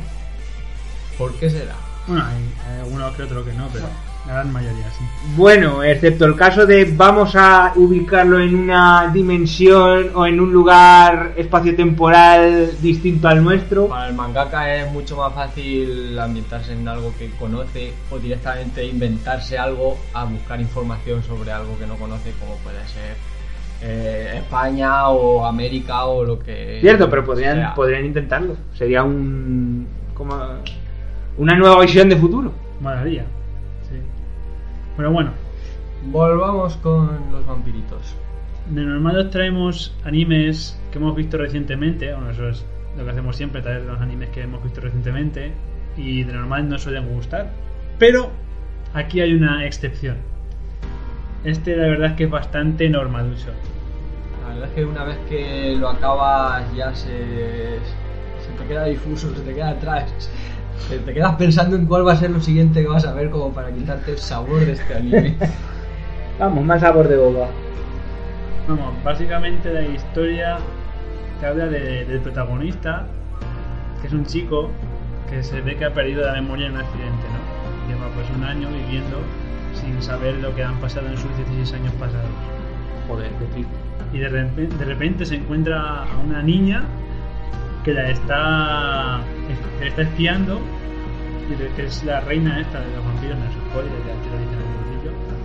¿Por 1.17 1.33
qué 1.35 1.49
será? 1.49 1.73
Bueno, 2.07 2.23
hay, 2.25 2.35
hay 2.83 3.13
que 3.15 3.23
otros 3.23 3.45
que 3.45 3.53
no, 3.53 3.67
pero 3.73 3.85
La 4.29 4.35
gran 4.35 4.53
mayoría, 4.53 4.85
sí. 4.91 5.03
Bueno, 5.35 5.81
excepto 5.81 6.25
el 6.25 6.35
caso 6.35 6.67
de 6.67 6.85
vamos 6.95 7.35
a 7.35 7.73
ubicarlo 7.75 8.39
en 8.39 8.53
una 8.53 9.09
dimensión 9.11 10.11
o 10.13 10.27
en 10.27 10.39
un 10.39 10.53
lugar 10.53 11.33
espacio-temporal 11.35 12.79
distinto 12.79 13.27
al 13.27 13.43
nuestro. 13.43 13.87
Para 13.87 14.07
el 14.07 14.13
mangaka 14.13 14.75
es 14.75 14.91
mucho 14.91 15.17
más 15.17 15.33
fácil 15.33 16.17
ambientarse 16.19 16.73
en 16.73 16.87
algo 16.87 17.11
que 17.17 17.31
conoce 17.39 17.91
o 18.11 18.19
directamente 18.19 18.85
inventarse 18.85 19.57
algo 19.57 19.97
a 20.13 20.25
buscar 20.25 20.61
información 20.61 21.23
sobre 21.23 21.51
algo 21.51 21.75
que 21.79 21.87
no 21.87 21.95
conoce, 21.95 22.31
como 22.39 22.55
puede 22.57 22.87
ser 22.87 23.15
eh, 23.81 24.33
España 24.35 25.09
o 25.09 25.43
América 25.43 26.05
o 26.05 26.23
lo 26.23 26.37
que. 26.37 26.77
Cierto, 26.81 27.09
pero 27.09 27.25
podrían, 27.25 27.57
sea. 27.57 27.73
podrían 27.73 28.05
intentarlo. 28.05 28.55
Sería 28.75 29.03
un. 29.03 29.87
como. 30.13 30.35
una 31.39 31.57
nueva 31.57 31.81
visión 31.81 32.07
de 32.09 32.15
futuro. 32.15 32.53
Molaría. 32.79 33.25
Pero 34.99 35.13
bueno, 35.13 35.31
Volvamos 36.11 36.75
con 36.77 37.31
los 37.31 37.45
vampiritos. 37.45 38.13
de 38.69 38.81
normal 38.81 39.17
os 39.17 39.29
traemos 39.29 39.95
animes 40.03 40.77
que 40.91 40.97
hemos 40.97 41.15
visto 41.15 41.37
recientemente. 41.37 42.13
Bueno, 42.13 42.31
eso 42.31 42.49
es 42.49 42.65
lo 42.97 43.05
que 43.05 43.11
hacemos 43.11 43.37
siempre, 43.37 43.61
traer 43.61 43.83
los 43.83 44.01
animes 44.01 44.27
que 44.31 44.41
hemos 44.41 44.61
visto 44.61 44.81
recientemente. 44.81 45.53
Y 45.95 46.25
de 46.25 46.33
normal 46.33 46.67
no 46.67 46.77
suelen 46.77 47.07
gustar. 47.13 47.51
Pero 47.97 48.29
aquí 48.93 49.21
hay 49.21 49.33
una 49.33 49.65
excepción. 49.65 50.17
Este 51.45 51.77
la 51.77 51.87
verdad 51.87 52.11
es 52.11 52.17
que 52.17 52.25
es 52.25 52.29
bastante 52.29 52.89
normalucho. 52.89 53.51
La 54.43 54.53
verdad 54.53 54.67
es 54.67 54.75
que 54.75 54.83
una 54.85 55.03
vez 55.05 55.17
que 55.29 55.77
lo 55.79 55.87
acabas 55.87 56.75
ya 56.75 56.93
se, 56.93 57.07
se 57.07 58.51
te 58.57 58.67
queda 58.67 58.83
difuso, 58.83 59.33
se 59.33 59.41
te 59.43 59.53
queda 59.55 59.69
atrás. 59.69 60.29
Te, 60.87 60.97
te 60.99 61.13
quedas 61.13 61.35
pensando 61.35 61.75
en 61.75 61.85
cuál 61.85 62.07
va 62.07 62.13
a 62.13 62.15
ser 62.17 62.31
lo 62.31 62.39
siguiente 62.39 62.81
que 62.81 62.87
vas 62.87 63.05
a 63.05 63.13
ver 63.13 63.29
como 63.29 63.51
para 63.53 63.71
quitarte 63.71 64.11
el 64.11 64.17
sabor 64.17 64.59
de 64.65 64.71
este 64.73 64.93
anime. 64.95 65.35
Vamos, 66.39 66.63
más 66.63 66.81
sabor 66.81 67.07
de 67.07 67.17
boba. 67.17 67.47
Vamos, 68.67 68.93
básicamente 69.03 69.73
la 69.73 69.81
historia 69.83 70.57
te 71.39 71.45
habla 71.47 71.65
de- 71.67 72.05
del 72.05 72.19
protagonista, 72.21 73.05
que 74.01 74.07
es 74.07 74.13
un 74.13 74.25
chico 74.25 74.69
que 75.29 75.43
se 75.43 75.61
ve 75.61 75.75
que 75.75 75.85
ha 75.85 75.93
perdido 75.93 76.25
la 76.25 76.33
memoria 76.33 76.67
en 76.67 76.73
un 76.73 76.79
accidente, 76.79 77.25
¿no? 77.33 77.87
Lleva 77.93 78.07
pues 78.15 78.27
un 78.35 78.43
año 78.43 78.67
viviendo 78.69 79.17
sin 79.73 80.01
saber 80.01 80.35
lo 80.35 80.55
que 80.55 80.63
han 80.63 80.79
pasado 80.79 81.07
en 81.07 81.17
sus 81.17 81.35
16 81.37 81.73
años 81.73 81.93
pasados. 81.93 82.29
Joder, 83.07 83.29
qué. 83.55 83.65
Y 84.17 84.19
de 84.19 84.29
repente, 84.29 84.75
de 84.77 84.85
repente 84.85 85.25
se 85.25 85.35
encuentra 85.35 86.03
a 86.03 86.17
una 86.25 86.41
niña 86.41 86.83
que 87.83 87.93
la 87.93 88.09
está, 88.09 89.21
que 89.77 89.83
la 89.83 89.89
está 89.89 90.01
espiando, 90.01 90.59
y 91.49 91.75
que 91.75 91.85
es 91.85 92.03
la 92.03 92.19
reina 92.21 92.59
esta 92.59 92.79
de 92.79 92.95
los 92.95 93.05
vampiros, 93.05 93.37
no 93.37 93.45
es 93.45 93.51
spoiler, 93.53 93.91
ya 93.99 94.21
te 94.21 94.29
lo 94.29 94.37
dicen 94.37 94.53
en 94.53 94.67
el 94.67 94.85
principio 94.85 95.39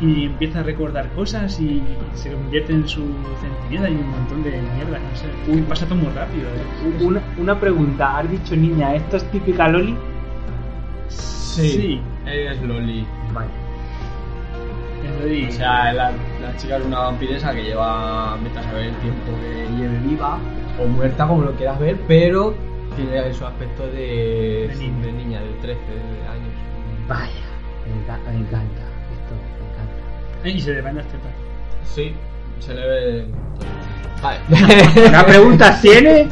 y 0.00 0.26
empieza 0.26 0.60
a 0.60 0.62
recordar 0.62 1.08
cosas 1.12 1.58
y 1.60 1.82
se 2.14 2.32
convierte 2.32 2.72
en 2.72 2.86
su 2.86 3.02
centinela 3.40 3.90
y 3.90 3.94
un 3.94 4.10
montón 4.10 4.42
de 4.44 4.50
mierda, 4.50 4.98
no 4.98 5.16
sé. 5.16 5.26
Uy, 5.50 5.62
pasa 5.62 5.86
todo 5.86 5.96
muy 5.96 6.12
rápido. 6.12 6.48
¿eh? 6.48 7.04
Una, 7.04 7.20
una 7.36 7.58
pregunta, 7.58 8.18
has 8.18 8.30
dicho 8.30 8.54
niña, 8.54 8.94
¿esto 8.94 9.16
es 9.16 9.24
típica 9.30 9.68
Loli? 9.68 9.96
Sí. 11.08 12.00
Es 12.26 12.62
Loli. 12.62 13.04
Vale. 13.32 13.48
Es 15.04 15.54
O 15.54 15.56
sea, 15.56 15.92
la, 15.92 16.12
la 16.42 16.56
chica 16.56 16.76
es 16.76 16.84
una 16.84 17.00
vampiresa 17.00 17.52
que 17.52 17.64
lleva, 17.64 18.36
vete 18.42 18.58
a 18.58 18.62
saber 18.62 18.84
el 18.86 18.94
tiempo 18.96 19.32
que 19.40 19.66
lleve 19.76 19.98
viva 20.06 20.38
o 20.82 20.86
muerta, 20.86 21.26
como 21.26 21.42
lo 21.42 21.52
quieras 21.52 21.78
ver, 21.78 21.96
pero 22.06 22.54
tiene 22.96 23.32
su 23.34 23.44
aspecto 23.46 23.84
de, 23.86 24.68
De 24.68 24.74
niña. 24.76 25.06
de 25.06 25.12
niña, 25.12 25.40
de 25.40 25.50
13 25.60 25.80
años. 26.30 26.52
Vaya, 27.08 27.30
me, 27.86 27.94
enca- 28.02 28.22
me 28.30 28.38
encanta. 28.38 28.82
Esto 29.12 29.34
me 29.34 30.44
encanta. 30.44 30.48
Y 30.48 30.60
se 30.60 30.74
le 30.74 30.82
van 30.82 30.96
las 30.96 31.06
tetas. 31.06 31.30
Sí, 31.84 32.14
se 32.60 32.74
le 32.74 32.86
ve. 32.86 33.26
Vale. 34.22 35.08
¿Una 35.08 35.24
pregunta 35.24 35.78
tiene? 35.80 36.28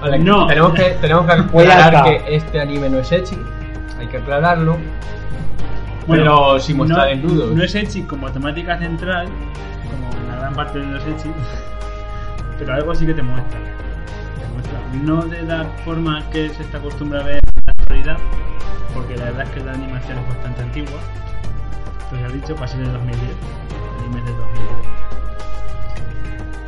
Vale, 0.00 0.18
No. 0.20 0.46
Tenemos 0.46 0.72
que, 0.74 0.82
tenemos 1.00 1.26
que 1.26 1.32
aclarar 1.58 2.04
que 2.04 2.36
este 2.36 2.60
anime 2.60 2.88
no 2.88 2.98
es 2.98 3.10
Echi. 3.12 3.36
Hay 3.98 4.06
que 4.06 4.16
aclararlo. 4.18 4.76
Bueno, 6.06 6.24
pero 6.24 6.58
sin 6.60 6.76
mostrar 6.78 7.00
no, 7.00 7.06
desnudos. 7.06 7.50
No 7.54 7.62
es 7.64 7.74
Echi 7.74 8.02
como 8.02 8.30
temática 8.30 8.78
central, 8.78 9.26
como 9.90 10.28
la 10.28 10.36
gran 10.40 10.54
parte 10.54 10.78
de 10.78 10.86
los 10.86 11.02
Echi, 11.04 11.28
pero 12.60 12.74
algo 12.74 12.94
sí 12.94 13.06
que 13.06 13.14
te 13.14 13.22
muestra. 13.22 13.58
No 15.02 15.22
de 15.22 15.42
la 15.42 15.64
forma 15.84 16.22
que 16.30 16.50
se 16.50 16.62
está 16.62 16.78
acostumbrado 16.78 17.24
a 17.24 17.28
ver 17.28 17.36
en 17.36 17.64
la 17.64 17.72
actualidad, 17.72 18.18
porque 18.92 19.16
la 19.16 19.24
verdad 19.26 19.44
es 19.44 19.50
que 19.50 19.60
la 19.60 19.72
animación 19.72 20.18
es 20.18 20.28
bastante 20.28 20.62
antigua. 20.62 21.00
Pues 22.10 22.20
ya 22.20 22.28
he 22.28 22.32
dicho, 22.32 22.54
pasé 22.54 22.76
del 22.76 22.92
2010. 22.92 23.22
El 23.22 24.04
anime 24.04 24.22
del 24.22 24.36
2010. 24.36 24.68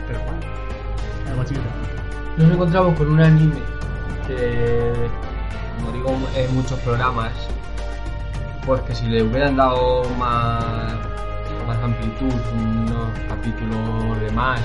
Pero 0.06 0.19
bueno, 0.20 0.40
algo 1.28 1.43
así 1.43 1.55
que 1.55 1.60
te 1.60 1.69
muestra. 1.77 2.02
Nos 2.39 2.52
encontramos 2.52 2.98
con 2.98 3.10
un 3.10 3.20
anime 3.20 3.60
que, 4.27 4.93
como 5.77 5.93
digo 5.93 6.16
en 6.35 6.55
muchos 6.55 6.78
programas, 6.81 7.32
pues 8.64 8.81
que 8.82 8.94
si 8.94 9.06
le 9.06 9.24
hubieran 9.24 9.56
dado 9.56 10.05
más, 10.19 10.94
más 11.66 11.78
amplitud, 11.82 12.32
unos 12.55 13.10
capítulos 13.28 14.20
de 14.20 14.31
más, 14.31 14.60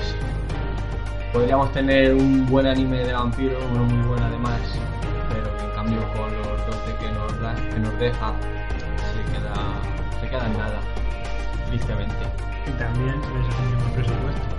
podríamos 1.32 1.72
tener 1.72 2.14
un 2.14 2.46
buen 2.46 2.66
anime 2.66 2.98
de 3.04 3.12
vampiros, 3.12 3.62
uno 3.72 3.84
muy 3.84 4.06
bueno 4.06 4.26
además, 4.26 4.60
pero 5.28 5.56
que 5.56 5.64
en 5.64 5.70
cambio 5.72 6.00
con 6.14 6.32
los 6.36 6.66
12 6.66 6.94
que 7.00 7.10
nos, 7.12 7.40
da, 7.40 7.54
que 7.54 7.80
nos 7.80 7.98
deja, 7.98 8.34
se 8.96 9.32
queda, 9.32 9.54
se 10.20 10.28
queda 10.28 10.46
en 10.46 10.58
nada, 10.58 10.80
tristemente. 11.68 12.14
Y 12.66 12.70
también 12.72 13.14
se 13.22 13.32
hubiese 13.32 13.56
tenido 13.56 13.78
más 13.80 13.92
presupuesto. 13.92 14.58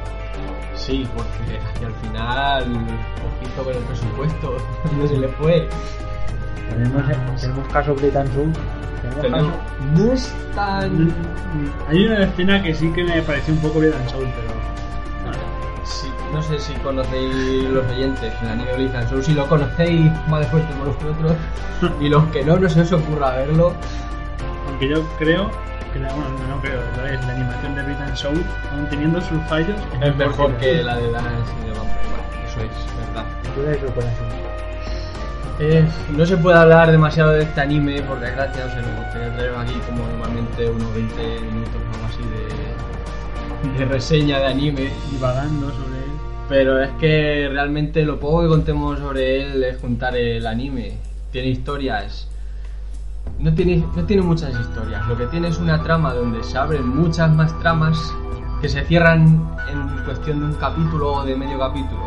Sí, 0.75 1.07
porque 1.15 1.59
hacia 1.59 1.87
el 1.87 1.93
final, 1.95 2.63
ojito 2.63 3.63
con 3.63 3.75
el 3.75 3.83
presupuesto, 3.83 4.57
no 4.97 5.07
se 5.07 5.17
le 5.17 5.27
fue. 5.27 5.67
Tenemos, 6.69 7.03
tenemos 7.41 7.67
caso 7.73 7.95
Britan 7.95 8.27
caso. 8.27 9.51
no 9.95 10.13
es 10.13 10.35
tan... 10.53 11.13
Hay 11.87 12.05
una 12.05 12.23
escena 12.23 12.61
que 12.61 12.73
sí 12.73 12.91
que 12.93 13.03
me 13.03 13.21
pareció 13.23 13.53
un 13.55 13.59
poco 13.59 13.79
Blood 13.79 13.93
and 13.93 14.09
Soul, 14.09 14.27
pero. 14.35 14.58
No 16.33 16.43
sé 16.43 16.59
si 16.59 16.73
conocéis 16.75 17.33
los 17.69 17.85
oyentes 17.87 18.33
el 18.41 18.49
anime 18.49 18.73
Blazing 18.73 19.09
Soul, 19.09 19.23
si 19.23 19.33
lo 19.33 19.47
conocéis 19.47 20.11
más 20.27 20.41
de 20.41 20.45
fuerte 20.47 20.73
por 20.75 20.93
vosotros, 20.93 21.35
y 21.99 22.09
los 22.09 22.23
que 22.27 22.43
no, 22.43 22.57
no 22.57 22.69
se 22.69 22.81
os 22.81 22.91
ocurra 22.91 23.31
verlo. 23.31 23.73
Aunque 24.67 24.89
yo 24.89 25.03
creo 25.17 25.49
que 25.91 25.99
la, 25.99 26.13
bueno, 26.13 26.29
no, 26.47 26.61
creo, 26.61 26.81
lo 26.97 27.05
es, 27.07 27.25
la 27.25 27.33
animación 27.33 27.75
de 27.75 27.83
Britain 27.83 28.15
Soul, 28.15 28.45
aún 28.71 28.87
teniendo 28.89 29.19
sus 29.21 29.41
fallos, 29.49 29.75
Es 30.01 30.15
mejor 30.15 30.55
que 30.57 30.83
la 30.83 30.97
de 30.97 31.11
Dance 31.11 31.51
y 31.63 31.67
de 31.67 31.73
Vampire, 31.73 32.09
bueno, 32.09 32.23
eso 32.47 32.61
es 32.61 33.07
verdad. 33.07 33.25
Eh, 35.61 35.85
no 36.15 36.25
se 36.25 36.37
puede 36.37 36.57
hablar 36.57 36.91
demasiado 36.91 37.31
de 37.31 37.43
este 37.43 37.59
anime, 37.59 38.01
por 38.03 38.19
desgracia, 38.19 38.65
o 38.65 38.69
sea, 38.69 38.81
nos 38.81 39.03
gustaría 39.03 39.35
traer 39.35 39.55
aquí 39.57 39.73
como 39.87 40.07
normalmente 40.07 40.69
unos 40.69 40.93
20 40.93 41.41
minutos 41.41 41.75
o 41.75 41.95
algo 41.95 42.05
así 42.07 42.21
de, 43.73 43.79
de 43.79 43.85
reseña 43.85 44.39
de 44.39 44.47
anime. 44.47 44.89
divagando 45.11 45.69
sobre. 45.71 45.88
Pero 46.49 46.81
es 46.81 46.89
que 46.99 47.47
realmente 47.51 48.03
lo 48.03 48.19
poco 48.19 48.41
que 48.41 48.47
contemos 48.47 48.97
sobre 48.97 49.43
él 49.43 49.63
es 49.63 49.79
juntar 49.79 50.17
el 50.17 50.47
anime. 50.47 50.97
Tiene 51.31 51.49
historias. 51.49 52.27
No 53.37 53.53
tiene, 53.53 53.85
no 53.95 54.03
tiene 54.05 54.23
muchas 54.23 54.59
historias. 54.59 55.07
Lo 55.07 55.15
que 55.15 55.27
tiene 55.27 55.49
es 55.49 55.59
una 55.59 55.83
trama 55.83 56.11
donde 56.11 56.43
se 56.43 56.57
abren 56.57 56.87
muchas 56.89 57.31
más 57.31 57.57
tramas 57.59 58.13
que 58.61 58.67
se 58.67 58.83
cierran 58.85 59.47
en 59.71 60.03
cuestión 60.05 60.39
de 60.39 60.45
un 60.47 60.53
capítulo 60.55 61.13
o 61.13 61.23
de 61.23 61.35
medio 61.35 61.59
capítulo. 61.59 62.01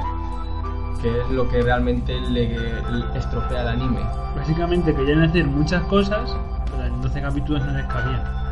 Que 1.00 1.20
es 1.20 1.30
lo 1.30 1.48
que 1.48 1.62
realmente 1.62 2.20
le, 2.20 2.48
le 2.48 3.18
estropea 3.18 3.62
el 3.62 3.68
anime. 3.68 4.00
Básicamente 4.34 4.92
querían 4.92 5.22
hacer 5.22 5.46
muchas 5.46 5.84
cosas, 5.84 6.36
pero 6.68 6.84
en 6.84 7.00
12 7.00 7.22
capítulos 7.22 7.64
no 7.64 7.72
les 7.74 7.86
cabían. 7.86 8.51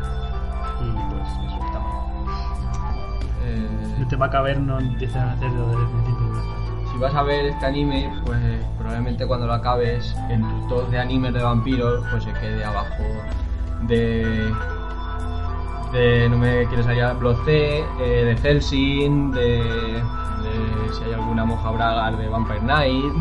No 3.99 4.07
te 4.07 4.15
va 4.15 4.27
a 4.27 4.29
caber, 4.29 4.59
no 4.59 4.79
empiezan 4.79 5.29
a 5.29 5.33
hacerlo 5.33 5.67
desde 5.67 5.81
el 5.81 5.89
principio. 5.89 6.21
Si 6.91 6.97
vas 6.97 7.15
a 7.15 7.23
ver 7.23 7.45
este 7.45 7.65
anime, 7.65 8.11
pues 8.25 8.39
probablemente 8.77 9.25
cuando 9.25 9.47
lo 9.47 9.53
acabes, 9.53 10.15
en 10.29 10.41
tus 10.41 10.67
top 10.67 10.89
de 10.89 10.99
animes 10.99 11.33
de 11.33 11.41
vampiros, 11.41 12.03
pues 12.11 12.23
se 12.23 12.33
quede 12.33 12.63
abajo 12.63 13.03
de. 13.87 14.51
de 15.93 16.29
no 16.29 16.37
me 16.37 16.65
quieres 16.67 16.85
hallar 16.87 17.17
Blood 17.17 17.37
C, 17.45 17.79
eh, 17.99 18.25
de 18.25 18.37
Helsing, 18.37 19.31
de, 19.31 19.57
de 19.63 20.93
si 20.93 21.03
hay 21.05 21.13
alguna 21.13 21.45
moja 21.45 21.71
bragas 21.71 22.17
de 22.17 22.27
Vampire 22.27 22.59
Knight. 22.59 23.13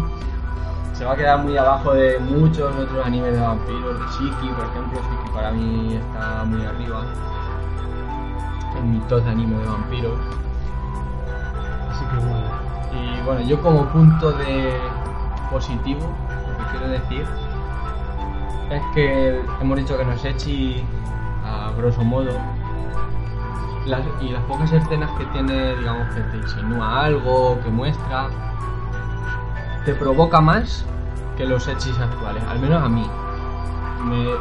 Se 0.94 1.04
va 1.04 1.12
a 1.12 1.16
quedar 1.16 1.42
muy 1.42 1.56
abajo 1.56 1.94
de 1.94 2.18
muchos 2.18 2.74
otros 2.76 3.06
animes 3.06 3.32
de 3.32 3.40
vampiros, 3.40 3.98
de 3.98 4.06
Shiki, 4.06 4.48
por 4.48 4.66
ejemplo. 4.66 5.00
Shiki 5.00 5.30
para 5.32 5.50
mí 5.52 5.94
está 5.94 6.44
muy 6.44 6.64
arriba 6.66 7.04
en 8.80 8.92
mi 8.92 8.98
top 9.00 9.22
de 9.24 9.30
anime 9.30 9.56
de 9.58 9.66
vampiros. 9.66 10.18
Así 11.90 12.04
que 12.06 12.16
bueno. 12.16 12.60
Y 12.92 13.20
bueno, 13.24 13.40
yo 13.42 13.60
como 13.62 13.84
punto 13.86 14.32
de 14.32 14.76
positivo, 15.50 16.00
lo 16.00 16.58
que 16.64 16.70
quiero 16.72 16.88
decir 16.88 17.26
es 18.70 18.82
que 18.94 19.40
hemos 19.60 19.76
dicho 19.78 19.96
que 19.96 20.04
no 20.04 20.12
es 20.12 20.24
Echi 20.24 20.84
a 21.44 21.70
grosso 21.76 22.02
modo. 22.04 22.30
Las- 23.86 24.02
y 24.20 24.28
las 24.28 24.42
pocas 24.44 24.70
escenas 24.72 25.10
que 25.18 25.24
tiene, 25.26 25.74
digamos, 25.76 26.06
que 26.14 26.20
te 26.20 26.36
insinúa 26.36 27.04
algo, 27.04 27.58
que 27.62 27.70
muestra, 27.70 28.28
te 29.84 29.94
provoca 29.94 30.40
más 30.40 30.84
que 31.36 31.46
los 31.46 31.66
hechis 31.66 31.98
actuales, 31.98 32.42
al 32.48 32.58
menos 32.60 32.82
a 32.82 32.88
mí. 32.88 33.08
Me- 34.04 34.34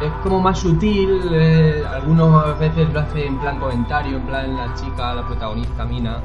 es 0.00 0.12
como 0.22 0.40
más 0.40 0.58
sutil, 0.58 1.20
eh, 1.32 1.84
algunas 1.94 2.58
veces 2.58 2.92
lo 2.92 3.00
hace 3.00 3.26
en 3.26 3.38
plan 3.38 3.58
comentario, 3.58 4.16
en 4.16 4.22
plan 4.26 4.56
la 4.56 4.74
chica, 4.74 5.14
la 5.14 5.26
protagonista 5.26 5.84
Mina, 5.84 6.18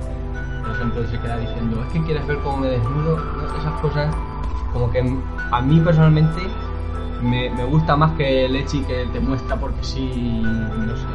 por 0.64 0.76
ejemplo, 0.76 1.06
se 1.08 1.20
queda 1.20 1.38
diciendo, 1.38 1.82
es 1.86 1.94
que 1.94 2.02
quieres 2.04 2.26
ver 2.28 2.40
cómo 2.40 2.58
me 2.58 2.68
desnudo, 2.70 3.18
¿no? 3.18 3.58
esas 3.60 3.80
cosas, 3.82 4.16
como 4.74 4.90
que 4.92 5.00
a 5.52 5.62
mí 5.62 5.80
personalmente 5.82 6.42
me, 7.22 7.50
me 7.50 7.66
gusta 7.66 7.96
más 7.96 8.12
que 8.14 8.46
el 8.46 8.56
Echi 8.56 8.82
que 8.82 9.06
te 9.12 9.20
muestra 9.20 9.56
porque 9.58 9.84
sí, 9.84 10.42
no 10.44 10.96
sé. 10.96 11.06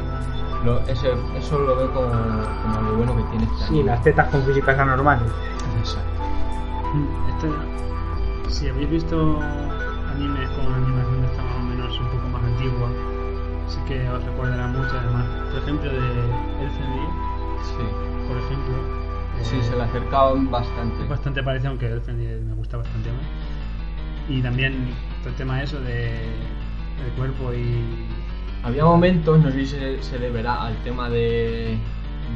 Lo- 0.64 0.80
ese- 0.80 1.14
eso 1.38 1.58
lo 1.58 1.74
veo 1.76 1.90
como, 1.94 2.08
como 2.10 2.80
lo 2.90 2.96
bueno 2.96 3.16
que 3.16 3.22
tiene 3.30 3.44
este 3.44 3.66
Sí, 3.68 3.82
las 3.82 4.02
tetas 4.02 4.28
con 4.28 4.42
físicas 4.42 4.78
anormales. 4.78 5.30
Exacto. 5.78 6.10
Este, 7.28 8.50
si 8.54 8.68
habéis 8.68 8.90
visto 8.90 9.38
animes 10.14 10.50
con 10.50 10.74
animación 10.74 11.09
poco 12.64 12.78
más 12.78 12.96
antigua, 12.96 12.96
sí 13.66 13.80
que 13.86 14.08
os 14.08 14.24
recordará 14.24 14.68
mucho 14.68 14.98
además. 14.98 15.30
Por 15.50 15.58
ejemplo, 15.58 15.90
de 15.90 16.42
Elfen 16.58 16.94
Sí, 17.62 17.98
por 18.26 18.38
ejemplo. 18.38 18.88
eh, 19.32 19.44
sí, 19.44 19.62
se 19.62 19.76
le 19.76 19.82
acercaban 19.82 20.50
bastante. 20.50 21.04
Bastante 21.04 21.42
parecido, 21.42 21.70
aunque 21.70 21.86
Elfen 21.86 22.46
me 22.48 22.54
gusta 22.54 22.76
bastante 22.78 23.12
más. 23.12 23.26
Y 24.28 24.42
también 24.42 24.98
todo 25.20 25.30
el 25.30 25.36
tema 25.36 25.62
eso 25.62 25.80
de 25.80 26.48
el 26.98 27.12
cuerpo 27.16 27.52
y 27.54 28.08
Había 28.62 28.84
momentos, 28.84 29.40
no 29.40 29.50
sé 29.50 29.60
si 29.60 29.66
se, 29.66 30.02
se 30.02 30.18
deberá 30.18 30.62
al 30.66 30.82
tema 30.82 31.08
de, 31.10 31.78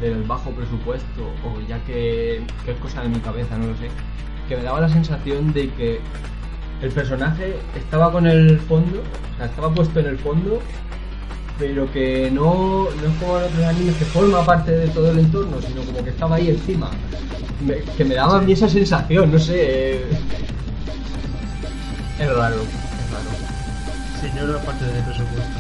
del 0.01 0.25
bajo 0.25 0.55
presupuesto 0.55 1.37
o 1.45 1.61
ya 1.61 1.85
que, 1.85 2.47
que 2.65 2.73
es 2.73 2.79
cosa 2.79 3.03
de 3.03 3.09
mi 3.11 3.21
cabeza, 3.21 3.59
no 3.59 3.67
lo 3.69 3.77
sé, 3.77 3.91
que 4.49 4.57
me 4.57 4.63
daba 4.63 4.81
la 4.81 4.89
sensación 4.89 5.53
de 5.53 5.71
que 5.75 6.01
el 6.85 6.91
personaje 6.93 7.57
estaba 7.75 8.13
con 8.13 8.27
el 8.27 8.59
fondo, 8.61 9.01
o 9.01 9.37
sea, 9.37 9.47
estaba 9.47 9.71
puesto 9.73 10.01
en 10.01 10.07
el 10.07 10.19
fondo, 10.19 10.61
pero 11.59 11.91
que 11.93 12.31
no, 12.31 12.89
no 13.01 13.09
es 13.13 13.17
como 13.19 13.39
en 13.39 13.45
otros 13.45 13.65
animes 13.65 13.97
que 13.97 14.05
forma 14.07 14.45
parte 14.45 14.73
de 14.73 14.89
todo 14.89 15.11
el 15.11 15.19
entorno, 15.21 15.57
sino 15.67 15.83
como 15.83 16.03
que 16.05 16.11
estaba 16.11 16.37
ahí 16.37 16.49
encima. 16.51 16.91
Me- 17.65 17.81
que 17.97 18.05
me 18.05 18.15
daba 18.17 18.39
a 18.39 18.43
mí 18.43 18.53
esa 18.53 18.69
sensación, 18.69 19.33
no 19.33 19.39
sé. 19.39 19.55
eh, 19.57 20.05
Es 22.19 22.29
raro, 22.29 22.57
es 22.57 23.11
raro. 23.11 23.31
sí, 24.21 24.27
yo 24.37 24.47
que 24.59 24.67
parte 24.67 24.85
del 24.85 25.03
presupuesto. 25.05 25.59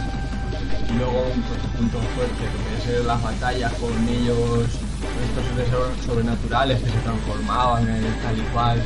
Y 0.92 0.98
luego 0.98 1.24
pues, 1.48 1.60
puntos 1.76 2.02
fuertes, 2.14 2.38
que 2.38 2.59
pueden 2.62 2.82
ser 2.82 3.05
las 3.06 3.22
batallas 3.22 3.72
con 3.74 3.90
ellos, 4.09 4.64
estos 5.24 5.44
seres 5.46 5.68
so- 5.70 6.06
sobrenaturales 6.12 6.80
que 6.82 6.90
se 6.90 6.98
transformaban 6.98 7.88
en 7.88 8.05
tal 8.22 8.38
y 8.38 8.42
cual, 8.52 8.82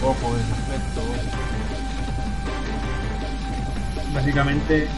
poco 0.00 0.36
ese 0.36 0.52
aspecto. 0.52 1.00
Básicamente 4.14 4.88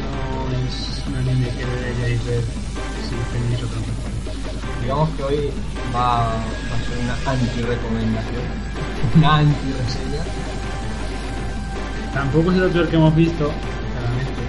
no 0.00 0.66
es 0.66 1.02
un 1.06 1.16
anime 1.16 1.48
que 1.48 1.64
deberíais 1.66 2.24
ver 2.26 2.42
si 2.42 3.14
tenéis 3.32 3.62
otro 3.62 3.80
mejor. 3.80 4.12
Digamos 4.82 5.10
que 5.10 5.22
hoy 5.22 5.50
va, 5.94 6.28
va 6.28 6.32
a 6.34 6.88
ser 6.88 6.98
una 7.02 7.16
anti-recomendación, 7.32 8.44
una 9.16 9.36
anti-reseña. 9.38 10.22
Tampoco 12.14 12.52
es 12.52 12.58
el 12.58 12.70
peor 12.70 12.88
que 12.88 12.96
hemos 12.96 13.14
visto, 13.14 13.50
claramente. 13.92 14.42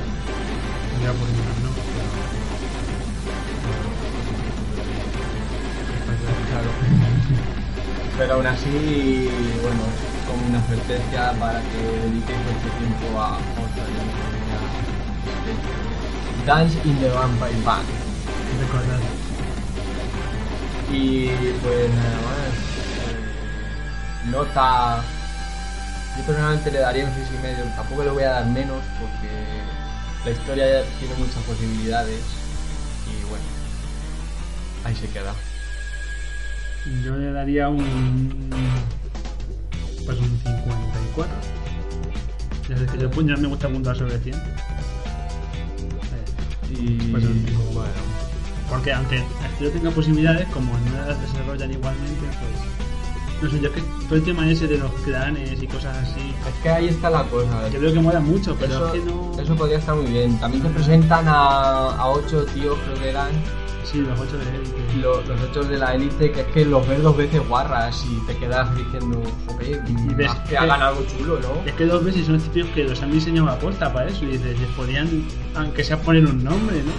Ya 1.04 1.12
por 1.12 1.28
¿no? 1.28 1.70
Pero- 6.06 6.20
claro. 6.50 7.09
Pero 8.20 8.34
aún 8.34 8.48
así, 8.48 9.30
bueno, 9.62 9.80
es 9.96 10.28
como 10.28 10.46
una 10.50 10.60
advertencia 10.60 11.32
para 11.40 11.62
que 11.62 11.78
dediquéis 12.04 12.44
vuestro 12.44 12.70
tiempo 12.78 13.18
a 13.18 13.38
otra. 13.38 13.84
Dance 16.46 16.78
in 16.84 17.00
the 17.00 17.08
Vampire 17.12 17.62
Band. 17.64 17.88
Recordad. 18.60 19.00
Y 20.92 21.28
pues 21.64 21.90
nada 21.94 22.18
más. 22.28 22.54
eh, 23.08 24.32
nota. 24.32 25.02
Yo 26.18 26.24
personalmente 26.26 26.72
le 26.72 26.80
daría 26.80 27.06
un 27.06 27.14
6 27.14 27.28
y 27.36 27.42
medio. 27.42 27.64
Tampoco 27.78 28.04
le 28.04 28.10
voy 28.12 28.24
a 28.24 28.32
dar 28.32 28.46
menos 28.48 28.84
porque 29.00 29.32
la 30.26 30.32
historia 30.32 30.84
tiene 31.00 31.16
muchas 31.16 31.42
posibilidades. 31.44 32.20
Y 33.08 33.30
bueno, 33.30 33.46
ahí 34.84 34.94
se 34.94 35.08
queda. 35.08 35.34
Yo 37.04 37.16
le 37.16 37.32
daría 37.32 37.70
un. 37.70 38.50
Pues 40.06 40.18
un 40.20 40.40
54. 40.44 41.34
Ya 42.70 42.78
sé 42.78 42.86
que 42.86 42.98
yo, 43.00 43.10
ya 43.22 43.36
me 43.38 43.48
gusta 43.48 43.68
puntuar 43.68 43.96
sobre 43.98 44.18
100. 44.20 44.36
Eh, 44.36 44.40
Y 46.72 46.98
Pues 47.12 47.24
un 47.26 47.44
cinco. 47.48 47.64
bueno. 47.74 47.90
Porque 48.70 48.94
aunque 48.94 49.18
estudio 49.52 49.72
tenga 49.72 49.90
posibilidades, 49.92 50.48
como 50.50 50.72
no 50.74 51.08
las 51.08 51.20
desarrollan 51.22 51.72
igualmente, 51.72 52.20
pues. 52.22 53.42
No 53.42 53.50
sé, 53.50 53.60
yo 53.62 53.70
es 53.70 53.76
que 53.76 53.82
todo 54.06 54.16
el 54.16 54.24
tema 54.24 54.50
ese 54.52 54.68
de 54.68 54.78
los 54.78 54.92
clanes 55.06 55.62
y 55.64 55.68
cosas 55.68 55.96
así. 55.98 56.20
Es 56.48 56.62
que 56.62 56.70
ahí 56.70 56.88
está 56.90 57.10
la 57.10 57.24
cosa. 57.24 57.70
Yo 57.70 57.80
veo 57.80 57.94
que 57.94 58.00
mola 58.02 58.20
mucho, 58.20 58.56
pero 58.60 58.74
eso, 58.74 58.88
es 58.88 58.92
que 59.02 59.10
no. 59.10 59.32
eso 59.42 59.56
podría 59.56 59.78
estar 59.78 59.96
muy 59.96 60.08
bien. 60.12 60.38
También 60.40 60.62
te 60.64 60.70
presentan 60.70 61.26
a, 61.28 61.96
a 61.96 62.08
ocho 62.10 62.46
tíos, 62.46 62.78
creo 62.86 63.00
que 63.00 63.10
eran, 63.10 63.30
Sí, 63.84 64.00
los 64.02 64.20
8 64.20 64.38
de 64.38 64.44
él. 64.44 65.02
lo- 65.02 65.22
los 65.22 65.40
ocho 65.42 65.64
de 65.64 65.78
la 65.78 65.94
élite, 65.96 66.32
que 66.32 66.42
es 66.42 66.48
que 66.48 66.66
los 66.66 66.86
ves 66.88 67.02
dos 67.02 67.16
veces 67.16 67.48
guarras 67.48 68.04
y 68.10 68.16
te 68.28 68.36
quedas 68.38 68.76
diciendo, 68.76 69.22
joder, 69.48 69.82
Y 69.88 70.14
ves 70.16 70.32
haz 70.32 70.40
que 70.40 70.50
que- 70.50 70.58
hagan 70.58 70.82
algo 70.82 71.04
chulo, 71.06 71.40
¿no? 71.40 71.64
Es 71.66 71.74
que 71.74 71.86
dos 71.86 72.04
veces 72.04 72.26
son 72.26 72.40
típicos 72.40 72.72
que 72.72 72.84
los 72.84 73.02
han 73.02 73.12
diseñado 73.12 73.50
a 73.50 73.58
posta 73.60 73.92
para 73.94 74.08
eso 74.10 74.26
y 74.26 74.30
dices, 74.30 74.60
les 74.60 74.70
podían, 74.72 75.08
aunque 75.56 75.84
sea 75.84 75.98
poner 76.02 76.26
un 76.26 76.44
nombre, 76.44 76.82
¿no? 76.84 76.92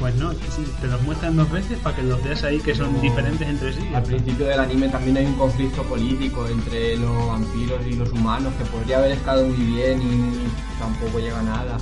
Pues 0.00 0.14
no, 0.14 0.32
sí, 0.32 0.64
te 0.80 0.86
los 0.86 1.02
muestran 1.02 1.36
dos 1.36 1.50
veces 1.50 1.76
para 1.80 1.96
que 1.96 2.02
los 2.04 2.22
veas 2.22 2.44
ahí 2.44 2.60
que 2.60 2.74
son 2.74 3.00
diferentes 3.00 3.46
entre 3.48 3.72
sí. 3.72 3.80
Al 3.94 4.04
principio 4.04 4.46
del 4.46 4.60
anime 4.60 4.88
también 4.88 5.16
hay 5.16 5.26
un 5.26 5.34
conflicto 5.34 5.82
político 5.82 6.46
entre 6.46 6.96
los 6.98 7.26
vampiros 7.28 7.84
y 7.86 7.94
los 7.94 8.10
humanos 8.12 8.52
que 8.58 8.64
podría 8.64 8.98
haber 8.98 9.12
estado 9.12 9.44
muy 9.44 9.56
bien 9.56 10.00
y 10.00 10.78
tampoco 10.80 11.18
llega 11.18 11.40
a 11.40 11.42
nada. 11.42 11.78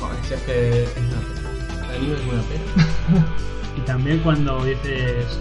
Joder, 0.00 0.16
si 0.28 0.34
es 0.34 0.40
que 0.42 0.82
es 0.82 0.90
una 0.96 1.20
pena. 1.20 1.43
Es 1.94 2.44
pena. 2.44 3.26
Y 3.76 3.80
también 3.80 4.20
cuando 4.20 4.64
dices, 4.64 5.40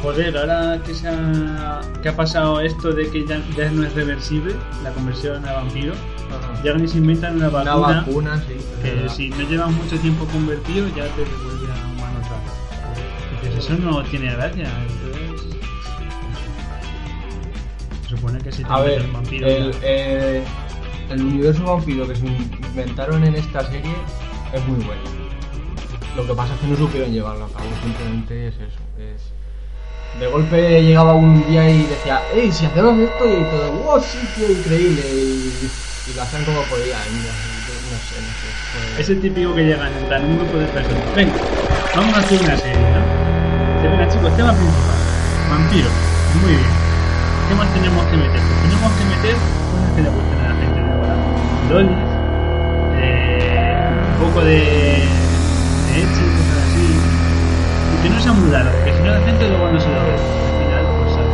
joder, 0.00 0.38
ahora 0.38 0.80
que, 0.86 0.94
se 0.94 1.08
ha, 1.08 1.80
que 2.00 2.08
ha 2.08 2.14
pasado 2.16 2.60
esto 2.60 2.92
de 2.92 3.10
que 3.10 3.26
ya, 3.26 3.42
ya 3.56 3.68
no 3.72 3.82
es 3.82 3.92
reversible 3.94 4.54
la 4.84 4.90
conversión 4.92 5.44
a 5.48 5.52
vampiro, 5.54 5.94
llegan 6.62 6.84
y 6.84 6.88
se 6.88 6.98
inventan 6.98 7.36
una 7.36 7.48
Una 7.48 7.74
vacuna, 7.76 8.40
sí. 8.46 8.54
que 8.82 9.08
si 9.08 9.30
no 9.30 9.40
llevas 9.48 9.72
mucho 9.72 9.98
tiempo 9.98 10.24
convertido 10.26 10.86
ya 10.88 11.06
te 11.08 11.24
devuelve 11.24 11.72
a 11.72 11.86
humano 11.92 12.18
otra 12.20 12.36
vez. 12.38 13.42
Dices, 13.42 13.64
eso 13.64 13.74
no 13.82 14.02
tiene 14.04 14.32
gracia. 14.32 14.68
Entonces, 14.86 15.56
se 18.02 18.08
supone 18.16 18.38
que 18.38 18.52
si 18.52 18.62
te 18.62 18.72
A 18.72 18.80
ver, 18.80 19.06
vampiro 19.12 19.46
el, 19.48 19.72
ya- 19.72 19.78
eh, 19.82 20.44
el 21.10 21.20
universo 21.22 21.64
vampiro 21.64 22.06
que 22.06 22.14
se 22.14 22.26
inventaron 22.26 23.24
en 23.24 23.34
esta 23.34 23.62
serie 23.64 23.92
es 24.52 24.66
muy 24.66 24.76
bueno. 24.84 25.23
Lo 26.16 26.24
que 26.26 26.34
pasa 26.34 26.54
es 26.54 26.60
que 26.60 26.66
no 26.68 26.76
supieron 26.76 27.10
llevarlo 27.12 27.44
a 27.44 27.48
cabo, 27.48 27.66
simplemente 27.82 28.48
es 28.48 28.54
eso. 28.54 28.80
Es... 28.98 29.34
De 30.20 30.28
golpe 30.28 30.80
llegaba 30.82 31.14
un 31.14 31.44
día 31.48 31.68
y 31.68 31.82
decía, 31.82 32.22
hey, 32.32 32.50
si 32.52 32.66
hacemos 32.66 32.96
esto 32.98 33.26
y 33.26 33.42
todo, 33.50 33.72
wow, 33.82 34.00
sí, 34.00 34.18
tío, 34.36 34.48
increíble. 34.48 35.02
Y, 35.12 35.68
y 36.06 36.14
lo 36.14 36.22
hacían 36.22 36.44
como 36.44 36.62
podían. 36.62 37.00
No, 37.00 37.98
sé, 37.98 38.20
no 38.22 38.30
sé. 38.94 39.00
Es 39.00 39.08
el 39.10 39.20
típico 39.20 39.54
que 39.56 39.64
llega 39.64 39.88
en 39.88 40.06
plan 40.06 40.36
grupo 40.38 40.58
de 40.58 40.66
personas. 40.66 41.14
Venga, 41.16 41.34
vamos 41.96 42.14
a 42.14 42.20
hacer 42.20 42.40
una 42.40 42.56
serie, 42.56 42.78
¿no? 42.78 43.02
Dice, 43.74 43.88
venga 43.88 44.08
chicos, 44.08 44.36
tema 44.36 44.52
principal. 44.52 44.96
Vampiro. 45.50 45.90
Muy 46.42 46.50
bien. 46.50 46.70
¿Qué 47.48 47.54
más 47.56 47.74
tenemos 47.74 48.06
que 48.06 48.16
meter? 48.16 48.40
Pues 48.40 48.62
tenemos 48.62 48.92
que 48.92 49.04
meter 49.04 49.34
cosas 49.34 49.90
que 49.96 50.02
le 50.02 50.08
gusten 50.10 50.38
a 50.38 50.48
la 50.48 50.54
gente 50.62 50.80
de 50.80 50.90
ahora. 50.92 51.14
Lolis, 51.70 52.08
eh, 53.02 53.90
un 54.14 54.26
poco 54.26 54.44
de, 54.44 55.02
de 55.94 56.00
Ecchi, 56.02 56.24
cosas 56.36 56.58
así. 56.66 56.86
Y 57.94 58.02
que 58.02 58.10
no 58.10 58.20
sea 58.20 58.32
muy 58.32 58.50
raro, 58.50 58.70
porque 58.72 58.92
si 58.92 58.98
no 58.98 59.06
la 59.06 59.20
gente 59.20 59.48
luego 59.48 59.72
no 59.72 59.80
se 59.80 59.88
lo 59.88 59.94
ve. 59.94 60.12
Al 60.14 60.18
final, 60.64 60.84
pues 60.98 61.12
sale. 61.14 61.32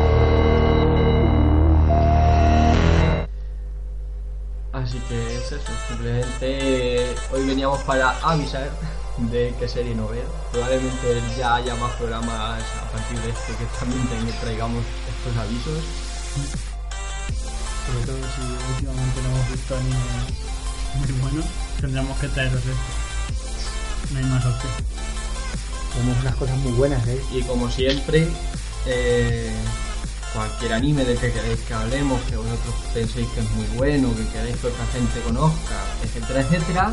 Así 4.73 4.99
que 5.09 5.37
es 5.37 5.53
eso, 5.53 5.73
simplemente 5.89 7.15
hoy 7.33 7.47
veníamos 7.47 7.81
para 7.83 8.11
avisar 8.21 8.71
de 9.19 9.55
qué 9.59 9.69
serie 9.69 9.95
no 9.95 10.09
ver. 10.09 10.25
Probablemente 10.53 11.23
ya 11.39 11.57
haya 11.57 11.75
más 11.77 11.93
programas 11.93 12.63
a 12.63 12.93
partir 12.93 13.19
de 13.21 13.31
este 13.31 13.55
que 13.55 13.65
también 13.79 14.07
traigamos 14.41 14.85
estos 15.09 15.37
avisos. 15.43 15.83
Sobre 17.87 18.07
todo 18.07 18.17
si 18.17 18.43
últimamente 18.73 19.23
no 19.23 19.29
hemos 19.31 19.51
visto 19.51 19.75
animes 19.77 19.99
muy 20.95 21.13
buenos, 21.21 21.47
tendremos 21.81 22.19
que 22.19 22.29
traeros 22.29 22.61
esto. 22.61 23.10
No 24.13 24.19
hay 24.19 24.25
más 24.25 24.45
opción. 24.45 24.73
Tenemos 25.95 26.21
unas 26.21 26.35
cosas 26.37 26.59
muy 26.59 26.73
buenas, 26.73 27.07
¿eh? 27.07 27.21
Y 27.33 27.43
como 27.43 27.71
siempre, 27.71 28.29
eh, 28.87 29.53
cualquier 30.33 30.73
anime 30.73 31.05
del 31.05 31.19
que 31.19 31.33
queréis 31.33 31.61
que 31.61 31.75
hablemos, 31.75 32.21
que 32.23 32.37
vosotros 32.37 32.75
penséis 32.95 33.29
que 33.29 33.41
es 33.41 33.51
muy 33.51 33.67
bueno, 33.77 34.15
que 34.15 34.27
queréis 34.29 34.57
que 34.57 34.67
otra 34.69 34.87
gente 34.87 35.21
conozca, 35.21 35.77
etcétera, 36.03 36.41
etcétera, 36.41 36.93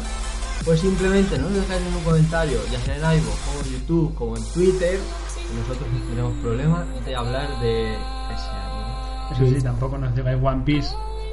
pues 0.66 0.82
simplemente 0.82 1.38
no 1.38 1.50
dejáis 1.50 1.82
en 1.82 1.96
un 1.96 2.04
comentario, 2.04 2.60
ya 2.72 2.80
sea 2.82 2.96
en 2.96 3.20
iVoox, 3.20 3.40
como 3.46 3.60
en 3.62 3.72
YouTube, 3.72 4.16
como 4.16 4.38
en 4.38 4.44
Twitter, 4.54 5.00
y 5.52 5.56
nosotros 5.60 5.88
no 5.94 6.00
tenemos 6.10 6.34
problema 6.42 6.86
de 7.06 7.16
hablar 7.16 7.60
de 7.62 7.94
ese 7.94 8.50
anime. 8.50 9.48
Eso 9.48 9.56
sí, 9.56 9.64
tampoco 9.64 9.98
nos 9.98 10.16
digáis 10.16 10.38
One 10.42 10.64
Piece, 10.66 10.90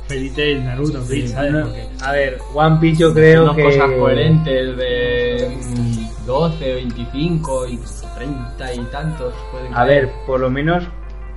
Fairy 0.09 0.31
Tail, 0.31 0.64
Naruto, 0.64 1.02
Bleach, 1.05 1.28
¿sabes? 1.28 1.52
No, 1.52 1.62
Porque 1.62 1.89
a 2.02 2.12
ver, 2.12 2.39
One 2.55 2.76
Piece 2.81 3.01
yo 3.01 3.14
creo 3.14 3.44
Unas 3.44 3.56
que... 3.56 3.62
cosas 3.64 3.90
coherentes 3.98 4.76
de 4.76 5.56
mm, 5.76 6.26
12, 6.26 6.74
25 6.74 7.68
y 7.68 7.81
30 8.16 8.74
y 8.74 8.78
tantos 8.90 9.35
pueden 9.51 9.72
A 9.72 9.76
caer. 9.76 10.06
ver, 10.06 10.14
por 10.26 10.40
lo 10.40 10.51
menos 10.51 10.85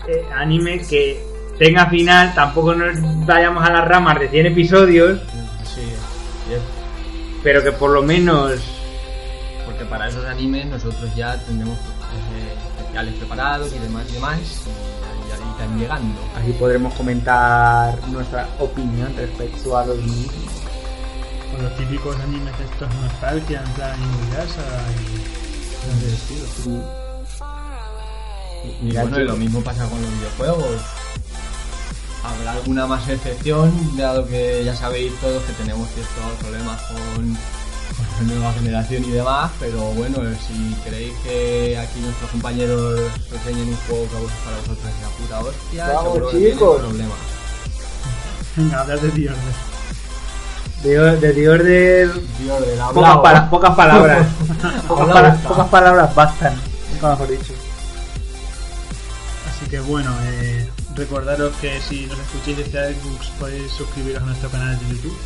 eh, 0.08 0.24
anime 0.36 0.82
que 0.88 1.24
tenga 1.58 1.88
final, 1.88 2.34
tampoco 2.36 2.76
nos 2.76 2.96
vayamos 3.26 3.64
a 3.68 3.72
las 3.72 3.88
ramas 3.88 4.20
de 4.20 4.30
100 4.30 4.46
episodios, 4.48 5.20
Sí, 5.64 5.82
sí 5.82 6.54
es. 6.54 6.62
pero 7.44 7.64
que 7.64 7.72
por 7.72 7.92
lo 7.92 8.02
menos... 8.04 8.62
Porque 9.66 9.86
para 9.86 10.08
esos 10.08 10.26
animes 10.26 10.66
nosotros 10.68 11.14
ya 11.16 11.36
tendremos 11.46 11.78
eh, 11.78 12.54
especiales 12.80 13.14
preparados 13.16 13.74
y 13.76 13.80
demás 13.80 14.06
y 14.10 14.14
demás 14.14 14.40
y 15.58 15.64
irán 15.64 15.80
llegando. 15.80 16.20
Así 16.36 16.52
podremos 16.54 16.94
comentar 16.94 17.98
nuestra 18.10 18.48
opinión 18.60 19.14
respecto 19.16 19.78
a 19.78 19.86
los 19.86 19.98
mismos. 19.98 20.34
con 21.52 21.64
los 21.64 21.78
típicos 21.78 22.20
animes 22.20 22.54
estos 22.60 22.94
nostalgia, 22.96 23.64
en 23.66 23.72
plan 23.74 24.00
Inuyasha 24.02 24.62
y 25.02 25.38
estilo. 26.14 26.84
Y 28.64 28.86
Mira, 28.86 29.04
bueno, 29.04 29.20
y 29.20 29.24
lo 29.26 29.38
mismo 29.38 29.62
pasa 29.62 29.88
con 29.88 30.02
los 30.02 30.12
videojuegos. 30.12 30.82
Habrá 32.24 32.52
alguna 32.52 32.88
más 32.88 33.08
excepción, 33.08 33.96
dado 33.96 34.28
que 34.28 34.64
ya 34.66 34.76
sabéis 34.76 35.14
todos 35.22 35.42
que 35.44 35.54
tenemos 35.54 35.88
ciertos 35.90 36.34
problemas 36.42 36.82
con, 36.82 37.38
la 38.20 38.24
nueva 38.34 38.54
generación 38.54 39.04
y 39.06 39.12
demás, 39.12 39.52
pero 39.60 39.78
bueno, 39.94 40.20
si 40.48 40.74
queréis 40.84 41.14
que 41.24 41.78
aquí 41.78 42.00
nuestros 42.00 42.30
compañeros 42.32 43.00
reseñen 43.32 43.70
un 43.70 43.78
juego 43.88 44.08
que 44.10 44.16
a 44.18 44.20
vos- 44.20 44.32
para 44.44 44.58
vosotros 44.58 44.80
es 44.86 45.02
la 45.02 45.10
puta 45.18 45.40
hostia, 45.42 45.88
Vamos, 45.88 46.04
seguro 46.14 46.30
que 46.30 46.38
no 46.38 46.50
chicos. 46.50 46.80
problema. 46.82 47.14
Venga, 48.56 48.82
hablar 48.82 49.00
de 49.02 49.12
Dios. 49.12 49.36
De, 50.84 50.90
de 51.18 51.34
Dios 51.34 51.64
del 51.64 52.12
pocas, 52.94 53.18
pala- 53.18 53.50
pocas 53.50 53.76
palabras. 53.76 54.28
pocas, 54.88 55.08
pala- 55.08 55.36
pocas 55.48 55.68
palabras 55.68 56.16
bastan, 56.16 56.56
nunca 56.94 57.10
mejor 57.12 57.28
dicho. 57.30 57.54
Así 59.50 59.70
que 59.70 59.80
bueno, 59.80 60.14
eh, 60.24 60.68
recordaros 60.96 61.56
que 61.58 61.80
si 61.82 62.06
nos 62.06 62.18
escucháis 62.20 62.58
desde 62.58 62.92
iBooks 62.92 63.28
podéis 63.40 63.72
suscribiros 63.72 64.22
a 64.24 64.26
nuestro 64.26 64.50
canal 64.50 64.78
de 64.80 64.88
YouTube. 64.96 65.18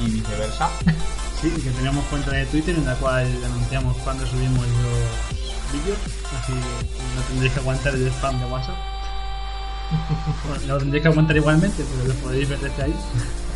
Y 0.00 0.10
viceversa. 0.10 0.68
Sí, 1.42 1.50
que 1.50 1.70
tenemos 1.70 2.04
cuenta 2.04 2.30
de 2.30 2.46
Twitter 2.46 2.76
en 2.76 2.86
la 2.86 2.94
cual 2.94 3.26
anunciamos 3.44 3.96
cuando 4.04 4.24
subimos 4.24 4.64
los 4.64 5.72
vídeos, 5.72 5.98
así 6.40 6.52
no 6.52 7.22
tendréis 7.26 7.52
que 7.52 7.58
aguantar 7.58 7.94
el 7.96 8.06
spam 8.06 8.38
de 8.38 8.46
WhatsApp. 8.46 8.76
Bueno, 10.48 10.66
lo 10.68 10.78
tendréis 10.78 11.02
que 11.02 11.08
aguantar 11.08 11.36
igualmente, 11.36 11.84
pero 11.84 12.14
lo 12.14 12.14
podéis 12.20 12.48
ver 12.48 12.60
desde 12.60 12.82
ahí. 12.84 12.94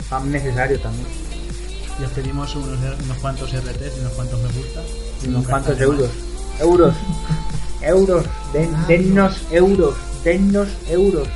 Spam 0.01 0.33
necesario 0.33 0.81
también. 0.81 1.07
Y 2.01 2.05
os 2.05 2.11
pedimos 2.11 2.57
unos, 2.57 2.77
unos 3.05 3.19
cuantos 3.19 3.53
RTs 3.53 3.97
y 3.97 4.01
unos 4.01 4.13
cuantos 4.15 4.41
me 4.43 4.49
gusta. 4.49 4.83
Y 5.23 5.29
unos 5.29 5.47
cuantos 5.47 5.81
euros. 5.81 6.11
Euros. 6.59 6.95
Euros. 7.83 8.27
Den, 8.53 8.87
dennos 8.89 9.43
euros. 9.53 9.95
Dennos 10.25 10.69
euros. 10.89 11.29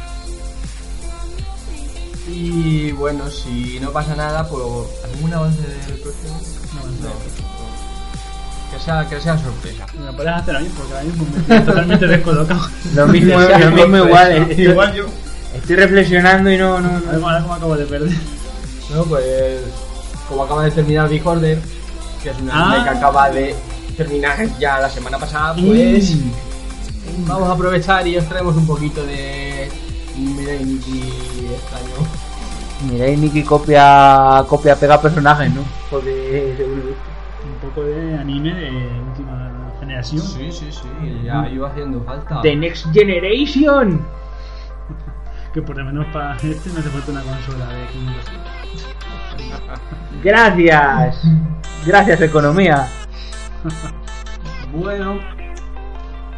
Y 2.32 2.92
bueno, 2.92 3.28
si 3.30 3.78
no 3.80 3.90
pasa 3.90 4.14
nada, 4.14 4.46
pues 4.48 4.62
algún 5.04 5.32
avance 5.32 5.60
del 5.62 5.98
próximo. 5.98 6.40
No, 6.74 7.08
no. 7.08 7.14
Que 8.72 8.78
sea, 8.84 9.08
que 9.08 9.20
sea 9.20 9.36
sorpresa. 9.36 9.84
Me 9.98 10.06
lo 10.06 10.12
puedes 10.16 10.32
hacer 10.32 10.56
a 10.56 10.60
mí 10.60 10.68
porque 10.76 10.92
ahora 10.92 11.04
mismo 11.04 11.26
me 11.32 11.38
estoy 11.40 11.60
totalmente 11.60 12.06
descolocado. 12.08 12.68
Lo 12.94 13.06
mismo, 13.08 13.40
lo 13.40 13.70
mismo 13.72 13.96
sorpresa. 13.98 14.06
igual. 14.06 14.32
eh. 14.32 14.46
Estoy, 14.50 14.64
Igual 14.66 14.94
yo. 14.94 15.04
estoy 15.56 15.76
reflexionando 15.76 16.50
y 16.52 16.56
no, 16.58 16.80
no, 16.80 16.88
Ahora 16.88 17.00
no. 17.18 17.26
ahora 17.26 17.40
como 17.42 17.54
acabo 17.54 17.76
de 17.76 17.86
perder. 17.86 18.16
No, 18.94 19.04
pues 19.04 19.24
como 20.28 20.44
acaba 20.44 20.64
de 20.64 20.70
terminar 20.70 21.08
Big 21.08 21.26
Order, 21.26 21.58
que 22.22 22.30
es 22.30 22.38
un 22.38 22.50
Ah. 22.52 22.80
que 22.84 22.90
acaba 22.90 23.28
de 23.30 23.54
terminar 23.96 24.38
ya 24.58 24.78
la 24.78 24.88
semana 24.88 25.18
pasada, 25.18 25.54
pues 25.56 26.14
vamos 27.26 27.48
a 27.48 27.52
aprovechar 27.52 28.06
y 28.06 28.16
os 28.16 28.24
traemos 28.28 28.56
un 28.56 28.66
poquito 28.66 29.04
de 29.04 29.68
Mirai 30.16 30.64
Nikki 30.64 31.02
extraño. 31.54 32.06
Mira, 32.88 33.08
y 33.08 33.16
Nicky 33.16 33.42
copia, 33.42 34.44
copia, 34.48 34.76
pega 34.76 35.00
personajes, 35.00 35.52
¿no? 35.52 35.62
Porque. 35.90 36.56
Un 37.44 37.68
poco 37.68 37.82
de 37.84 38.16
anime 38.16 38.54
de 38.54 38.70
última 39.08 39.72
generación. 39.80 40.22
Sí, 40.22 40.52
sí, 40.52 40.70
sí, 40.70 40.88
ya 41.24 41.48
iba 41.48 41.68
haciendo 41.68 42.02
falta. 42.04 42.40
The 42.42 42.56
Next 42.56 42.86
Generation. 42.92 44.00
Que 45.52 45.60
por 45.62 45.76
lo 45.76 45.84
menos 45.84 46.06
para 46.12 46.36
este 46.36 46.70
no 46.70 46.78
hace 46.78 46.88
falta 46.90 47.10
una 47.10 47.22
consola 47.22 47.66
de 47.70 47.86
500 47.88 48.30
Gracias. 50.22 51.22
Gracias, 51.84 52.20
economía. 52.20 52.86
Bueno, 54.72 55.18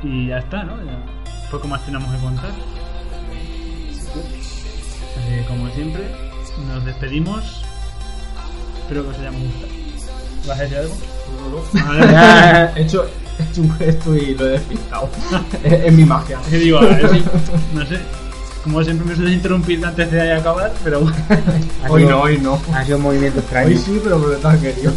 Y 0.02 0.28
ya 0.28 0.38
está, 0.38 0.64
¿no? 0.64 0.82
Ya 0.82 1.12
poco 1.52 1.68
más 1.68 1.84
tenemos 1.84 2.10
que 2.10 2.18
contar. 2.22 2.50
Así 5.16 5.28
que, 5.28 5.44
como 5.46 5.68
siempre, 5.68 6.31
nos 6.68 6.84
despedimos. 6.84 7.62
Espero 8.82 9.02
que 9.04 9.08
os 9.10 9.18
haya 9.18 9.30
gustado. 9.30 9.72
¿Vas 10.46 10.58
a 10.58 10.62
decir 10.62 10.78
algo? 10.78 10.94
He 12.76 12.82
hecho, 12.82 13.06
he 13.38 13.42
hecho 13.44 13.60
un 13.62 13.72
gesto 13.76 14.14
y 14.16 14.34
lo 14.34 14.46
he 14.46 14.50
despistado. 14.50 15.08
es, 15.64 15.72
es 15.72 15.92
mi 15.92 16.04
magia. 16.04 16.38
¿Qué 16.50 16.58
digo? 16.58 16.78
A 16.78 16.82
ver 16.84 17.10
si- 17.10 17.24
no 17.74 17.86
sé. 17.86 17.98
Como 18.64 18.82
siempre 18.84 19.06
me 19.06 19.16
suele 19.16 19.32
interrumpir 19.32 19.84
antes 19.84 20.08
de 20.12 20.32
acabar, 20.34 20.72
pero 20.84 21.00
bueno. 21.00 21.16
Hoy 21.88 22.02
sido- 22.02 22.10
no, 22.12 22.20
hoy 22.22 22.38
no. 22.38 22.60
Ha 22.74 22.84
sido 22.84 22.96
un 22.98 23.02
movimiento 23.02 23.40
extraño. 23.40 23.68
Hoy 23.68 23.76
sí, 23.78 24.00
pero 24.04 24.18
porque 24.20 24.36
estás 24.36 24.58
querido. 24.60 24.92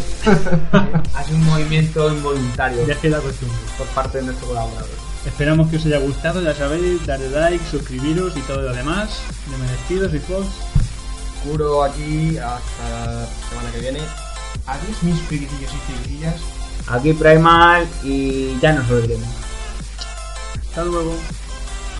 Ha 1.14 1.24
sido 1.24 1.36
un 1.38 1.44
movimiento 1.46 2.12
involuntario 2.12 2.86
Ya 2.86 2.92
es 2.92 2.98
que 3.00 3.08
la 3.10 3.18
costumbre. 3.18 3.56
por 3.76 3.86
parte 3.88 4.18
de 4.18 4.24
nuestro 4.24 4.48
colaborador. 4.48 4.88
Esperamos 5.26 5.68
que 5.68 5.76
os 5.78 5.86
haya 5.86 5.98
gustado, 5.98 6.40
ya 6.40 6.54
sabéis, 6.54 7.04
darle 7.04 7.28
like, 7.30 7.64
suscribiros 7.68 8.36
y 8.36 8.40
todo 8.42 8.62
lo 8.62 8.72
demás. 8.72 9.18
Yo 9.50 9.58
me 9.58 9.66
despido, 9.68 10.08
soy 10.08 10.20
Fox. 10.20 10.46
Curo 11.46 11.84
aquí 11.84 12.36
hasta 12.38 13.06
la 13.06 13.26
semana 13.48 13.70
que 13.72 13.78
viene. 13.78 14.00
Adiós 14.66 15.02
mis 15.02 15.20
friquillos 15.22 15.70
y 15.72 15.92
friquillas. 15.92 16.40
Aquí 16.88 17.12
Primal 17.12 17.86
y 18.02 18.58
ya 18.58 18.72
nos 18.72 18.88
lo 18.88 19.00
diremos. 19.00 19.28
Hasta 20.68 20.84
luego. 20.84 21.14